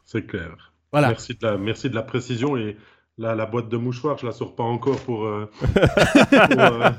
C'est 0.05 0.27
clair. 0.27 0.73
Merci, 0.93 1.35
de 1.35 1.47
la, 1.47 1.59
merci 1.59 1.91
de 1.91 1.95
la 1.95 2.03
précision. 2.03 2.57
Et 2.57 2.77
là, 3.19 3.35
la 3.35 3.47
boîte 3.47 3.69
de 3.69 3.77
mouchoirs, 3.77 4.17
je 4.19 4.27
la 4.27 4.33
sors 4.33 4.55
pas 4.55 4.63
encore 4.63 5.01
pour, 5.01 5.27
euh, 5.27 5.51
euh, 6.59 6.91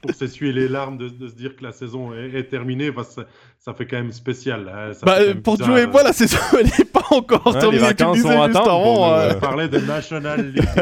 pour, 0.00 0.14
s'essuyer 0.14 0.52
les 0.52 0.68
larmes 0.68 0.98
de, 0.98 1.08
se 1.28 1.34
dire 1.34 1.56
que 1.56 1.64
la 1.64 1.72
saison 1.72 2.14
est, 2.14 2.44
terminée. 2.44 2.92
Ça, 3.58 3.74
fait 3.74 3.86
quand 3.86 3.96
même 3.96 4.12
spécial. 4.12 4.70
Hein. 4.72 4.92
Bah, 5.04 5.18
pour 5.42 5.62
jouer, 5.62 5.86
moi, 5.86 6.02
la 6.02 6.12
saison 6.12 6.38
n'est 6.62 6.84
pas 6.84 7.06
encore 7.10 7.42
terminée. 7.58 7.72
Les 7.72 7.78
vacances 7.78 8.20
sont 8.20 8.28
à 8.28 8.48
euh. 8.48 9.32
On 9.34 9.40
parlait 9.40 9.68
de 9.68 9.78
National 9.78 10.52
League. 10.52 10.62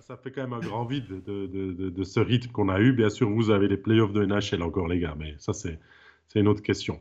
ça, 0.00 0.16
fait 0.16 0.30
quand 0.30 0.42
même 0.42 0.52
un 0.54 0.60
grand 0.60 0.84
vide 0.84 1.22
de, 1.26 1.46
de, 1.46 1.90
de 1.90 2.04
ce 2.04 2.20
rythme 2.20 2.50
qu'on 2.50 2.68
a 2.68 2.78
eu. 2.78 2.92
Bien 2.92 3.10
sûr, 3.10 3.30
vous 3.30 3.50
avez 3.50 3.68
les 3.68 3.78
playoffs 3.78 4.12
de 4.12 4.24
NHL 4.24 4.62
encore, 4.62 4.88
les 4.88 4.98
gars, 4.98 5.14
mais 5.18 5.34
ça, 5.38 5.52
c'est 5.52 5.78
une 6.34 6.48
autre 6.48 6.62
question. 6.62 7.00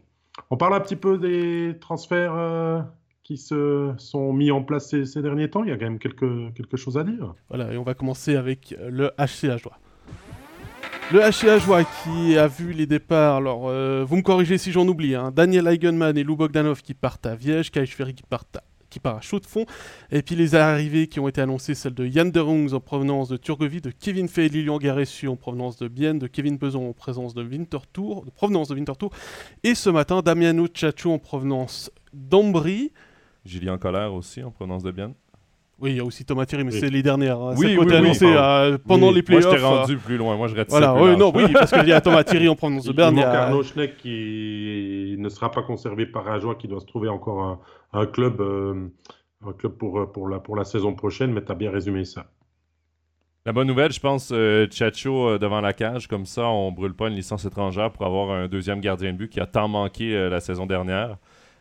On 0.49 0.57
parle 0.57 0.73
un 0.73 0.79
petit 0.79 0.95
peu 0.95 1.17
des 1.17 1.77
transferts 1.79 2.33
euh, 2.35 2.81
qui 3.23 3.38
se 3.38 3.93
sont 3.97 4.31
mis 4.33 4.51
en 4.51 4.63
place 4.63 4.89
ces, 5.03 5.21
derniers 5.21 5.49
temps. 5.49 5.63
Il 5.63 5.69
y 5.69 5.73
a 5.73 5.77
quand 5.77 5.85
même 5.85 5.99
quelque, 5.99 6.77
chose 6.77 6.97
à 6.97 7.03
dire. 7.03 7.35
Voilà, 7.49 7.73
et 7.73 7.77
on 7.77 7.83
va 7.83 7.93
commencer 7.93 8.35
avec 8.35 8.75
le 8.79 9.11
Joie. 9.57 9.77
Le 11.11 11.19
HCA 11.19 11.57
Joie 11.57 11.83
qui 11.85 12.38
a 12.38 12.47
vu 12.47 12.73
les 12.73 12.85
départs, 12.85 13.38
alors 13.38 13.69
euh, 13.69 14.03
vous 14.05 14.17
me 14.17 14.21
corrigez 14.21 14.57
si 14.57 14.73
j'en 14.73 14.85
oublie, 14.85 15.15
hein. 15.15 15.31
Daniel 15.33 15.65
Eigenman 15.65 16.17
et 16.17 16.23
Lou 16.23 16.35
Bogdanov 16.35 16.81
qui 16.81 16.93
partent 16.93 17.25
à 17.25 17.33
Viège, 17.33 17.71
Kai 17.71 17.85
Ferry 17.85 18.13
qui 18.13 18.23
partent 18.23 18.57
à 18.57 18.63
qui 18.98 19.02
part 19.02 19.18
à 19.18 19.22
chaud 19.22 19.39
de 19.39 19.45
fond. 19.45 19.66
Et 20.12 20.24
puis 20.24 20.36
les 20.36 20.56
arrivées 20.56 21.08
qui 21.08 21.20
ont 21.20 21.28
été 21.28 21.39
annoncées, 21.41 21.76
celles 21.76 21.93
de 21.93 22.06
Yann 22.06 22.32
Derungs 22.32 22.74
en 22.74 22.80
provenance 22.80 23.30
de 23.30 23.38
Turgovie, 23.38 23.82
de 23.82 23.91
Kevin 23.91 24.28
Fay 24.28 24.50
Lilian 24.50 24.78
Garessu 24.78 25.28
en 25.28 25.36
provenance 25.36 25.78
de 25.78 25.88
Bienne, 25.88 26.18
de 26.20 26.28
Kevin 26.28 26.58
Peson 26.58 26.89
en 26.89 26.93
présence 26.93 27.34
de 27.34 27.43
Winterthur, 27.43 28.24
de 28.26 28.32
provenance 28.32 28.70
de 28.70 28.76
Winterthur. 28.76 29.12
Et 29.64 29.76
ce 29.76 29.89
matin, 29.89 30.22
Damiano 30.22 30.68
Chacho 30.74 31.12
en 31.12 31.20
provenance 31.20 31.91
d'Ambry. 32.12 32.91
Julien 33.45 33.78
Collère 33.78 34.14
aussi 34.14 34.43
en 34.43 34.52
provenance 34.52 34.84
de 34.84 34.91
Bienne. 34.91 35.14
Oui, 35.80 35.91
il 35.91 35.97
y 35.97 35.99
a 35.99 36.03
aussi 36.03 36.25
Thomas 36.25 36.45
Thierry, 36.47 36.63
mais 36.63 36.71
c'est 36.71 36.89
les 36.89 37.03
dernières. 37.03 37.39
Hein. 37.39 37.53
Oui, 37.55 37.78
oui, 37.80 37.93
annoncé 37.93 38.25
euh, 38.25 38.80
pendant 38.88 39.11
les 39.11 39.21
playoffs. 39.21 39.45
Moi, 39.45 39.53
je 39.53 39.59
t'ai 39.59 39.63
rendu 39.63 39.93
euh, 39.93 39.99
plus 40.03 40.17
loin. 40.17 40.36
Moi, 40.36 40.47
je 40.47 40.55
reste 40.55 40.71
voilà, 40.71 40.95
oui, 40.95 41.15
non, 41.15 41.32
oui, 41.36 41.53
parce 41.53 41.71
qu'il 41.71 41.88
y 41.88 41.93
a 41.93 42.01
Thomas 42.01 42.23
Thierry 42.23 42.49
en 42.49 42.55
provenance 42.55 42.86
de 42.86 42.93
Berne. 42.93 43.15
Il 43.15 43.19
y 43.19 43.23
a 43.23 43.43
Arnaud 43.43 43.61
Schneck 43.61 43.97
qui 43.97 45.15
ne 45.19 45.30
sera 45.30 45.51
pas 45.51 45.61
conservé 45.61 46.07
par 46.07 46.28
Ajoie, 46.30 46.55
qui 46.55 46.67
doit 46.67 46.80
se 46.80 46.88
trouver 46.88 47.09
encore 47.09 47.43
un, 47.43 47.59
un 47.93 48.07
club, 48.07 48.41
euh, 48.41 48.88
un 49.45 49.53
club 49.53 49.73
pour, 49.73 50.11
pour, 50.11 50.28
la, 50.28 50.39
pour 50.39 50.55
la 50.55 50.63
saison 50.63 50.95
prochaine, 50.95 51.32
mais 51.32 51.43
tu 51.43 51.51
as 51.51 51.55
bien 51.55 51.69
résumé 51.69 52.05
ça. 52.05 52.25
La 53.45 53.53
bonne 53.53 53.67
nouvelle, 53.67 53.93
je 53.93 53.99
pense, 53.99 54.32
euh, 54.34 54.65
Chacho 54.71 55.38
devant 55.38 55.61
la 55.61 55.73
cage, 55.73 56.07
comme 56.07 56.25
ça, 56.25 56.47
on 56.47 56.71
brûle 56.71 56.95
pas 56.95 57.07
une 57.07 57.15
licence 57.15 57.45
étrangère 57.45 57.91
pour 57.91 58.03
avoir 58.05 58.32
un 58.32 58.47
deuxième 58.47 58.82
gardien 58.82 59.13
de 59.13 59.17
but 59.17 59.30
qui 59.30 59.39
a 59.39 59.45
tant 59.45 59.67
manqué 59.67 60.28
la 60.28 60.39
saison 60.39 60.65
dernière. 60.65 61.17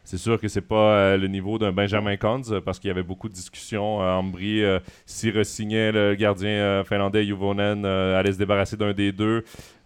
C'est 0.07 0.19
sûr 0.19 0.41
que 0.41 0.49
c'est 0.49 0.61
pas 0.61 1.17
le 1.17 1.27
niveau 1.27 1.59
d'un 1.59 1.73
Benjamin 1.73 2.17
Kons 2.17 2.61
parce 2.65 2.79
qu'il 2.79 2.89
y 2.89 2.91
avait 2.91 3.03
beaucoup 3.03 3.29
de 3.29 3.35
discussions. 3.35 4.01
à 4.01 4.13
Ambry, 4.15 4.63
s'il 5.05 5.37
resignait 5.37 5.93
le 5.93 6.15
gardien 6.15 6.85
finlandais 6.85 7.25
Juvonen, 7.25 7.85
allait 7.85 8.33
se 8.33 8.39
débarrasser 8.39 8.77
d'un 8.77 8.93
des 8.93 9.13
deux. 9.13 9.45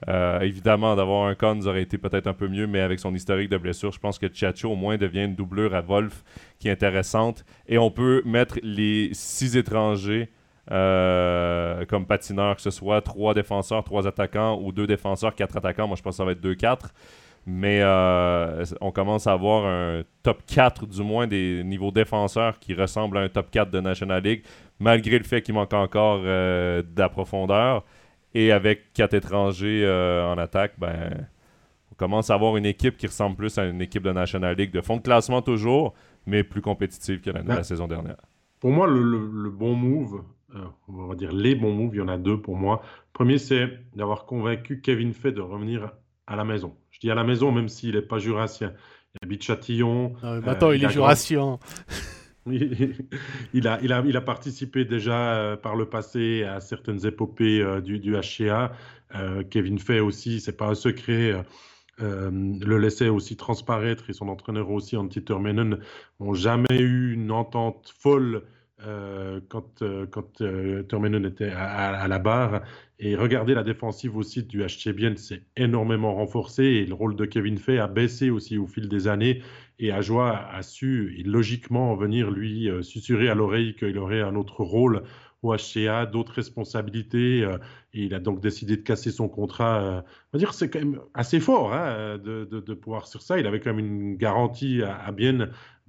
Euh, 0.09 0.41
évidemment, 0.41 0.97
d'avoir 0.97 1.27
un 1.27 1.35
Cons 1.35 1.67
aurait 1.67 1.83
été 1.83 1.99
peut-être 1.99 2.27
un 2.27 2.33
peu 2.33 2.49
mieux, 2.49 2.67
mais 2.67 2.81
avec 2.81 2.99
son 2.99 3.15
historique 3.15 3.51
de 3.51 3.59
blessure, 3.59 3.93
je 3.93 3.99
pense 3.99 4.19
que 4.19 4.27
Chacho 4.33 4.71
au 4.71 4.77
moins 4.77 4.97
devient 4.97 5.25
une 5.25 5.35
doublure 5.35 5.75
à 5.75 5.81
Wolf 5.81 6.25
qui 6.59 6.69
est 6.69 6.73
intéressante. 6.73 7.45
Et 7.69 7.79
on 7.79 7.91
peut 7.91 8.23
mettre 8.25 8.59
les 8.63 9.11
six 9.13 9.57
étrangers 9.57 10.31
euh, 10.71 11.85
comme 11.87 12.07
patineurs, 12.07 12.57
que 12.57 12.63
ce 12.63 12.71
soit 12.71 13.03
trois 13.03 13.35
défenseurs, 13.35 13.85
trois 13.85 14.07
attaquants 14.07 14.59
ou 14.63 14.73
deux 14.73 14.87
défenseurs, 14.87 15.35
quatre 15.35 15.57
attaquants. 15.57 15.87
Moi, 15.87 15.97
je 15.97 16.03
pense 16.03 16.15
que 16.15 16.19
ça 16.19 16.25
va 16.25 16.33
être 16.33 16.41
deux, 16.41 16.55
quatre. 16.55 16.93
Mais 17.47 17.81
euh, 17.83 18.65
on 18.81 18.93
commence 18.93 19.27
à 19.27 19.33
avoir 19.33 19.65
un 19.65 20.03
top 20.23 20.43
4 20.47 20.87
du 20.87 21.03
moins 21.03 21.27
des 21.27 21.63
niveaux 21.65 21.91
défenseurs 21.91 22.59
qui 22.59 22.75
ressemble 22.75 23.19
à 23.19 23.23
un 23.23 23.29
top 23.29 23.51
4 23.51 23.71
de 23.71 23.81
National 23.81 24.23
League, 24.23 24.43
malgré 24.79 25.19
le 25.19 25.25
fait 25.25 25.43
qu'il 25.43 25.55
manque 25.55 25.73
encore 25.73 26.23
d'approfondeur. 26.85 27.85
Et 28.35 28.53
avec 28.53 28.93
quatre 28.93 29.15
étrangers 29.15 29.83
euh, 29.85 30.25
en 30.25 30.39
attaque, 30.39 30.75
ben, 30.79 31.27
on 31.91 31.95
commence 31.97 32.31
à 32.31 32.35
avoir 32.35 32.57
une 32.57 32.67
équipe 32.67 32.97
qui 32.97 33.07
ressemble 33.07 33.37
plus 33.37 33.59
à 33.59 33.65
une 33.65 33.83
équipe 33.83 34.05
de 34.05 34.13
National 34.13 34.57
League, 34.57 34.71
de 34.71 34.81
fond 34.81 34.99
de 34.99 35.03
classement 35.03 35.43
toujours, 35.43 35.95
mais 36.27 36.45
plus 36.45 36.61
compétitive 36.61 37.21
que 37.21 37.31
la, 37.31 37.43
ben, 37.43 37.63
saison 37.63 37.89
dernière. 37.89 38.17
Pour 38.61 38.71
moi, 38.71 38.87
le, 38.87 39.51
bon 39.51 39.75
move, 39.75 40.23
euh, 40.55 40.65
on 40.89 41.07
va 41.07 41.15
dire 41.17 41.33
les 41.33 41.55
bons 41.57 41.73
moves, 41.73 41.95
il 41.95 41.99
y 41.99 42.03
en 42.03 42.09
a 42.09 42.19
deux 42.19 42.41
pour 42.41 42.57
moi. 42.57 42.83
premier, 43.13 43.39
c'est 43.39 43.69
d'avoir 43.97 44.27
convaincu 44.27 44.81
Kevin 44.81 45.13
Fay 45.13 45.33
de 45.33 45.41
revenir 45.41 45.93
à 46.27 46.37
la 46.37 46.45
maison. 46.45 46.77
Dis 47.01 47.11
à 47.11 47.15
la 47.15 47.25
maison, 47.25 47.51
même 47.53 47.69
s'il 47.69 47.95
n'est 47.95 48.03
pas 48.03 48.19
jurassien. 48.19 48.73
Il 49.15 49.27
habite 49.27 49.43
Châtillon. 49.43 50.15
Non, 50.23 50.43
euh, 50.47 50.77
il, 50.77 50.85
est 50.85 50.91
jurassien. 50.91 51.59
il, 52.47 53.69
a, 53.69 53.79
il, 53.83 53.93
a, 53.93 54.03
il 54.07 54.17
a 54.17 54.21
participé 54.21 54.85
déjà 54.85 55.35
euh, 55.35 55.57
par 55.57 55.77
le 55.77 55.87
passé 55.87 56.45
à 56.45 56.61
certaines 56.61 57.05
épopées 57.07 57.61
euh, 57.61 57.81
du, 57.81 57.99
du, 57.99 58.15
HCA. 58.15 58.73
Euh, 59.15 59.43
Kevin 59.49 59.79
Fay 59.79 60.01
aussi, 60.01 60.41
c'est 60.41 60.57
pas 60.57 60.69
un 60.69 60.75
secret. 60.75 61.35
le 61.99 62.79
laissait 62.79 63.09
aussi 63.09 63.37
transparaître 63.37 64.09
et 64.09 64.13
son 64.13 64.29
entraîneur 64.29 64.71
aussi, 64.71 64.97
Antti 64.97 65.23
Turmenen, 65.23 65.79
n'ont 66.21 66.35
jamais 66.35 66.79
eu 66.79 67.13
une 67.13 67.31
entente 67.31 67.93
folle 67.99 68.43
quand, 69.49 69.83
quand 70.11 70.41
euh, 70.41 71.29
était 71.29 71.51
à, 71.51 72.09
la 72.09 72.19
barre. 72.19 72.63
Et 73.03 73.17
regardez 73.17 73.55
la 73.55 73.65
défensive 73.65 74.15
aussi 74.19 74.43
du 74.43 74.63
HC 74.63 74.93
Bien, 74.93 75.15
c'est 75.17 75.43
énormément 75.57 76.15
renforcé 76.15 76.65
et 76.65 76.85
le 76.85 76.93
rôle 76.93 77.17
de 77.17 77.25
Kevin 77.25 77.57
Fay 77.57 77.79
a 77.79 77.89
baissé 77.89 78.29
aussi 78.29 78.59
au 78.59 78.67
fil 78.67 78.91
des 78.91 79.09
années. 79.09 79.43
Et 79.79 79.91
Ajoie 79.91 80.37
a 80.37 80.63
su 80.63 81.23
logiquement 81.25 81.95
venir 81.97 82.31
lui 82.31 82.69
euh, 82.69 82.83
susurrer 82.83 83.31
à 83.31 83.35
l'oreille 83.35 83.75
qu'il 83.75 83.97
aurait 83.97 84.21
un 84.21 84.37
autre 84.37 84.63
rôle 84.63 85.03
au 85.43 85.57
HCA, 85.57 86.05
d'autres 86.05 86.35
responsabilités. 86.35 87.41
et 87.95 88.05
il 88.05 88.13
a 88.13 88.21
donc 88.21 88.43
décidé 88.43 88.77
de 88.77 88.83
casser 88.83 89.11
son 89.11 89.31
contrat. 89.31 90.05
on 90.05 90.37
va 90.37 90.39
dire 90.39 90.53
c'est 90.53 90.69
quand 90.69 90.81
même 90.81 91.01
assez 91.15 91.41
fort 91.41 91.73
hein, 91.73 92.19
de, 92.19 92.75
pouvoir 92.75 93.07
sur 93.07 93.23
ça. 93.23 93.39
Il 93.41 93.47
avait 93.47 93.59
quand 93.59 93.73
même 93.73 93.87
une 93.87 94.17
garantie 94.17 94.83
à, 94.83 94.97
à 94.97 95.13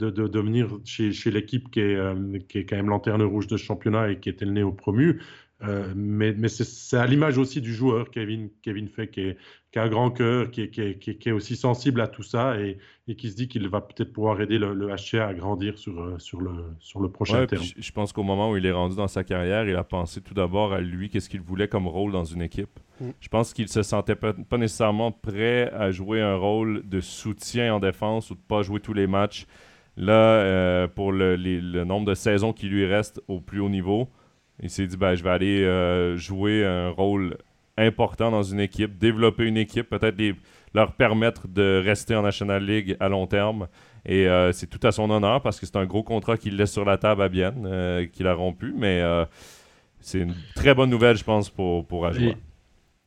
de, 0.09 0.39
venir 0.39 0.79
chez, 0.83 1.11
chez 1.11 1.31
l'équipe 1.31 1.69
qui, 1.69 1.81
euh, 1.81 2.39
qui 2.47 2.59
est 2.59 2.65
quand 2.65 2.75
même 2.75 2.89
lanterne 2.89 3.21
rouge 3.23 3.47
de 3.47 3.57
championnat 3.57 4.11
et 4.11 4.19
qui 4.19 4.29
était 4.29 4.45
le 4.45 4.51
néo-promu. 4.51 5.21
Euh, 5.63 5.93
mais, 5.95 6.33
mais 6.37 6.49
c'est 6.49 6.97
à 6.97 7.05
l'image 7.05 7.37
aussi 7.37 7.61
du 7.61 7.73
joueur, 7.73 8.09
Kevin, 8.09 8.49
Kevin 8.63 8.87
Fay, 8.87 9.09
qui, 9.09 9.21
est, 9.21 9.37
qui 9.71 9.79
a 9.79 9.83
un 9.83 9.89
grand 9.89 10.09
cœur, 10.09 10.49
qui 10.49 10.61
est, 10.61 10.69
qui, 10.69 11.17
qui 11.17 11.29
est, 11.29 11.31
aussi 11.31 11.55
sensible 11.55 12.01
à 12.01 12.07
tout 12.07 12.23
ça 12.23 12.59
et, 12.59 12.79
et 13.07 13.15
qui 13.15 13.29
se 13.29 13.35
dit 13.35 13.47
qu'il 13.47 13.67
va 13.69 13.81
peut-être 13.81 14.11
pouvoir 14.11 14.41
aider 14.41 14.57
le, 14.57 14.73
le, 14.73 14.87
HCA 14.87 15.27
à 15.27 15.33
grandir 15.33 15.77
sur, 15.77 16.01
euh, 16.01 16.15
sur, 16.17 16.41
le, 16.41 16.51
sur 16.79 16.99
le 16.99 17.09
prochain 17.09 17.45
terme. 17.45 17.63
Je 17.77 17.91
pense 17.91 18.11
qu'au 18.11 18.23
moment 18.23 18.51
où 18.51 18.57
il 18.57 18.65
est 18.65 18.71
rendu 18.71 18.95
dans 18.95 19.07
sa 19.07 19.23
carrière, 19.23 19.67
il 19.67 19.75
a 19.75 19.83
pensé 19.83 20.21
tout 20.21 20.33
d'abord 20.33 20.73
à 20.73 20.81
lui, 20.81 21.09
qu'est-ce 21.09 21.29
qu'il 21.29 21.41
voulait 21.41 21.67
comme 21.67 21.87
rôle 21.87 22.11
dans 22.11 22.25
une 22.25 22.41
équipe. 22.41 22.79
Mm. 22.99 23.09
Je 23.19 23.27
pense 23.29 23.53
qu'il 23.53 23.67
se 23.67 23.83
sentait 23.83 24.15
pas, 24.15 24.33
pas, 24.33 24.57
nécessairement 24.57 25.11
prêt 25.11 25.71
à 25.73 25.91
jouer 25.91 26.21
un 26.21 26.35
rôle 26.35 26.87
de 26.87 27.01
soutien 27.01 27.75
en 27.75 27.79
défense 27.79 28.31
ou 28.31 28.35
de 28.35 28.41
pas 28.47 28.63
jouer 28.63 28.79
tous 28.79 28.93
les 28.93 29.07
matchs. 29.07 29.45
Là, 29.97 30.13
euh, 30.13 30.87
pour 30.87 31.11
le, 31.11 31.35
nombre 31.83 32.07
de 32.07 32.15
saisons 32.15 32.53
qui 32.53 32.67
lui 32.67 32.85
reste 32.85 33.21
au 33.27 33.39
plus 33.39 33.59
haut 33.59 33.69
niveau, 33.69 34.07
il 34.61 34.69
s'est 34.69 34.87
dit 34.87 34.97
ben, 34.97 35.15
je 35.15 35.23
vais 35.23 35.29
aller 35.29 35.63
euh, 35.63 36.17
jouer 36.17 36.65
un 36.65 36.89
rôle 36.89 37.37
important 37.77 38.31
dans 38.31 38.43
une 38.43 38.59
équipe, 38.59 38.97
développer 38.97 39.45
une 39.45 39.57
équipe, 39.57 39.89
peut-être 39.89 40.17
leur 40.73 40.93
permettre 40.93 41.47
de 41.47 41.81
rester 41.83 42.15
en 42.15 42.21
National 42.21 42.63
League 42.63 42.95
à 42.99 43.09
long 43.09 43.27
terme. 43.27 43.67
Et 44.05 44.27
euh, 44.27 44.51
c'est 44.51 44.67
tout 44.67 44.85
à 44.85 44.91
son 44.91 45.09
honneur 45.09 45.41
parce 45.41 45.59
que 45.59 45.65
c'est 45.65 45.75
un 45.75 45.85
gros 45.85 46.03
contrat 46.03 46.37
qu'il 46.37 46.57
laisse 46.57 46.71
sur 46.71 46.85
la 46.85 46.97
table 46.97 47.21
à 47.21 47.29
Bienne, 47.29 48.09
qu'il 48.11 48.27
a 48.27 48.33
rompu. 48.33 48.73
Mais 48.75 49.03
c'est 49.99 50.19
une 50.19 50.35
très 50.55 50.73
bonne 50.73 50.89
nouvelle, 50.89 51.17
je 51.17 51.23
pense, 51.23 51.49
pour, 51.49 51.85
pour 51.85 52.07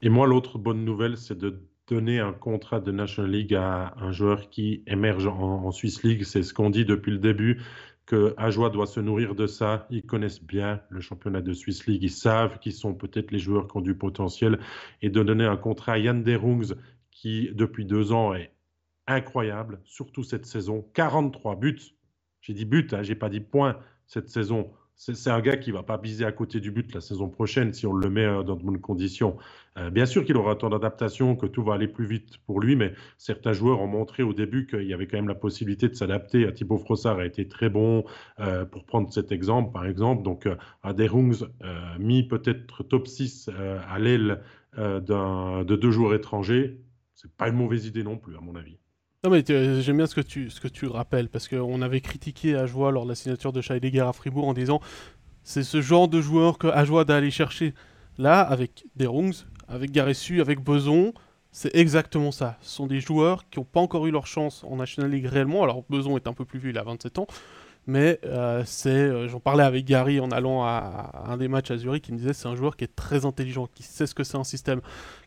et 0.04 0.10
moi, 0.10 0.26
l'autre 0.26 0.58
bonne 0.58 0.84
nouvelle, 0.84 1.16
c'est 1.16 1.38
de 1.38 1.62
donner 1.88 2.20
un 2.20 2.34
contrat 2.34 2.78
de 2.78 2.92
National 2.92 3.30
League 3.30 3.54
à 3.54 3.94
un 3.96 4.12
joueur 4.12 4.50
qui 4.50 4.82
émerge 4.86 5.26
en, 5.26 5.70
Swiss 5.72 6.02
League. 6.02 6.24
C'est 6.24 6.42
ce 6.42 6.52
qu'on 6.52 6.68
dit 6.68 6.84
depuis 6.84 7.10
le 7.10 7.18
début, 7.18 7.62
que 8.06 8.34
Ajoie 8.36 8.70
doit 8.70 8.86
se 8.86 9.00
nourrir 9.00 9.34
de 9.34 9.46
ça. 9.46 9.86
Ils 9.90 10.04
connaissent 10.04 10.42
bien 10.42 10.80
le 10.90 11.00
championnat 11.00 11.40
de 11.40 11.52
Swiss 11.52 11.86
League. 11.86 12.02
Ils 12.02 12.10
savent 12.10 12.58
qui 12.58 12.72
sont 12.72 12.94
peut-être 12.94 13.30
les 13.30 13.38
joueurs 13.38 13.66
qui 13.68 13.76
ont 13.76 13.80
du 13.80 13.94
potentiel. 13.94 14.58
Et 15.02 15.10
de 15.10 15.22
donner 15.22 15.44
un 15.44 15.56
contrat 15.56 15.92
à 15.92 15.98
Yann 15.98 16.22
Derungs, 16.22 16.74
qui 17.10 17.50
depuis 17.54 17.86
deux 17.86 18.12
ans 18.12 18.34
est 18.34 18.52
incroyable, 19.06 19.80
surtout 19.84 20.22
cette 20.22 20.46
saison. 20.46 20.84
43 20.94 21.56
buts. 21.56 21.80
J'ai 22.40 22.52
dit 22.52 22.64
buts, 22.64 22.88
hein, 22.92 23.02
j'ai 23.02 23.14
pas 23.14 23.30
dit 23.30 23.40
points 23.40 23.78
cette 24.06 24.28
saison 24.28 24.70
c'est 24.96 25.30
un 25.30 25.40
gars 25.40 25.56
qui 25.56 25.70
va 25.70 25.82
pas 25.82 25.98
biser 25.98 26.24
à 26.24 26.32
côté 26.32 26.60
du 26.60 26.70
but 26.70 26.94
la 26.94 27.00
saison 27.00 27.28
prochaine 27.28 27.72
si 27.72 27.86
on 27.86 27.92
le 27.92 28.08
met 28.10 28.24
euh, 28.24 28.42
dans 28.42 28.56
de 28.56 28.62
bonnes 28.62 28.80
conditions. 28.80 29.36
Euh, 29.76 29.90
bien 29.90 30.06
sûr 30.06 30.24
qu'il 30.24 30.36
aura 30.36 30.54
temps 30.54 30.70
d'adaptation, 30.70 31.34
que 31.36 31.46
tout 31.46 31.62
va 31.64 31.74
aller 31.74 31.88
plus 31.88 32.06
vite 32.06 32.38
pour 32.46 32.60
lui, 32.60 32.76
mais 32.76 32.94
certains 33.18 33.52
joueurs 33.52 33.80
ont 33.80 33.88
montré 33.88 34.22
au 34.22 34.32
début 34.32 34.66
qu'il 34.66 34.84
y 34.84 34.94
avait 34.94 35.06
quand 35.06 35.16
même 35.16 35.28
la 35.28 35.34
possibilité 35.34 35.88
de 35.88 35.94
s'adapter. 35.94 36.52
Thibaut 36.54 36.78
Frossard 36.78 37.18
a 37.18 37.26
été 37.26 37.48
très 37.48 37.68
bon 37.68 38.04
euh, 38.38 38.64
pour 38.64 38.84
prendre 38.84 39.12
cet 39.12 39.32
exemple, 39.32 39.72
par 39.72 39.84
exemple. 39.86 40.22
Donc, 40.22 40.48
à 40.82 40.92
Derungs, 40.92 41.48
mis 41.98 42.22
peut-être 42.26 42.84
top 42.84 43.08
6 43.08 43.50
à 43.88 43.98
l'aile 43.98 44.42
de 44.76 45.76
deux 45.76 45.90
joueurs 45.90 46.14
étrangers, 46.14 46.80
c'est 47.14 47.32
pas 47.32 47.48
une 47.48 47.56
mauvaise 47.56 47.86
idée 47.86 48.04
non 48.04 48.16
plus, 48.16 48.36
à 48.36 48.40
mon 48.40 48.54
avis. 48.54 48.78
Non 49.24 49.30
mais 49.30 49.42
j'aime 49.46 49.96
bien 49.96 50.06
ce 50.06 50.14
que 50.14 50.20
tu 50.20 50.50
ce 50.50 50.60
que 50.60 50.68
tu 50.68 50.86
rappelles 50.86 51.30
parce 51.30 51.48
qu'on 51.48 51.80
avait 51.80 52.02
critiqué 52.02 52.56
Ajoie 52.56 52.92
lors 52.92 53.04
de 53.04 53.08
la 53.08 53.14
signature 53.14 53.54
de 53.54 53.62
Scheidegger 53.62 54.00
à 54.00 54.12
Fribourg 54.12 54.46
en 54.46 54.52
disant 54.52 54.80
c'est 55.42 55.62
ce 55.62 55.80
genre 55.80 56.08
de 56.08 56.20
joueur 56.20 56.58
que 56.58 56.66
Ajoie 56.66 57.06
d'aller 57.06 57.30
chercher. 57.30 57.72
Là 58.18 58.42
avec 58.42 58.84
Derungs, 58.96 59.46
avec 59.66 59.92
Garessu, 59.92 60.42
avec 60.42 60.60
Beson, 60.60 61.14
c'est 61.52 61.74
exactement 61.74 62.32
ça. 62.32 62.58
Ce 62.60 62.76
sont 62.76 62.86
des 62.86 63.00
joueurs 63.00 63.48
qui 63.48 63.58
n'ont 63.58 63.64
pas 63.64 63.80
encore 63.80 64.06
eu 64.06 64.10
leur 64.10 64.26
chance 64.26 64.62
en 64.68 64.76
National 64.76 65.10
League 65.10 65.24
réellement. 65.24 65.62
Alors 65.62 65.84
Beson 65.88 66.18
est 66.18 66.26
un 66.26 66.34
peu 66.34 66.44
plus 66.44 66.58
vieux, 66.58 66.70
il 66.70 66.78
a 66.78 66.82
27 66.82 67.18
ans, 67.18 67.26
mais 67.86 68.18
euh, 68.24 68.62
c'est, 68.64 68.88
euh, 68.88 69.28
j'en 69.28 69.40
parlais 69.40 69.64
avec 69.64 69.84
Gary 69.84 70.20
en 70.20 70.30
allant 70.30 70.64
à, 70.64 71.24
un 71.26 71.36
des 71.36 71.48
matchs 71.48 71.70
à 71.70 71.76
Zurich, 71.76 72.04
qui 72.04 72.12
me 72.12 72.18
disait 72.18 72.32
c'est 72.32 72.48
un 72.48 72.56
joueur 72.56 72.76
qui 72.76 72.84
est 72.84 72.94
très 72.94 73.26
intelligent, 73.26 73.68
qui 73.74 73.82
sait 73.82 74.06
ce 74.06 74.14
que 74.14 74.24
c'est 74.24 74.36
un 74.36 74.44
système, 74.44 74.80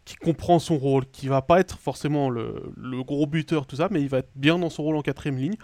qui 0.05 0.15
comprend 0.15 0.59
son 0.59 0.77
rôle, 0.77 1.05
qui 1.11 1.27
va 1.27 1.41
pas 1.41 1.59
être 1.59 1.77
forcément 1.77 2.29
le, 2.29 2.71
gros 3.03 3.27
buteur, 3.27 3.67
tout 3.67 3.75
ça, 3.75 3.89
mais 3.91 4.01
il 4.01 4.09
va 4.09 4.19
être 4.19 4.31
bien 4.35 4.57
dans 4.57 4.69
son 4.69 4.83
rôle 4.83 4.95
en 4.95 5.01
quatrième 5.01 5.37
ligne. 5.37 5.55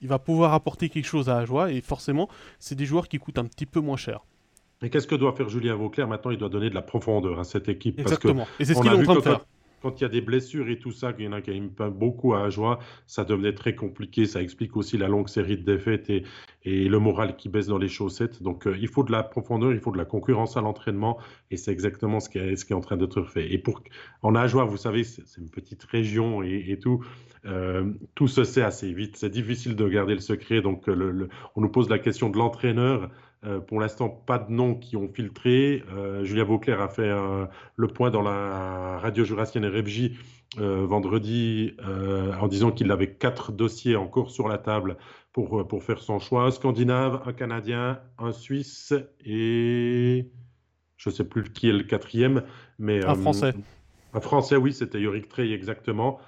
Il 0.00 0.08
va 0.08 0.18
pouvoir 0.18 0.54
apporter 0.54 0.88
quelque 0.88 1.06
chose 1.06 1.28
à 1.28 1.38
Ajoie 1.38 1.72
et 1.72 1.80
forcément, 1.80 2.28
c'est 2.58 2.76
des 2.76 2.86
joueurs 2.86 3.08
qui 3.08 3.18
coûtent 3.18 3.38
un 3.38 3.46
petit 3.46 3.66
peu 3.66 3.80
moins 3.80 3.96
cher. 3.96 4.20
Et 4.80 4.90
qu'est-ce 4.90 5.08
que 5.08 5.16
doit 5.16 5.32
faire 5.32 5.48
Julien 5.48 5.74
Vauclair? 5.74 6.06
Maintenant, 6.06 6.30
il 6.30 6.38
doit 6.38 6.48
donner 6.48 6.70
de 6.70 6.74
la 6.74 6.82
profondeur 6.82 7.40
à 7.40 7.44
cette 7.44 7.68
équipe. 7.68 7.98
Exactement. 7.98 8.46
et 8.60 8.64
c'est 8.64 8.74
ce 8.74 8.80
qu'il 8.80 8.92
est 8.92 8.94
en 8.94 9.02
train 9.02 9.16
de 9.16 9.20
faire 9.20 9.40
quand 9.82 10.00
il 10.00 10.04
y 10.04 10.06
a 10.06 10.08
des 10.08 10.20
blessures 10.20 10.68
et 10.68 10.78
tout 10.78 10.92
ça, 10.92 11.12
qu'il 11.12 11.24
y 11.24 11.28
en 11.28 11.32
a 11.32 11.40
qui 11.40 11.58
pas 11.60 11.90
beaucoup 11.90 12.34
à 12.34 12.48
joie, 12.50 12.78
ça 13.06 13.24
devenait 13.24 13.54
très 13.54 13.74
compliqué. 13.74 14.26
Ça 14.26 14.42
explique 14.42 14.76
aussi 14.76 14.98
la 14.98 15.08
longue 15.08 15.28
série 15.28 15.56
de 15.56 15.62
défaites 15.62 16.10
et, 16.10 16.24
le 16.64 16.98
moral 16.98 17.36
qui 17.36 17.48
baisse 17.48 17.66
dans 17.66 17.78
les 17.78 17.88
chaussettes. 17.88 18.42
Donc, 18.42 18.66
euh, 18.66 18.76
il 18.78 18.88
faut 18.88 19.02
de 19.02 19.10
la 19.10 19.22
profondeur, 19.22 19.72
il 19.72 19.80
faut 19.80 19.90
de 19.90 19.96
la 19.96 20.04
concurrence 20.04 20.58
à 20.58 20.60
l'entraînement 20.60 21.18
et 21.50 21.56
c'est 21.56 21.72
exactement 21.72 22.20
ce 22.20 22.28
qui, 22.28 22.38
est, 22.38 22.72
en 22.72 22.80
train 22.80 22.98
d'être 22.98 23.22
fait. 23.22 23.50
Et 23.52 23.56
pour, 23.56 23.82
en 24.22 24.34
Ajoie, 24.34 24.64
vous 24.64 24.76
savez, 24.76 25.02
c'est 25.04 25.24
une 25.38 25.48
petite 25.48 25.82
région 25.84 26.42
et, 26.42 26.78
tout. 26.82 27.02
Euh, 27.46 27.92
tout 28.14 28.28
se 28.28 28.44
sait 28.44 28.62
assez 28.62 28.92
vite. 28.92 29.16
C'est 29.16 29.30
difficile 29.30 29.76
de 29.76 29.88
garder 29.88 30.12
le 30.12 30.20
secret. 30.20 30.60
Donc, 30.60 30.86
le, 30.88 31.28
on 31.56 31.62
nous 31.62 31.70
pose 31.70 31.88
la 31.88 31.98
question 31.98 32.28
de 32.28 32.36
l'entraîneur. 32.36 33.10
Euh, 33.44 33.60
pour 33.60 33.80
l'instant, 33.80 34.08
pas 34.08 34.38
de 34.38 34.50
noms 34.50 34.74
qui 34.74 34.96
ont 34.96 35.08
filtré. 35.08 35.84
Euh, 35.92 36.24
Julien 36.24 36.44
Vauclair 36.44 36.80
a 36.80 36.88
fait 36.88 37.10
le 37.76 37.88
point 37.88 38.10
dans 38.10 38.22
la 38.22 38.98
radio 38.98 39.24
jurassienne 39.24 39.64
RFJ 39.64 40.10
euh, 40.58 40.86
vendredi 40.86 41.76
en 42.40 42.48
disant 42.48 42.72
qu'il 42.72 42.90
avait 42.90 43.12
quatre 43.12 43.52
dossiers 43.52 43.96
encore 43.96 44.30
sur 44.30 44.48
la 44.48 44.58
table 44.58 44.96
pour, 45.32 45.66
pour 45.68 45.84
faire 45.84 46.00
son 46.00 46.18
choix. 46.18 46.44
Un 46.44 46.50
Scandinave, 46.50 47.22
un 47.26 47.32
Canadien, 47.32 48.00
un 48.18 48.32
Suisse 48.32 48.92
et 49.24 50.30
je 50.96 51.10
ne 51.10 51.14
sais 51.14 51.24
plus 51.24 51.44
qui 51.52 51.68
est 51.68 51.72
le 51.72 51.84
quatrième. 51.84 52.42
Mais, 52.78 53.04
un 53.04 53.14
Français. 53.14 53.54
Un 54.14 54.20
Français, 54.20 54.56
oui, 54.56 54.72
c'était 54.72 55.00
Yorick 55.00 55.28
Trey 55.28 55.52
exactement. 55.52 56.18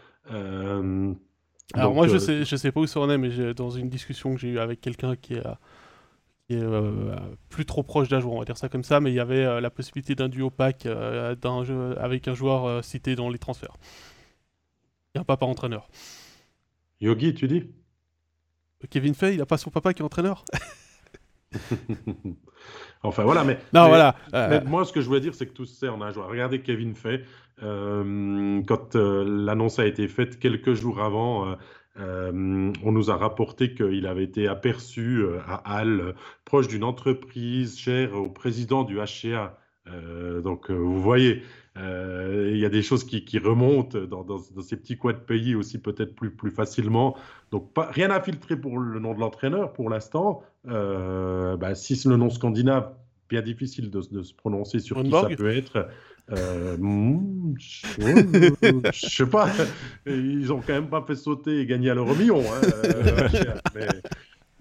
Alors 1.75 1.95
moi, 1.95 2.07
je 2.07 2.19
sais, 2.19 2.45
je 2.45 2.57
sais 2.57 2.71
pas 2.71 2.81
où 2.81 2.87
ça 2.87 3.01
en 3.01 3.11
est, 3.11 3.19
mais 3.19 3.53
dans 3.55 3.71
une 3.71 3.89
discussion 3.89 4.35
que 4.35 4.41
j'ai 4.41 4.49
eue 4.49 4.59
avec 4.61 4.81
quelqu'un 4.81 5.17
qui 5.17 5.39
a 5.39 5.59
euh, 6.57 7.17
plus 7.49 7.65
trop 7.65 7.83
proche 7.83 8.09
d'un 8.09 8.21
joueur, 8.21 8.35
on 8.35 8.39
va 8.41 8.45
dire 8.45 8.57
ça 8.57 8.69
comme 8.69 8.83
ça, 8.83 9.01
mais 9.01 9.11
il 9.11 9.15
y 9.15 9.21
avait 9.21 9.45
euh, 9.45 9.61
la 9.61 9.71
possibilité 9.71 10.15
d'un 10.15 10.29
duo 10.29 10.51
pack 10.51 10.87
euh, 10.87 11.35
jeu, 11.65 11.97
avec 11.99 12.29
un 12.29 12.35
joueur 12.35 12.85
cité 12.85 13.15
dans 13.15 13.29
les 13.29 13.39
transferts. 13.39 13.77
Et 15.15 15.19
un 15.19 15.25
papa 15.25 15.47
entraîneur. 15.47 15.89
Yogi, 17.01 17.35
tu 17.35 17.49
dis? 17.49 17.71
Kevin 18.91 19.15
Fay, 19.15 19.35
il 19.35 19.41
a 19.41 19.47
pas 19.47 19.59
son 19.59 19.71
papa 19.71 19.93
qui 19.93 20.03
est 20.03 20.05
entraîneur? 20.05 20.45
Enfin 23.03 23.25
voilà, 23.25 23.45
mais, 23.45 23.59
non, 23.73 23.89
voilà. 23.89 24.15
moi 24.67 24.85
ce 24.85 24.93
que 24.93 25.01
je 25.01 25.07
voulais 25.07 25.21
dire, 25.21 25.35
c'est 25.35 25.47
que 25.47 25.55
tout 25.55 25.65
ça, 25.65 25.91
on 25.91 26.03
a 26.03 26.11
joué. 26.13 26.23
Regardez 26.25 26.61
Kevin 26.61 26.95
Fay, 26.95 27.25
quand 27.59 28.95
l'annonce 28.95 29.79
a 29.79 29.87
été 29.87 30.07
faite 30.07 30.39
quelques 30.39 30.75
jours 30.75 31.01
avant, 31.01 31.57
euh, 31.99 32.73
on 32.85 32.93
nous 32.93 33.11
a 33.11 33.17
rapporté 33.17 33.75
qu'il 33.75 34.07
avait 34.07 34.25
été 34.25 34.47
aperçu 34.49 35.23
euh, 35.23 35.41
à 35.47 35.79
Halle, 35.79 36.15
proche 36.45 36.69
d'une 36.69 36.85
entreprise 36.85 37.79
chère 37.79 38.15
au 38.15 38.29
président 38.29 38.85
du 38.85 38.97
HCA. 38.97 39.59
Euh, 39.89 40.41
donc, 40.41 40.71
vous 40.71 41.01
voyez, 41.01 41.43
il 41.77 42.59
y 42.59 42.67
a 42.67 42.69
des 42.69 42.83
choses 42.83 43.05
qui, 43.05 43.39
remontent 43.39 43.99
dans, 43.99 44.39
ces 44.61 44.77
petits 44.77 44.99
coins 44.99 45.15
de 45.15 45.19
pays 45.19 45.55
aussi 45.55 45.79
peut-être 45.79 46.15
plus, 46.15 46.51
facilement. 46.51 47.17
Donc, 47.51 47.73
rien 47.77 48.11
à 48.11 48.21
filtrer 48.21 48.57
pour 48.57 48.79
le 48.79 49.01
nom 49.01 49.15
de 49.15 49.21
l'entraîneur 49.21 49.73
pour 49.73 49.89
l'instant. 49.89 50.43
Bah, 50.65 51.75
si 51.75 52.07
le 52.07 52.17
nom 52.17 52.29
scandinave, 52.29 52.93
bien 53.31 53.43
difficile 53.43 53.91
de, 53.91 54.03
se 54.03 54.35
prononcer 54.35 54.81
sur 54.81 55.03
qui 55.03 55.11
ça 55.11 55.29
peut 55.37 55.51
être. 55.51 55.89
Euh, 56.33 56.77
hmm, 56.79 57.55
je 57.59 58.91
sais 58.93 59.27
pas. 59.27 59.49
Ils 60.07 60.53
ont 60.53 60.61
quand 60.61 60.75
même 60.75 60.91
pas 60.91 61.03
fait 61.07 61.15
sauter 61.15 61.61
et 61.61 61.67
gagner 61.67 61.91
à 61.91 61.95
l'euro 61.95 62.15
million. 62.15 62.41
Hein, 62.41 62.61
euh, 62.85 63.29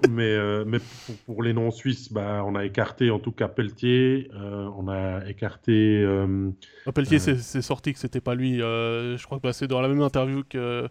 mais, 0.09 0.31
euh, 0.31 0.63
mais 0.65 0.79
pour, 1.25 1.43
les 1.43 1.53
non-suisses, 1.53 2.11
bah, 2.13 2.43
on 2.45 2.55
a 2.55 2.63
écarté 2.63 3.11
en 3.11 3.19
tout 3.19 3.31
cas 3.31 3.47
Pelletier. 3.47 4.31
Euh, 4.33 4.69
on 4.77 4.87
a 4.87 5.27
écarté. 5.27 6.01
Euh, 6.01 6.49
ah, 6.85 6.91
Pelletier, 6.91 7.19
c'est 7.19 7.61
sorti 7.61 7.93
que 7.93 7.99
c'était 7.99 8.21
pas 8.21 8.35
lui. 8.35 8.59
je 8.59 9.23
crois 9.25 9.37
que 9.37 9.43
bah, 9.43 9.53
c'est 9.53 9.67
dans 9.67 9.81
la 9.81 9.89
même 9.89 10.01
interview 10.01 10.43
que, 10.47 10.87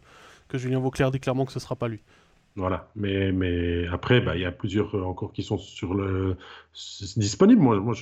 que 0.49 0.59
Julien 0.59 0.79
Vauclair 0.81 1.11
dit 1.11 1.21
clairement 1.21 1.47
que 1.47 1.53
ce 1.53 1.61
sera 1.61 1.77
pas 1.77 1.89
lui. 1.89 2.01
Voilà, 2.59 2.91
mais, 2.97 3.31
mais 3.31 3.87
après, 3.87 4.21
bah, 4.21 4.35
il 4.35 4.43
y 4.43 4.45
a 4.45 4.51
plusieurs 4.51 4.93
encore 5.07 5.33
qui 5.33 5.45
sont 5.45 5.59
sur 5.59 5.95
le 5.95 6.37
disponibles. 7.17 7.63
Moi, 7.63 7.79
moi 7.79 7.95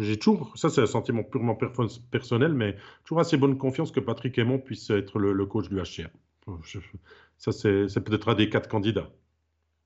j'ai 0.00 0.16
toujours, 0.16 0.56
ça 0.56 0.70
c'est 0.70 0.82
un 0.82 0.86
sentiment 0.86 1.24
purement 1.24 1.58
personnel, 2.12 2.54
mais 2.54 2.76
toujours 3.04 3.18
assez 3.18 3.36
bonne 3.36 3.58
confiance 3.58 3.90
que 3.90 3.98
Patrick 3.98 4.38
Aymon 4.38 4.60
puisse 4.60 4.88
être 4.90 5.18
le, 5.18 5.46
coach 5.46 5.68
du 5.68 5.74
HCR. 5.74 6.10
Ça, 7.38 7.50
c'est 7.50 8.04
peut-être 8.04 8.28
un 8.28 8.36
des 8.36 8.48
quatre 8.48 8.68
candidats. 8.68 9.10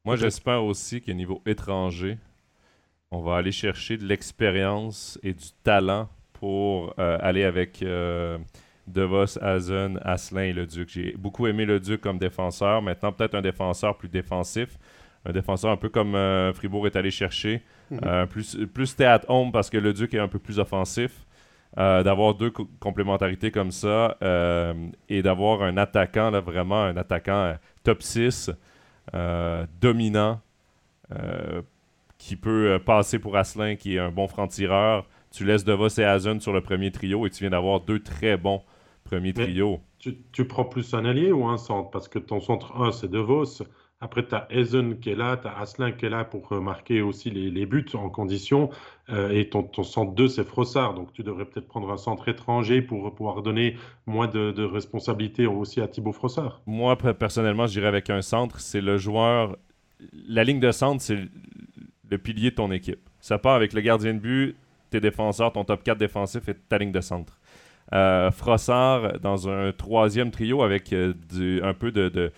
Moi, 0.05 0.17
j'espère 0.17 0.63
aussi 0.63 1.01
qu'au 1.01 1.15
niveau 1.15 1.41
étranger, 1.47 2.19
on 3.11 3.23
va 3.23 3.37
aller 3.37 3.51
chercher 3.51 3.97
de 3.97 4.05
l'expérience 4.05 5.19
et 5.23 5.33
du 5.33 5.47
talent 5.63 6.11
pour 6.35 6.93
euh, 6.99 7.17
aller 7.23 7.45
avec 7.45 7.83
euh, 7.83 8.37
DeVos, 8.87 9.39
Hazen, 9.43 9.99
Asselin 10.03 10.43
et 10.43 10.53
le 10.53 10.67
Duc. 10.67 10.89
J'ai 10.89 11.15
beaucoup 11.17 11.47
aimé 11.47 11.65
le 11.65 11.81
Duc 11.81 12.01
comme 12.01 12.19
défenseur. 12.19 12.83
Maintenant, 12.83 13.13
peut-être 13.13 13.35
un 13.35 13.43
défenseur 13.43 13.97
plus 13.97 14.09
défensif. 14.09 14.79
Un 15.25 15.33
défenseur 15.33 15.71
un 15.71 15.77
peu 15.77 15.89
comme 15.89 16.15
euh, 16.15 16.53
Fribourg 16.53 16.87
est 16.87 16.97
allé 16.97 17.11
chercher. 17.11 17.63
Mhm. 17.91 18.27
plus, 18.29 18.59
plus 18.75 18.87
stay 18.87 19.17
home 19.29 19.53
parce 19.53 19.71
que 19.71 19.79
le 19.79 19.93
Duc 19.93 20.13
est 20.15 20.19
un 20.19 20.29
peu 20.29 20.39
plus 20.39 20.59
offensif. 20.59 21.25
d'avoir 21.77 22.35
deux 22.35 22.51
complémentarités 22.81 23.51
comme 23.51 23.71
ça 23.71 24.17
et 25.09 25.23
d'avoir 25.23 25.63
un 25.63 25.77
attaquant, 25.77 26.31
là, 26.31 26.41
vraiment 26.41 26.83
un 26.83 26.97
attaquant 26.97 27.55
top 27.85 28.03
6 28.03 28.51
euh, 29.15 29.67
dominant, 29.81 30.41
euh, 31.13 31.63
qui 32.19 32.35
peut 32.35 32.73
euh, 32.73 32.79
passer 32.81 33.21
pour 33.21 33.37
Asselin, 33.37 33.77
qui 33.77 33.95
est 33.95 34.01
un 34.01 34.11
bon 34.11 34.27
franc-tireur. 34.27 35.07
Tu 35.31 35.45
laisses 35.45 35.65
DeVos 35.65 36.01
et 36.01 36.05
Hazen 36.05 36.41
sur 36.41 36.53
le 36.53 36.61
premier 36.61 36.91
trio 36.91 37.25
et 37.25 37.31
tu 37.31 37.45
viens 37.45 37.51
d'avoir 37.51 37.81
deux 37.81 38.01
très 38.01 38.37
bons 38.37 38.63
premiers 39.07 39.33
trios. 39.33 39.81
Tu, 39.99 40.45
prends 40.45 40.65
plus 40.65 40.95
un 40.95 41.05
allié 41.05 41.33
ou 41.33 41.47
un 41.47 41.57
centre? 41.57 41.91
Parce 41.91 42.09
que 42.09 42.19
ton 42.19 42.41
centre 42.41 42.81
1, 42.81 42.93
c'est 42.93 43.11
DeVos. 43.11 43.63
Après, 44.01 44.27
tu 44.27 44.35
as 44.35 44.47
Ezen 44.51 45.01
qui 45.01 45.11
est 45.11 45.15
là, 45.15 45.39
tu 45.39 45.49
as 45.49 45.59
Asselin 45.59 45.91
qui 45.91 46.05
est 46.05 46.11
là 46.11 46.25
pour 46.25 46.53
euh, 46.53 46.61
marquer 46.61 47.01
aussi 47.01 47.31
les, 47.31 47.67
buts 47.67 47.87
en 47.95 48.11
condition. 48.11 48.69
Euh, 49.09 49.31
et 49.31 49.49
ton, 49.49 49.67
centre 49.83 50.13
2, 50.13 50.29
c'est 50.29 50.45
Frossard. 50.45 50.93
Donc, 50.93 51.13
tu 51.15 51.23
devrais 51.23 51.47
peut-être 51.47 51.67
prendre 51.67 51.91
un 51.91 51.97
centre 51.97 52.29
étranger 52.29 52.83
pour 52.83 53.15
pouvoir 53.15 53.41
donner 53.41 53.77
moins 54.05 54.29
de, 54.29 54.53
de 54.53 54.65
responsabilité 54.65 55.47
aussi 55.47 55.81
à 55.81 55.89
Thibaut 55.89 56.13
Frossard. 56.13 56.61
Moi, 56.67 56.97
personnellement, 56.97 57.67
je 57.67 57.73
dirais 57.73 57.89
avec 57.89 58.11
un 58.11 58.21
centre, 58.21 58.61
c'est 58.61 58.83
le 58.83 58.99
joueur. 58.99 59.57
La 60.29 60.45
ligne 60.45 60.61
de 60.61 60.71
centre, 60.73 61.01
c'est 61.01 61.19
le 62.11 62.19
pilier 62.19 62.51
de 62.51 62.57
ton 62.57 62.71
équipe. 62.71 63.01
Ça 63.21 63.39
part 63.39 63.55
avec 63.55 63.73
le 63.73 63.81
gardien 63.81 64.15
de 64.15 64.19
but, 64.19 64.57
tes 64.91 65.01
défenseurs, 65.01 65.53
ton 65.53 65.65
top 65.65 65.83
4 65.83 65.99
défensif 65.99 66.49
et 66.49 66.55
ta 66.55 66.79
ligne 66.79 66.93
de 66.93 67.01
centre. 67.01 67.39
Euh, 67.95 68.31
Frossard 68.31 69.21
dans 69.21 69.49
un 69.49 69.73
troisième 69.73 70.31
trio 70.31 70.63
avec 70.63 70.93
du, 70.93 71.63
un 71.63 71.75
peu 71.75 71.93
de 71.93 72.33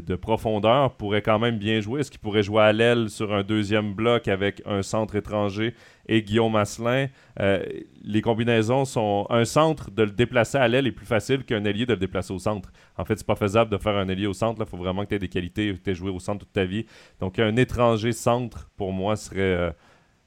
de, 0.00 0.14
profondeur 0.14 0.96
pourrait 0.96 1.22
quand 1.22 1.38
même 1.38 1.58
bien 1.58 1.80
jouer. 1.80 2.00
Est-ce 2.00 2.10
qu'il 2.10 2.20
pourrait 2.20 2.42
jouer 2.42 2.62
à 2.62 2.72
l'aile 2.72 3.10
sur 3.10 3.32
un 3.32 3.42
deuxième 3.42 3.94
bloc 3.94 4.28
avec 4.28 4.62
un 4.64 4.82
centre 4.82 5.16
étranger 5.16 5.74
et 6.06 6.22
Guillaume 6.22 6.56
Asselin? 6.56 7.08
Euh, 7.40 7.62
les 8.02 8.22
combinaisons 8.22 8.84
sont. 8.84 9.26
Un 9.30 9.44
centre, 9.44 9.90
de 9.90 10.02
le 10.04 10.10
déplacer 10.10 10.58
à 10.58 10.68
l'aile 10.68 10.86
est 10.86 10.92
plus 10.92 11.06
facile 11.06 11.44
qu'un 11.44 11.64
ailier 11.64 11.86
de 11.86 11.92
le 11.92 11.98
déplacer 11.98 12.32
au 12.32 12.38
centre. 12.38 12.72
En 12.96 13.04
fait, 13.04 13.16
c'est 13.16 13.26
pas 13.26 13.36
faisable 13.36 13.70
de 13.70 13.78
faire 13.78 13.96
un 13.96 14.08
ailier 14.08 14.26
au 14.26 14.32
centre. 14.32 14.62
Il 14.64 14.68
faut 14.68 14.76
vraiment 14.76 15.04
que 15.04 15.10
tu 15.10 15.14
aies 15.16 15.20
des 15.20 15.28
qualités, 15.28 15.72
que 15.72 15.78
tu 15.78 15.90
aies 15.90 15.94
joué 15.94 16.10
au 16.10 16.20
centre 16.20 16.40
toute 16.40 16.52
ta 16.52 16.64
vie. 16.64 16.86
Donc, 17.20 17.38
un 17.38 17.56
étranger 17.56 18.12
centre, 18.12 18.70
pour 18.76 18.92
moi, 18.92 19.14
euh, 19.34 19.72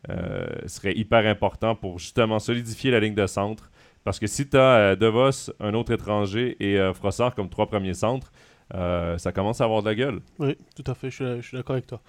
euh, 0.10 0.46
serait 0.68 0.94
hyper 0.94 1.26
important 1.26 1.76
pour 1.76 2.00
justement 2.00 2.40
solidifier 2.40 2.92
la 2.92 3.00
ligne 3.00 3.16
de 3.16 3.28
centre. 3.28 3.72
Parce 4.06 4.20
que 4.20 4.28
si 4.28 4.48
tu 4.48 4.56
as 4.56 4.96
DeVos, 4.96 5.52
un 5.60 5.74
autre 5.74 5.92
étranger 5.92 6.56
et 6.62 6.80
Frossard 6.94 7.36
comme 7.36 7.50
trois 7.50 7.68
premiers 7.68 7.96
centres, 7.96 8.32
euh, 8.74 9.18
ça 9.18 9.32
commence 9.32 9.62
à 9.62 9.66
avoir 9.66 9.84
de 9.84 9.90
la 9.90 9.96
gueule. 9.96 10.22
Oui, 10.40 10.58
tout 10.76 10.90
à 10.90 10.96
fait, 10.96 11.12
je 11.12 11.42
suis, 11.42 11.58
d'accord 11.58 11.74
avec 11.74 11.88
toi. 11.88 12.02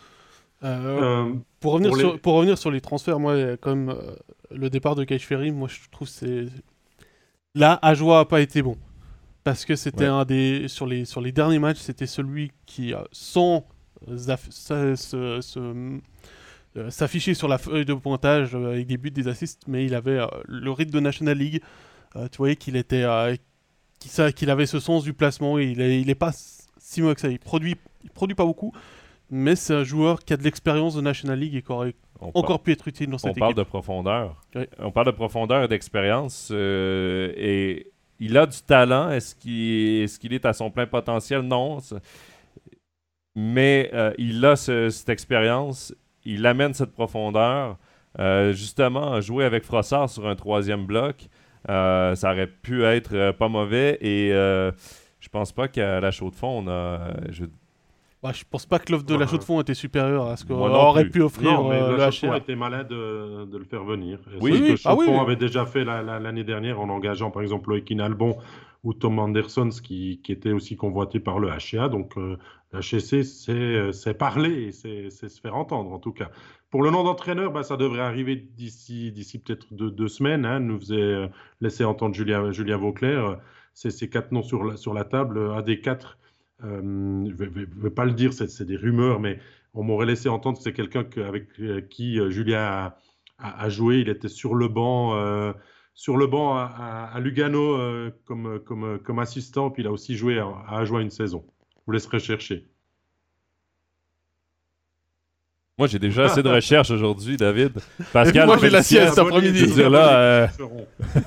Euh, 0.64 1.26
euh, 1.28 1.34
pour, 1.60 1.74
revenir 1.74 1.94
sur, 1.94 2.18
pour 2.18 2.34
revenir 2.34 2.56
sur 2.56 2.70
les 2.70 2.80
transferts, 2.80 3.20
moi, 3.20 3.56
comme 3.58 3.94
le 4.50 4.70
départ 4.70 4.94
de 4.94 5.04
Cage 5.04 5.26
Ferry, 5.26 5.50
moi 5.50 5.68
je 5.68 5.80
trouve 5.90 6.08
c'est. 6.08 6.46
Là, 7.54 7.78
Ajoie 7.82 8.18
n'a 8.18 8.24
pas 8.24 8.40
été 8.40 8.62
bon. 8.62 8.76
Parce 9.44 9.64
que 9.64 9.76
c'était 9.76 10.06
un 10.06 10.24
des. 10.24 10.66
Sur 10.68 10.86
les, 10.86 11.04
sur 11.04 11.20
les 11.20 11.32
derniers 11.32 11.58
matchs, 11.58 11.78
c'était 11.78 12.06
celui 12.06 12.52
qui, 12.64 12.94
sans 13.12 13.66
s'afficher 16.88 17.34
sur 17.34 17.48
la 17.48 17.58
feuille 17.58 17.84
de 17.84 17.94
pointage 17.94 18.54
avec 18.54 18.86
des 18.86 18.96
buts, 18.96 19.10
des 19.10 19.28
assists, 19.28 19.62
mais 19.66 19.84
il 19.84 19.94
avait 19.94 20.20
le 20.46 20.70
rythme 20.70 20.92
de 20.92 21.00
National 21.00 21.36
League. 21.36 21.62
Tu 22.30 22.38
voyais 22.38 22.56
qu'il 22.56 22.76
était 22.76 23.04
qu'il 24.34 24.50
avait 24.50 24.66
ce 24.66 24.80
sens 24.80 25.04
du 25.04 25.12
placement. 25.12 25.58
Il, 25.58 25.80
est, 25.80 26.00
il 26.00 26.10
est 26.10 26.14
pas 26.14 26.32
si 26.78 27.02
mauvais 27.02 27.14
que 27.14 27.20
ça. 27.20 27.28
Il 27.28 27.38
produit, 27.38 27.76
il 28.04 28.10
produit 28.10 28.34
pas 28.34 28.44
beaucoup, 28.44 28.72
mais 29.30 29.56
c'est 29.56 29.74
un 29.74 29.84
joueur 29.84 30.20
qui 30.20 30.32
a 30.32 30.36
de 30.36 30.42
l'expérience 30.42 30.94
de 30.94 31.00
National 31.00 31.38
League 31.38 31.54
et 31.54 31.62
qui 31.62 31.72
aurait 31.72 31.94
encore 32.34 32.62
pu 32.62 32.72
être 32.72 32.88
utile 32.88 33.10
dans 33.10 33.18
cette 33.18 33.32
équipe. 33.32 33.42
On 33.42 33.46
parle 33.46 33.54
de 33.54 33.62
profondeur. 33.62 34.42
On 34.78 34.90
parle 34.90 35.06
de 35.06 35.12
profondeur 35.12 35.64
et 35.64 35.68
d'expérience. 35.68 36.48
Euh, 36.52 37.32
et 37.36 37.92
il 38.20 38.36
a 38.38 38.46
du 38.46 38.58
talent. 38.62 39.10
Est-ce 39.10 39.34
qu'il 39.34 40.32
est, 40.32 40.46
à 40.46 40.52
son 40.52 40.70
plein 40.70 40.86
potentiel? 40.86 41.42
Non. 41.42 41.78
Mais 43.34 43.90
euh, 43.92 44.12
il 44.18 44.44
a 44.44 44.56
cette 44.56 45.08
expérience. 45.08 45.94
Il 46.24 46.46
amène 46.46 46.74
cette 46.74 46.92
profondeur. 46.92 47.76
Euh, 48.18 48.52
justement, 48.52 49.20
jouer 49.20 49.44
avec 49.44 49.64
Frossard 49.64 50.08
sur 50.08 50.26
un 50.26 50.34
troisième 50.36 50.86
bloc, 50.86 51.16
euh, 51.24 51.28
ça 51.68 52.32
aurait 52.32 52.46
pu 52.46 52.84
être 52.84 53.14
euh, 53.14 53.32
pas 53.32 53.48
mauvais 53.48 53.98
et 54.00 54.32
euh, 54.32 54.70
je 55.20 55.28
pense 55.28 55.52
pas 55.52 55.68
qu'à 55.68 56.00
la 56.00 56.10
chaux 56.10 56.30
de 56.30 56.34
fond, 56.34 56.62
on 56.64 56.68
a. 56.68 57.12
Je... 57.30 57.44
Bah, 58.22 58.32
je 58.32 58.44
pense 58.48 58.66
pas 58.66 58.78
que 58.78 58.92
l'offre 58.92 59.04
de 59.04 59.14
la 59.14 59.26
chaux 59.26 59.38
de 59.38 59.44
fond 59.44 59.60
était 59.60 59.74
supérieure 59.74 60.26
à 60.26 60.36
ce 60.36 60.44
qu'on 60.44 60.54
aurait 60.54 61.04
pu 61.04 61.22
offrir. 61.22 61.52
Non, 61.52 61.68
mais 61.68 61.80
la 61.96 62.10
chaux 62.10 62.26
de 62.26 62.32
fond 62.32 62.38
était 62.38 62.56
malade 62.56 62.88
de, 62.88 63.44
de, 63.44 63.58
le 63.58 63.64
faire 63.64 63.84
venir. 63.84 64.18
Oui, 64.40 64.52
oui. 64.52 64.70
Le 64.70 64.76
ah, 64.84 64.94
fond 64.94 65.20
avait 65.20 65.36
déjà 65.36 65.66
fait 65.66 65.84
l'année 65.84 66.44
dernière 66.44 66.80
en 66.80 66.88
engageant 66.88 67.30
par 67.30 67.42
exemple 67.42 67.70
Loïc 67.70 67.90
Albon 67.92 68.36
ou 68.86 68.94
Tom 68.94 69.18
Anderson, 69.18 69.68
qui, 69.82 70.20
était 70.28 70.52
aussi 70.52 70.76
convoité 70.76 71.18
par 71.18 71.40
le 71.40 71.48
HCA. 71.48 71.88
Donc, 71.88 72.14
HC, 72.72 73.24
c'est 73.92 74.14
parler 74.14 74.68
et 74.68 74.72
c'est 74.72 75.10
se 75.10 75.40
faire 75.40 75.56
entendre 75.56 75.92
en 75.92 75.98
tout 75.98 76.12
cas. 76.12 76.30
Pour 76.70 76.82
le 76.82 76.90
nom 76.90 77.02
d'entraîneur, 77.02 77.50
bah, 77.52 77.64
ça 77.64 77.76
devrait 77.76 78.00
arriver 78.00 78.36
d'ici, 78.36 79.12
peut-être 79.44 79.66
deux, 79.72 80.08
semaines. 80.08 80.44
Hein, 80.44 80.60
nous 80.60 80.78
faisait 80.78 80.94
euh, 80.94 81.28
laisser 81.60 81.84
entendre 81.84 82.14
Julien, 82.14 82.52
Julien 82.52 82.76
Vauclair. 82.76 83.40
C'est 83.74 83.90
ces 83.90 84.08
quatre 84.08 84.30
noms 84.30 84.42
sur 84.42 84.62
la, 84.94 85.04
table. 85.04 85.38
Un 85.38 85.62
des 85.62 85.80
quatre, 85.80 86.18
euh, 86.62 86.80
je 86.80 87.44
ne 87.44 87.66
vais, 87.66 87.90
pas 87.90 88.04
le 88.04 88.12
dire, 88.12 88.32
c'est, 88.32 88.64
des 88.64 88.76
rumeurs, 88.76 89.18
mais 89.20 89.40
on 89.74 89.82
m'aurait 89.82 90.06
laissé 90.06 90.28
entendre 90.28 90.58
que 90.58 90.62
c'est 90.62 90.72
quelqu'un 90.72 91.04
avec 91.24 91.48
euh, 91.60 91.80
qui 91.80 92.18
Julien 92.30 92.92
a, 93.38 93.68
joué. 93.68 93.98
Il 93.98 94.08
était 94.08 94.28
sur 94.28 94.54
le 94.54 94.68
banc, 94.68 95.14
sur 95.96 96.16
le 96.16 96.28
banc 96.28 96.56
à, 96.56 97.18
Lugano 97.18 98.12
comme, 98.24 98.60
comme, 98.60 99.00
comme 99.00 99.18
assistant, 99.18 99.70
puis 99.70 99.82
il 99.82 99.86
a 99.86 99.90
aussi 99.90 100.14
joué 100.14 100.38
à, 100.38 100.46
à 100.68 100.78
Ajoie 100.78 101.02
une 101.02 101.10
saison. 101.10 101.44
Je 101.70 101.82
vous 101.86 101.92
laisserai 101.92 102.20
chercher. 102.20 102.68
Moi, 105.78 105.88
j'ai 105.88 105.98
déjà 105.98 106.24
assez 106.24 106.42
de 106.42 106.48
recherches 106.54 106.90
aujourd'hui, 106.90 107.36
David. 107.36 107.72
Pascal, 108.12 108.46
moi, 108.46 108.56
j'ai 108.58 108.70
la 108.70 108.82
sieste 108.82 109.18
après-midi. 109.18 109.66
là, 109.82 110.18
euh... 110.18 110.46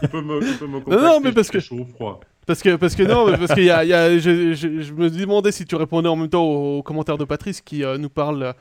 il, 0.02 0.10
peut 0.10 0.22
me, 0.22 0.41
il 0.41 0.58
peut 0.58 0.68
me 0.68 0.80
non, 0.90 1.02
non, 1.02 1.20
mais 1.20 1.32
parce 1.32 1.50
que 1.50 1.60
chaud 1.60 1.86
froid. 1.94 2.20
Parce 2.48 2.64
que, 2.64 2.76
parce 2.76 2.96
que 2.96 3.04
non, 3.04 3.28
parce 3.38 3.54
que 3.54 3.62
y 3.62 3.70
a, 3.70 3.86
y 3.86 3.94
a, 3.94 4.18
je, 4.18 4.54
je, 4.56 4.82
je, 4.82 4.94
me 4.94 5.08
demandais 5.12 5.52
si 5.52 5.66
tu 5.66 5.76
répondais 5.76 6.10
en 6.10 6.16
même 6.16 6.30
temps 6.30 6.44
aux, 6.44 6.82
commentaires 6.82 7.20
de 7.20 7.26
Patrice 7.26 7.62
qui 7.62 7.84
euh, 7.84 8.00
nous 8.00 8.10
parle, 8.10 8.56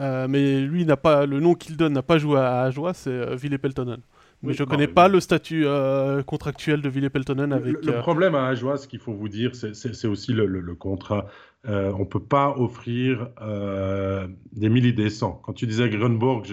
euh, 0.00 0.26
mais 0.30 0.60
lui 0.60 0.86
n'a 0.86 0.96
pas 0.96 1.26
le 1.26 1.40
nom 1.40 1.52
qu'il 1.54 1.76
donne 1.76 1.92
n'a 1.92 2.02
pas 2.02 2.16
joué 2.16 2.38
à, 2.38 2.62
à 2.62 2.70
Joie, 2.70 2.94
c'est 2.94 3.10
euh, 3.10 3.36
Ville 3.36 3.58
Peltonen. 3.58 4.00
Mais 4.42 4.52
je 4.52 4.62
ne 4.62 4.68
connais 4.68 4.86
pas 4.86 5.08
le 5.08 5.18
statut 5.18 5.66
euh, 5.66 6.22
contractuel 6.22 6.80
de 6.80 6.88
Ville 6.88 7.10
Peltonen 7.10 7.52
avec. 7.52 7.84
Le, 7.84 7.98
problème 7.98 8.34
à 8.36 8.46
Ajoie, 8.46 8.76
ce 8.76 8.86
qu'il 8.86 9.00
faut 9.00 9.12
vous 9.12 9.28
dire, 9.28 9.52
c'est 9.54 10.06
aussi 10.06 10.32
le, 10.32 10.46
le 10.46 10.74
contrat. 10.74 11.26
Euh, 11.66 11.92
on 11.96 12.00
ne 12.00 12.04
peut 12.04 12.22
pas 12.22 12.54
offrir 12.56 13.28
euh, 13.42 14.28
des 14.52 14.68
milliers 14.68 14.92
des 14.92 15.10
cents. 15.10 15.40
Quand 15.44 15.52
tu 15.52 15.66
disais 15.66 15.88
Grunborg, 15.88 16.46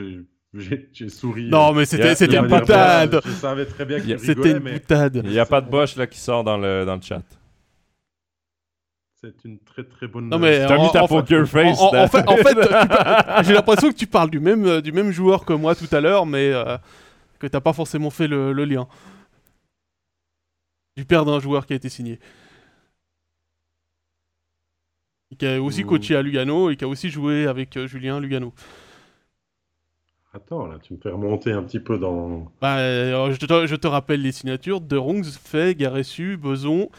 j'ai 0.53 1.10
souri. 1.10 1.49
Non, 1.49 1.74
mais 1.74 1.86
c'était 1.86 2.14
une 2.26 2.48
boutade. 2.48 3.22
Je 3.24 3.32
savais 3.32 3.66
très 3.66 3.86
bien 3.86 3.99
qu'il 3.99 4.18
C'était 4.20 4.52
une 4.52 4.60
boutade. 4.60 5.22
Il 5.24 5.30
n'y 5.30 5.40
a 5.40 5.45
pas 5.45 5.62
de 5.62 5.70
Bosch 5.70 5.95
là 5.95 6.07
qui 6.07 6.20
sort 6.20 6.44
dans 6.44 6.57
le, 6.57 6.86
dans 6.86 6.95
le 6.95 7.02
chat. 7.02 7.22
C'est 9.22 9.45
une 9.45 9.60
très 9.60 9.84
très 9.84 10.07
bonne. 10.07 10.30
Non 10.30 10.38
mais 10.38 10.68
t'as 10.68 10.78
mis 10.78 10.91
ta 10.91 11.07
poker 11.07 11.48
face. 11.48 11.80
En, 11.80 12.07
fait, 12.07 12.26
j'ai 13.44 13.53
l'impression 13.53 13.90
que 13.90 13.95
tu 13.95 14.06
parles 14.06 14.30
du 14.30 14.40
même 14.40 14.82
du 14.82 14.91
même 14.91 15.12
joueur 15.12 15.45
que 15.45 15.53
moi 15.53 15.74
tout 15.74 15.88
à 15.91 15.99
l'heure, 15.99 16.28
mais 16.28 16.52
euh, 16.53 16.78
que 17.40 17.48
t'as 17.48 17.62
pas 17.62 17.74
forcément 17.74 18.10
fait 18.10 18.28
le, 18.28 18.53
le 18.53 18.66
lien. 18.66 18.88
Du 20.98 21.06
père 21.06 21.26
d'un 21.26 21.40
joueur 21.40 21.66
qui 21.66 21.74
a 21.74 21.76
été 21.76 21.90
signé. 21.90 22.20
qui 25.38 25.45
a 25.45 25.62
aussi 25.62 25.84
Mmh. 25.84 25.88
coaché 25.88 26.16
à 26.16 26.22
Lugano 26.22 26.70
et 26.70 26.78
qui 26.78 26.86
a 26.86 26.88
aussi 26.88 27.10
joué 27.10 27.45
avec 27.48 27.76
euh, 27.76 27.88
Julien 27.88 28.20
Lugano. 28.22 28.53
Attends, 30.34 30.66
là, 30.68 30.80
tu 30.80 30.94
me 30.94 30.99
fais 30.99 31.10
remonter 31.10 31.52
un 31.53 31.64
petit 31.64 31.80
peu 31.80 31.98
dans. 31.98 32.52
Bah, 32.62 32.78
euh, 32.80 33.32
je, 33.32 33.38
te, 33.45 33.68
je 33.68 33.76
te 33.76 33.88
rappelle 33.88 34.22
les 34.22 34.34
signatures 34.34 34.82
de 34.82 34.98
Rungs, 34.98 35.24
Fay, 35.24 35.76
Garessu, 35.76 36.36
Beson 36.38 36.90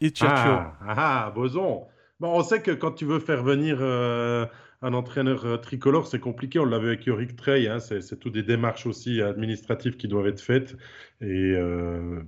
et 0.00 0.10
Tchatcho. 0.10 0.32
Ah, 0.32 0.76
ah, 0.80 1.32
Boson. 1.34 1.86
Bon, 2.20 2.28
on 2.38 2.42
sait 2.44 2.62
que 2.62 2.70
quand 2.70 2.92
tu 2.92 3.04
veux 3.04 3.18
faire 3.18 3.42
venir 3.42 3.78
euh, 3.80 4.46
un 4.84 4.92
entraîneur 4.94 5.44
euh, 5.46 5.56
tricolore, 5.56 6.06
c'est 6.06 6.20
compliqué. 6.20 6.58
On 6.58 6.64
l'avait 6.64 6.88
avec 6.88 7.06
Yorick 7.06 7.36
Trey. 7.36 7.66
Hein, 7.68 7.80
c'est 7.80 8.18
toutes 8.20 8.34
des 8.34 8.42
démarches 8.42 8.86
aussi 8.86 9.22
administratives 9.22 9.96
qui 9.96 10.08
doivent 10.08 10.28
être 10.28 10.40
faites. 10.40 10.76
Et 11.20 11.52
euh, 11.54 12.22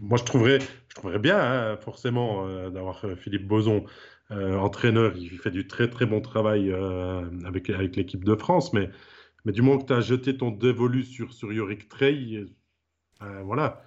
moi, 0.00 0.18
je 0.18 0.24
trouverais, 0.24 0.58
je 0.60 0.94
trouverais 0.94 1.18
bien, 1.18 1.38
hein, 1.38 1.76
forcément, 1.76 2.46
euh, 2.46 2.70
d'avoir 2.70 3.04
Philippe 3.16 3.46
Boson 3.46 3.84
entraîneur. 4.30 5.16
Il 5.16 5.38
fait 5.38 5.50
du 5.50 5.66
très 5.66 5.88
très 5.88 6.04
bon 6.04 6.20
travail 6.20 6.70
avec, 7.46 7.70
avec 7.70 7.96
l'équipe 7.96 8.24
de 8.24 8.34
France. 8.34 8.74
Mais, 8.74 8.90
mais 9.46 9.52
du 9.52 9.62
moment 9.62 9.78
que 9.78 9.86
tu 9.86 9.94
as 9.94 10.02
jeté 10.02 10.36
ton 10.36 10.50
dévolu 10.50 11.02
sur, 11.02 11.32
sur 11.32 11.50
Yorick 11.50 11.88
Trey, 11.88 12.44
euh, 13.22 13.42
voilà. 13.44 13.82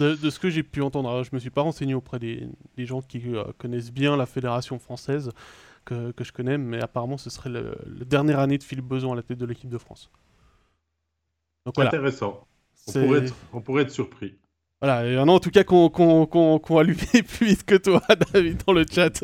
De, 0.00 0.14
ce 0.28 0.40
que 0.40 0.50
j'ai 0.50 0.64
pu 0.64 0.82
entendre, 0.82 1.22
je 1.22 1.30
me 1.32 1.38
suis 1.38 1.50
pas 1.50 1.62
renseigné 1.62 1.94
auprès 1.94 2.18
des, 2.18 2.48
gens 2.78 3.00
qui 3.00 3.22
connaissent 3.58 3.92
bien 3.92 4.16
la 4.16 4.26
fédération 4.26 4.78
française 4.80 5.30
que, 5.84 6.12
que 6.12 6.24
je 6.24 6.32
connais, 6.32 6.58
mais 6.58 6.82
apparemment 6.82 7.18
ce 7.18 7.30
serait 7.30 7.50
le, 7.50 7.76
la 7.86 8.04
dernière 8.04 8.38
année 8.38 8.58
de 8.58 8.62
Philippe 8.62 8.86
Beson 8.86 9.12
à 9.12 9.16
la 9.16 9.22
tête 9.22 9.38
de 9.38 9.46
l'équipe 9.46 9.70
de 9.70 9.78
France. 9.78 10.10
Donc 11.66 11.74
voilà. 11.76 11.90
Intéressant. 11.90 12.46
On 12.88 12.92
pourrait, 12.92 13.18
être, 13.20 13.34
on 13.52 13.60
pourrait 13.60 13.82
être 13.82 13.90
surpris. 13.90 14.36
Voilà, 14.82 15.06
et 15.06 15.16
en 15.16 15.38
tout 15.38 15.50
cas 15.50 15.64
qu'on 15.64 15.88
qu'on 15.88 16.26
qu'on 16.26 16.58
qu'on 16.58 16.78
allumé 16.78 16.96
plus 17.26 17.46
vite 17.46 17.64
que 17.64 17.76
toi, 17.76 18.02
David, 18.34 18.62
dans 18.66 18.74
le 18.74 18.84
chat. 18.90 19.22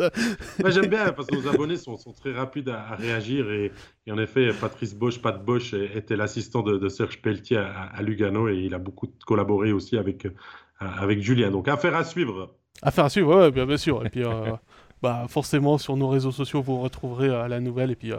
Moi, 0.59 0.71
j'aime 0.71 0.87
bien 0.87 1.13
parce 1.13 1.27
que 1.27 1.37
nos 1.37 1.47
abonnés 1.49 1.77
sont, 1.77 1.99
sont 1.99 2.13
très 2.13 2.33
rapides 2.33 2.71
à, 2.71 2.81
à 2.93 2.95
réagir. 2.95 3.51
Et, 3.51 3.71
et 4.07 4.13
en 4.13 4.19
effet, 4.19 4.53
Patrice 4.59 4.95
Bosch, 4.95 5.21
Pat 5.21 5.45
Bosch, 5.45 5.75
était 5.75 6.17
l'assistant 6.17 6.63
de, 6.63 6.79
de 6.79 6.89
Serge 6.89 7.21
Pelletier 7.21 7.59
à, 7.59 7.83
à 7.93 8.01
Lugano 8.01 8.49
et 8.49 8.57
il 8.57 8.73
a 8.73 8.79
beaucoup 8.79 9.09
collaboré 9.27 9.73
aussi 9.73 9.99
avec, 9.99 10.25
euh, 10.25 10.31
avec 10.79 11.21
Julien. 11.21 11.51
Donc, 11.51 11.69
affaire 11.69 11.95
à 11.95 12.05
suivre. 12.05 12.57
Affaire 12.81 13.05
à 13.05 13.11
suivre, 13.11 13.35
ouais, 13.35 13.43
ouais, 13.43 13.51
bien, 13.51 13.67
bien 13.67 13.77
sûr. 13.77 14.07
Et 14.07 14.09
puis, 14.09 14.25
euh, 14.25 14.53
bah, 15.03 15.25
forcément, 15.29 15.79
sur 15.79 15.97
nos 15.97 16.09
réseaux 16.09 16.33
sociaux, 16.33 16.61
vous 16.63 16.81
retrouverez 16.81 17.29
euh, 17.29 17.49
la 17.49 17.61
nouvelle. 17.61 17.91
Et 17.91 17.97
puis, 17.97 18.13
euh, 18.13 18.19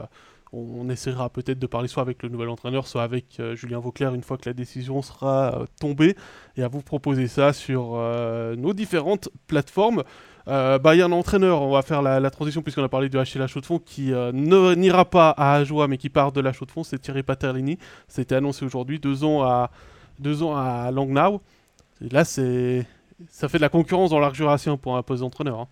on, 0.51 0.89
essaiera 0.89 1.29
peut-être 1.29 1.59
de 1.59 1.67
parler 1.67 1.87
soit 1.87 2.01
avec 2.01 2.23
le 2.23 2.29
nouvel 2.29 2.49
entraîneur, 2.49 2.87
soit 2.87 3.03
avec 3.03 3.39
euh, 3.39 3.55
Julien 3.55 3.79
Vauclair 3.79 4.13
une 4.15 4.23
fois 4.23 4.37
que 4.37 4.49
la 4.49 4.53
décision 4.53 5.01
sera 5.01 5.65
tombée. 5.79 6.15
Et 6.57 6.63
à 6.63 6.67
vous 6.67 6.81
proposer 6.81 7.27
ça 7.27 7.53
sur 7.53 7.95
nos 8.57 8.73
différentes 8.73 9.29
plateformes. 9.47 10.03
Bah, 10.47 10.79
il 10.93 10.97
y 10.97 11.01
a 11.01 11.05
un 11.05 11.11
entraîneur, 11.11 11.61
on 11.61 11.71
va 11.71 11.83
faire 11.83 12.01
la, 12.01 12.29
transition 12.31 12.61
puisqu'on 12.61 12.83
a 12.83 12.89
parlé 12.89 13.07
du 13.07 13.17
HC 13.17 13.35
La 13.35 13.45
de 13.45 13.65
Fonds 13.65 13.79
qui 13.79 14.11
n'ira 14.33 15.05
pas 15.05 15.29
à 15.29 15.53
Ajoie 15.53 15.87
mais 15.87 15.97
qui 15.97 16.09
part 16.09 16.31
de 16.33 16.41
La 16.41 16.51
Chaux 16.51 16.65
de 16.65 16.71
Fonds, 16.71 16.83
c'est 16.83 16.99
Thierry 16.99 17.23
Paterlini. 17.23 17.77
C'était 18.09 18.35
annoncé 18.35 18.65
aujourd'hui, 18.65 18.99
deux 18.99 19.23
ans 19.23 19.43
à, 19.43 19.71
deux 20.19 20.43
ans 20.43 20.57
à 20.57 20.91
Langnau. 20.91 21.41
Et 22.03 22.09
là, 22.09 22.25
c'est 22.25 22.85
ça 23.29 23.47
fait 23.47 23.57
de 23.57 23.61
la 23.61 23.69
concurrence 23.69 24.09
dans 24.09 24.19
l'arc 24.19 24.35
jurassien 24.35 24.77
pour 24.77 24.97
un 24.97 25.03
poste 25.03 25.21
d'entraîneur. 25.21 25.59
hein. 25.59 25.67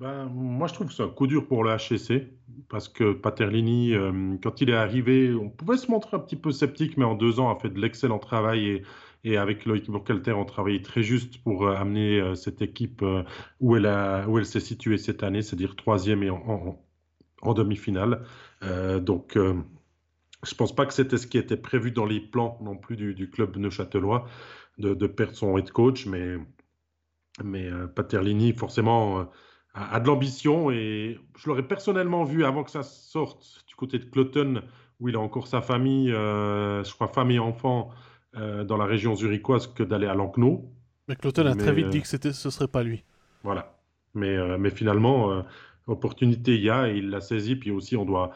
Ben, 0.00 0.26
moi, 0.26 0.66
je 0.66 0.74
trouve 0.74 0.88
que 0.88 0.92
c'est 0.92 1.04
un 1.04 1.08
coup 1.08 1.26
dur 1.28 1.46
pour 1.46 1.62
le 1.62 1.70
HCC 1.70 2.28
parce 2.68 2.88
que 2.88 3.12
Paterlini, 3.12 3.94
euh, 3.94 4.36
quand 4.42 4.60
il 4.60 4.70
est 4.70 4.74
arrivé, 4.74 5.32
on 5.34 5.50
pouvait 5.50 5.76
se 5.76 5.88
montrer 5.90 6.16
un 6.16 6.20
petit 6.20 6.34
peu 6.36 6.50
sceptique, 6.50 6.96
mais 6.96 7.04
en 7.04 7.14
deux 7.14 7.38
ans, 7.38 7.54
a 7.54 7.60
fait 7.60 7.70
de 7.70 7.78
l'excellent 7.80 8.18
travail 8.18 8.66
et, 8.68 8.82
et 9.22 9.36
avec 9.36 9.64
Loïc 9.66 9.88
Bourkelter, 9.88 10.32
on 10.32 10.44
travaillait 10.44 10.82
très 10.82 11.02
juste 11.04 11.42
pour 11.44 11.66
euh, 11.68 11.76
amener 11.76 12.20
euh, 12.20 12.34
cette 12.34 12.60
équipe 12.60 13.04
où 13.60 13.76
elle 13.76 13.86
elle 13.86 14.46
s'est 14.46 14.58
située 14.60 14.98
cette 14.98 15.22
année, 15.22 15.42
c'est-à-dire 15.42 15.76
troisième 15.76 16.22
et 16.24 16.30
en, 16.30 16.78
en- 17.42 17.54
demi-finale. 17.54 18.22
Donc, 19.02 19.36
je 19.36 20.54
pense 20.54 20.74
pas 20.74 20.86
que 20.86 20.92
c'était 20.94 21.18
ce 21.18 21.26
qui 21.26 21.38
était 21.38 21.56
prévu 21.56 21.90
dans 21.90 22.04
les 22.06 22.20
plans 22.20 22.58
non 22.62 22.76
plus 22.76 22.96
du, 22.96 23.14
du 23.14 23.30
club 23.30 23.56
neuchâtelois 23.56 24.26
de, 24.78 24.94
de 24.94 25.06
perdre 25.06 25.34
son 25.36 25.56
head 25.58 25.70
coach, 25.70 26.06
mais, 26.06 26.36
mais 27.42 27.68
Paterlini, 27.94 28.52
forcément. 28.52 29.28
Euh, 29.76 29.80
a, 29.80 29.96
a 29.96 30.00
de 30.00 30.06
l'ambition 30.06 30.70
et 30.70 31.18
je 31.36 31.48
l'aurais 31.48 31.66
personnellement 31.66 32.24
vu 32.24 32.44
avant 32.44 32.64
que 32.64 32.70
ça 32.70 32.82
sorte 32.82 33.64
du 33.66 33.74
côté 33.74 33.98
de 33.98 34.04
Cloton 34.04 34.62
où 35.00 35.08
il 35.08 35.16
a 35.16 35.20
encore 35.20 35.46
sa 35.46 35.60
famille, 35.60 36.12
euh, 36.12 36.82
je 36.84 36.94
crois 36.94 37.08
femme 37.08 37.30
et 37.30 37.38
enfants 37.38 37.90
euh, 38.36 38.64
dans 38.64 38.76
la 38.76 38.84
région 38.84 39.14
zurichoise 39.14 39.66
que 39.66 39.82
d'aller 39.82 40.06
à 40.06 40.14
Langnau. 40.14 40.70
Mais 41.08 41.16
Cloton 41.16 41.46
a 41.46 41.54
Mais, 41.54 41.62
très 41.62 41.72
vite 41.72 41.86
euh, 41.86 41.90
dit 41.90 42.00
que 42.00 42.08
c'était, 42.08 42.32
ce 42.32 42.50
serait 42.50 42.68
pas 42.68 42.82
lui. 42.82 43.04
Voilà. 43.42 43.76
Mais, 44.14 44.36
euh, 44.36 44.56
mais 44.58 44.70
finalement, 44.70 45.30
euh, 45.32 45.42
opportunité 45.86 46.54
il 46.54 46.62
y 46.62 46.70
a 46.70 46.88
et 46.88 46.96
il 46.96 47.10
l'a 47.10 47.20
saisi. 47.20 47.56
Puis 47.56 47.70
aussi, 47.70 47.96
on 47.96 48.04
doit, 48.04 48.32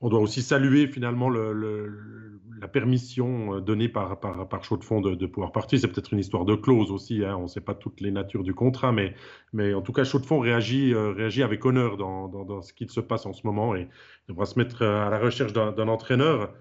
on 0.00 0.08
doit 0.08 0.20
aussi 0.20 0.42
saluer 0.42 0.86
finalement 0.88 1.28
le, 1.28 1.52
le- 1.52 2.40
la 2.60 2.68
permission 2.68 3.56
euh, 3.56 3.60
donnée 3.60 3.88
par, 3.88 4.20
par, 4.20 4.48
par 4.48 4.62
Chaud 4.64 4.76
de 4.76 5.26
pouvoir 5.26 5.52
partir. 5.52 5.78
C'est 5.80 5.88
peut-être 5.88 6.12
une 6.12 6.18
histoire 6.18 6.44
de 6.44 6.54
clause 6.54 6.90
aussi. 6.90 7.24
hein. 7.24 7.36
On 7.36 7.44
ne 7.44 7.48
sait 7.48 7.60
pas 7.60 7.74
toutes 7.74 8.00
les 8.00 8.10
natures 8.10 8.42
du 8.42 8.54
contrat. 8.54 8.92
Mais, 8.92 9.14
mais 9.52 9.72
en 9.74 9.80
tout 9.82 9.92
cas, 9.92 10.04
Chaud 10.04 10.18
de 10.18 10.26
Fond 10.26 10.40
réagit, 10.40 10.92
euh, 10.94 11.12
réagit 11.12 11.42
avec 11.42 11.64
honneur 11.64 11.96
dans, 11.96 12.28
dans, 12.28 12.44
dans 12.44 12.62
ce 12.62 12.72
qui 12.72 12.86
se 12.88 13.00
passe 13.00 13.26
en 13.26 13.32
ce 13.32 13.46
moment 13.46 13.74
et 13.74 13.88
devra 14.28 14.44
se 14.46 14.58
mettre 14.58 14.82
euh, 14.82 15.06
à 15.06 15.10
la 15.10 15.18
recherche 15.18 15.52
d'un 15.52 15.88
entraîneur. 15.88 16.52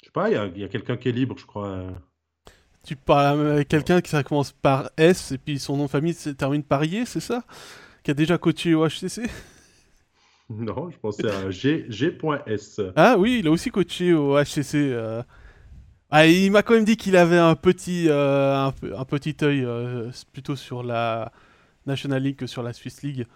Je 0.00 0.06
sais 0.06 0.12
pas, 0.12 0.30
il 0.30 0.58
y 0.58 0.64
a, 0.64 0.68
quelqu'un 0.68 0.96
qui 0.96 1.08
est 1.08 1.12
libre, 1.12 1.36
je 1.38 1.46
crois. 1.46 1.84
Tu 2.84 2.96
parles 2.96 3.46
avec 3.46 3.68
quelqu'un 3.68 4.00
qui 4.00 4.10
ça 4.10 4.22
commence 4.24 4.52
par 4.52 4.90
S 4.96 5.32
et 5.32 5.38
puis 5.38 5.58
son 5.58 5.76
nom 5.76 5.84
de 5.84 5.90
famille 5.90 6.14
se 6.14 6.30
termine 6.30 6.64
par 6.64 6.84
I, 6.84 7.06
c'est 7.06 7.20
ça? 7.20 7.44
Qui 8.02 8.10
a 8.10 8.14
déjà 8.14 8.36
coaché 8.36 8.74
au 8.74 8.84
HCC 8.86 9.22
Non, 10.58 10.90
je 10.90 10.96
pensais 10.98 11.28
à 11.30 11.50
G- 11.50 11.86
G.S. 11.88 12.80
Ah 12.96 13.16
oui, 13.18 13.38
il 13.40 13.46
a 13.46 13.50
aussi 13.50 13.70
coaché 13.70 14.12
au 14.14 14.36
HCC. 14.38 14.74
euh. 14.92 15.22
Ah, 16.10 16.26
il 16.26 16.50
m'a 16.52 16.62
quand 16.62 16.74
même 16.74 16.84
dit 16.84 16.96
qu'il 16.96 17.16
avait 17.16 17.38
un 17.38 17.54
petit, 17.54 18.06
euh, 18.08 18.66
un, 18.66 19.04
petit 19.04 19.34
œil 19.42 19.64
euh, 19.64 20.10
plutôt 20.32 20.56
sur 20.56 20.82
la 20.82 21.32
National 21.86 22.22
League 22.22 22.36
que 22.36 22.46
sur 22.46 22.62
la 22.62 22.72
Swiss 22.74 23.02
League 23.02 23.26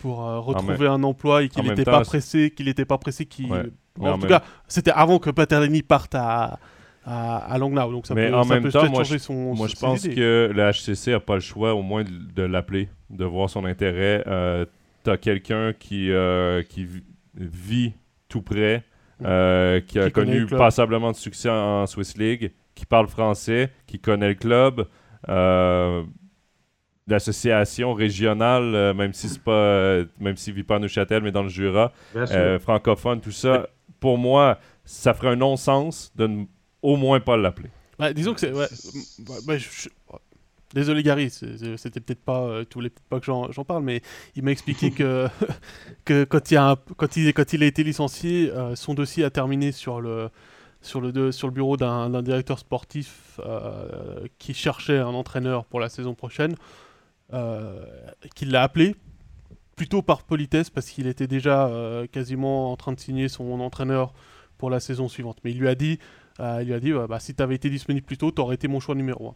pour 0.00 0.26
euh, 0.26 0.38
retrouver 0.40 0.88
un 0.88 1.02
emploi 1.04 1.44
et 1.44 1.48
qu'il 1.48 1.62
n'était 1.64 1.84
pas 1.84 2.00
pressé, 2.00 2.50
qu'il 2.50 2.66
n'était 2.66 2.84
pas 2.84 2.98
pressé, 2.98 3.24
qu'il. 3.26 3.50
Ouais. 3.52 3.62
Bon, 3.96 4.04
Mais 4.04 4.08
en 4.10 4.14
tout 4.14 4.20
même- 4.22 4.28
cas, 4.30 4.42
c'était 4.66 4.90
avant 4.92 5.18
que 5.20 5.30
Paterlini 5.30 5.82
parte 5.82 6.14
à, 6.16 6.58
à, 7.04 7.36
à 7.52 7.58
Langnau, 7.58 7.90
donc 7.92 8.06
ça 8.06 8.14
Mais 8.14 8.28
peut, 8.30 8.34
en 8.36 8.42
ça 8.44 8.54
même 8.54 8.62
peut 8.64 8.70
temps, 8.72 8.88
moi, 8.88 8.98
changer 9.04 9.18
je- 9.18 9.22
son. 9.22 9.54
Moi, 9.54 9.66
je 9.68 9.76
pense 9.76 10.04
idées. 10.04 10.14
que 10.16 10.50
le 10.54 10.62
HCC 10.72 11.12
n'a 11.12 11.20
pas 11.20 11.34
le 11.34 11.40
choix, 11.40 11.74
au 11.74 11.82
moins, 11.82 12.02
de, 12.04 12.10
de 12.10 12.42
l'appeler, 12.42 12.88
de 13.10 13.24
voir 13.24 13.48
son 13.48 13.64
intérêt. 13.64 14.24
Euh, 14.26 14.66
tu 15.04 15.10
as 15.10 15.16
quelqu'un 15.18 15.72
qui, 15.72 16.10
euh, 16.10 16.62
qui 16.62 16.84
vi- 16.84 17.04
vit 17.34 17.92
tout 18.28 18.42
près, 18.42 18.84
euh, 19.24 19.80
qui 19.80 19.98
a 19.98 20.06
Qui 20.06 20.12
connu 20.12 20.46
passablement 20.46 21.10
de 21.12 21.16
succès 21.16 21.48
en, 21.50 21.82
en 21.82 21.86
Swiss 21.86 22.16
League, 22.16 22.52
qui 22.74 22.86
parle 22.86 23.08
français, 23.08 23.70
qui 23.86 23.98
connaît 23.98 24.28
le 24.28 24.34
club. 24.34 24.86
Euh, 25.28 26.02
L'association 27.06 27.94
régionale, 27.94 28.74
euh, 28.74 28.92
même 28.92 29.14
si 29.14 29.30
c'est 29.30 29.40
pas, 29.42 29.52
euh, 29.52 30.04
même 30.20 30.36
s'il 30.36 30.52
vit 30.52 30.62
pas 30.62 30.76
à 30.76 30.78
Neuchâtel, 30.78 31.22
mais 31.22 31.32
dans 31.32 31.42
le 31.42 31.48
Jura, 31.48 31.90
euh, 32.30 32.58
francophone, 32.58 33.22
tout 33.22 33.30
ça, 33.32 33.66
pour 33.98 34.18
moi, 34.18 34.58
ça 34.84 35.14
ferait 35.14 35.28
un 35.28 35.36
non-sens 35.36 36.12
de 36.16 36.26
ne 36.26 36.44
au 36.82 36.96
moins 36.96 37.18
pas 37.20 37.38
l'appeler. 37.38 37.70
Bah, 37.98 38.12
disons 38.12 38.34
que 38.34 38.40
c'est. 38.40 38.52
Ouais, 38.52 38.68
bah, 39.46 39.56
je- 39.56 39.88
Désolé 40.74 41.02
Gary, 41.02 41.30
c'était 41.30 42.00
peut-être 42.00 42.22
pas, 42.22 42.42
euh, 42.42 42.64
voulais 42.74 42.90
peut-être 42.90 43.08
pas 43.08 43.20
que 43.20 43.24
j'en 43.24 43.64
parle, 43.64 43.82
mais 43.82 44.02
il 44.36 44.42
m'a 44.42 44.50
expliqué 44.50 44.90
que, 44.90 45.26
quand, 46.24 46.52
il 46.52 47.62
a 47.62 47.66
été 47.66 47.82
licencié, 47.82 48.50
euh, 48.50 48.76
son 48.76 48.92
dossier 48.92 49.24
a 49.24 49.30
terminé 49.30 49.72
sur 49.72 50.02
le, 50.02 50.30
bureau 51.50 51.78
d'un 51.78 52.22
directeur 52.22 52.58
sportif 52.58 53.40
euh, 53.42 54.26
qui 54.38 54.52
cherchait 54.52 54.98
un 54.98 55.14
entraîneur 55.14 55.64
pour 55.64 55.80
la 55.80 55.88
saison 55.88 56.14
prochaine, 56.14 56.54
qu'il 58.34 58.50
l'a 58.50 58.62
appelé 58.62 58.94
plutôt 59.74 60.02
par 60.02 60.22
politesse 60.22 60.68
parce 60.70 60.90
qu'il 60.90 61.06
était 61.06 61.26
déjà 61.26 61.70
quasiment 62.12 62.72
en 62.72 62.76
train 62.76 62.92
de 62.92 63.00
signer 63.00 63.28
son 63.28 63.60
entraîneur 63.60 64.12
pour 64.58 64.68
la 64.68 64.80
saison 64.80 65.08
suivante. 65.08 65.38
Mais 65.44 65.52
il 65.52 65.58
lui 65.58 65.68
a 65.68 65.74
dit, 65.74 65.98
il 66.40 66.64
lui 66.66 66.74
a 66.74 66.80
dit, 66.80 66.92
bah, 67.08 67.20
si 67.20 67.34
tu 67.34 67.42
avais 67.42 67.54
été 67.54 67.70
disponible 67.70 68.04
plus 68.04 68.18
tôt, 68.18 68.32
tu 68.32 68.40
aurais 68.42 68.56
été 68.56 68.68
mon 68.68 68.80
choix 68.80 68.94
numéro 68.94 69.28
1. 69.28 69.34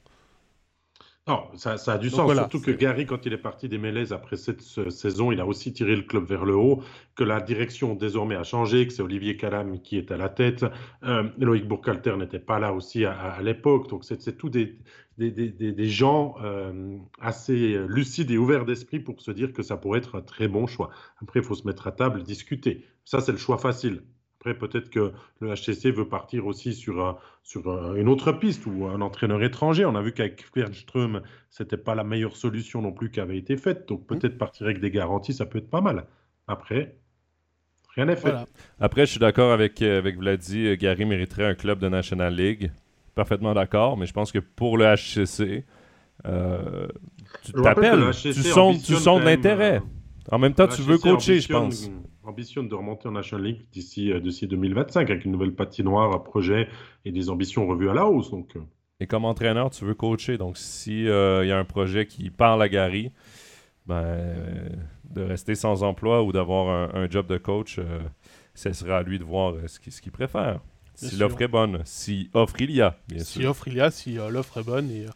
Non, 1.29 1.45
ça, 1.55 1.79
ça 1.79 1.93
a 1.93 1.99
du 1.99 2.09
Donc 2.09 2.17
sens. 2.17 2.25
voilà, 2.25 2.43
Surtout 2.43 2.61
que 2.61 2.73
Gary, 2.73 3.07
quand 3.07 3.27
il 3.27 3.33
est 3.33 3.39
parti 3.39 3.69
des 3.69 3.79
Mélèzes 3.79 4.13
après 4.13 4.37
cette 4.37 4.61
saison, 4.61 5.31
il 5.31 5.39
a 5.41 5.47
aussi 5.47 5.73
tiré 5.73 5.95
le 5.95 6.03
club 6.03 6.25
vers 6.25 6.45
le 6.45 6.57
haut, 6.57 6.83
que 7.15 7.23
la 7.23 7.41
direction 7.41 7.95
désormais 7.95 8.35
a 8.35 8.43
changé, 8.43 8.89
que 8.89 8.93
c'est 8.93 9.03
Olivier 9.03 9.37
Calam 9.37 9.81
qui 9.81 9.97
est 9.99 10.11
à 10.11 10.17
la 10.17 10.29
tête. 10.29 10.65
Euh, 11.05 11.29
Loïc 11.39 11.69
Bourcalter 11.69 12.17
n'était 12.17 12.41
pas 12.41 12.59
là 12.59 12.73
aussi 12.73 13.05
à, 13.05 13.13
à- 13.13 13.31
à 13.35 13.43
l'époque. 13.43 13.89
Donc, 13.89 14.05
c'est 14.05 14.17
des, 14.51 14.79
des, 15.17 15.31
des- 15.31 15.51
des- 15.51 15.73
des 15.73 15.89
gens 15.89 16.35
euh, 16.43 16.99
assez 17.21 17.79
lucides 17.87 18.33
et 18.33 18.39
ouverts 18.39 18.65
d'esprit 18.65 18.99
pour 18.99 19.21
se 19.21 19.31
dire 19.31 19.53
que 19.53 19.63
ça 19.63 19.77
pourrait 19.77 19.99
être 20.01 20.17
un 20.17 20.23
très 20.23 20.49
bon 20.49 20.67
choix. 20.67 20.91
Après, 21.23 21.39
il 21.39 21.45
faut 21.45 21.55
se 21.55 21.67
mettre 21.69 21.87
à 21.87 21.93
table, 21.93 22.25
discuter. 22.25 22.85
Ça, 23.05 23.21
c'est 23.21 23.33
le 23.33 23.39
choix 23.39 23.59
facile. 23.59 24.03
Après, 24.45 24.55
peut-être 24.55 24.91
que 24.91 25.13
le 25.41 25.55
HCC 25.55 25.93
veut 25.93 26.09
partir 26.09 26.47
aussi 26.49 26.75
sur, 26.75 27.01
un- 27.07 27.17
sur 27.45 27.71
un- 27.71 27.95
une 27.95 28.09
autre 28.09 28.33
piste 28.33 28.67
ou 28.67 28.87
un 28.87 29.01
entraîneur 29.01 29.41
étranger. 29.45 29.85
On 29.85 29.95
a 29.95 30.03
vu 30.03 30.13
qu'avec 30.13 30.45
Fjerdström, 30.53 31.23
c'était 31.49 31.77
pas 31.77 31.95
la 31.95 32.03
meilleure 32.03 32.37
solution 32.37 32.83
non 32.83 32.91
plus 32.91 33.13
qui 33.13 33.21
avait 33.21 33.39
été 33.39 33.57
faite. 33.57 33.87
Donc 33.89 34.05
peut-être 34.05 34.37
partir 34.39 34.67
avec 34.67 34.81
des 34.81 34.91
garanties, 34.91 35.33
ça 35.33 35.47
peut 35.47 35.59
être 35.59 35.71
pas 35.71 35.81
mal. 35.81 36.07
Après, 36.49 36.97
rien 37.95 38.07
n'est 38.07 38.17
fait. 38.17 38.33
Après, 38.81 39.07
je 39.07 39.13
suis 39.13 39.21
d'accord 39.21 39.53
avec, 39.53 39.81
euh, 39.81 39.99
avec 39.99 40.19
Vladi. 40.19 40.67
Euh, 40.67 40.75
Gary 40.77 41.05
mériterait 41.05 41.47
un 41.47 41.55
club 41.55 41.79
de 41.79 41.89
National 41.89 42.35
League. 42.35 42.73
Parfaitement 43.15 43.55
d'accord, 43.55 43.97
mais 43.97 44.07
je 44.07 44.13
pense 44.13 44.33
que 44.33 44.41
pour 44.41 44.77
le 44.77 44.87
HCC, 44.87 45.65
euh, 46.27 46.89
tu 47.45 47.53
t'appelles, 47.63 48.01
tu 48.33 48.41
sens, 48.43 48.83
de 49.21 49.25
l'intérêt. 49.37 49.83
En 50.33 50.39
même 50.41 50.55
temps, 50.55 50.67
tu 50.75 50.83
veux 50.83 50.99
coacher, 51.15 51.35
je 51.41 51.47
pense. 51.53 51.91
Ambitionne 52.25 52.69
de 52.69 52.75
remonter 52.75 53.09
en 53.09 53.13
National 53.13 53.47
League 53.47 53.67
d'ici 53.73 54.47
2025 54.47 55.11
avec 55.11 55.25
une 55.25 55.33
nouvelle 55.33 55.55
patinoire, 55.55 56.13
un 56.13 56.19
projet 56.19 56.69
et 57.05 57.13
des 57.13 57.31
ambitions 57.31 57.67
revues 57.67 57.91
à 57.91 57.95
la 57.95 58.07
hausse. 58.07 58.31
Donc. 58.31 58.57
Et 59.01 59.07
comme 59.07 59.25
entraîneur, 59.25 59.71
tu 59.71 59.85
veux 59.85 59.95
coacher. 59.95 60.39
Donc, 60.39 60.57
s'il 60.57 61.07
il 61.07 61.47
y 61.47 61.53
a 61.53 61.59
un 61.59 61.65
projet 61.65 62.07
qui 62.07 62.31
parle 62.31 62.63
à 62.63 62.69
Gary, 62.69 63.11
ben, 63.87 64.37
de 65.13 65.23
rester 65.23 65.55
sans 65.55 65.83
emploi 65.83 66.23
ou 66.23 66.33
d'avoir 66.33 66.95
un, 66.95 67.09
job 67.11 67.27
de 67.27 67.39
coach, 67.39 67.79
euh, 67.79 68.01
ce 68.55 68.73
sera 68.73 68.99
à 68.99 69.03
lui 69.03 69.19
de 69.19 69.25
voir 69.25 69.55
euh, 69.55 69.67
ce 69.67 69.79
qu'il 69.79 70.13
préfère. 70.13 70.61
si 70.95 71.17
l'offre 71.17 71.43
est 71.43 71.49
bonne, 71.49 71.83
si 71.85 72.31
offre 72.33 72.61
il 72.61 72.71
y 72.71 72.81
a, 72.81 72.97
bien 73.09 73.25
si 73.25 73.45
offre 73.45 73.69
il 73.69 73.75
y 73.75 73.81
a, 73.81 73.91
si 73.91 74.19
euh, 74.19 74.31
l'offre 74.31 74.59
est 74.59 74.65
bonne 74.65 74.91
et, 74.91 75.07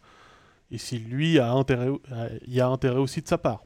et 0.71 0.79
si 0.79 0.99
lui 0.99 1.39
a 1.39 1.53
intérêt, 1.53 1.89
il 2.47 2.55
y 2.55 2.61
a 2.61 2.69
intérêt 2.69 2.99
aussi 2.99 3.23
de 3.23 3.29
sa 3.29 3.39
part. 3.39 3.63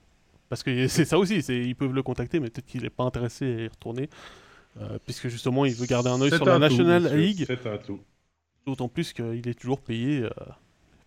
Parce 0.51 0.63
que 0.63 0.89
c'est 0.89 1.07
ça 1.07 1.19
aussi, 1.19 1.39
ils 1.39 1.75
peuvent 1.75 1.95
le 1.95 2.03
contacter, 2.03 2.41
mais 2.41 2.51
peut-être 2.51 2.67
qu'il 2.67 2.83
n'est 2.83 2.91
pas 2.91 3.05
intéressé 3.05 3.47
à 3.47 3.61
y 3.63 3.69
retourner, 3.69 4.11
puisque 5.07 5.29
justement 5.29 5.65
il 5.65 5.75
veut 5.75 5.87
garder 5.87 6.11
un 6.11 6.21
œil 6.21 6.31
sur 6.31 6.45
la 6.45 6.59
National 6.59 7.17
League. 7.17 7.47
D'autant 8.67 8.89
plus 8.89 9.15
qu'il 9.15 9.49
est 9.49 9.59
toujours 9.59 9.81
payé. 9.81 10.29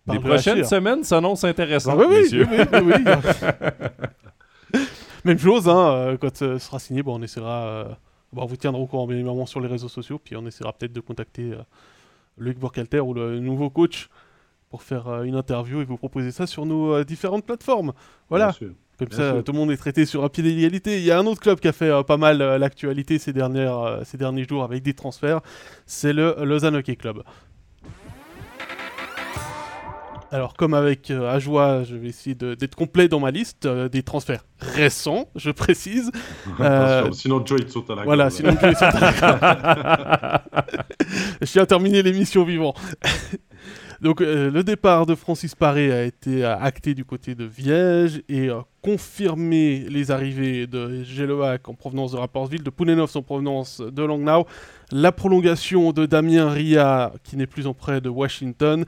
Les 0.06 0.18
prochaines 0.18 0.64
semaines 0.64 1.04
s'annoncent 1.04 1.46
intéressantes, 1.46 2.00
ah 2.02 2.06
oui, 2.08 2.26
oui, 2.32 2.44
oui, 2.82 2.94
Même 5.24 5.38
chose, 5.38 5.68
hein, 5.68 5.92
euh, 5.92 6.16
quand 6.18 6.36
ce 6.36 6.58
sera 6.58 6.78
signé, 6.78 7.02
bon, 7.02 7.18
on 7.18 7.22
essaiera. 7.22 7.66
Euh, 7.66 7.84
bon, 8.32 8.42
on 8.42 8.46
vous 8.46 8.56
tiendra 8.56 8.80
au 8.80 8.86
courant 8.86 9.06
bien 9.06 9.16
évidemment 9.16 9.46
sur 9.46 9.60
les 9.60 9.68
réseaux 9.68 9.88
sociaux, 9.88 10.20
puis 10.22 10.36
on 10.36 10.46
essaiera 10.46 10.72
peut-être 10.72 10.92
de 10.92 11.00
contacter 11.00 11.52
euh, 11.52 11.62
Luc 12.36 12.58
Bourcalter 12.58 13.00
ou 13.00 13.14
le 13.14 13.40
nouveau 13.40 13.70
coach 13.70 14.08
pour 14.68 14.82
faire 14.82 15.22
une 15.22 15.36
interview 15.36 15.80
et 15.80 15.84
vous 15.84 15.96
proposer 15.96 16.32
ça 16.32 16.46
sur 16.46 16.66
nos 16.66 17.04
différentes 17.04 17.46
plateformes. 17.46 17.92
Voilà. 18.28 18.52
Comme 18.98 19.10
ça, 19.10 19.42
tout 19.42 19.52
le 19.52 19.58
monde 19.58 19.70
est 19.72 19.76
traité 19.76 20.06
sur 20.06 20.24
un 20.24 20.28
pied 20.28 20.42
d'égalité. 20.42 20.98
Il 20.98 21.04
y 21.04 21.10
a 21.10 21.18
un 21.18 21.26
autre 21.26 21.40
club 21.40 21.58
qui 21.58 21.68
a 21.68 21.72
fait 21.72 21.90
pas 22.06 22.16
mal 22.16 22.38
l'actualité 22.38 23.18
ces, 23.18 23.32
dernières, 23.32 24.00
ces 24.04 24.16
derniers 24.16 24.44
jours 24.44 24.62
avec 24.62 24.82
des 24.82 24.94
transferts. 24.94 25.40
C'est 25.86 26.12
le 26.12 26.36
Lausanne 26.44 26.76
Hockey 26.76 26.96
Club. 26.96 27.22
Alors, 30.34 30.54
comme 30.54 30.74
avec 30.74 31.12
euh, 31.12 31.32
Ajoie, 31.32 31.84
je 31.84 31.94
vais 31.94 32.08
essayer 32.08 32.34
d'être 32.34 32.74
complet 32.74 33.06
dans 33.06 33.20
ma 33.20 33.30
liste 33.30 33.66
euh, 33.66 33.88
des 33.88 34.02
transferts 34.02 34.44
récents, 34.58 35.28
je 35.36 35.52
précise. 35.52 36.10
Euh, 36.60 37.10
sinon, 37.12 37.44
Joey 37.44 37.68
saute 37.68 37.90
à 37.90 37.94
la 37.94 38.02
Voilà, 38.04 38.30
sinon 38.30 38.50
Joey 38.60 38.74
saute 38.74 38.94
à 38.94 39.00
la 39.00 40.44
Je 41.40 41.46
tiens 41.46 41.62
à 41.62 41.66
terminer 41.66 42.02
l'émission 42.02 42.44
vivant. 42.44 42.74
Donc, 44.00 44.20
le 44.20 44.62
départ 44.62 45.06
de 45.06 45.14
Francis 45.14 45.54
Paré 45.54 45.92
a 45.92 46.04
été 46.04 46.44
acté 46.44 46.94
du 46.94 47.04
côté 47.04 47.34
de 47.34 47.44
Viège 47.44 48.22
et 48.28 48.48
confirmé 48.82 49.86
les 49.88 50.10
arrivées 50.10 50.66
de 50.66 51.02
Gelovac 51.04 51.68
en 51.68 51.74
provenance 51.74 52.12
de 52.12 52.18
Rapportville, 52.18 52.62
de 52.62 52.70
Pounenovs 52.70 53.16
en 53.16 53.22
provenance 53.22 53.80
de 53.80 54.02
Langnau, 54.02 54.46
la 54.90 55.12
prolongation 55.12 55.92
de 55.92 56.06
Damien 56.06 56.50
Ria 56.50 57.12
qui 57.22 57.36
n'est 57.36 57.46
plus 57.46 57.66
en 57.66 57.74
prêt 57.74 58.00
de 58.00 58.08
Washington 58.08 58.84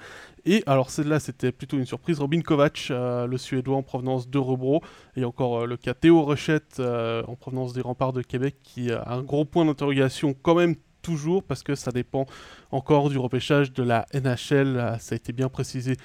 et 0.47 0.63
alors 0.67 0.91
celle-là, 0.91 1.19
c'était 1.19 1.51
plutôt 1.51 1.77
une 1.77 1.87
surprise. 1.87 2.21
Robin 2.21 2.41
Kovac, 2.41 2.87
euh, 2.91 3.27
le 3.27 3.37
Suédois 3.37 3.77
en 3.77 3.83
provenance 3.83 4.31
de 4.31 4.39
Rebro. 4.39 4.81
Et 5.17 5.25
encore 5.25 5.63
euh, 5.63 5.67
le 5.67 5.77
cas 5.77 5.93
Théo 5.93 6.23
Rochette 6.23 6.77
euh, 6.79 7.25
en 7.27 7.35
provenance 7.35 7.73
des 7.73 7.81
remparts 7.81 8.13
de 8.13 8.23
Québec, 8.23 8.55
qui 8.63 8.93
a 8.93 9.05
un 9.09 9.23
gros 9.23 9.45
point 9.45 9.65
d'interrogation 9.65 10.35
quand 10.41 10.55
même 10.55 10.77
toujours, 11.07 11.43
parce 11.43 11.63
que 11.63 11.75
ça 11.75 11.93
dépend 11.93 12.27
encore 12.71 13.09
du 13.09 13.19
repêchage 13.19 13.73
de 13.73 13.83
la 13.83 14.07
NHL. 14.13 14.97
Ça 14.99 15.15
a 15.15 15.17
été 15.17 15.33
bien 15.33 15.49
précisé 15.49 15.97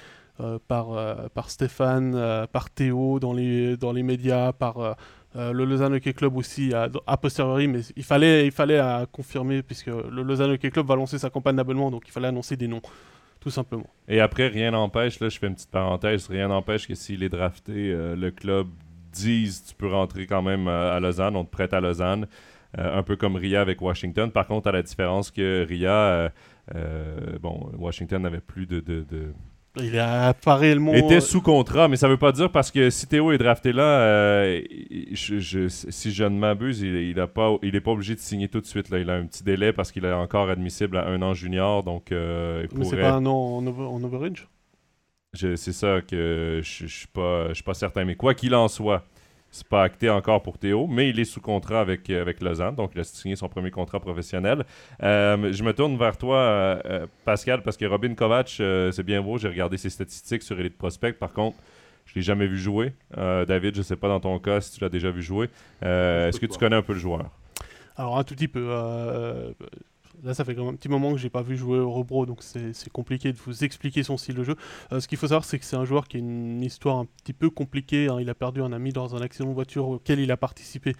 par, 0.68 0.86
par 1.34 1.50
Stéphane, 1.50 2.46
par 2.52 2.70
Théo 2.70 3.20
dans 3.20 3.32
les, 3.32 3.76
dans 3.76 3.92
les 3.92 4.02
médias, 4.02 4.52
par... 4.52 4.96
le 5.34 5.64
Lausanne 5.64 5.94
Hockey 5.94 6.12
Club 6.12 6.36
aussi 6.36 6.72
a, 6.74 7.16
posteriori, 7.16 7.68
mais 7.68 7.80
il 7.96 8.04
fallait, 8.04 8.46
il 8.46 8.52
fallait 8.52 8.80
confirmer 9.12 9.62
puisque 9.62 9.86
le 9.86 10.22
Lausanne 10.22 10.52
Hockey 10.52 10.70
Club 10.70 10.86
va 10.86 10.96
lancer 10.96 11.18
sa 11.18 11.30
campagne 11.30 11.56
d'abonnement, 11.56 11.90
donc 11.90 12.04
il 12.06 12.12
fallait 12.12 12.28
annoncer 12.28 12.56
des 12.56 12.68
noms 12.68 12.82
tout 13.42 13.50
simplement. 13.50 13.90
Et 14.08 14.20
après, 14.20 14.46
rien 14.46 14.70
n'empêche, 14.70 15.18
là, 15.20 15.28
je 15.28 15.38
fais 15.38 15.48
une 15.48 15.54
petite 15.54 15.70
parenthèse, 15.70 16.28
rien 16.28 16.48
n'empêche 16.48 16.86
que 16.86 16.94
s'il 16.94 17.22
est 17.24 17.28
drafté, 17.28 17.90
euh, 17.90 18.14
le 18.14 18.30
club 18.30 18.68
dise 19.12 19.64
tu 19.64 19.74
peux 19.74 19.88
rentrer 19.88 20.26
quand 20.26 20.42
même 20.42 20.68
euh, 20.68 20.96
à 20.96 21.00
Lausanne, 21.00 21.36
on 21.36 21.44
te 21.44 21.50
prête 21.50 21.74
à 21.74 21.80
Lausanne. 21.80 22.26
Euh, 22.78 22.98
un 22.98 23.02
peu 23.02 23.16
comme 23.16 23.36
Ria 23.36 23.60
avec 23.60 23.82
Washington. 23.82 24.30
Par 24.30 24.46
contre, 24.46 24.68
à 24.68 24.72
la 24.72 24.82
différence 24.82 25.30
que 25.30 25.66
Ria, 25.68 26.32
bon, 27.40 27.70
Washington 27.78 28.22
n'avait 28.22 28.40
plus 28.40 28.66
de, 28.66 28.82
il 29.80 29.98
a 29.98 30.34
pas 30.34 30.56
réellement. 30.56 30.92
Était 30.92 31.20
sous 31.20 31.40
contrat, 31.40 31.88
mais 31.88 31.96
ça 31.96 32.06
veut 32.06 32.18
pas 32.18 32.32
dire 32.32 32.50
parce 32.50 32.70
que 32.70 32.90
si 32.90 33.06
Théo 33.06 33.32
est 33.32 33.38
drafté 33.38 33.72
là, 33.72 34.00
euh, 34.00 34.60
je, 35.12 35.68
si 35.68 36.12
je 36.12 36.24
ne 36.24 36.38
m'abuse, 36.38 36.82
il, 36.82 36.94
il, 36.94 37.26
pas, 37.26 37.56
il 37.62 37.74
est 37.74 37.80
pas 37.80 37.92
obligé 37.92 38.14
de 38.14 38.20
signer 38.20 38.48
tout 38.48 38.60
de 38.60 38.66
suite. 38.66 38.90
Là. 38.90 38.98
Il 38.98 39.08
a 39.08 39.14
un 39.14 39.24
petit 39.24 39.42
délai 39.42 39.72
parce 39.72 39.90
qu'il 39.90 40.04
est 40.04 40.12
encore 40.12 40.50
admissible 40.50 40.98
à 40.98 41.06
un 41.06 41.22
an 41.22 41.32
junior. 41.32 41.82
Donc, 41.84 42.12
euh, 42.12 42.66
mais 42.76 42.84
c'est 42.84 43.00
pas 43.00 43.12
un 43.12 43.24
an 43.24 43.32
en, 43.32 43.66
en 43.66 44.04
overage 44.04 44.46
C'est 45.32 45.56
ça 45.56 46.02
que 46.02 46.60
je, 46.62 46.86
je 46.86 46.94
suis 46.94 47.08
pas, 47.08 47.48
je 47.48 47.54
suis 47.54 47.64
pas 47.64 47.74
certain. 47.74 48.04
Mais 48.04 48.14
quoi 48.14 48.34
qu'il 48.34 48.54
en 48.54 48.68
soit, 48.68 49.04
c'est 49.52 49.68
pas 49.68 49.82
acté 49.82 50.08
encore 50.08 50.42
pour 50.42 50.58
Théo, 50.58 50.86
mais 50.86 51.10
il 51.10 51.20
est 51.20 51.26
sous 51.26 51.40
contrat 51.40 51.80
avec, 51.80 52.08
euh, 52.08 52.22
avec 52.22 52.40
Lausanne, 52.40 52.74
donc 52.74 52.92
il 52.94 53.00
a 53.00 53.04
signé 53.04 53.36
son 53.36 53.48
premier 53.48 53.70
contrat 53.70 54.00
professionnel. 54.00 54.64
Euh, 55.02 55.52
je 55.52 55.62
me 55.62 55.74
tourne 55.74 55.96
vers 55.98 56.16
toi, 56.16 56.38
euh, 56.38 57.06
Pascal, 57.26 57.62
parce 57.62 57.76
que 57.76 57.84
Robin 57.84 58.14
Kovac, 58.14 58.48
c'est 58.48 59.02
bien 59.02 59.20
beau, 59.20 59.36
j'ai 59.36 59.48
regardé 59.48 59.76
ses 59.76 59.90
statistiques 59.90 60.42
sur 60.42 60.58
Elite 60.58 60.78
Prospect. 60.78 61.12
Par 61.12 61.34
contre, 61.34 61.58
je 62.06 62.14
l'ai 62.14 62.22
jamais 62.22 62.46
vu 62.46 62.58
jouer. 62.58 62.94
David, 63.14 63.76
je 63.76 63.82
sais 63.82 63.96
pas 63.96 64.08
dans 64.08 64.20
ton 64.20 64.38
cas 64.38 64.60
si 64.60 64.72
tu 64.72 64.80
l'as 64.80 64.88
déjà 64.88 65.10
vu 65.10 65.22
jouer. 65.22 65.50
Est-ce 65.82 66.40
que 66.40 66.46
tu 66.46 66.58
connais 66.58 66.76
un 66.76 66.82
peu 66.82 66.94
le 66.94 66.98
joueur? 66.98 67.30
Alors, 67.96 68.18
un 68.18 68.24
tout 68.24 68.34
petit 68.34 68.48
peu. 68.48 68.68
Là, 70.22 70.34
ça 70.34 70.44
fait 70.44 70.56
un 70.56 70.74
petit 70.74 70.88
moment 70.88 71.12
que 71.12 71.18
j'ai 71.18 71.30
pas 71.30 71.42
vu 71.42 71.56
jouer 71.56 71.80
au 71.80 71.90
Rebro, 71.90 72.26
donc 72.26 72.42
c'est 72.42 72.90
compliqué 72.92 73.32
de 73.32 73.38
vous 73.38 73.64
expliquer 73.64 74.04
son 74.04 74.16
style 74.16 74.36
de 74.36 74.44
jeu. 74.44 74.54
Euh, 74.92 75.00
ce 75.00 75.08
qu'il 75.08 75.18
faut 75.18 75.26
savoir, 75.26 75.44
c'est 75.44 75.58
que 75.58 75.64
c'est 75.64 75.74
un 75.74 75.84
joueur 75.84 76.06
qui 76.06 76.16
a 76.16 76.20
une 76.20 76.62
histoire 76.62 76.98
un 76.98 77.06
petit 77.06 77.32
peu 77.32 77.50
compliquée. 77.50 78.06
Hein. 78.08 78.18
Il 78.20 78.30
a 78.30 78.34
perdu 78.34 78.62
un 78.62 78.72
ami 78.72 78.92
dans 78.92 79.16
un 79.16 79.20
accident 79.20 79.48
de 79.48 79.54
voiture 79.54 79.88
auquel 79.88 80.20
il 80.20 80.30
a 80.30 80.36
participé 80.36 80.94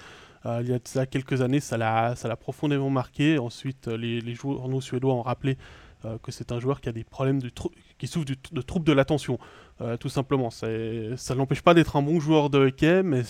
euh, 0.44 0.60
il 0.64 0.70
y 0.70 0.98
a 0.98 1.06
quelques 1.06 1.40
années. 1.40 1.60
Ça 1.60 1.76
l'a 1.78 2.36
profondément 2.36 2.90
marqué. 2.90 3.38
Ensuite, 3.38 3.86
euh, 3.86 3.96
les, 3.96 4.20
les 4.20 4.34
journaux 4.34 4.80
suédois 4.80 5.14
ont 5.14 5.22
rappelé 5.22 5.56
que 6.24 6.32
c'est 6.32 6.50
un 6.50 6.58
joueur 6.58 6.80
qui 6.80 6.88
a 6.88 6.92
des 6.92 7.04
problèmes 7.04 7.40
de 7.40 7.48
qui 7.96 8.08
souffre 8.08 8.26
de 8.26 8.60
troubles 8.60 8.84
de 8.84 8.92
l'attention, 8.92 9.38
tout 10.00 10.08
simplement. 10.08 10.50
Ça 10.50 10.66
ne 10.66 11.34
l'empêche 11.36 11.62
pas 11.62 11.74
d'être 11.74 11.94
un 11.94 12.02
bon 12.02 12.18
joueur 12.18 12.50
de 12.50 12.58
hockey, 12.58 13.04
mais 13.04 13.22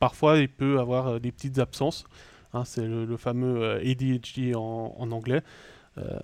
parfois 0.00 0.38
il 0.38 0.48
peut 0.48 0.80
avoir 0.80 1.20
des 1.20 1.30
petites 1.30 1.60
absences. 1.60 2.06
Hein, 2.52 2.64
c'est 2.64 2.86
le, 2.86 3.16
fameux 3.16 3.62
euh, 3.62 3.80
ADHD 3.80 4.54
en, 4.56 5.10
anglais. 5.10 5.42
Euh, 5.98 6.18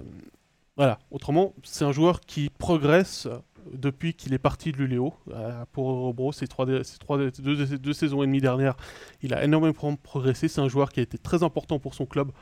voilà, 0.77 0.99
autrement, 1.11 1.55
c'est 1.63 1.85
un 1.85 1.93
joueur 1.93 2.21
qui 2.21 2.51
progresse 2.51 3.29
depuis 3.73 4.15
qu'il 4.15 4.35
est 4.35 4.39
parti 4.39 4.73
de 4.73 4.79
l'ULEO. 4.79 5.15
Euh, 5.31 5.65
pour 5.73 5.87
Robro, 5.87 6.33
ces, 6.33 6.47
trois, 6.47 6.67
trois, 7.01 7.19
deux, 7.19 7.93
saisons 7.93 8.23
et 8.23 8.27
demie 8.27 8.41
dernières, 8.41 8.77
il 9.23 9.35
a 9.35 9.45
énormément 9.45 9.97
progressé. 9.97 10.49
C'est 10.49 10.61
un 10.61 10.69
joueur 10.69 10.91
qui 10.91 11.01
a 11.01 11.03
été 11.03 11.19
très 11.19 11.43
important 11.43 11.79
pour 11.79 11.95
son 11.95 12.07
club. 12.07 12.33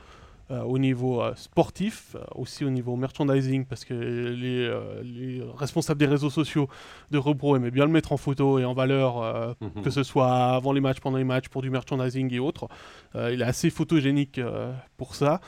Euh, 0.51 0.63
au 0.63 0.79
niveau 0.79 1.23
euh, 1.23 1.33
sportif, 1.37 2.17
euh, 2.17 2.25
aussi 2.35 2.65
au 2.65 2.71
niveau 2.71 2.97
merchandising, 2.97 3.65
parce 3.65 3.85
que 3.85 3.95
les, 3.95 5.41
responsables 5.57 6.01
des 6.01 6.07
réseaux 6.07 6.31
sociaux 6.31 6.69
de 7.13 7.19
Rebro 7.19 7.55
aimaient 7.57 7.71
bien 7.71 7.87
le 7.87 7.93
mettre 7.93 8.13
en 8.13 8.17
photo 8.17 8.59
et 8.59 8.65
en 8.65 8.75
valeur, 8.75 9.57
mhm. 9.61 9.83
que 9.83 9.91
ce 9.91 10.03
soit 10.03 10.55
avant 10.55 10.73
les 10.73 10.81
matchs, 10.81 11.01
pendant 11.01 11.19
les 11.19 11.25
matchs, 11.25 11.49
pour 11.49 11.63
du 11.63 11.71
merchandising 11.71 12.33
et 12.33 12.41
autres. 12.41 12.69
il 13.15 13.41
est 13.41 13.45
assez 13.45 13.71
photogénique 13.71 14.41
pour 14.97 15.15
ça. 15.15 15.41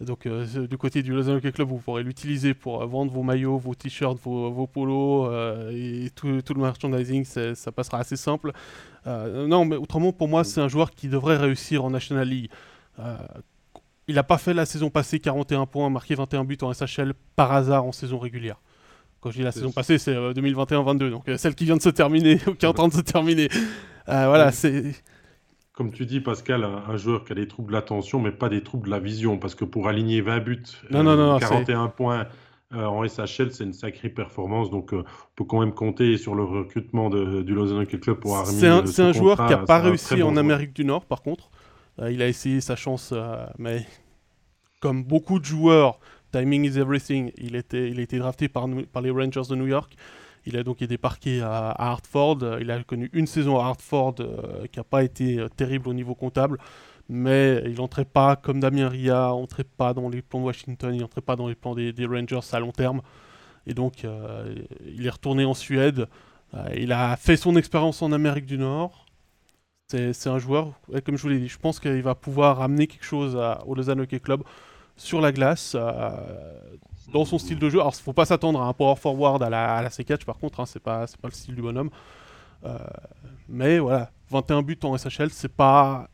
Donc 0.00 0.28
du 0.28 0.78
côté 0.78 1.02
du 1.02 1.12
Lausanne 1.12 1.36
Hockey 1.36 1.52
Club, 1.52 1.68
vous 1.68 1.78
pourrez 1.78 2.02
l'utiliser 2.02 2.54
pour 2.54 2.86
vendre 2.86 3.12
vos 3.12 3.22
maillots, 3.22 3.58
vos 3.58 3.74
t-shirts, 3.74 4.18
vos, 4.22 4.66
polos 4.66 5.30
et 5.72 6.10
tout, 6.14 6.28
le 6.28 6.60
merchandising, 6.60 7.24
ça 7.24 7.72
passera 7.72 7.98
assez 7.98 8.16
simple. 8.16 8.52
non, 9.06 9.64
mais 9.64 9.76
autrement, 9.76 10.12
pour 10.12 10.28
moi, 10.28 10.44
c'est 10.44 10.60
un 10.60 10.68
joueur 10.68 10.90
qui 10.92 11.08
devrait 11.08 11.36
réussir 11.36 11.84
en 11.84 11.90
National 11.90 12.28
League. 12.28 12.50
Il 14.08 14.14
n'a 14.14 14.22
pas 14.22 14.38
fait 14.38 14.54
la 14.54 14.64
saison 14.64 14.88
passée 14.88 15.20
41 15.20 15.66
points, 15.66 15.90
marqué 15.90 16.14
21 16.14 16.44
buts 16.44 16.56
en 16.62 16.72
SHL 16.72 17.12
par 17.36 17.52
hasard 17.52 17.84
en 17.84 17.92
saison 17.92 18.18
régulière. 18.18 18.56
Quand 19.20 19.30
je 19.30 19.36
dis 19.36 19.42
la 19.42 19.52
saison 19.52 19.70
passée, 19.70 19.98
c'est 19.98 20.14
2021-22, 20.14 21.02
euh, 21.02 21.10
donc 21.10 21.28
euh, 21.28 21.36
celle 21.36 21.54
qui 21.54 21.66
vient 21.66 21.76
de 21.76 21.82
se 21.82 21.90
terminer 21.90 22.38
ou 22.46 22.54
qui 22.54 22.64
est 22.64 22.68
en 22.68 22.72
train 22.72 22.88
de 22.88 22.94
se 22.94 23.02
terminer. 23.02 23.48
Euh, 24.08 24.26
voilà, 24.26 24.50
c'est. 24.50 24.94
Comme 25.74 25.92
tu 25.92 26.06
dis, 26.06 26.20
Pascal, 26.20 26.64
un, 26.64 26.96
joueur 26.96 27.24
qui 27.24 27.32
a 27.32 27.34
des 27.34 27.46
troubles 27.46 27.68
de 27.68 27.74
l'attention, 27.74 28.18
mais 28.18 28.32
pas 28.32 28.48
des 28.48 28.62
troubles 28.62 28.86
de 28.86 28.90
la 28.90 28.98
vision, 28.98 29.38
parce 29.38 29.54
que 29.54 29.64
pour 29.64 29.88
aligner 29.88 30.22
20 30.22 30.40
buts, 30.40 30.62
non, 30.90 31.02
non, 31.02 31.14
non, 31.14 31.38
41 31.38 31.88
points 31.88 32.26
en 32.74 33.06
SHL, 33.06 33.52
c'est 33.52 33.64
une 33.64 33.72
sacrée 33.72 34.08
performance. 34.08 34.70
Donc, 34.70 34.90
on 34.92 35.04
peut 35.36 35.44
quand 35.44 35.60
même 35.60 35.72
compter 35.72 36.16
sur 36.16 36.34
le 36.34 36.42
recrutement 36.42 37.10
du 37.10 37.54
Lausanne 37.54 37.82
Hockey 37.82 38.00
Club 38.00 38.18
pour 38.18 38.36
armer. 38.36 38.52
C'est 38.86 39.02
un, 39.02 39.12
joueur 39.12 39.36
qui 39.46 39.52
n'a 39.52 39.58
pas 39.58 39.78
réussi 39.78 40.22
en 40.22 40.36
Amérique 40.36 40.72
du 40.72 40.84
Nord, 40.84 41.04
par 41.04 41.22
contre. 41.22 41.50
Il 42.00 42.22
a 42.22 42.28
essayé 42.28 42.60
sa 42.60 42.76
chance, 42.76 43.12
mais 43.58 43.86
comme 44.80 45.02
beaucoup 45.02 45.38
de 45.40 45.44
joueurs, 45.44 45.98
timing 46.32 46.64
is 46.64 46.78
everything. 46.78 47.32
Il, 47.36 47.56
était, 47.56 47.90
il 47.90 47.98
a 47.98 48.02
été 48.02 48.18
drafté 48.18 48.48
par, 48.48 48.66
les 48.68 49.10
Rangers 49.10 49.48
de 49.50 49.56
New 49.56 49.66
York. 49.66 49.94
Il 50.46 50.56
a 50.56 50.62
donc 50.62 50.80
été 50.82 50.96
parqué 50.96 51.40
à, 51.40 51.74
Hartford. 51.76 52.38
Il 52.60 52.70
a 52.70 52.82
connu 52.84 53.10
une 53.12 53.26
saison 53.26 53.58
à 53.58 53.66
Hartford 53.66 54.14
qui 54.70 54.78
n'a 54.78 54.84
pas 54.84 55.02
été 55.02 55.44
terrible 55.56 55.88
au 55.88 55.94
niveau 55.94 56.14
comptable 56.14 56.58
mais 57.08 57.62
il 57.64 57.76
n'entrait 57.76 58.04
pas 58.04 58.36
comme 58.36 58.60
Damien 58.60 58.88
Ria, 58.88 59.28
n'entrait 59.28 59.64
pas 59.64 59.94
dans 59.94 60.08
les 60.08 60.22
plans 60.22 60.40
de 60.40 60.44
Washington, 60.44 60.94
il 60.94 61.00
n'entrait 61.00 61.22
pas 61.22 61.36
dans 61.36 61.48
les 61.48 61.54
plans 61.54 61.74
des, 61.74 62.06
Rangers 62.06 62.40
à 62.52 62.60
long 62.60 62.72
terme. 62.72 63.00
Et 63.66 63.74
donc, 63.74 64.04
euh, 64.04 64.54
il 64.86 65.06
est 65.06 65.10
retourné 65.10 65.44
en 65.44 65.54
Suède. 65.54 66.06
Euh, 66.54 66.68
il 66.76 66.92
a 66.92 67.16
fait 67.16 67.36
son 67.36 67.56
expérience 67.56 68.02
en 68.02 68.12
Amérique 68.12 68.46
du 68.46 68.58
Nord. 68.58 69.06
C'est 69.90 70.26
un 70.26 70.38
joueur, 70.38 70.72
comme 71.06 71.16
je 71.16 71.22
vous 71.22 71.28
l'ai 71.30 71.38
dit, 71.38 71.48
je 71.48 71.58
pense 71.58 71.80
qu'il 71.80 72.02
va 72.02 72.14
pouvoir 72.14 72.60
amener 72.60 72.86
quelque 72.86 73.06
chose 73.06 73.38
au 73.66 73.74
Lausanne 73.74 74.00
Hockey 74.00 74.20
Club 74.20 74.42
sur 74.96 75.20
la 75.22 75.32
glace, 75.32 75.74
euh, 75.74 76.10
dans 77.10 77.24
son 77.24 77.38
style 77.38 77.58
de 77.58 77.70
jeu. 77.70 77.80
Alors, 77.80 77.94
il 77.94 78.00
ne 78.00 78.02
faut 78.02 78.12
pas 78.12 78.26
s'attendre 78.26 78.60
à 78.60 78.66
un 78.66 78.74
power 78.74 78.96
forward 78.96 79.42
à 79.42 79.48
la, 79.48 79.76
à 79.76 79.88
C4, 79.88 80.26
par 80.26 80.36
contre, 80.36 80.60
hein, 80.60 80.66
c'est 80.66 80.82
pas, 80.82 81.06
pas 81.06 81.28
le 81.28 81.32
style 81.32 81.54
du 81.54 81.62
bonhomme. 81.62 81.88
mais 83.48 83.78
voilà, 83.78 84.10
21 84.30 84.60
buts 84.60 84.78
en 84.82 84.94
SHL, 84.98 85.30
c'est 85.30 85.48
pas, 85.48 86.08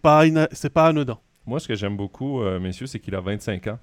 pas, 0.00 0.24
pas 0.72 0.86
anodin. 0.86 1.18
Moi, 1.46 1.60
ce 1.60 1.68
que 1.68 1.74
j'aime 1.74 1.96
beaucoup, 1.96 2.42
euh, 2.42 2.60
messieurs, 2.60 2.86
c'est 2.86 3.00
qu'il 3.00 3.14
a 3.14 3.20
25 3.20 3.66
ans. 3.68 3.78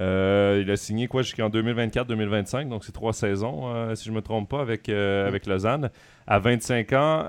Euh, 0.00 0.62
il 0.62 0.70
a 0.70 0.76
signé 0.76 1.08
quoi 1.08 1.22
jusqu'en 1.22 1.48
2024-2025, 1.48 2.68
donc 2.68 2.84
c'est 2.84 2.92
trois 2.92 3.12
saisons, 3.12 3.74
euh, 3.74 3.94
si 3.96 4.04
je 4.04 4.10
ne 4.10 4.16
me 4.16 4.22
trompe 4.22 4.48
pas, 4.48 4.60
avec, 4.60 4.88
avec 4.88 5.46
Lausanne. 5.46 5.90
À 6.26 6.38
25 6.38 6.92
ans, 6.92 7.22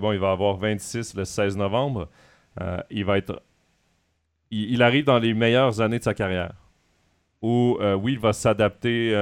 bon, 0.00 0.12
il 0.12 0.18
va 0.18 0.32
avoir 0.32 0.56
26 0.56 1.14
le 1.14 1.24
16 1.24 1.56
novembre. 1.56 2.08
il 2.90 3.04
va 3.04 3.18
être. 3.18 3.42
Il, 4.50 4.82
arrive 4.82 5.04
dans 5.04 5.18
les 5.18 5.34
meilleures 5.34 5.80
années 5.80 5.98
de 5.98 6.04
sa 6.04 6.14
carrière. 6.14 6.54
Où, 7.42 7.78
oui, 8.00 8.14
il 8.14 8.18
va 8.18 8.32
s'adapter 8.32 9.14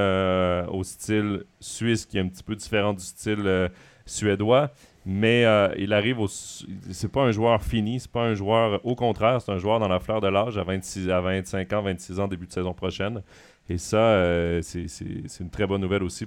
au 0.70 0.82
style 0.84 1.44
suisse, 1.60 2.06
qui 2.06 2.18
est 2.18 2.20
un 2.20 2.28
petit 2.28 2.44
peu 2.44 2.54
différent 2.54 2.94
du 2.94 3.02
style 3.02 3.70
suédois. 4.06 4.70
Mais 5.08 5.44
euh, 5.44 5.72
il 5.78 5.92
arrive 5.92 6.18
au. 6.18 6.26
C'est 6.26 7.12
pas 7.12 7.22
un 7.22 7.30
joueur 7.30 7.62
fini, 7.62 8.00
c'est 8.00 8.10
pas 8.10 8.24
un 8.24 8.34
joueur. 8.34 8.84
Au 8.84 8.96
contraire, 8.96 9.40
c'est 9.40 9.52
un 9.52 9.58
joueur 9.58 9.78
dans 9.78 9.86
la 9.86 10.00
fleur 10.00 10.20
de 10.20 10.26
l'âge 10.26 10.58
à, 10.58 10.64
26, 10.64 11.10
à 11.10 11.20
25 11.20 11.72
ans, 11.74 11.82
26 11.82 12.18
ans, 12.18 12.26
début 12.26 12.48
de 12.48 12.52
saison 12.52 12.74
prochaine. 12.74 13.22
Et 13.68 13.78
ça, 13.78 13.98
euh, 13.98 14.60
c'est 14.62 15.40
une 15.40 15.50
très 15.50 15.64
bonne 15.64 15.80
nouvelle 15.80 16.02
aussi. 16.02 16.26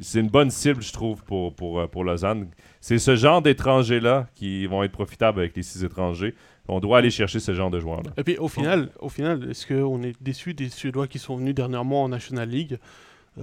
C'est 0.00 0.20
une 0.20 0.28
bonne 0.28 0.50
cible, 0.50 0.82
je 0.82 0.92
trouve, 0.92 1.24
pour, 1.24 1.52
pour, 1.52 1.80
euh, 1.80 1.88
pour 1.88 2.04
Lausanne. 2.04 2.48
C'est 2.80 2.98
ce 2.98 3.16
genre 3.16 3.42
d'étrangers-là 3.42 4.28
qui 4.36 4.66
vont 4.66 4.84
être 4.84 4.92
profitables 4.92 5.40
avec 5.40 5.56
les 5.56 5.64
six 5.64 5.82
étrangers. 5.82 6.36
On 6.68 6.78
doit 6.78 6.98
aller 6.98 7.10
chercher 7.10 7.40
ce 7.40 7.52
genre 7.54 7.70
de 7.70 7.80
joueurs-là. 7.80 8.12
Et 8.16 8.22
puis 8.22 8.38
au 8.38 8.46
final, 8.46 8.90
final 9.10 9.50
est-ce 9.50 9.66
qu'on 9.66 10.00
est 10.04 10.14
déçu 10.22 10.54
des 10.54 10.68
Suédois 10.68 11.08
qui 11.08 11.18
sont 11.18 11.36
venus 11.36 11.56
dernièrement 11.56 12.04
en 12.04 12.08
National 12.08 12.48
League 12.48 12.78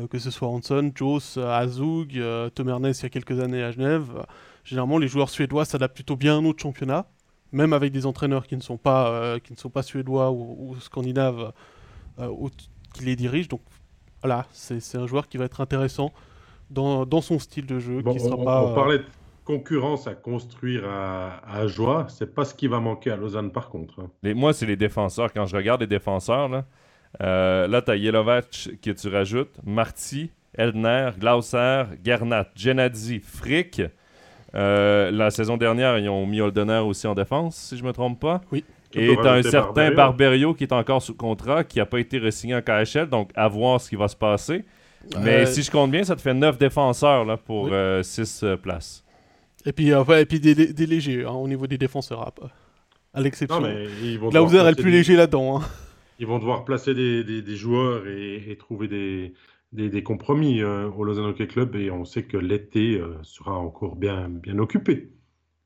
Que 0.10 0.20
ce 0.20 0.32
soit 0.32 0.48
Hanson, 0.48 0.90
Joss, 0.96 1.38
Azug, 1.38 2.18
Tom 2.56 2.70
Ernest 2.70 3.02
il 3.02 3.04
y 3.04 3.08
a 3.08 3.10
quelques 3.10 3.42
années 3.42 3.62
à 3.62 3.72
Genève 3.72 4.08
généralement 4.64 4.98
les 4.98 5.08
joueurs 5.08 5.30
suédois 5.30 5.66
s'adaptent 5.66 5.96
plutôt 5.96 6.16
bien 6.16 6.38
à 6.38 6.42
notre 6.42 6.62
championnat, 6.62 7.08
même 7.52 7.74
avec 7.74 7.92
des 7.92 8.06
entraîneurs 8.06 8.48
qui 8.48 8.56
ne 8.56 8.62
sont 8.62 8.78
pas, 8.78 9.10
euh, 9.10 9.40
qui 9.40 9.54
ne 9.54 9.58
sont 9.58 9.70
pas 9.70 9.84
suédois 9.84 10.32
ou, 10.32 10.76
scandinaves 10.80 11.52
euh, 12.20 12.32
qui 12.94 13.06
les 13.06 13.16
dirigent. 13.16 13.50
Donc 13.50 13.62
voilà, 14.22 14.46
c'est 14.52 14.98
un 14.98 15.08
joueur 15.08 15.28
qui 15.28 15.38
va 15.38 15.46
être 15.46 15.62
intéressant 15.62 16.12
dans, 16.70 17.06
dans 17.06 17.22
son 17.22 17.40
style 17.40 17.66
de 17.66 17.80
jeu. 17.80 18.02
qui 18.02 18.20
sera 18.20 18.36
on, 18.36 18.46
pas, 18.46 18.64
on, 18.64 18.76
parlait 18.76 19.00
de 19.00 19.06
concurrence 19.46 20.06
à 20.06 20.14
construire 20.14 20.88
à, 20.88 21.40
à 21.52 21.66
Joie, 21.68 22.06
c'est 22.10 22.36
pas 22.36 22.46
ce 22.46 22.54
qui 22.54 22.68
va 22.68 22.80
manquer 22.80 23.12
à 23.12 23.16
Lausanne 23.16 23.52
par 23.52 23.70
contre. 23.70 24.00
Hein. 24.00 24.34
moi, 24.36 24.54
c'est 24.54 24.68
les 24.68 24.76
défenseurs. 24.76 25.34
Quand 25.34 25.48
je 25.48 25.56
regarde 25.56 25.82
les 25.82 25.88
défenseurs, 25.88 26.50
là, 26.50 26.66
euh, 27.22 27.68
là 27.68 27.82
tu 27.82 27.92
as 27.92 27.96
Yelovac 27.96 28.70
que 28.82 28.92
tu 28.92 29.08
rajoutes, 29.08 29.58
Marty, 29.66 30.32
Eldner, 30.54 31.12
Glauser, 31.18 31.86
Gernat, 32.04 32.50
Genadzi, 32.56 33.20
Frick. 33.20 33.82
Euh, 34.56 35.12
la 35.12 35.32
saison 35.32 35.58
dernière, 35.58 35.98
ils 35.98 36.10
ont 36.10 36.26
mis 36.26 36.42
Holdener 36.42 36.80
aussi 36.80 37.08
en 37.08 37.16
défense, 37.16 37.56
si 37.56 37.78
je 37.78 37.84
me 37.84 37.94
trompe 37.94 38.20
pas. 38.20 38.42
Oui. 38.52 38.64
Et 38.94 39.16
tu 39.16 39.28
as 39.28 39.34
un 39.34 39.44
certain 39.44 39.92
Barberio. 39.92 40.56
qui 40.56 40.64
est 40.64 40.74
encore 40.74 41.02
sous 41.02 41.14
contrat, 41.14 41.64
qui 41.64 41.78
n'a 41.78 41.86
pas 41.86 42.00
été 42.00 42.18
re-signé 42.18 42.56
en 42.56 42.62
KHL, 42.62 43.08
donc 43.08 43.30
à 43.36 43.48
voir 43.48 43.80
ce 43.80 43.90
qui 43.90 43.96
va 43.96 44.08
se 44.08 44.16
passer. 44.16 44.66
Mais 45.22 45.42
euh, 45.42 45.46
si 45.46 45.62
je 45.62 45.70
compte 45.70 45.92
bien, 45.92 46.04
ça 46.04 46.16
te 46.16 46.22
fait 46.22 46.34
9 46.34 46.58
défenseurs 46.58 47.24
là, 47.24 47.38
pour 47.38 47.70
6 48.02 48.44
euh, 48.44 48.58
places. 48.58 49.04
Et 49.66 49.74
puis, 49.74 49.90
et 49.90 50.26
puis 50.26 50.40
des, 50.40 50.86
légers 50.88 51.24
hein, 51.24 51.32
au 51.32 51.48
niveau 51.48 51.68
des 51.68 51.78
défenseurs, 51.78 52.34
à, 53.14 53.22
l'exception. 53.22 53.62
Glauser 54.30 54.58
est 54.58 54.70
le 54.70 54.76
plus 54.76 54.92
léger 54.92 55.16
là-dedans. 55.16 55.60
Hein. 55.60 55.66
Ils 56.18 56.26
vont 56.26 56.40
devoir 56.40 56.66
placer 56.66 56.94
des, 56.96 57.56
joueurs 57.56 58.08
et 58.08 58.56
trouver 58.58 58.88
des, 58.88 59.34
des, 59.72 60.04
compromis 60.04 60.62
euh, 60.62 60.90
au 60.90 61.04
Lausanne 61.04 61.26
Hockey 61.26 61.48
Club 61.48 61.76
et 61.76 61.92
on 61.92 62.06
sait 62.06 62.24
que 62.24 62.38
l'été 62.38 62.96
euh, 62.96 63.18
sera 63.24 63.58
encore 63.58 63.96
bien, 63.96 64.30
bien 64.30 64.58
occupé. 64.60 65.10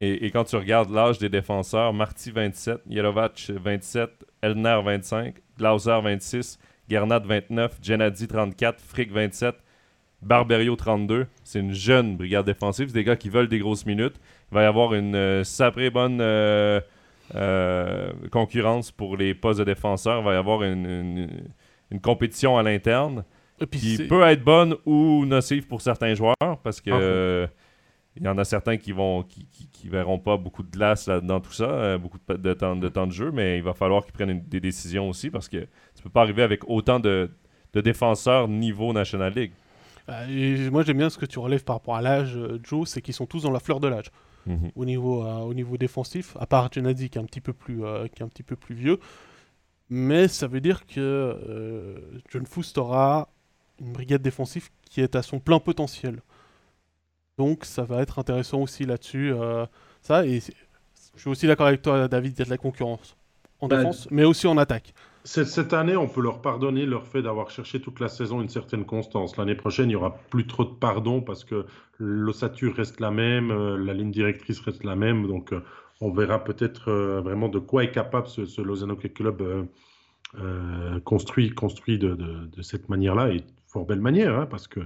Et, 0.01 0.31
quand 0.31 0.43
tu 0.43 0.57
regardes 0.57 0.91
l'âge 0.91 1.17
des 1.17 1.29
défenseurs, 1.29 1.93
Marty 1.93 2.31
27, 2.31 2.81
Yelovac 2.89 3.49
27, 3.49 4.09
Elner 4.41 4.81
25, 4.83 5.35
Glauser 5.57 5.97
26, 6.03 6.59
Gernat 6.89 7.19
29, 7.19 7.79
Genadi 7.81 8.27
34, 8.27 8.81
Frick 8.81 9.13
27, 9.13 9.55
Barberio 10.21 10.75
32. 10.75 11.27
C'est 11.45 11.59
une 11.59 11.71
jeune 11.71 12.17
brigade 12.17 12.45
défensive. 12.45 12.89
C'est 12.89 12.95
des 12.95 13.05
gars 13.05 13.15
qui 13.15 13.29
veulent 13.29 13.47
des 13.47 13.59
grosses 13.59 13.85
minutes. 13.85 14.19
Il 14.51 14.55
va 14.55 14.63
y 14.63 14.65
avoir 14.65 14.93
une 14.93 15.15
euh, 15.15 15.45
sacrée 15.45 15.89
bonne 15.89 16.21
concurrence 18.29 18.91
pour 18.91 19.15
les 19.15 19.33
postes 19.33 19.59
de 19.59 19.63
défenseurs. 19.63 20.19
Il 20.19 20.25
va 20.25 20.33
y 20.33 20.37
avoir 20.37 20.63
une, 20.63 21.29
une 21.91 22.01
compétition 22.01 22.57
à 22.57 22.63
l'interne 22.63 23.23
qui 23.71 23.97
peut 24.07 24.23
être 24.23 24.43
bonne 24.43 24.75
ou 24.85 25.25
nocive 25.25 25.67
pour 25.67 25.81
certains 25.81 26.13
joueurs 26.15 26.35
parce 26.63 26.81
que 26.81 27.47
ah, 27.47 27.51
il 28.15 28.23
y 28.23 28.27
en 28.27 28.37
a 28.37 28.43
certains 28.43 28.77
qui 28.77 28.91
vont 28.91 29.23
qui, 29.23 29.47
qui, 29.71 29.89
verront 29.89 30.19
pas 30.19 30.37
beaucoup 30.37 30.63
de 30.63 30.71
glace 30.71 31.09
dans 31.09 31.39
tout 31.39 31.51
ça, 31.51 31.65
euh, 31.65 31.97
beaucoup 31.97 32.19
de, 32.29 32.53
temps, 32.53 32.75
de 32.75 32.89
temps 32.89 33.05
de 33.05 33.11
jeu, 33.11 33.31
mais 33.31 33.57
il 33.57 33.63
va 33.63 33.73
falloir 33.73 34.03
qu'ils 34.03 34.13
prennent 34.13 34.41
des 34.47 34.59
décisions 34.59 35.09
aussi 35.09 35.29
parce 35.29 35.49
que 35.49 35.57
tu 35.95 36.03
peux 36.03 36.09
pas 36.09 36.21
arriver 36.21 36.41
avec 36.41 36.67
autant 36.69 36.99
de, 36.99 37.29
défenseurs 37.73 38.47
niveau 38.47 38.93
National 38.93 39.33
League. 39.33 39.51
Euh, 40.09 40.71
moi 40.71 40.83
j'aime 40.83 40.97
bien 40.97 41.09
ce 41.09 41.17
que 41.17 41.25
tu 41.25 41.39
relèves 41.39 41.63
par 41.63 41.77
rapport 41.77 41.95
à 41.95 42.01
l'âge, 42.01 42.35
euh, 42.37 42.59
Joe, 42.63 42.87
c'est 42.87 43.01
qu'ils 43.01 43.13
sont 43.13 43.25
tous 43.25 43.43
dans 43.43 43.51
la 43.51 43.59
fleur 43.59 43.79
de 43.79 43.87
l'âge. 43.87 44.11
Mhm. 44.45 44.71
Au, 44.75 44.85
niveau, 44.85 45.23
au 45.23 45.53
niveau 45.53 45.77
défensif, 45.77 46.35
à 46.39 46.45
part 46.45 46.71
Genadi 46.71 47.09
qui 47.09 47.17
est 47.17 47.21
un 47.21 47.25
petit 47.25 47.41
peu 47.41 47.53
plus, 47.53 47.77
qui 48.13 48.21
est 48.21 48.23
un 48.23 48.27
petit 48.27 48.43
peu 48.43 48.55
plus 48.55 48.75
vieux. 48.75 48.99
Mais 49.89 50.27
ça 50.27 50.47
veut 50.47 50.59
dire 50.61 50.85
que 50.85 52.21
John 52.29 52.45
Foust 52.45 52.77
aura 52.77 53.29
une 53.83 53.93
brigade 53.93 54.21
défensive 54.21 54.69
qui 54.89 55.01
est 55.01 55.15
à 55.15 55.21
son 55.21 55.39
plein 55.39 55.59
potentiel. 55.59 56.21
Donc 57.37 57.65
ça 57.65 57.83
va 57.83 58.01
être 58.01 58.19
intéressant 58.19 58.61
aussi 58.61 58.85
là-dessus. 58.85 59.33
Euh, 59.33 59.65
ça, 60.01 60.25
et 60.25 60.39
je 61.15 61.19
suis 61.19 61.29
aussi 61.29 61.47
d'accord 61.47 61.67
avec 61.67 61.81
toi, 61.81 62.07
David, 62.07 62.33
il 62.35 62.39
y 62.39 62.41
a 62.41 62.45
de 62.45 62.49
la 62.49 62.57
concurrence 62.57 63.15
en 63.59 63.67
bah, 63.67 63.77
défense, 63.77 64.07
mais 64.11 64.23
aussi 64.23 64.47
en 64.47 64.57
attaque. 64.57 64.93
Cette, 65.25 65.71
année, 65.71 65.95
on 65.95 66.09
peut 66.09 66.21
leur 66.21 66.41
pardonner 66.41 66.85
leur 66.85 67.07
fait 67.07 67.21
d'avoir 67.21 67.49
cherché 67.49 67.79
toute 67.79 68.01
la 68.01 68.09
saison 68.09 68.41
une 68.41 68.49
certaine 68.49 68.83
constance. 68.83 69.37
L'année 69.37 69.55
prochaine, 69.55 69.85
il 69.85 69.89
n'y 69.89 69.95
aura 69.95 70.17
plus 70.29 70.45
trop 70.45 70.65
de 70.65 70.73
pardon 70.73 71.21
parce 71.21 71.45
que 71.45 71.65
l'ossature 71.97 72.75
reste 72.75 72.99
la 72.99 73.09
même, 73.09 73.49
euh, 73.49 73.77
la 73.77 73.93
ligne 73.93 74.11
directrice 74.11 74.59
reste 74.59 74.83
la 74.83 74.97
même. 74.97 75.25
Donc, 75.27 75.53
euh, 75.53 75.63
on 76.01 76.11
verra 76.11 76.43
peut-être 76.43 76.91
vraiment 77.21 77.47
de 77.47 77.59
quoi 77.59 77.85
est 77.85 77.91
capable 77.91 78.27
ce, 78.27 78.45
ce 78.45 78.61
Lausanne 78.61 78.91
Hockey 78.91 79.09
Club 79.09 79.41
construit, 81.05 81.51
construit 81.51 81.97
de, 81.97 82.13
de, 82.15 82.47
de 82.47 82.61
cette 82.61 82.89
manière-là. 82.89 83.29
Et 83.29 83.45
fort 83.73 83.85
belle 83.85 83.99
manière, 83.99 84.39
hein, 84.39 84.47
parce 84.49 84.67
que 84.67 84.81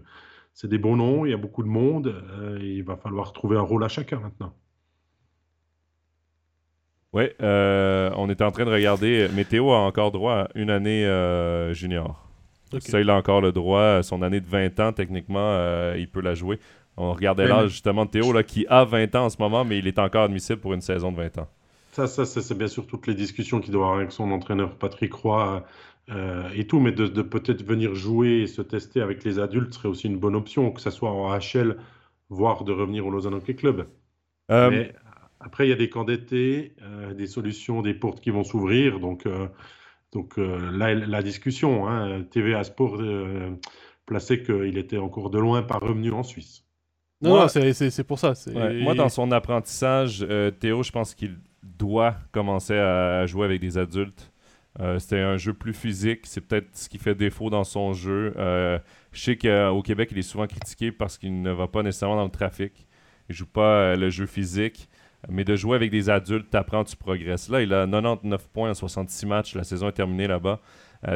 c'est 0.53 0.69
des 0.69 0.79
bons 0.79 0.95
noms, 0.95 1.25
il 1.25 1.31
y 1.31 1.33
a 1.33 1.37
beaucoup 1.37 1.61
de 1.61 1.67
monde, 1.67 2.07
euh, 2.07 2.57
il 2.59 2.83
va 2.83 2.95
falloir 2.95 3.33
trouver 3.33 3.57
un 3.57 3.61
rôle 3.61 3.83
à 3.83 3.89
chacun 3.89 4.19
maintenant. 4.19 4.53
Oui, 7.13 7.25
euh, 7.41 8.09
on 8.15 8.29
était 8.29 8.43
en 8.43 8.51
train 8.51 8.65
de 8.65 8.71
regarder. 8.71 9.27
Météo 9.35 9.71
a 9.71 9.79
encore 9.79 10.11
droit 10.11 10.33
à 10.33 10.47
une 10.55 10.69
année 10.69 11.05
euh, 11.05 11.73
junior. 11.73 12.27
Ça, 12.79 12.99
il 12.99 13.09
a 13.09 13.15
encore 13.15 13.39
le 13.39 13.51
droit. 13.51 14.03
Son 14.03 14.21
année 14.21 14.41
de 14.41 14.47
20 14.47 14.79
ans, 14.81 14.91
techniquement, 14.91 15.93
il 15.95 16.09
peut 16.09 16.21
la 16.21 16.33
jouer. 16.33 16.59
On 16.97 17.13
regardait 17.13 17.47
là 17.47 17.67
justement 17.67 18.05
de 18.05 18.09
Théo 18.09 18.33
là, 18.33 18.43
qui 18.43 18.65
a 18.67 18.83
20 18.83 19.15
ans 19.15 19.25
en 19.25 19.29
ce 19.29 19.37
moment, 19.39 19.63
mais 19.63 19.77
il 19.77 19.87
est 19.87 19.99
encore 19.99 20.23
admissible 20.23 20.59
pour 20.59 20.73
une 20.73 20.81
saison 20.81 21.11
de 21.11 21.17
20 21.17 21.37
ans. 21.37 21.47
Ça, 21.91 22.07
ça 22.07 22.25
c'est 22.25 22.57
bien 22.57 22.67
sûr 22.67 22.85
toutes 22.85 23.07
les 23.07 23.15
discussions 23.15 23.61
qu'il 23.61 23.71
doit 23.71 23.85
avoir 23.85 23.99
avec 23.99 24.11
son 24.11 24.29
entraîneur 24.31 24.75
Patrick 24.75 25.13
Roy 25.13 25.63
euh, 26.09 26.49
et 26.55 26.65
tout, 26.65 26.79
mais 26.79 26.93
de, 26.93 27.21
peut-être 27.21 27.63
venir 27.63 27.93
jouer 27.93 28.41
et 28.41 28.47
se 28.47 28.61
tester 28.61 29.01
avec 29.01 29.25
les 29.25 29.39
adultes 29.39 29.73
serait 29.73 29.89
aussi 29.89 30.07
une 30.07 30.17
bonne 30.17 30.35
option, 30.35 30.71
que 30.71 30.79
ce 30.79 30.89
soit 30.89 31.11
en 31.11 31.37
HL, 31.37 31.77
voire 32.29 32.63
de 32.63 32.71
revenir 32.71 33.05
au 33.05 33.11
Lausanne 33.11 33.33
Hockey 33.33 33.55
Club. 33.55 33.85
Euh, 34.49 34.69
mais 34.69 34.93
après, 35.41 35.67
il 35.67 35.69
y 35.69 35.73
a 35.73 35.77
des 35.77 35.89
camps 35.89 36.05
d'été, 36.05 36.73
euh, 36.81 37.13
des 37.13 37.27
solutions, 37.27 37.81
des 37.81 37.93
portes 37.93 38.21
qui 38.21 38.29
vont 38.29 38.45
s'ouvrir. 38.45 39.01
Donc, 39.01 39.27
donc 40.13 40.37
là, 40.37 40.93
la 40.93 41.21
discussion, 41.21 41.87
hein, 41.87 42.23
TVA 42.23 42.63
Sport 42.63 43.01
plaçait 44.05 44.41
qu'il 44.41 44.77
était 44.77 44.97
encore 44.97 45.29
de 45.29 45.39
loin 45.39 45.61
pas 45.61 45.77
revenu 45.77 46.11
en 46.11 46.23
Suisse. 46.23 46.63
Non, 47.21 47.47
c'est 47.49 48.03
pour 48.05 48.19
ça. 48.19 48.33
moi, 48.81 48.95
dans 48.95 49.09
son 49.09 49.31
apprentissage, 49.31 50.25
Théo, 50.61 50.83
je 50.83 50.91
pense 50.91 51.13
qu'il 51.13 51.37
doit 51.63 52.15
commencer 52.31 52.77
à 52.77 53.25
jouer 53.25 53.43
avec 53.43 53.59
des 53.59 53.77
adultes. 53.77 54.31
Euh, 54.79 54.99
c'était 54.99 55.19
un 55.19 55.37
jeu 55.37 55.53
plus 55.53 55.73
physique. 55.73 56.21
C'est 56.23 56.41
peut-être 56.41 56.69
ce 56.73 56.89
qui 56.89 56.97
fait 56.97 57.15
défaut 57.15 57.49
dans 57.49 57.63
son 57.63 57.93
jeu. 57.93 58.33
Euh, 58.37 58.77
je 59.11 59.21
sais 59.21 59.37
qu'au 59.37 59.81
Québec, 59.81 60.09
il 60.11 60.19
est 60.19 60.23
souvent 60.23 60.47
critiqué 60.47 60.91
parce 60.91 61.17
qu'il 61.17 61.41
ne 61.41 61.51
va 61.51 61.67
pas 61.67 61.83
nécessairement 61.83 62.17
dans 62.17 62.25
le 62.25 62.29
trafic. 62.29 62.87
Il 63.29 63.35
joue 63.35 63.47
pas 63.47 63.61
euh, 63.61 63.95
le 63.95 64.09
jeu 64.09 64.25
physique. 64.25 64.89
Mais 65.29 65.43
de 65.43 65.55
jouer 65.55 65.75
avec 65.75 65.89
des 65.89 66.11
adultes, 66.11 66.47
tu 66.51 66.57
apprends, 66.57 66.83
tu 66.83 66.95
progresses. 66.95 67.49
Là, 67.49 67.61
il 67.61 67.73
a 67.73 67.87
99 67.87 68.47
points 68.49 68.69
en 68.69 68.73
66 68.75 69.25
matchs. 69.25 69.55
La 69.55 69.63
saison 69.63 69.87
est 69.87 69.93
terminée 69.93 70.27
là-bas. 70.27 70.61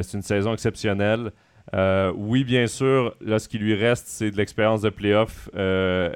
c'est 0.01 0.13
une 0.15 0.23
saison 0.23 0.53
exceptionnelle. 0.53 1.31
oui, 2.15 2.43
bien 2.43 2.65
sûr, 2.65 3.15
là, 3.21 3.37
ce 3.37 3.47
qui 3.47 3.59
lui 3.59 3.75
reste, 3.75 4.07
c'est 4.07 4.31
de 4.31 4.37
l'expérience 4.37 4.81
de 4.81 4.89
playoff. 4.89 5.49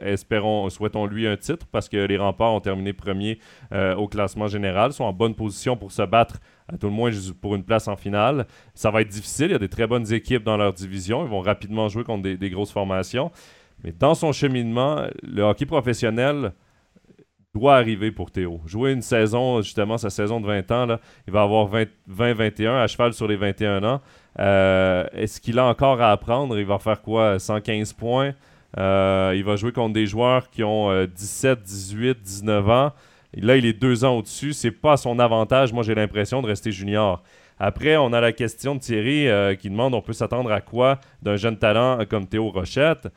espérons, 0.02 0.68
souhaitons-lui 0.72 1.28
un 1.28 1.38
titre 1.38 1.68
parce 1.72 1.88
que 1.88 1.98
les 1.98 2.18
remparts 2.18 2.54
ont 2.54 2.60
terminé 2.60 2.92
premier 2.92 3.38
au 3.72 4.08
classement 4.08 4.48
général, 4.48 4.92
sont 4.92 5.04
en 5.04 5.14
bonne 5.14 5.36
position 5.36 5.78
pour 5.78 5.92
se 5.92 6.02
battre 6.02 6.40
à 6.72 6.78
tout 6.78 6.88
le 6.88 6.94
moins 6.94 7.12
pour 7.42 7.56
une 7.56 7.64
place 7.64 7.88
en 7.88 7.96
finale. 7.96 8.48
Ça 8.74 8.92
va 8.92 9.02
être 9.02 9.10
difficile. 9.10 9.48
Il 9.48 9.52
y 9.52 9.56
a 9.56 9.60
des 9.60 9.70
très 9.70 9.88
bonnes 9.88 10.12
équipes 10.12 10.44
dans 10.44 10.58
leur 10.58 10.74
division. 10.74 11.24
Ils 11.24 11.30
vont 11.30 11.42
rapidement 11.42 11.90
jouer 11.90 12.04
contre 12.04 12.24
des, 12.24 12.50
grosses 12.50 12.72
formations. 12.72 13.32
Mais 13.84 13.92
dans 13.92 14.16
son 14.16 14.32
cheminement, 14.32 15.06
le 15.22 15.44
hockey 15.44 15.66
professionnel 15.66 16.54
doit 17.54 17.76
arriver 17.76 18.12
pour 18.12 18.32
Théo. 18.32 18.62
Jouer 18.66 18.92
une 18.92 19.02
saison, 19.02 19.62
justement, 19.62 19.98
sa 19.98 20.10
saison 20.10 20.42
de 20.42 20.48
20 20.48 20.72
ans, 20.72 20.86
là, 20.88 21.00
il 21.28 21.34
va 21.34 21.44
avoir 21.44 21.70
20-21 22.10 22.82
à 22.82 22.88
cheval 22.88 23.14
sur 23.14 23.28
les 23.28 23.38
21 23.38 23.84
ans. 23.84 24.02
Euh, 24.40 25.06
est-ce 25.14 25.40
qu'il 25.40 25.60
a 25.60 25.66
encore 25.66 26.02
à 26.02 26.12
apprendre? 26.12 26.58
Il 26.60 26.66
va 26.66 26.80
faire 26.80 27.02
quoi? 27.02 27.40
115 27.40 27.94
points? 27.94 28.34
Euh, 28.78 29.34
il 29.36 29.44
va 29.46 29.56
jouer 29.56 29.72
contre 29.72 29.94
des 29.94 30.06
joueurs 30.06 30.50
qui 30.50 30.64
ont 30.64 31.06
17, 31.06 31.62
18, 31.62 32.22
19 32.22 32.70
ans. 32.70 32.92
Là, 33.36 33.58
il 33.58 33.66
est 33.66 33.74
deux 33.74 34.06
ans 34.06 34.18
au-dessus. 34.18 34.54
C'est 34.54 34.72
pas 34.72 34.98
son 34.98 35.20
avantage, 35.20 35.74
moi, 35.74 35.84
j'ai 35.84 35.96
l'impression, 35.96 36.42
de 36.42 36.48
rester 36.48 36.72
junior. 36.72 37.24
Après, 37.60 37.98
on 37.98 38.12
a 38.14 38.22
la 38.22 38.32
question 38.32 38.76
de 38.76 38.80
Thierry 38.80 39.28
euh, 39.28 39.56
qui 39.56 39.70
demande 39.70 39.94
on 39.94 40.02
peut 40.02 40.14
s'attendre 40.14 40.52
à 40.52 40.62
quoi 40.62 41.00
d'un 41.22 41.36
jeune 41.38 41.58
talent 41.58 42.00
comme 42.10 42.28
Théo 42.28 42.50
Rochette? 42.50 43.08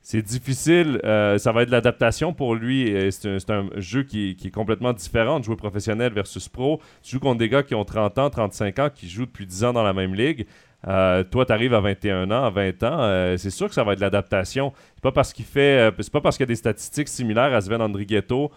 C'est 0.00 0.22
difficile, 0.22 1.00
euh, 1.04 1.36
ça 1.36 1.50
va 1.50 1.62
être 1.62 1.68
de 1.68 1.72
l'adaptation 1.72 2.32
pour 2.32 2.54
lui. 2.54 2.94
C'est 3.10 3.50
un, 3.50 3.68
jeu 3.76 4.04
qui, 4.04 4.36
est 4.44 4.50
complètement 4.50 4.92
différent 4.92 5.40
de 5.40 5.44
jouer 5.44 5.56
professionnel 5.56 6.12
versus 6.12 6.48
pro. 6.48 6.80
Tu 7.02 7.12
joues 7.12 7.20
contre 7.20 7.38
des 7.38 7.48
gars 7.48 7.64
qui 7.64 7.74
ont 7.74 7.84
30 7.84 8.18
ans, 8.18 8.30
35 8.30 8.78
ans, 8.78 8.88
qui 8.94 9.08
jouent 9.08 9.26
depuis 9.26 9.46
10 9.46 9.64
ans 9.64 9.72
dans 9.72 9.82
la 9.82 9.92
même 9.92 10.14
ligue. 10.14 10.46
Euh, 10.86 11.24
toi, 11.24 11.44
tu 11.44 11.52
arrives 11.52 11.74
à 11.74 11.80
21 11.80 12.30
ans, 12.30 12.44
à 12.44 12.50
20 12.50 12.82
ans, 12.84 12.98
euh, 13.00 13.36
c'est 13.36 13.50
sûr 13.50 13.68
que 13.68 13.74
ça 13.74 13.82
va 13.82 13.92
être 13.92 13.98
de 13.98 14.04
l'adaptation. 14.04 14.72
C'est 14.94 15.02
pas 15.02 15.12
parce 15.12 15.32
qu'il 15.32 15.44
fait. 15.44 15.88
Euh, 15.88 15.90
c'est 15.98 16.12
pas 16.12 16.20
parce 16.20 16.36
qu'il 16.36 16.44
y 16.44 16.48
a 16.48 16.52
des 16.52 16.56
statistiques 16.56 17.08
similaires 17.08 17.52
à 17.52 17.60
Sven 17.60 17.80
Andrighetto 17.80 18.50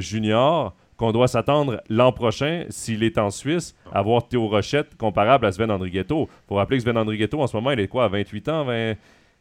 junior 0.00 0.74
qu'on 0.96 1.12
doit 1.12 1.28
s'attendre 1.28 1.82
l'an 1.88 2.12
prochain, 2.12 2.64
s'il 2.68 3.02
est 3.02 3.18
en 3.18 3.30
Suisse, 3.30 3.74
à 3.92 4.02
voir 4.02 4.28
Théo 4.28 4.46
Rochette 4.46 4.96
comparable 4.96 5.46
à 5.46 5.52
Sven 5.52 5.70
Andrighetto. 5.70 6.28
Faut 6.48 6.54
rappeler 6.54 6.76
que 6.78 6.82
Sven 6.84 6.96
Andrighetto, 6.96 7.40
en 7.40 7.46
ce 7.46 7.56
moment, 7.56 7.72
il 7.72 7.80
est 7.80 7.88
quoi, 7.88 8.04
à 8.04 8.08
28 8.08 8.48
ans, 8.48 8.66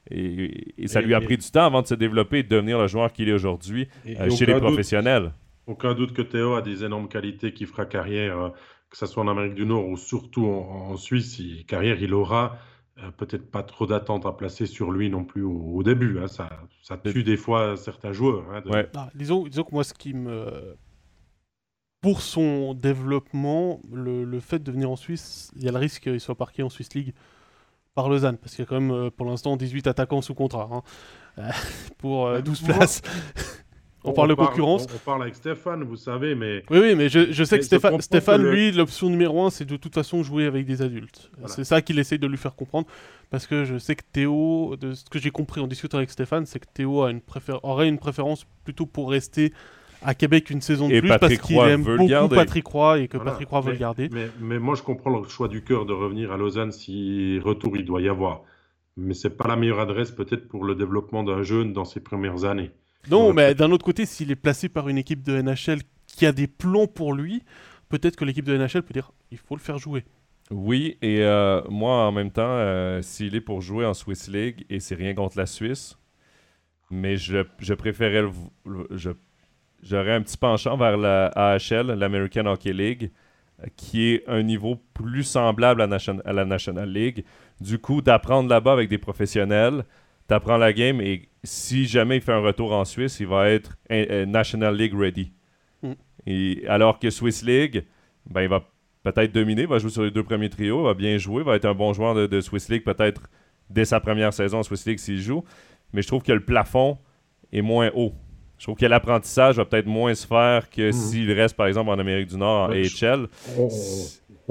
Et, 0.09 0.87
ça 0.87 1.01
lui 1.01 1.13
a 1.13 1.21
pris 1.21 1.37
du 1.37 1.51
temps 1.51 1.65
avant 1.65 1.83
de 1.83 1.87
se 1.87 1.93
développer 1.93 2.39
et 2.39 2.43
de 2.43 2.49
devenir 2.49 2.79
le 2.79 2.87
joueur 2.87 3.13
qu'il 3.13 3.29
est 3.29 3.33
aujourd'hui 3.33 3.87
chez 4.35 4.45
les 4.45 4.55
professionnels. 4.55 5.31
aucun 5.67 5.93
doute 5.93 6.13
que 6.13 6.23
Théo 6.23 6.55
a 6.55 6.61
des 6.61 6.83
énormes 6.83 7.07
qualités 7.07 7.53
qui 7.53 7.65
fera 7.65 7.85
carrière 7.85 8.51
que 8.91 8.97
ce 8.97 9.05
soit 9.05 9.23
en 9.23 9.27
Amérique 9.29 9.55
du 9.55 9.65
Nord 9.65 9.87
ou 9.87 9.97
surtout 9.97 10.45
en, 10.45 10.95
Suisse, 10.97 11.35
si 11.35 11.65
carrière 11.65 12.01
il 12.01 12.13
aura, 12.13 12.57
euh, 12.99 13.09
peut-être 13.11 13.49
pas 13.49 13.63
trop 13.63 13.87
d'attente 13.87 14.25
à 14.25 14.33
placer 14.33 14.65
sur 14.65 14.91
lui 14.91 15.09
non 15.09 15.23
plus 15.23 15.43
au, 15.43 15.81
début. 15.81 16.19
Hein. 16.19 16.27
Ça, 16.27 16.49
ça, 16.83 16.97
tue 16.97 17.23
des 17.23 17.37
fois 17.37 17.77
certains 17.77 18.11
joueurs. 18.11 18.43
Hein, 18.53 18.61
ah, 18.95 19.09
disons, 19.15 19.47
disons, 19.47 19.63
que 19.63 19.71
moi, 19.71 19.83
ce 19.83 19.93
qui 19.93 20.13
me. 20.13 20.75
Pour 22.01 22.21
son 22.21 22.73
développement, 22.73 23.79
le, 23.91 24.23
le, 24.23 24.39
fait 24.39 24.61
de 24.61 24.71
venir 24.71 24.89
en 24.89 24.95
Suisse, 24.95 25.51
il 25.55 25.63
y 25.63 25.69
a 25.69 25.71
le 25.71 25.77
risque 25.77 26.01
qu'il 26.03 26.19
soit 26.19 26.35
parqué 26.35 26.63
en 26.63 26.69
Swiss 26.69 26.93
League 26.95 27.13
par 27.93 28.09
Lausanne, 28.09 28.37
parce 28.37 28.55
qu'il 28.55 28.63
y 28.63 28.65
a 28.65 28.69
quand 28.69 28.81
même 28.81 28.91
euh, 28.91 29.09
pour 29.11 29.27
l'instant 29.27 29.55
18 29.55 29.85
attaquants 29.85 30.21
sous 30.21 30.33
contrat 30.33 30.67
hein, 30.71 30.81
euh, 31.37 31.51
pour 31.99 32.41
12 32.41 32.61
places. 32.63 33.01
On, 34.03 34.13
parle 34.13 34.29
de 34.29 34.33
concurrence. 34.33 34.87
On, 34.93 34.97
parle 34.97 35.23
avec 35.23 35.35
Stéphane, 35.35 35.83
vous 35.83 35.95
savez, 35.95 36.33
mais. 36.35 36.63
Oui, 36.69 36.79
oui, 36.79 36.95
mais 36.95 37.09
je, 37.09 37.43
sais 37.43 37.59
que 37.59 37.65
Stéphane, 37.65 38.01
Stéphane 38.01 38.43
lui, 38.43 38.71
l'option 38.71 39.09
numéro 39.09 39.45
un, 39.45 39.49
c'est 39.49 39.65
de 39.65 39.77
toute 39.77 39.93
façon 39.93 40.23
jouer 40.23 40.45
avec 40.45 40.65
des 40.65 40.81
adultes. 40.81 41.29
C'est 41.45 41.63
ça 41.63 41.81
qu'il 41.81 41.99
essaye 41.99 42.19
de 42.19 42.27
lui 42.27 42.37
faire 42.37 42.55
comprendre. 42.55 42.87
Parce 43.29 43.47
que 43.47 43.63
je 43.63 43.77
sais 43.77 43.95
que 43.95 44.03
Théo, 44.11 44.75
de 44.79 44.93
ce 44.93 45.05
que 45.05 45.17
j'ai 45.17 45.31
compris 45.31 45.61
en 45.61 45.67
discutant 45.67 45.97
avec 45.97 46.09
Stéphane, 46.09 46.45
c'est 46.45 46.59
que 46.59 46.65
Théo 46.73 47.03
a 47.03 47.11
une 47.11 47.21
aurait 47.63 47.87
une 47.87 47.97
préférence 47.97 48.45
plutôt 48.65 48.85
pour 48.85 49.09
rester 49.09 49.53
à 50.01 50.15
Québec 50.15 50.49
une 50.49 50.61
saison 50.61 50.89
de 50.89 50.99
plus 50.99 51.09
parce 51.19 51.37
qu'il 51.37 51.57
aime 51.57 51.83
beaucoup 51.83 52.35
Patrick 52.35 52.65
Roy 52.67 52.99
et 52.99 53.07
que 53.07 53.17
Patrick 53.17 53.47
Roy 53.47 53.61
veut 53.61 53.71
le 53.71 53.77
garder. 53.77 54.09
Mais, 54.11 54.29
mais, 54.39 54.59
moi, 54.59 54.75
je 54.75 54.83
comprends 54.83 55.17
le 55.17 55.27
choix 55.29 55.47
du 55.47 55.63
cœur 55.63 55.85
de 55.85 55.93
revenir 55.93 56.31
à 56.31 56.37
Lausanne 56.37 56.71
si 56.71 57.39
retour 57.39 57.77
il 57.77 57.85
doit 57.85 58.01
y 58.01 58.09
avoir. 58.09 58.41
Mais 58.97 59.13
c'est 59.13 59.37
pas 59.37 59.47
la 59.47 59.55
meilleure 59.55 59.79
adresse 59.79 60.11
peut-être 60.11 60.47
pour 60.47 60.65
le 60.65 60.75
développement 60.75 61.23
d'un 61.23 61.43
jeune 61.43 61.71
dans 61.71 61.85
ses 61.85 62.01
premières 62.01 62.43
années. 62.43 62.71
Non, 63.09 63.33
mais 63.33 63.55
d'un 63.55 63.71
autre 63.71 63.85
côté, 63.85 64.05
s'il 64.05 64.31
est 64.31 64.35
placé 64.35 64.69
par 64.69 64.89
une 64.89 64.97
équipe 64.97 65.23
de 65.23 65.41
NHL 65.41 65.79
qui 66.07 66.25
a 66.25 66.31
des 66.31 66.47
plans 66.47 66.87
pour 66.87 67.13
lui, 67.13 67.43
peut-être 67.89 68.15
que 68.15 68.25
l'équipe 68.25 68.45
de 68.45 68.57
NHL 68.57 68.83
peut 68.83 68.93
dire 68.93 69.11
il 69.31 69.37
faut 69.37 69.55
le 69.55 69.61
faire 69.61 69.77
jouer. 69.77 70.03
Oui, 70.49 70.97
et 71.01 71.23
euh, 71.23 71.61
moi 71.69 72.07
en 72.07 72.11
même 72.11 72.31
temps, 72.31 72.43
euh, 72.45 73.01
s'il 73.01 73.35
est 73.35 73.41
pour 73.41 73.61
jouer 73.61 73.85
en 73.85 73.93
Swiss 73.93 74.27
League, 74.27 74.65
et 74.69 74.79
c'est 74.79 74.95
rien 74.95 75.13
contre 75.13 75.37
la 75.37 75.45
Suisse, 75.45 75.97
mais 76.89 77.15
je, 77.15 77.45
je 77.59 77.73
préférais 77.73 78.25
j'aurais 79.81 80.11
un 80.11 80.21
petit 80.21 80.37
penchant 80.37 80.75
vers 80.75 80.97
la 80.97 81.27
AHL, 81.27 81.87
l'American 81.93 82.45
Hockey 82.45 82.73
League, 82.73 83.11
qui 83.77 84.09
est 84.09 84.23
un 84.27 84.43
niveau 84.43 84.77
plus 84.93 85.23
semblable 85.23 85.81
à, 85.81 85.87
à 86.25 86.33
la 86.33 86.45
National 86.45 86.91
League. 86.91 87.23
Du 87.59 87.79
coup, 87.79 88.01
d'apprendre 88.01 88.49
là-bas 88.49 88.73
avec 88.73 88.89
des 88.89 88.97
professionnels, 88.97 89.85
t'apprends 90.31 90.55
la 90.55 90.71
game 90.71 91.01
et 91.01 91.27
si 91.43 91.85
jamais 91.85 92.15
il 92.15 92.21
fait 92.21 92.31
un 92.31 92.39
retour 92.39 92.71
en 92.71 92.85
Suisse, 92.85 93.19
il 93.19 93.27
va 93.27 93.49
être 93.49 93.75
National 93.89 94.77
League 94.77 94.97
ready. 94.97 95.33
Hmm. 95.83 95.93
Et, 96.25 96.63
alors 96.69 96.99
que 96.99 97.09
Swiss 97.09 97.43
League, 97.43 97.83
ben, 98.29 98.43
il 98.43 98.47
va 98.47 98.63
peut-être 99.03 99.33
dominer, 99.33 99.65
va 99.65 99.77
jouer 99.77 99.89
sur 99.89 100.03
les 100.03 100.11
deux 100.11 100.23
premiers 100.23 100.49
trios, 100.49 100.83
va 100.83 100.93
bien 100.93 101.17
jouer, 101.17 101.43
va 101.43 101.57
être 101.57 101.65
un 101.65 101.73
bon 101.73 101.91
joueur 101.91 102.15
de, 102.29 102.39
Swiss 102.39 102.69
League 102.69 102.85
peut-être 102.85 103.23
dès 103.69 103.83
sa 103.83 103.99
première 103.99 104.31
saison 104.31 104.59
en 104.59 104.63
Swiss 104.63 104.85
League 104.85 104.99
s'il 104.99 105.19
joue. 105.19 105.43
Mais 105.91 106.01
je 106.01 106.07
trouve 106.07 106.23
que 106.23 106.31
le 106.31 106.45
plafond 106.45 106.97
est 107.51 107.61
moins 107.61 107.91
haut. 107.93 108.13
Je 108.57 108.63
trouve 108.63 108.77
que 108.77 108.85
l'apprentissage 108.85 109.57
va 109.57 109.65
peut-être 109.65 109.87
moins 109.87 110.13
se 110.13 110.25
faire 110.25 110.69
que 110.69 110.91
hmm. 110.91 110.93
s'il 110.93 111.31
reste 111.33 111.57
par 111.57 111.67
exemple 111.67 111.89
en 111.89 111.99
Amérique 111.99 112.29
du 112.29 112.37
Nord 112.37 112.69
en 112.69 112.71
AHL 112.71 113.27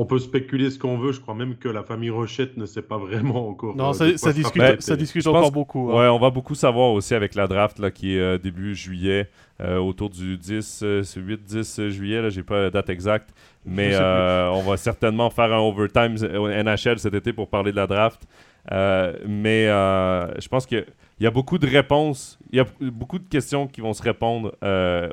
on 0.00 0.06
peut 0.06 0.18
spéculer 0.18 0.70
ce 0.70 0.78
qu'on 0.78 0.96
veut. 0.96 1.12
Je 1.12 1.20
crois 1.20 1.34
même 1.34 1.56
que 1.56 1.68
la 1.68 1.82
famille 1.82 2.08
Rochette 2.08 2.56
ne 2.56 2.64
sait 2.64 2.80
pas 2.80 2.96
vraiment 2.96 3.46
encore. 3.46 3.76
Non, 3.76 3.90
euh, 3.90 4.16
ça, 4.16 4.32
discute, 4.32 4.80
ça 4.80 4.96
discute 4.96 5.26
encore 5.26 5.52
beaucoup. 5.52 5.90
Hein. 5.90 5.98
Ouais, 5.98 6.08
on 6.08 6.18
va 6.18 6.30
beaucoup 6.30 6.54
savoir 6.54 6.92
aussi 6.92 7.14
avec 7.14 7.34
la 7.34 7.46
draft 7.46 7.78
là, 7.78 7.90
qui 7.90 8.16
est 8.16 8.20
euh, 8.20 8.38
début 8.38 8.74
juillet, 8.74 9.28
euh, 9.60 9.76
autour 9.76 10.08
du 10.08 10.38
10, 10.38 10.82
8-10 11.02 11.90
juillet. 11.90 12.30
J'ai 12.30 12.42
pas 12.42 12.62
la 12.62 12.70
date 12.70 12.88
exacte. 12.88 13.34
Mais 13.66 13.94
on 13.94 14.62
va 14.62 14.78
certainement 14.78 15.28
faire 15.28 15.52
un 15.52 15.58
overtime 15.58 16.14
NHL 16.14 16.98
cet 16.98 17.12
été 17.12 17.34
pour 17.34 17.50
parler 17.50 17.70
de 17.70 17.76
la 17.76 17.86
draft. 17.86 18.26
Mais 18.70 19.66
je 19.66 20.48
pense 20.48 20.66
que 20.66 20.84
il 21.20 21.24
y 21.24 21.26
a 21.26 21.30
beaucoup 21.30 21.58
de 21.58 21.66
réponses, 21.66 22.38
il 22.50 22.56
y 22.56 22.60
a 22.60 22.66
beaucoup 22.80 23.18
de 23.18 23.28
questions 23.28 23.66
qui 23.66 23.82
vont 23.82 23.92
se 23.92 24.02
répondre 24.02 24.56
euh, 24.64 25.10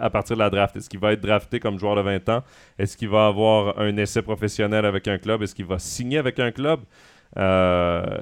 à 0.00 0.08
partir 0.08 0.36
de 0.36 0.38
la 0.38 0.50
draft. 0.50 0.76
Est-ce 0.76 0.88
qu'il 0.88 1.00
va 1.00 1.12
être 1.12 1.20
drafté 1.20 1.58
comme 1.58 1.80
joueur 1.80 1.96
de 1.96 2.00
20 2.00 2.28
ans? 2.28 2.44
Est-ce 2.78 2.96
qu'il 2.96 3.08
va 3.08 3.26
avoir 3.26 3.76
un 3.80 3.96
essai 3.96 4.22
professionnel 4.22 4.86
avec 4.86 5.08
un 5.08 5.18
club? 5.18 5.42
Est-ce 5.42 5.56
qu'il 5.56 5.64
va 5.64 5.80
signer 5.80 6.18
avec 6.18 6.38
un 6.38 6.52
club? 6.52 6.82
Euh, 7.38 8.20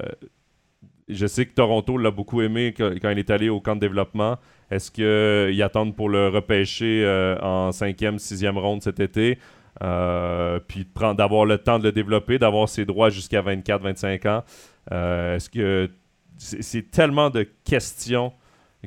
je 1.07 1.27
sais 1.27 1.45
que 1.45 1.53
Toronto 1.53 1.95
l'a 1.95 2.09
beaucoup 2.09 2.41
aimé 2.41 2.73
quand 2.75 3.09
il 3.11 3.19
est 3.19 3.29
allé 3.29 3.49
au 3.49 3.61
camp 3.61 3.75
de 3.75 3.81
développement. 3.81 4.37
Est-ce 4.71 4.89
qu'ils 4.89 5.61
attendent 5.61 5.95
pour 5.95 6.09
le 6.09 6.29
repêcher 6.29 7.03
euh, 7.05 7.37
en 7.41 7.71
cinquième, 7.71 8.17
sixième 8.17 8.57
ronde 8.57 8.81
cet 8.81 8.99
été? 8.99 9.37
Puis 10.67 10.87
d'avoir 11.17 11.45
le 11.45 11.57
temps 11.57 11.79
de 11.79 11.85
le 11.85 11.91
développer, 11.91 12.37
d'avoir 12.37 12.69
ses 12.69 12.85
droits 12.85 13.09
jusqu'à 13.09 13.41
24-25 13.41 14.27
ans. 14.27 14.43
Est-ce 14.91 15.49
que 15.49 15.89
c'est 16.37 16.89
tellement 16.89 17.29
de 17.29 17.47
questions 17.63 18.33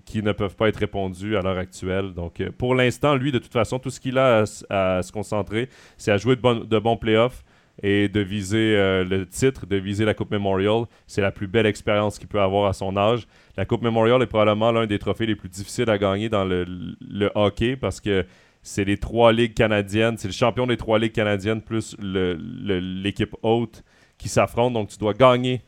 qui 0.04 0.22
ne 0.22 0.32
peuvent 0.32 0.56
pas 0.56 0.68
être 0.68 0.78
répondues 0.78 1.36
à 1.36 1.42
l'heure 1.42 1.58
actuelle. 1.58 2.12
Donc, 2.14 2.40
euh, 2.40 2.50
pour 2.56 2.74
l'instant, 2.74 3.14
lui, 3.14 3.32
de 3.32 3.38
toute 3.38 3.52
façon, 3.52 3.78
tout 3.78 3.90
ce 3.90 4.00
qu'il 4.00 4.18
a 4.18 4.44
à, 4.70 5.02
se 5.02 5.12
concentrer, 5.12 5.68
c'est 5.96 6.10
à 6.10 6.16
jouer 6.16 6.36
de, 6.36 6.78
bons 6.78 6.96
playoffs 6.96 7.44
et 7.82 8.08
de 8.08 8.20
viser 8.20 8.76
euh, 8.76 9.04
le 9.04 9.26
titre, 9.26 9.66
de 9.66 9.76
viser 9.76 10.04
la 10.04 10.14
Coupe 10.14 10.30
Memorial. 10.30 10.84
C'est 11.06 11.20
la 11.20 11.30
plus 11.30 11.46
belle 11.46 11.66
expérience 11.66 12.18
qu'il 12.18 12.28
peut 12.28 12.40
avoir 12.40 12.68
à 12.68 12.72
son 12.72 12.96
âge. 12.96 13.26
La 13.56 13.64
Coupe 13.64 13.82
Memorial 13.82 14.20
est 14.22 14.26
probablement 14.26 14.72
l'un 14.72 14.86
des 14.86 14.98
trophées 14.98 15.26
les 15.26 15.36
plus 15.36 15.48
difficiles 15.48 15.90
à 15.90 15.98
gagner 15.98 16.28
dans 16.28 16.44
le, 16.44 17.30
hockey 17.34 17.76
parce 17.76 18.00
que 18.00 18.24
c'est 18.64 18.84
les 18.84 18.96
trois 18.96 19.32
ligues 19.32 19.52
canadiennes, 19.52 20.16
c'est 20.16 20.26
le 20.26 20.32
champion 20.32 20.66
des 20.66 20.78
trois 20.78 20.98
ligues 20.98 21.12
canadiennes 21.12 21.60
plus 21.60 21.94
l'équipe 22.00 23.36
haute 23.42 23.84
qui 24.16 24.30
s'affrontent. 24.30 24.72
Donc, 24.72 24.88
tu 24.88 24.98
dois 24.98 25.12
gagner 25.12 25.60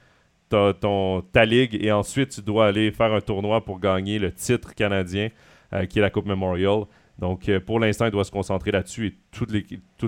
ta 0.48 1.44
ligue 1.44 1.76
et 1.78 1.92
ensuite 1.92 2.30
tu 2.30 2.40
dois 2.40 2.68
aller 2.68 2.90
faire 2.90 3.12
un 3.12 3.20
tournoi 3.20 3.62
pour 3.64 3.80
gagner 3.80 4.18
le 4.18 4.32
titre 4.32 4.74
canadien 4.74 5.28
euh, 5.74 5.84
qui 5.84 5.98
est 5.98 6.02
la 6.02 6.08
Coupe 6.08 6.24
Memorial. 6.26 6.84
Donc, 7.18 7.50
pour 7.66 7.80
l'instant, 7.80 8.06
il 8.06 8.10
doit 8.12 8.24
se 8.24 8.30
concentrer 8.30 8.70
là-dessus 8.70 9.06
et 9.08 9.14
toutes 9.30 9.52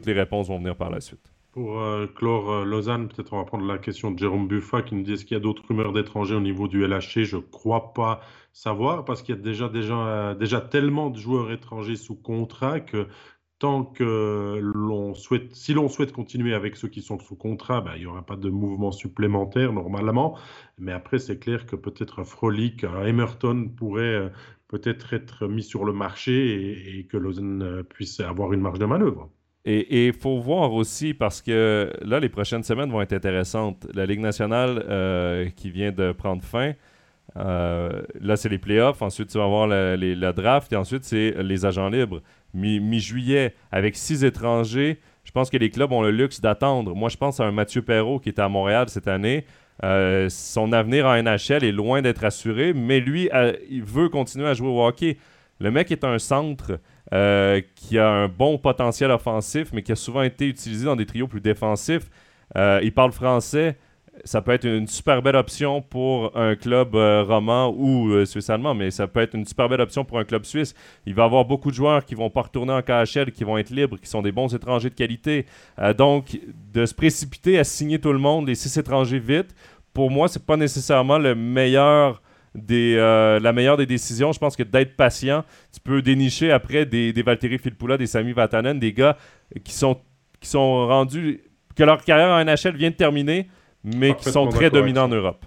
les, 0.06 0.12
réponses 0.12 0.48
vont 0.48 0.58
venir 0.58 0.74
par 0.74 0.88
la 0.88 1.02
suite. 1.02 1.32
Pour 1.52 1.78
clore 2.14 2.64
Lausanne, 2.64 3.08
peut-être 3.08 3.32
on 3.32 3.38
va 3.38 3.44
prendre 3.44 3.66
la 3.66 3.78
question 3.78 4.10
de 4.10 4.18
Jérôme 4.18 4.48
Buffa 4.48 4.80
qui 4.80 4.94
nous 4.94 5.02
dit 5.02 5.14
est-ce 5.14 5.24
qu'il 5.24 5.36
y 5.36 5.40
a 5.40 5.42
d'autres 5.42 5.64
rumeurs 5.68 5.92
d'étrangers 5.92 6.34
au 6.34 6.40
niveau 6.40 6.68
du 6.68 6.86
LHC 6.86 7.24
Je 7.24 7.36
ne 7.36 7.42
crois 7.42 7.92
pas 7.92 8.20
savoir 8.58 9.04
parce 9.04 9.22
qu'il 9.22 9.36
y 9.36 9.38
a 9.38 9.40
déjà, 9.40 9.68
déjà, 9.68 10.34
déjà 10.34 10.60
tellement 10.60 11.10
de 11.10 11.18
joueurs 11.18 11.52
étrangers 11.52 11.96
sous 11.96 12.16
contrat 12.16 12.80
que 12.80 13.06
tant 13.60 13.84
que 13.84 14.60
l'on 14.60 15.14
souhaite, 15.14 15.54
si 15.54 15.74
l'on 15.74 15.88
souhaite 15.88 16.12
continuer 16.12 16.54
avec 16.54 16.76
ceux 16.76 16.88
qui 16.88 17.02
sont 17.02 17.18
sous 17.18 17.36
contrat, 17.36 17.80
ben, 17.80 17.92
il 17.96 18.00
n'y 18.00 18.06
aura 18.06 18.24
pas 18.24 18.36
de 18.36 18.50
mouvement 18.50 18.92
supplémentaire 18.92 19.72
normalement. 19.72 20.36
Mais 20.78 20.92
après, 20.92 21.18
c'est 21.18 21.38
clair 21.38 21.66
que 21.66 21.76
peut-être 21.76 22.20
un 22.20 22.24
Frolic, 22.24 22.84
un 22.84 23.04
Emerton 23.04 23.68
pourrait 23.76 24.02
euh, 24.02 24.28
peut-être 24.68 25.12
être 25.12 25.46
mis 25.46 25.62
sur 25.62 25.84
le 25.84 25.92
marché 25.92 26.98
et, 26.98 27.04
que 27.04 27.16
Lausanne 27.16 27.62
euh, 27.62 27.82
puisse 27.82 28.20
avoir 28.20 28.52
une 28.52 28.60
marge 28.60 28.78
de 28.78 28.86
manœuvre. 28.86 29.30
Et 29.64 30.06
il 30.06 30.14
faut 30.14 30.38
voir 30.38 30.72
aussi, 30.72 31.14
parce 31.14 31.42
que 31.42 31.92
là, 32.02 32.20
les 32.20 32.28
prochaines 32.28 32.62
semaines 32.62 32.90
vont 32.90 33.02
être 33.02 33.12
intéressantes. 33.12 33.86
La 33.92 34.06
Ligue 34.06 34.20
nationale 34.20 34.84
euh, 34.88 35.48
qui 35.50 35.70
vient 35.70 35.92
de 35.92 36.12
prendre 36.12 36.42
fin, 36.42 36.72
là, 37.34 38.36
c'est 38.36 38.48
les 38.48 38.58
playoffs. 38.58 39.02
Ensuite, 39.02 39.28
tu 39.28 39.38
vas 39.38 39.44
avoir 39.44 39.66
la 39.66 40.32
draft. 40.32 40.72
Et 40.72 40.76
ensuite, 40.76 41.04
c'est 41.04 41.34
les 41.42 41.64
agents 41.64 41.88
libres 41.88 42.20
mi-juillet, 42.54 43.54
avec 43.70 43.96
six 43.96 44.24
étrangers, 44.24 44.98
je 45.24 45.30
pense 45.30 45.50
que 45.50 45.56
les 45.56 45.70
clubs 45.70 45.92
ont 45.92 46.02
le 46.02 46.10
luxe 46.10 46.40
d'attendre. 46.40 46.94
Moi, 46.94 47.08
je 47.08 47.16
pense 47.16 47.40
à 47.40 47.44
un 47.44 47.52
Mathieu 47.52 47.82
Perrault 47.82 48.18
qui 48.18 48.30
est 48.30 48.38
à 48.38 48.48
Montréal 48.48 48.88
cette 48.88 49.08
année. 49.08 49.44
Euh, 49.84 50.28
son 50.28 50.72
avenir 50.72 51.06
en 51.06 51.22
NHL 51.22 51.64
est 51.64 51.72
loin 51.72 52.02
d'être 52.02 52.24
assuré, 52.24 52.72
mais 52.72 52.98
lui, 52.98 53.28
euh, 53.34 53.52
il 53.70 53.82
veut 53.82 54.08
continuer 54.08 54.48
à 54.48 54.54
jouer 54.54 54.68
au 54.68 54.84
hockey. 54.84 55.18
Le 55.60 55.70
mec 55.70 55.92
est 55.92 56.02
un 56.04 56.18
centre 56.18 56.80
euh, 57.12 57.60
qui 57.74 57.98
a 57.98 58.08
un 58.08 58.28
bon 58.28 58.58
potentiel 58.58 59.10
offensif, 59.10 59.68
mais 59.72 59.82
qui 59.82 59.92
a 59.92 59.96
souvent 59.96 60.22
été 60.22 60.46
utilisé 60.46 60.86
dans 60.86 60.96
des 60.96 61.06
trios 61.06 61.28
plus 61.28 61.40
défensifs. 61.40 62.08
il 62.56 62.92
parle 62.94 63.12
français 63.12 63.76
ça 64.24 64.42
peut 64.42 64.52
être 64.52 64.64
une 64.64 64.86
super 64.86 65.22
belle 65.22 65.36
option 65.36 65.82
pour 65.82 66.36
un 66.36 66.56
club 66.56 66.94
euh, 66.94 67.22
roman 67.22 67.68
ou 67.68 68.10
euh, 68.10 68.24
suisse-allemand, 68.24 68.74
mais 68.74 68.90
ça 68.90 69.06
peut 69.06 69.20
être 69.20 69.34
une 69.34 69.46
super 69.46 69.68
belle 69.68 69.80
option 69.80 70.04
pour 70.04 70.18
un 70.18 70.24
club 70.24 70.44
suisse. 70.44 70.74
Il 71.06 71.14
va 71.14 71.22
y 71.22 71.26
avoir 71.26 71.44
beaucoup 71.44 71.70
de 71.70 71.76
joueurs 71.76 72.04
qui 72.04 72.14
vont 72.14 72.30
pas 72.30 72.42
retourner 72.42 72.72
en 72.72 72.82
KHL, 72.82 73.32
qui 73.32 73.44
vont 73.44 73.58
être 73.58 73.70
libres, 73.70 73.98
qui 73.98 74.08
sont 74.08 74.22
des 74.22 74.32
bons 74.32 74.54
étrangers 74.54 74.90
de 74.90 74.94
qualité. 74.94 75.46
Euh, 75.78 75.94
donc, 75.94 76.38
de 76.72 76.86
se 76.86 76.94
précipiter 76.94 77.58
à 77.58 77.64
signer 77.64 77.98
tout 77.98 78.12
le 78.12 78.18
monde, 78.18 78.48
les 78.48 78.54
six 78.54 78.76
étrangers 78.76 79.18
vite, 79.18 79.54
pour 79.92 80.10
moi, 80.10 80.28
c'est 80.28 80.44
pas 80.44 80.56
nécessairement 80.56 81.18
le 81.18 81.34
meilleur 81.34 82.22
des, 82.54 82.96
la 82.96 83.52
meilleure 83.52 83.76
des 83.76 83.86
décisions. 83.86 84.32
Je 84.32 84.38
pense 84.38 84.56
que 84.56 84.62
d'être 84.62 84.96
patient, 84.96 85.44
tu 85.72 85.80
peux 85.80 86.02
dénicher 86.02 86.52
après 86.52 86.86
des, 86.86 87.12
des 87.12 87.22
Valtteri 87.22 87.58
Filppula, 87.58 87.96
des 87.96 88.06
Sami 88.06 88.32
Vatanen, 88.32 88.78
des 88.78 88.92
gars 88.92 89.16
qui 89.64 89.72
sont, 89.72 89.98
qui 90.40 90.48
sont 90.48 90.86
rendus, 90.86 91.40
que 91.74 91.82
leur 91.82 92.04
carrière 92.04 92.28
en 92.28 92.44
NHL 92.44 92.76
vient 92.76 92.90
de 92.90 92.94
terminer 92.94 93.48
mais 93.84 94.14
qui 94.14 94.30
sont 94.30 94.48
très 94.48 94.70
dominants 94.70 95.04
en 95.04 95.08
Europe. 95.08 95.44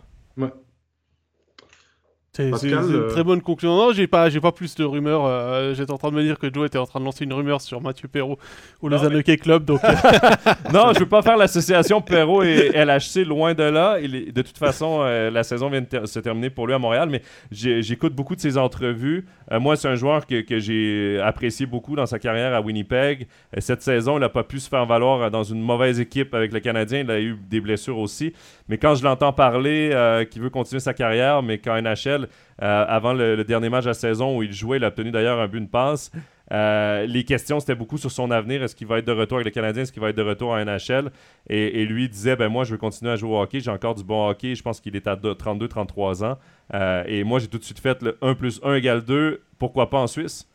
C'est 2.34 2.48
une 2.48 2.74
euh, 2.74 3.10
très 3.10 3.26
bonne 3.26 3.42
conclusion. 3.42 3.76
Non, 3.76 3.92
j'ai 3.92 4.08
pas, 4.08 4.30
j'ai 4.30 4.40
pas 4.40 4.54
plus 4.54 4.74
de 4.76 4.86
rumeurs. 4.86 5.26
Euh, 5.26 5.74
j'étais 5.74 5.92
en 5.92 5.98
train 5.98 6.12
de 6.12 6.16
me 6.16 6.24
dire 6.24 6.40
que 6.40 6.52
Joe 6.52 6.66
était 6.66 6.78
en 6.78 6.86
train 6.86 7.02
de 7.02 7.06
lancer 7.06 7.26
une 7.26 7.34
rumeur 7.34 7.60
sur 7.60 7.82
Mathieu 7.82 8.08
Perrault 8.08 8.38
ou 8.82 8.88
les 8.88 8.98
mais... 9.10 9.38
Club. 9.38 9.66
Donc... 9.66 9.84
Euh. 9.84 9.90
non, 10.74 10.94
je 10.94 11.00
veux 11.00 11.10
pas 11.10 11.22
faire 11.24 11.36
l'association 11.36 12.00
Perrault 12.00 12.44
et 12.44 12.70
LHC 12.70 13.26
loin 13.26 13.54
de 13.54 13.64
là. 13.64 13.98
Il 14.02 14.32
de 14.32 14.42
toute 14.44 14.58
façon, 14.58 15.02
la 15.02 15.44
saison 15.44 15.70
vient 15.70 15.82
de 15.82 16.06
se 16.06 16.20
terminer 16.20 16.50
pour 16.50 16.68
lui 16.68 16.74
à 16.74 16.80
Montréal, 16.80 17.10
mais 17.10 17.22
j'écoute 17.52 18.14
beaucoup 18.14 18.36
de 18.36 18.42
ses 18.42 18.58
entrevues. 18.58 19.26
moi, 19.52 19.76
c'est 19.76 19.90
un 19.90 19.96
joueur 19.96 20.26
que, 20.26 20.40
que 20.40 20.58
j'ai 20.60 21.20
apprécié 21.22 21.66
beaucoup 21.66 21.98
dans 21.98 22.06
sa 22.06 22.18
carrière 22.18 22.54
à 22.54 22.62
Winnipeg. 22.62 23.28
cette 23.58 23.82
saison, 23.82 24.18
il 24.18 24.22
n'a 24.22 24.30
pas 24.30 24.44
pu 24.44 24.60
se 24.60 24.70
faire 24.70 24.86
valoir 24.86 25.32
dans 25.32 25.44
une 25.44 25.62
mauvaise 25.62 26.00
équipe 26.00 26.34
avec 26.34 26.54
le 26.54 26.62
Canadien. 26.62 27.02
Il 27.02 27.12
a 27.12 27.20
eu 27.20 27.38
des 27.50 27.60
blessures 27.60 27.98
aussi. 27.98 28.32
Mais 28.70 28.78
quand 28.78 28.96
je 28.96 29.04
l'entends 29.04 29.34
parler, 29.34 30.26
qu'il 30.32 30.42
veut 30.42 30.50
continuer 30.50 30.80
sa 30.80 30.94
carrière, 30.94 31.44
mais 31.44 31.58
qu'en 31.58 31.82
NHL, 31.82 32.21
euh, 32.62 32.86
avant 32.88 33.14
le, 33.14 33.44
dernier 33.44 33.70
match 33.70 33.84
de 33.84 33.90
la 33.90 33.94
saison 33.94 34.38
où 34.38 34.44
il 34.44 34.54
jouait. 34.54 34.78
Il 34.78 34.84
a 34.84 34.88
obtenu 34.88 35.12
d'ailleurs 35.12 35.40
un 35.40 35.48
but, 35.48 35.60
une 35.60 35.70
passe. 35.70 36.12
Euh, 36.52 37.06
les 37.06 37.24
questions, 37.24 37.60
c'était 37.60 37.76
beaucoup 37.76 37.98
sur 37.98 38.12
son 38.12 38.30
avenir. 38.30 38.62
Est-ce 38.62 38.76
qu'il 38.76 38.88
va 38.88 39.00
être 39.00 39.08
de 39.08 39.12
retour 39.12 39.38
avec 39.38 39.46
le 39.46 39.52
Canadien? 39.52 39.84
Est-ce 39.84 39.92
qu'il 39.92 40.02
va 40.02 40.10
être 40.10 40.18
de 40.18 40.22
retour 40.22 40.50
en 40.50 40.64
NHL? 40.64 41.12
Et, 41.48 41.86
lui 41.86 42.10
disait, 42.10 42.36
ben 42.36 42.50
moi, 42.50 42.64
je 42.64 42.72
veux 42.72 42.78
continuer 42.78 43.12
à 43.12 43.16
jouer 43.16 43.32
au 43.32 43.42
hockey. 43.42 43.60
J'ai 43.62 43.72
encore 43.72 43.96
du 43.96 44.04
bon 44.04 44.30
hockey. 44.30 44.56
Je 44.56 44.62
pense 44.62 44.82
qu'il 44.82 44.96
est 44.96 45.08
à 45.08 45.16
32-33 45.16 46.26
ans. 46.26 46.38
Euh, 46.74 47.04
et 47.08 47.24
moi, 47.24 47.40
j'ai 47.40 47.48
tout 47.48 47.58
de 47.58 47.64
suite 47.64 47.80
fait 47.80 48.02
le 48.02 48.18
1 48.22 48.36
plus 48.36 48.60
1 48.64 48.76
égale 48.76 49.04
2. 49.04 49.42
Pourquoi 49.58 49.90
pas 49.90 50.00
en 50.00 50.08
Suisse? 50.08 50.48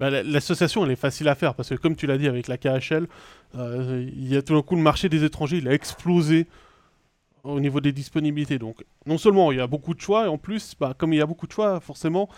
Ben, 0.00 0.10
l'association, 0.10 0.84
elle 0.84 0.90
est 0.90 0.96
facile 0.96 1.28
à 1.28 1.34
faire 1.34 1.54
parce 1.54 1.68
que, 1.70 1.76
comme 1.76 1.96
tu 1.96 2.06
l'as 2.06 2.18
dit 2.18 2.28
avec 2.28 2.48
la 2.48 2.58
KHL, 2.58 3.06
il 3.54 4.28
y 4.28 4.36
a 4.36 4.42
tout 4.42 4.54
d'un 4.54 4.62
coup 4.62 4.76
le 4.76 4.82
marché 4.82 5.08
des 5.08 5.24
étrangers, 5.24 5.58
il 5.58 5.68
a 5.68 5.72
explosé 5.72 6.46
au 7.44 7.60
niveau 7.60 7.80
des 7.80 7.92
disponibilités. 7.92 8.58
Donc, 8.58 8.84
non 9.06 9.18
seulement 9.18 9.52
il 9.52 9.58
y 9.58 9.60
a 9.60 9.66
beaucoup 9.66 9.94
de 9.94 10.00
choix, 10.00 10.26
et 10.26 10.28
en 10.28 10.38
plus, 10.38 10.74
bah, 10.78 10.94
comme 10.96 11.12
il 11.12 11.16
y 11.16 11.20
a 11.20 11.26
beaucoup 11.26 11.46
de 11.46 11.52
choix, 11.52 11.80
forcément, 11.80 12.28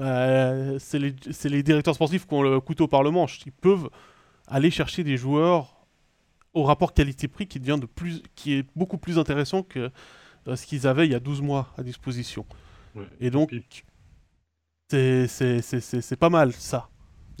euh, 0.00 0.78
c'est 0.80 0.98
les, 0.98 1.62
directeurs 1.62 1.94
sportifs 1.94 2.26
qui 2.26 2.34
ont 2.34 2.42
le 2.42 2.60
couteau 2.60 2.88
par 2.88 3.02
le 3.02 3.10
manche. 3.10 3.40
Ils 3.46 3.52
peuvent 3.52 3.88
aller 4.46 4.70
chercher 4.70 5.04
des 5.04 5.16
joueurs 5.16 5.86
au 6.52 6.62
rapport 6.62 6.94
qualité-prix 6.94 7.46
qui, 7.46 7.60
devient 7.60 7.78
de 7.80 7.86
plus, 7.86 8.22
qui 8.34 8.54
est 8.54 8.66
beaucoup 8.76 8.98
plus 8.98 9.18
intéressant 9.18 9.62
que 9.62 9.90
euh, 10.46 10.56
ce 10.56 10.66
qu'ils 10.66 10.86
avaient 10.86 11.06
il 11.06 11.12
y 11.12 11.16
a 11.16 11.20
12 11.20 11.42
mois 11.42 11.72
à 11.76 11.82
disposition. 11.82 12.46
et 13.20 13.30
donc, 13.30 13.54
c'est 14.88 16.16
pas 16.18 16.30
mal 16.30 16.52
ça. 16.52 16.88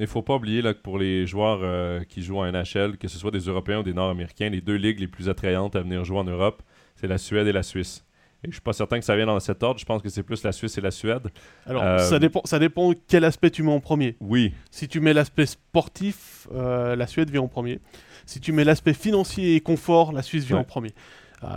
Il 0.00 0.08
faut 0.08 0.22
pas 0.22 0.34
oublier 0.34 0.60
là, 0.60 0.74
que 0.74 0.80
pour 0.80 0.98
les 0.98 1.24
joueurs 1.24 1.60
euh, 1.62 2.02
qui 2.02 2.22
jouent 2.22 2.38
en 2.38 2.50
NHL, 2.50 2.98
que 2.98 3.06
ce 3.06 3.16
soit 3.16 3.30
des 3.30 3.46
Européens 3.46 3.78
ou 3.78 3.82
des 3.84 3.92
Nord-Américains, 3.92 4.48
les 4.48 4.60
deux 4.60 4.74
ligues 4.74 4.98
les 4.98 5.06
plus 5.06 5.28
attrayantes 5.28 5.76
à 5.76 5.82
venir 5.82 6.04
jouer 6.04 6.18
en 6.18 6.24
Europe, 6.24 6.64
c'est 6.94 7.06
la 7.06 7.18
Suède 7.18 7.46
et 7.46 7.52
la 7.52 7.62
Suisse. 7.62 8.04
Et 8.44 8.48
je 8.48 8.52
suis 8.52 8.60
pas 8.60 8.74
certain 8.74 8.98
que 8.98 9.04
ça 9.04 9.16
vienne 9.16 9.26
dans 9.26 9.40
cet 9.40 9.62
ordre. 9.62 9.80
Je 9.80 9.86
pense 9.86 10.02
que 10.02 10.10
c'est 10.10 10.22
plus 10.22 10.42
la 10.42 10.52
Suisse 10.52 10.76
et 10.76 10.82
la 10.82 10.90
Suède. 10.90 11.28
Alors, 11.66 11.82
euh, 11.82 11.98
ça, 11.98 12.18
dépend, 12.18 12.42
ça 12.44 12.58
dépend 12.58 12.92
quel 13.08 13.24
aspect 13.24 13.50
tu 13.50 13.62
mets 13.62 13.72
en 13.72 13.80
premier. 13.80 14.16
Oui. 14.20 14.52
Si 14.70 14.86
tu 14.86 15.00
mets 15.00 15.14
l'aspect 15.14 15.46
sportif, 15.46 16.46
euh, 16.52 16.94
la 16.94 17.06
Suède 17.06 17.30
vient 17.30 17.40
en 17.40 17.48
premier. 17.48 17.80
Si 18.26 18.40
tu 18.40 18.52
mets 18.52 18.64
l'aspect 18.64 18.92
financier 18.92 19.54
et 19.54 19.60
confort, 19.60 20.12
la 20.12 20.22
Suisse 20.22 20.44
vient 20.44 20.58
en 20.58 20.64
premier. 20.64 20.92
Euh, 21.42 21.48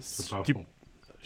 je, 0.00 0.52
dis, 0.52 0.54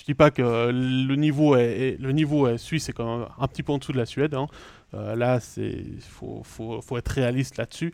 dis 0.06 0.15
pas 0.15 0.31
que 0.31 0.70
le 0.70 1.16
niveau 1.16 1.56
est, 1.56 1.97
le 1.98 2.12
niveau 2.12 2.47
est 2.48 2.59
suisse 2.59 2.89
est 2.89 2.93
quand 2.93 3.19
même 3.19 3.28
un 3.39 3.48
petit 3.48 3.62
peu 3.62 3.73
en 3.73 3.78
dessous 3.78 3.93
de 3.93 3.98
la 3.98 4.06
Suède. 4.06 4.35
Hein. 4.35 4.48
là, 4.93 5.39
il 5.56 6.01
faut, 6.01 6.43
faut, 6.44 6.82
faut, 6.82 6.98
être 6.98 7.09
réaliste 7.09 7.56
là-dessus. 7.56 7.93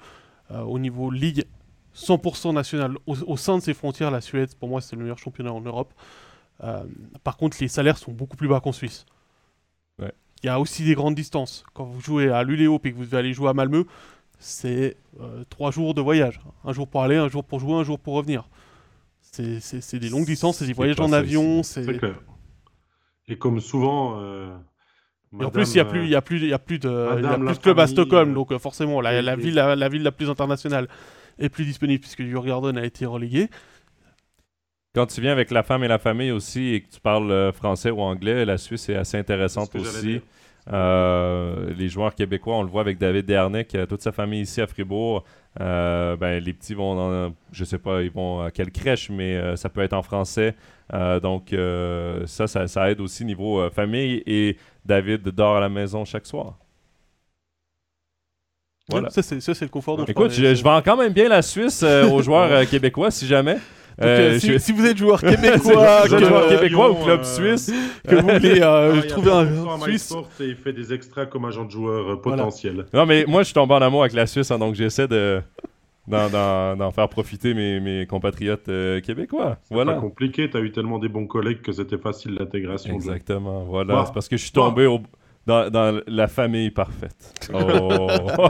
au 0.51 0.79
niveau 0.79 1.11
ligue, 1.11 1.45
100% 1.95 2.55
national. 2.55 2.97
Au, 3.07 3.37
sein 3.37 3.59
de 3.59 3.63
ses 3.63 3.75
frontières, 3.75 4.11
la 4.11 4.21
Suède, 4.21 4.55
pour 4.59 4.69
moi, 4.69 4.81
c'est 4.81 4.97
le 4.97 5.03
meilleur 5.03 5.19
championnat 5.19 5.53
en 5.53 5.61
Europe. 5.61 5.93
Euh, 6.63 6.85
par 7.25 7.37
contre, 7.37 7.57
les 7.61 7.69
salaires 7.69 7.99
sont 7.99 8.13
beaucoup 8.13 8.37
plus 8.37 8.49
bas 8.49 8.61
qu'en 8.61 8.73
Suisse. 8.73 9.07
Il 10.43 10.47
y 10.47 10.49
a 10.49 10.59
aussi 10.59 10.85
des 10.85 10.95
grandes 10.95 11.15
distances. 11.15 11.65
Quand 11.75 11.85
vous 11.85 12.01
jouez 12.01 12.31
à 12.31 12.43
l'Uléo 12.43 12.81
et 12.83 12.93
que 12.93 12.97
vous 12.97 13.05
devez 13.05 13.19
aller 13.19 13.33
jouer 13.35 13.51
à 13.51 13.53
Malmö, 13.53 13.85
c'est 14.39 14.97
euh, 15.21 15.45
trois 15.51 15.71
jours 15.71 15.93
de 15.93 16.01
voyage. 16.01 16.41
Un 16.65 16.73
jour 16.73 16.89
pour 16.89 17.03
aller, 17.03 17.17
un 17.17 17.29
jour 17.29 17.45
pour 17.45 17.61
jouer, 17.61 17.75
un 17.75 17.85
jour 17.85 17.99
pour 17.99 18.15
revenir. 18.15 18.49
C'est 19.21 19.99
des 19.99 20.09
longues 20.09 20.25
distances, 20.25 20.57
c'est 20.57 20.67
des 20.67 20.73
voyages 20.73 20.99
en 20.99 21.13
avion. 21.13 21.63
C'est 21.63 21.87
Et 23.29 23.37
comme 23.37 23.61
souvent. 23.61 24.19
Euh, 24.23 24.57
en 25.39 25.51
plus, 25.51 25.75
il 25.75 25.75
n'y 25.75 25.81
a, 25.81 25.85
plus, 25.85 26.09
y 26.09 26.15
a, 26.17 26.23
plus, 26.23 26.49
y 26.49 26.53
a 26.55 26.59
plus 26.59 26.79
de, 26.79 27.23
y 27.23 27.27
a 27.27 27.39
plus 27.39 27.55
de 27.55 27.63
clubs 27.63 27.79
à 27.79 27.87
Stockholm, 27.87 28.35
donc 28.35 28.57
forcément, 28.59 29.01
la, 29.01 29.23
la 29.23 29.37
ville, 29.37 29.55
la, 29.55 29.89
ville 29.89 30.03
la 30.03 30.11
plus 30.11 30.29
internationale 30.29 30.89
est 31.41 31.49
plus 31.49 31.65
disponible 31.65 32.01
puisque 32.01 32.23
Djurgården 32.23 32.79
a 32.79 32.85
été 32.85 33.07
relégué. 33.07 33.49
Quand 34.93 35.07
tu 35.07 35.21
viens 35.21 35.31
avec 35.31 35.53
la 35.53 35.63
femme 35.63 35.85
et 35.85 35.89
la 35.89 35.99
famille 35.99 36.33
aussi 36.33 36.75
et 36.75 36.81
que 36.81 36.91
tu 36.91 37.01
parles 37.01 37.31
euh, 37.31 37.53
français 37.53 37.91
ou 37.91 38.01
anglais, 38.01 38.45
la 38.45 38.59
Suisse 38.59 38.89
est 38.89 38.97
assez 38.97 39.17
intéressante 39.17 39.75
aussi. 39.77 40.21
Euh, 40.73 41.73
les 41.77 41.89
joueurs 41.89 42.15
québécois, 42.15 42.57
on 42.57 42.63
le 42.63 42.69
voit 42.69 42.81
avec 42.81 42.99
David 42.99 43.25
Dernay 43.25 43.65
qui 43.65 43.79
a 43.79 43.87
toute 43.87 44.03
sa 44.03 44.11
famille 44.11 44.43
ici 44.43 44.61
à 44.61 44.67
Fribourg. 44.67 45.25
Euh, 45.61 46.17
ben, 46.17 46.43
les 46.43 46.53
petits 46.53 46.75
vont 46.75 46.97
dans, 46.97 47.35
je 47.53 47.65
sais 47.65 47.79
pas, 47.79 48.03
ils 48.03 48.11
vont 48.11 48.41
à 48.41 48.51
quelle 48.51 48.73
crèche, 48.73 49.11
mais 49.11 49.57
ça 49.57 49.69
peut 49.69 49.81
être 49.81 49.93
en 49.93 50.03
français. 50.03 50.57
donc 51.23 51.55
ça, 52.27 52.47
ça, 52.47 52.67
ça, 52.67 52.91
aide 52.91 53.01
aussi 53.01 53.25
niveau 53.25 53.71
famille 53.71 54.23
et 54.27 54.57
David 54.85 55.23
dort 55.29 55.57
à 55.57 55.61
la 55.61 55.69
maison 55.69 56.05
chaque 56.05 56.27
soir. 56.27 56.59
Ça, 59.11 59.23
c'est, 59.23 59.61
le 59.63 59.69
confort 59.69 59.97
dont 59.97 60.05
Écoute, 60.05 60.33
je, 60.33 60.55
je, 60.55 60.63
vends 60.63 60.81
quand 60.85 60.97
même 60.97 61.13
bien 61.13 61.29
la 61.29 61.43
Suisse 61.43 61.83
euh, 61.83 62.09
aux 62.09 62.23
joueurs 62.23 62.51
euh, 62.51 62.65
québécois, 62.65 63.11
si 63.11 63.27
jamais. 63.27 63.59
Euh, 64.03 64.39
si, 64.39 64.73
vous 64.73 64.87
êtes 64.87 64.97
joueur 64.97 65.21
québécois, 65.21 66.05
québécois 66.49 66.91
ou 66.91 66.95
club 66.95 67.23
suisse, 67.23 67.71
que 68.09 68.15
vous 68.15 68.29
voulez 68.29 68.63
ah, 68.63 68.93
trouver 69.09 69.31
un 69.31 69.79
Suisse. 69.81 70.15
Et 70.41 70.45
il 70.47 70.57
fait 70.57 70.73
des 70.73 70.93
extras 70.93 71.27
comme 71.27 71.45
agent 71.45 71.65
de 71.67 71.71
joueur 71.71 72.21
potentiel. 72.23 72.87
Non, 72.95 73.05
mais 73.05 73.25
moi, 73.27 73.43
je 73.43 73.47
suis 73.47 73.55
tombé 73.55 73.75
en 73.75 73.83
amour 73.83 74.03
avec 74.03 74.15
la 74.15 74.27
Suisse, 74.27 74.51
hein, 74.51 74.59
donc 74.59 74.75
j'essaie 74.75 75.09
de 75.09 75.43
d'en 76.09 76.91
faire 76.91 77.09
profiter 77.09 77.55
mes, 77.55 77.79
mes 77.79 78.07
compatriotes 78.07 78.71
québécois. 79.03 79.59
C'est 79.63 79.75
voilà. 79.75 79.93
pas 79.93 80.01
compliqué, 80.01 80.51
tu 80.51 80.57
as 80.57 80.61
eu 80.61 80.73
tellement 80.73 80.99
des 80.99 81.09
bons 81.09 81.27
collègues 81.27 81.61
que 81.61 81.71
c'était 81.71 81.99
facile 81.99 82.37
l'intégration. 82.41 82.95
Exactement, 82.95 83.65
voilà. 83.65 84.05
C'est 84.07 84.15
parce 84.15 84.29
que 84.29 84.37
je 84.37 84.43
suis 84.43 84.53
tombé 84.53 84.87
au 84.87 85.03
dans, 85.51 85.69
dans 85.71 86.01
la 86.07 86.29
famille 86.29 86.71
parfaite. 86.71 87.35
Oh. 87.53 88.09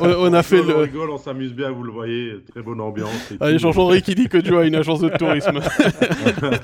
on, 0.00 0.08
on 0.08 0.32
a 0.32 0.42
fait 0.42 0.60
On 0.60 0.64
le. 0.66 0.74
rigole, 0.78 1.10
on 1.10 1.18
s'amuse 1.18 1.52
bien, 1.54 1.70
vous 1.70 1.82
le 1.84 1.92
voyez. 1.92 2.42
Très 2.50 2.60
bonne 2.62 2.80
ambiance. 2.80 3.32
Allez, 3.40 3.56
tout. 3.56 3.62
Jean-Jean 3.62 4.00
qui 4.00 4.14
dit 4.16 4.28
que 4.28 4.44
Joe 4.44 4.62
a 4.62 4.66
une 4.66 4.74
agence 4.74 5.00
de 5.00 5.08
tourisme. 5.10 5.60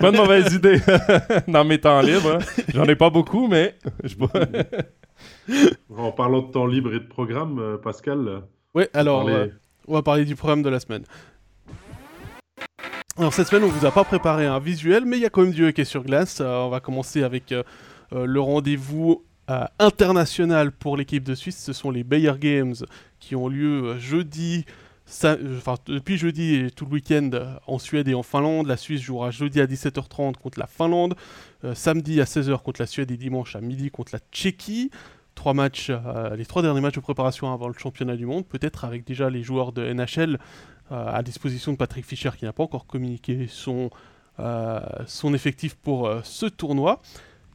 Pas 0.01 0.09
une 0.09 0.17
mauvaise 0.17 0.53
idée 0.55 0.81
dans 1.47 1.65
mes 1.65 1.79
temps 1.79 2.01
libres. 2.01 2.39
hein. 2.41 2.63
J'en 2.75 2.85
ai 2.85 2.97
pas 2.97 3.11
beaucoup, 3.11 3.47
mais 3.49 3.77
je 4.03 4.17
En 5.97 6.11
parlant 6.13 6.43
de 6.43 6.51
temps 6.51 6.67
libre 6.67 6.93
et 6.95 7.01
de 7.01 7.07
programme, 7.07 7.59
euh, 7.61 7.77
Pascal, 7.77 8.43
ouais, 8.75 8.89
alors, 8.93 9.29
euh, 9.29 9.47
on 9.89 9.95
va 9.95 10.03
parler 10.03 10.25
du 10.25 10.37
programme 10.37 10.63
de 10.63 10.69
la 10.69 10.81
semaine. 10.81 11.05
Alors, 13.17 13.33
cette 13.33 13.47
semaine, 13.47 13.63
on 13.63 13.69
vous 13.69 13.87
a 13.87 13.93
pas 13.93 14.03
préparé 14.03 14.47
un 14.47 14.59
visuel, 14.59 15.05
mais 15.05 15.19
il 15.19 15.23
y 15.23 15.27
a 15.27 15.31
quand 15.31 15.43
même 15.43 15.53
du 15.53 15.65
hockey 15.65 15.85
sur 15.85 16.03
glace. 16.03 16.41
Euh, 16.41 16.63
on 16.63 16.69
va 16.69 16.81
commencer 16.81 17.23
avec 17.23 17.53
euh, 17.53 17.63
euh, 18.13 18.27
le 18.27 18.41
rendez-vous 18.41 19.25
international 19.79 20.73
pour 20.73 20.97
l'équipe 20.97 21.23
de 21.23 21.35
Suisse. 21.35 21.63
Ce 21.63 21.73
sont 21.75 21.91
les 21.91 22.03
Bayer 22.03 22.33
Games 22.41 22.75
qui 23.21 23.37
ont 23.37 23.49
lieu 23.49 23.99
jeudi. 23.99 24.65
Enfin, 25.07 25.77
depuis 25.87 26.17
jeudi 26.17 26.55
et 26.55 26.71
tout 26.71 26.87
le 26.87 26.93
week-end 26.93 27.31
en 27.67 27.79
Suède 27.79 28.09
et 28.09 28.15
en 28.15 28.23
Finlande. 28.23 28.67
La 28.67 28.79
Suisse 28.79 29.03
jouera 29.03 29.31
jeudi 29.31 29.61
à 29.61 29.67
17h30 29.67 30.37
contre 30.37 30.59
la 30.59 30.67
Finlande, 30.67 31.15
samedi 31.75 32.23
à 32.23 32.25
16h 32.25 32.63
contre 32.63 32.81
la 32.81 32.87
Suède 32.87 33.11
et 33.11 33.19
dimanche 33.19 33.55
à 33.55 33.61
midi 33.61 33.91
contre 33.91 34.15
la 34.15 34.21
Tchéquie. 34.33 34.91
Trois 35.35 35.55
matchs, 35.55 35.91
euh, 35.91 36.37
les 36.37 36.47
trois 36.47 36.63
derniers 36.63 36.81
matchs 36.81 36.95
de 36.95 37.01
préparation 37.01 37.53
avant 37.53 37.69
le 37.69 37.75
championnat 37.75 38.17
du 38.17 38.27
monde, 38.27 38.47
peut-être 38.47 38.85
avec 38.85 39.05
déjà 39.05 39.31
les 39.31 39.43
joueurs 39.43 39.73
de 39.73 39.93
NHL 39.93 40.39
euh, 40.93 41.07
à 41.13 41.23
disposition 41.23 41.73
de 41.73 41.77
Patrick 41.77 42.05
Fischer 42.05 42.31
qui 42.39 42.45
n'a 42.45 42.53
pas 42.53 42.63
encore 42.63 42.87
communiqué 42.87 43.47
son, 43.49 43.91
euh, 44.39 44.81
son 45.07 45.35
effectif 45.35 45.75
pour 45.75 46.11
ce 46.23 46.47
tournoi. 46.47 47.01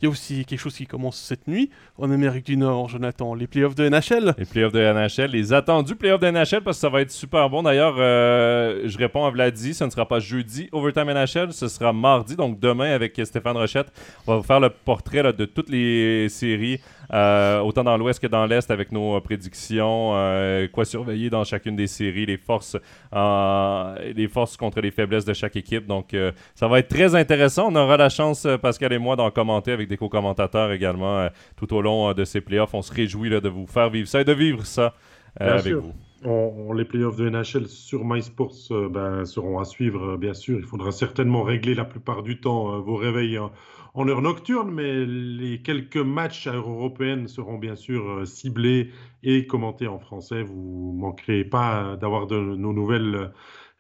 Il 0.02 0.06
y 0.06 0.08
a 0.08 0.12
aussi 0.12 0.46
quelque 0.46 0.60
chose 0.60 0.76
qui 0.76 0.88
commence 0.88 1.18
cette 1.18 1.48
nuit 1.48 1.70
en 1.98 2.10
Amérique 2.10 2.46
du 2.46 2.56
Nord, 2.56 2.88
Jonathan, 2.88 3.34
les 3.34 3.48
playoffs 3.48 3.76
de 3.76 3.90
NHL. 3.90 4.34
Les 4.38 4.46
playoffs 4.46 4.72
de 4.72 4.80
NHL, 4.80 5.32
les 5.32 5.52
attendus 5.52 5.96
playoffs 5.96 6.22
de 6.22 6.32
NHL, 6.32 6.62
parce 6.62 6.78
que 6.78 6.82
ça 6.82 6.90
va 6.90 7.02
être 7.02 7.12
super 7.12 7.50
bon. 7.50 7.64
D'ailleurs, 7.64 7.98
je 7.98 8.98
réponds 8.98 9.26
à 9.26 9.30
Vladi, 9.30 9.74
ce 9.74 9.84
ne 9.84 9.90
sera 9.90 10.08
pas 10.08 10.20
jeudi, 10.20 10.70
Overtime 10.72 11.12
NHL, 11.12 11.52
ce 11.52 11.68
sera 11.68 11.92
mardi, 11.92 12.38
donc 12.38 12.62
demain 12.62 12.94
avec 12.94 13.20
Stéphane 13.26 13.58
Rochette. 13.58 13.92
On 14.26 14.32
va 14.32 14.38
vous 14.38 14.46
faire 14.46 14.62
le 14.62 14.70
portrait 14.70 15.34
de 15.34 15.44
toutes 15.44 15.70
les 15.70 16.30
séries, 16.30 16.80
euh, 17.14 17.60
autant 17.62 17.84
dans 17.84 17.98
l'Ouest 17.98 18.20
que 18.22 18.28
dans 18.28 18.46
l'Est, 18.46 18.70
avec 18.72 18.92
nos 18.92 19.16
euh, 19.16 19.20
prédictions, 19.20 20.12
euh, 20.14 20.68
quoi 20.68 20.86
surveiller 20.86 21.30
dans 21.30 21.44
chacune 21.44 21.76
des 21.76 21.88
séries, 21.88 22.26
les 22.26 22.38
forces, 22.38 22.78
les 23.14 24.28
forces 24.28 24.58
contre 24.58 24.82
les 24.82 24.92
faiblesses 24.92 25.26
de 25.26 25.34
chaque 25.34 25.56
équipe. 25.56 25.86
Donc, 25.88 26.16
ça 26.56 26.68
va 26.68 26.80
être 26.80 26.88
très 26.90 27.16
intéressant. 27.16 27.70
On 27.72 27.76
aura 27.76 27.98
la 27.98 28.10
chance, 28.10 28.48
Pascal 28.62 28.94
et 28.94 28.98
moi, 29.00 29.16
d'en 29.16 29.32
commenter 29.32 29.72
avec 29.72 29.88
des 29.88 29.98
co-commentateurs 29.98 30.72
également 30.72 31.28
tout 31.56 31.74
au 31.74 31.82
long 31.82 32.14
de 32.14 32.24
ces 32.26 32.42
playoffs. 32.42 32.74
On 32.74 32.82
se 32.82 32.94
réjouit 32.94 33.30
là, 33.30 33.40
de 33.42 33.50
vous 33.50 33.68
faire 33.68 33.90
vivre 33.90 34.08
ça 34.08 34.22
et 34.22 34.26
de 34.26 34.34
vivre 34.34 34.66
ça 34.66 34.94
avec 35.40 35.62
sûr. 35.64 35.82
vous. 35.82 35.94
on- 36.26 36.54
on- 36.70 36.74
les 36.74 36.86
playoffs 36.86 37.16
de 37.16 37.30
NHL 37.30 37.68
sur 37.68 38.04
MySports 38.04 38.52
euh, 38.72 38.90
ben, 38.90 39.26
seront 39.26 39.60
à 39.60 39.66
suivre, 39.66 40.14
euh, 40.14 40.18
bien 40.18 40.34
sûr. 40.34 40.58
Il 40.60 40.66
faudra 40.66 40.92
certainement 40.92 41.44
régler 41.44 41.76
la 41.76 41.86
plupart 41.86 42.24
du 42.24 42.40
temps 42.40 42.74
euh, 42.76 42.80
vos 42.80 42.96
réveils 42.96 43.40
en, 43.94 44.08
heure 44.08 44.22
nocturne, 44.22 44.72
mais 44.72 45.06
les 45.06 45.62
quelques 45.62 45.98
matchs 45.98 46.48
à 46.48 46.54
Euro 46.54 46.74
européenne 46.74 47.28
seront 47.28 47.58
bien 47.58 47.76
sûr 47.76 48.10
euh, 48.10 48.26
ciblés 48.26 48.92
et 49.24 49.48
commentés 49.48 49.88
en 49.88 50.00
français. 50.00 50.44
Vous 50.44 50.94
manquerez 50.98 51.44
pas 51.44 51.96
d'avoir 51.98 52.28
de 52.28 52.38
nos 52.38 52.74
nouvelles. 52.74 53.32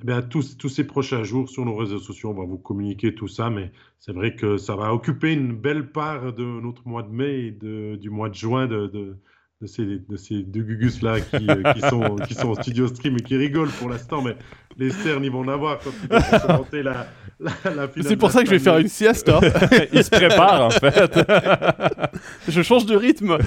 eh 0.07 0.29
tous, 0.29 0.67
ces 0.69 0.87
prochains 0.87 1.23
jours 1.23 1.49
sur 1.49 1.65
nos 1.65 1.75
réseaux 1.75 1.99
sociaux, 1.99 2.29
on 2.29 2.39
va 2.39 2.45
vous 2.45 2.57
communiquer 2.57 3.13
tout 3.15 3.27
ça, 3.27 3.49
mais 3.49 3.71
c'est 3.99 4.13
vrai 4.13 4.35
que 4.35 4.57
ça 4.57 4.75
va 4.75 4.93
occuper 4.93 5.33
une 5.33 5.55
belle 5.55 5.91
part 5.91 6.33
de 6.33 6.43
notre 6.43 6.87
mois 6.87 7.03
de 7.03 7.11
mai 7.11 7.47
et 7.47 7.51
du 7.97 8.09
mois 8.09 8.29
de 8.29 8.35
juin 8.35 8.67
de, 8.67 9.17
de 9.61 9.67
ces, 9.67 9.83
de 9.83 10.15
ces 10.15 10.41
deux 10.43 10.61
gugus 10.61 11.01
là 11.01 11.19
qui, 11.19 11.35
euh, 11.49 11.73
qui, 11.73 11.81
sont, 11.81 12.15
qui 12.25 12.33
sont 12.33 12.47
en 12.51 12.55
studio 12.55 12.87
stream 12.87 13.17
et 13.17 13.21
qui 13.21 13.35
rigolent 13.35 13.71
pour 13.71 13.89
l'instant, 13.89 14.21
mais 14.21 14.37
les 14.77 14.89
sternes 14.89 15.25
ils 15.25 15.31
vont 15.31 15.41
en 15.41 15.49
avoir 15.49 15.79
quand 15.79 15.89
ils 16.01 16.07
vont 16.15 16.39
commenter 16.47 16.81
la, 16.81 17.07
la, 17.41 17.51
la 17.75 17.87
finale 17.89 18.07
C'est 18.07 18.15
pour 18.15 18.31
ça 18.31 18.39
que 18.39 18.45
je 18.45 18.51
vais 18.51 18.59
faire 18.59 18.77
une 18.77 18.87
sieste. 18.87 19.27
hein. 19.27 19.41
Il 19.91 20.01
se 20.01 20.09
prépare, 20.11 20.61
en 20.61 20.69
fait. 20.69 21.19
je 22.47 22.61
change 22.61 22.85
de 22.85 22.95
rythme. 22.95 23.37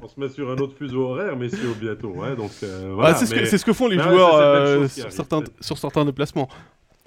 On 0.00 0.06
se 0.06 0.20
met 0.20 0.28
sur 0.28 0.48
un 0.48 0.56
autre 0.58 0.76
fuseau 0.78 1.02
horaire, 1.08 1.34
messieurs, 1.36 1.74
bientôt. 1.80 2.14
hein, 2.22 2.36
donc, 2.36 2.52
euh, 2.62 2.90
Ah, 2.90 2.94
voilà, 2.94 3.14
c'est 3.16 3.26
ce, 3.26 3.34
que- 3.34 3.40
mais- 3.40 3.46
c'est 3.46 3.58
ce 3.58 3.64
que 3.64 3.72
font 3.72 3.88
les 3.88 3.96
mais 3.96 4.04
joueurs 4.04 4.36
euh, 4.36 4.86
sur, 4.86 5.10
certains, 5.10 5.42
sur 5.60 5.78
certains 5.78 6.04
déplacements. 6.04 6.48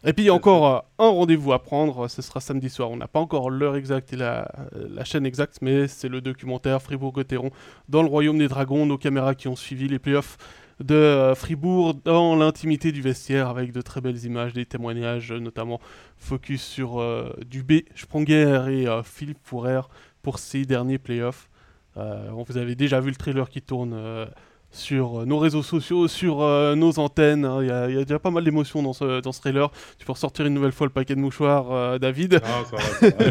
Et 0.05 0.13
puis 0.13 0.25
il 0.25 0.27
y 0.27 0.29
a 0.29 0.33
encore 0.33 0.67
euh, 0.67 1.05
un 1.05 1.09
rendez-vous 1.09 1.53
à 1.53 1.63
prendre, 1.63 2.07
ce 2.07 2.21
sera 2.21 2.39
samedi 2.41 2.69
soir. 2.69 2.91
On 2.91 2.97
n'a 2.97 3.07
pas 3.07 3.19
encore 3.19 3.49
l'heure 3.49 3.75
exacte 3.75 4.13
et 4.13 4.17
la, 4.17 4.51
la 4.73 5.03
chaîne 5.03 5.25
exacte, 5.25 5.59
mais 5.61 5.87
c'est 5.87 6.09
le 6.09 6.19
documentaire 6.21 6.81
Fribourg-Gotteron 6.81 7.51
dans 7.87 8.01
le 8.01 8.09
royaume 8.09 8.37
des 8.37 8.47
dragons. 8.47 8.85
Nos 8.85 8.97
caméras 8.97 9.35
qui 9.35 9.47
ont 9.47 9.55
suivi 9.55 9.87
les 9.87 9.99
playoffs 9.99 10.37
de 10.79 10.95
euh, 10.95 11.35
Fribourg 11.35 11.93
dans 11.93 12.35
l'intimité 12.35 12.91
du 12.91 13.01
vestiaire 13.01 13.47
avec 13.47 13.71
de 13.71 13.81
très 13.81 14.01
belles 14.01 14.23
images, 14.25 14.53
des 14.53 14.65
témoignages, 14.65 15.31
euh, 15.31 15.39
notamment 15.39 15.79
focus 16.17 16.61
sur 16.61 16.99
euh, 16.99 17.33
Dubé, 17.45 17.85
Spronger 17.95 18.65
et 18.69 18.87
euh, 18.87 19.03
Philippe 19.03 19.39
Fourer 19.43 19.81
pour 20.21 20.39
ces 20.39 20.65
derniers 20.65 20.97
playoffs. 20.97 21.49
Euh, 21.97 22.29
on 22.31 22.43
vous 22.43 22.57
avait 22.57 22.75
déjà 22.75 22.99
vu 22.99 23.09
le 23.09 23.15
trailer 23.15 23.49
qui 23.49 23.61
tourne 23.61 23.93
euh, 23.93 24.25
sur 24.73 25.21
euh, 25.21 25.25
nos 25.25 25.37
réseaux 25.37 25.61
sociaux, 25.63 26.07
sur 26.07 26.41
euh, 26.41 26.75
nos 26.75 26.99
antennes. 26.99 27.45
hein. 27.45 27.59
Il 27.61 27.67
y, 27.67 27.71
a- 27.71 27.89
il 27.89 27.95
y 27.95 27.97
a 27.99 28.03
déjà 28.03 28.19
pas 28.19 28.31
mal 28.31 28.43
d'émotions 28.43 28.81
dans 28.83 28.91
ce, 28.93 29.21
dans 29.21 29.31
ce 29.31 29.39
trailer. 29.39 29.69
Tu 29.99 30.05
peux 30.05 30.11
ressortir 30.11 30.45
une 30.45 30.53
nouvelle 30.53 30.71
fois 30.71 30.87
le 30.87 30.91
paquet 30.93 31.15
de 31.15 31.19
mouchoirs, 31.21 31.71
euh, 31.71 31.97
David. 31.99 32.41
Ah, 32.43 32.63
ça 32.65 32.75
va, 32.75 33.11
ça 33.11 33.29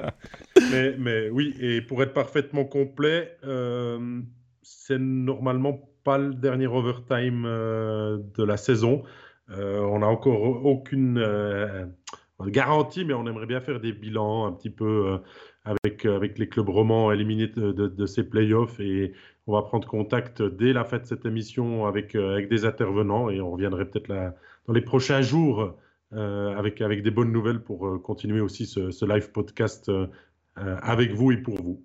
va. 0.00 0.14
mais, 0.72 0.94
mais 0.98 1.28
oui, 1.30 1.54
et 1.60 1.80
pour 1.82 2.02
être 2.02 2.12
parfaitement 2.12 2.64
complet, 2.64 3.36
euh, 3.44 4.20
c'est 4.62 4.98
normalement 4.98 5.80
pas 6.04 6.18
le 6.18 6.34
dernier 6.34 6.66
overtime 6.66 7.42
de 7.44 8.42
la 8.44 8.56
saison. 8.56 9.02
On 9.48 9.98
n'a 10.00 10.06
encore 10.08 10.64
aucune 10.64 11.22
garantie, 12.46 13.04
mais 13.04 13.14
on 13.14 13.26
aimerait 13.26 13.46
bien 13.46 13.60
faire 13.60 13.80
des 13.80 13.92
bilans 13.92 14.46
un 14.46 14.52
petit 14.52 14.70
peu 14.70 15.18
avec, 15.64 16.04
avec 16.06 16.38
les 16.40 16.48
clubs 16.48 16.68
romans 16.68 17.12
éliminés 17.12 17.46
de, 17.48 17.70
de- 17.72 17.86
de 17.86 18.06
ces 18.06 18.24
playoffs. 18.24 18.80
Et 18.80 19.12
on 19.46 19.52
va 19.54 19.62
prendre 19.62 19.86
contact 19.88 20.42
dès 20.42 20.72
la 20.72 20.84
fin 20.84 20.98
de 20.98 21.04
cette 21.06 21.24
émission 21.26 21.86
avec, 21.86 22.14
euh, 22.14 22.32
avec 22.34 22.48
des 22.48 22.64
intervenants 22.64 23.28
et 23.30 23.40
on 23.40 23.50
reviendrait 23.50 23.84
peut-être 23.86 24.08
là 24.08 24.34
dans 24.66 24.72
les 24.72 24.82
prochains 24.82 25.20
jours 25.22 25.74
euh, 26.12 26.56
avec, 26.56 26.80
avec 26.80 27.02
des 27.02 27.10
bonnes 27.10 27.32
nouvelles 27.32 27.60
pour 27.62 27.86
euh, 27.86 27.98
continuer 27.98 28.40
aussi 28.40 28.66
ce, 28.66 28.90
ce 28.90 29.04
live 29.04 29.32
podcast 29.32 29.88
euh, 29.88 30.06
avec 30.56 31.12
vous 31.12 31.32
et 31.32 31.38
pour 31.38 31.56
vous. 31.56 31.82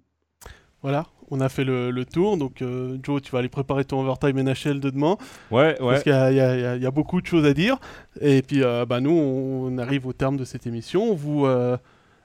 Voilà, 0.84 1.08
on 1.32 1.42
a 1.42 1.50
fait 1.50 1.64
le, 1.64 1.90
le 1.90 2.06
tour. 2.06 2.38
Donc, 2.38 2.62
euh, 2.62 2.98
Joe, 3.02 3.20
tu 3.22 3.32
vas 3.32 3.40
aller 3.40 3.50
préparer 3.50 3.84
ton 3.84 4.02
overtime 4.02 4.40
NHL 4.40 4.80
de 4.80 4.92
demain. 4.92 5.18
Ouais, 5.50 5.70
ouais. 5.70 5.78
Parce 5.80 6.04
qu'il 6.04 6.12
y, 6.12 6.16
a- 6.16 6.76
y 6.78 6.84
y 6.84 6.92
beaucoup 6.92 7.20
de 7.20 7.26
choses 7.26 7.46
à 7.46 7.54
dire. 7.54 7.78
Et 8.22 8.44
puis, 8.44 8.62
euh, 8.64 8.86
bah, 8.86 9.00
nous, 9.02 9.10
on 9.12 9.76
arrive 9.80 10.06
au 10.06 10.14
terme 10.14 10.38
de 10.38 10.46
cette 10.46 10.68
émission. 10.68 11.16
Vous, 11.16 11.46
euh, 11.48 11.78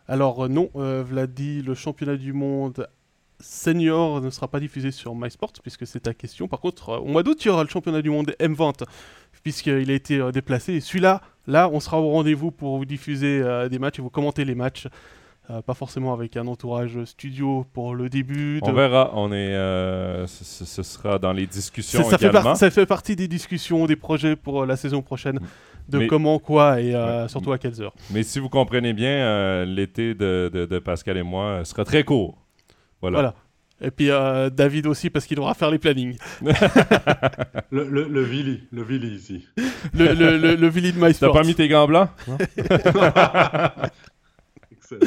alors, 0.07 0.49
non, 0.51 0.69
euh, 0.77 1.03
Vladi, 1.03 1.63
le 1.63 1.73
championnat 1.75 2.17
du 2.17 2.35
monde 2.35 2.87
senior 3.43 4.21
ne 4.21 4.31
sera 4.31 4.49
pas 4.49 4.61
diffusé 4.61 4.91
sur 4.91 5.15
MySports, 5.15 5.53
puisque 5.63 5.87
c'est 5.87 6.01
ta 6.01 6.15
question. 6.15 6.49
Par 6.49 6.61
contre, 6.61 6.89
euh, 6.91 6.99
au 6.99 7.07
mois 7.07 7.23
d'août, 7.23 7.45
il 7.45 7.49
y 7.49 7.51
aura 7.51 7.63
le 7.65 7.69
championnat 7.69 8.01
du 8.03 8.11
monde 8.11 8.35
M20, 8.41 8.85
puisqu'il 9.43 9.91
a 9.91 9.95
été 9.95 10.19
euh, 10.19 10.33
déplacé. 10.33 10.75
Et 10.75 10.81
celui-là, 10.81 11.21
là, 11.47 11.69
on 11.73 11.81
sera 11.81 12.01
au 12.01 12.11
rendez-vous 12.11 12.51
pour 12.51 12.79
vous 12.79 12.85
diffuser 12.85 13.41
euh, 13.43 13.69
des 13.69 13.79
matchs 13.79 13.99
et 13.99 14.03
vous 14.03 14.11
commenter 14.11 14.45
les 14.45 14.55
matchs. 14.55 14.87
Euh, 15.51 15.61
pas 15.61 15.75
forcément 15.75 16.13
avec 16.15 16.37
un 16.37 16.47
entourage 16.47 17.03
studio 17.05 17.67
pour 17.73 17.97
le 17.97 18.09
début. 18.09 18.61
On 18.63 18.73
verra. 18.73 19.11
On 19.15 19.33
est, 19.33 19.55
euh, 19.55 20.25
ce, 20.29 20.83
sera 20.85 21.19
dans 21.19 21.33
les 21.33 21.49
discussions 21.49 22.05
ça, 22.05 22.11
ça 22.11 22.19
fait 22.19 22.27
également. 22.29 22.43
par- 22.51 22.57
ça 22.57 22.71
fait 22.71 22.87
partie 22.87 23.17
des 23.17 23.27
discussions, 23.27 23.87
des 23.87 23.97
projets 23.97 24.37
pour 24.37 24.65
la 24.67 24.77
saison 24.77 25.03
prochaine, 25.03 25.41
de 25.89 25.99
Mais- 25.99 26.07
comment, 26.07 26.39
quoi 26.39 26.81
et 26.81 26.95
euh, 26.95 27.27
surtout 27.27 27.51
à 27.51 27.59
quelles 27.59 27.83
heures. 27.83 27.93
Mais 28.13 28.23
si 28.23 28.39
vous 28.39 28.49
comprenez 28.49 28.93
bien, 28.93 29.65
l'été 29.65 30.15
de, 30.15 30.49
de- 30.55 30.65
de 30.65 30.79
Pascal 30.79 31.17
et 31.17 31.23
moi 31.25 31.65
sera 31.65 31.85
très 31.85 32.05
court. 32.05 32.39
Voilà. 33.03 33.19
Voilà. 33.19 33.35
Et 33.85 33.91
puis 33.91 34.11
euh, 34.11 34.49
David 34.49 34.87
aussi 34.87 35.11
parce 35.11 35.27
qu'il 35.27 35.37
devra 35.37 35.55
faire 35.55 35.71
les 35.71 35.79
plannings. 35.79 36.17
Le, 37.73 37.89
le, 37.89 38.07
le 38.07 38.23
Vili, 38.23 38.61
le 38.71 38.83
Vili 38.83 39.09
ici. 39.17 39.47
Le, 39.95 40.13
le, 40.15 40.37
le, 40.37 40.55
le 40.57 40.69
Vili 40.69 40.93
de 40.93 41.01
T'as 41.01 41.09
MySports. 41.09 41.33
pas 41.33 41.43
mis 41.43 41.55
tes 41.55 41.69
gants 41.69 41.87
blancs? 41.87 42.09
Excellent. 44.71 45.01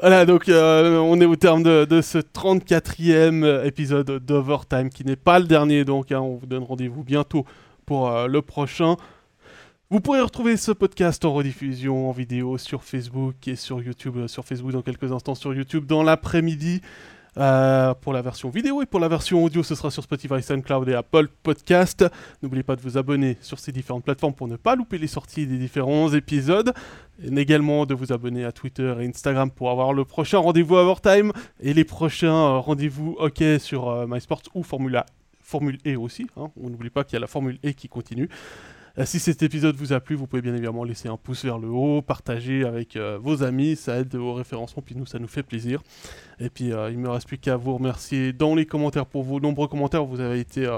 Voilà, 0.00 0.24
donc 0.24 0.48
euh, 0.48 0.96
on 0.98 1.20
est 1.20 1.24
au 1.26 1.36
terme 1.36 1.62
de, 1.62 1.84
de 1.84 2.00
ce 2.00 2.18
34e 2.18 3.64
épisode 3.66 4.24
d'Overtime 4.24 4.88
qui 4.88 5.04
n'est 5.04 5.16
pas 5.16 5.38
le 5.38 5.44
dernier, 5.46 5.84
donc 5.84 6.10
hein, 6.12 6.20
on 6.20 6.36
vous 6.36 6.46
donne 6.46 6.62
rendez-vous 6.62 7.04
bientôt 7.04 7.44
pour 7.84 8.08
euh, 8.10 8.26
le 8.28 8.40
prochain. 8.40 8.96
Vous 9.92 10.00
pourrez 10.00 10.22
retrouver 10.22 10.56
ce 10.56 10.72
podcast 10.72 11.22
en 11.26 11.34
rediffusion 11.34 12.08
en 12.08 12.12
vidéo 12.12 12.56
sur 12.56 12.82
Facebook 12.82 13.46
et 13.46 13.56
sur 13.56 13.82
YouTube. 13.82 14.16
euh, 14.16 14.26
sur 14.26 14.42
Facebook 14.42 14.72
dans 14.72 14.80
quelques 14.80 15.12
instants, 15.12 15.34
sur 15.34 15.52
YouTube 15.52 15.84
dans 15.84 16.02
l'après-midi. 16.02 16.80
Euh, 17.36 17.92
pour 17.92 18.14
la 18.14 18.22
version 18.22 18.48
vidéo 18.48 18.80
et 18.80 18.86
pour 18.86 19.00
la 19.00 19.08
version 19.08 19.44
audio, 19.44 19.62
ce 19.62 19.74
sera 19.74 19.90
sur 19.90 20.02
Spotify, 20.02 20.42
SoundCloud 20.42 20.88
et 20.88 20.94
Apple 20.94 21.28
Podcast. 21.42 22.06
N'oubliez 22.42 22.62
pas 22.62 22.74
de 22.74 22.80
vous 22.80 22.96
abonner 22.96 23.36
sur 23.42 23.58
ces 23.58 23.70
différentes 23.70 24.04
plateformes 24.04 24.32
pour 24.32 24.48
ne 24.48 24.56
pas 24.56 24.76
louper 24.76 24.96
les 24.96 25.08
sorties 25.08 25.46
des 25.46 25.58
différents 25.58 26.10
épisodes. 26.14 26.72
Et 27.22 27.38
également 27.38 27.84
de 27.84 27.92
vous 27.92 28.14
abonner 28.14 28.46
à 28.46 28.52
Twitter 28.52 28.94
et 28.98 29.06
Instagram 29.06 29.50
pour 29.50 29.70
avoir 29.70 29.92
le 29.92 30.06
prochain 30.06 30.38
rendez-vous 30.38 30.74
Overtime 30.74 31.34
et 31.60 31.74
les 31.74 31.84
prochains 31.84 32.32
euh, 32.32 32.58
rendez-vous 32.60 33.14
hockey 33.18 33.58
sur 33.58 34.06
MySports 34.08 34.44
ou 34.54 34.62
Formule 34.62 35.02
E 35.86 35.98
aussi. 35.98 36.28
Hein. 36.38 36.50
On 36.58 36.70
n'oublie 36.70 36.88
pas 36.88 37.04
qu'il 37.04 37.12
y 37.12 37.16
a 37.18 37.20
la 37.20 37.26
Formule 37.26 37.58
E 37.62 37.72
qui 37.72 37.90
continue. 37.90 38.30
Euh, 38.98 39.04
si 39.06 39.18
cet 39.18 39.42
épisode 39.42 39.76
vous 39.76 39.92
a 39.92 40.00
plu, 40.00 40.16
vous 40.16 40.26
pouvez 40.26 40.42
bien 40.42 40.52
évidemment 40.52 40.84
laisser 40.84 41.08
un 41.08 41.16
pouce 41.16 41.44
vers 41.44 41.58
le 41.58 41.68
haut, 41.68 42.02
partager 42.02 42.64
avec 42.64 42.96
euh, 42.96 43.18
vos 43.20 43.42
amis, 43.42 43.76
ça 43.76 43.98
aide 43.98 44.14
au 44.14 44.34
référencement, 44.34 44.82
puis 44.84 44.94
nous, 44.94 45.06
ça 45.06 45.18
nous 45.18 45.28
fait 45.28 45.42
plaisir. 45.42 45.82
Et 46.40 46.50
puis, 46.50 46.72
euh, 46.72 46.90
il 46.90 46.98
me 46.98 47.08
reste 47.08 47.26
plus 47.26 47.38
qu'à 47.38 47.56
vous 47.56 47.74
remercier 47.74 48.32
dans 48.32 48.54
les 48.54 48.66
commentaires 48.66 49.06
pour 49.06 49.22
vos 49.22 49.40
nombreux 49.40 49.68
commentaires. 49.68 50.04
Vous 50.04 50.20
avez 50.20 50.40
été 50.40 50.68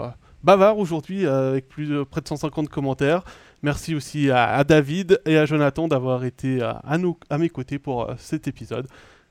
bavard 0.43 0.79
aujourd'hui, 0.79 1.27
avec 1.27 1.69
plus 1.69 1.87
de 1.87 2.05
près 2.05 2.21
de 2.21 2.29
150 2.29 2.69
commentaires. 2.69 3.25
Merci 3.63 3.95
aussi 3.95 4.31
à, 4.31 4.63
David 4.63 5.21
et 5.25 5.39
à 5.39 5.47
Jonathan 5.47 5.89
d'avoir 5.89 6.25
été 6.25 6.61
à, 6.63 6.83
à 7.31 7.39
mes 7.39 7.49
côtés 7.49 7.79
pour 7.79 8.11
cet 8.19 8.47
épisode. 8.47 8.87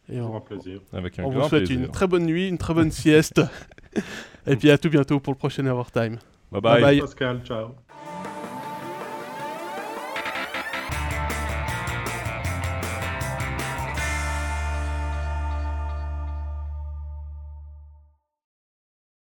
Et 0.09 0.19
on, 0.19 0.41
plaisir. 0.41 0.81
Avec 0.91 1.19
un 1.19 1.23
on 1.23 1.29
vous 1.29 1.47
souhaite 1.47 1.69
une 1.69 1.87
très 1.87 2.07
bonne 2.07 2.25
nuit, 2.25 2.49
une 2.49 2.57
très 2.57 2.73
bonne 2.73 2.91
sieste. 2.91 3.41
et 4.47 4.55
puis 4.55 4.69
à 4.69 4.77
tout 4.77 4.89
bientôt 4.89 5.19
pour 5.19 5.31
le 5.31 5.37
prochain 5.37 5.65
Overtime. 5.65 6.17
Bye 6.51 6.61
bye. 6.61 6.61
bye, 6.61 6.81
bye. 6.81 6.99
Pascal, 7.01 7.41
ciao. 7.45 7.75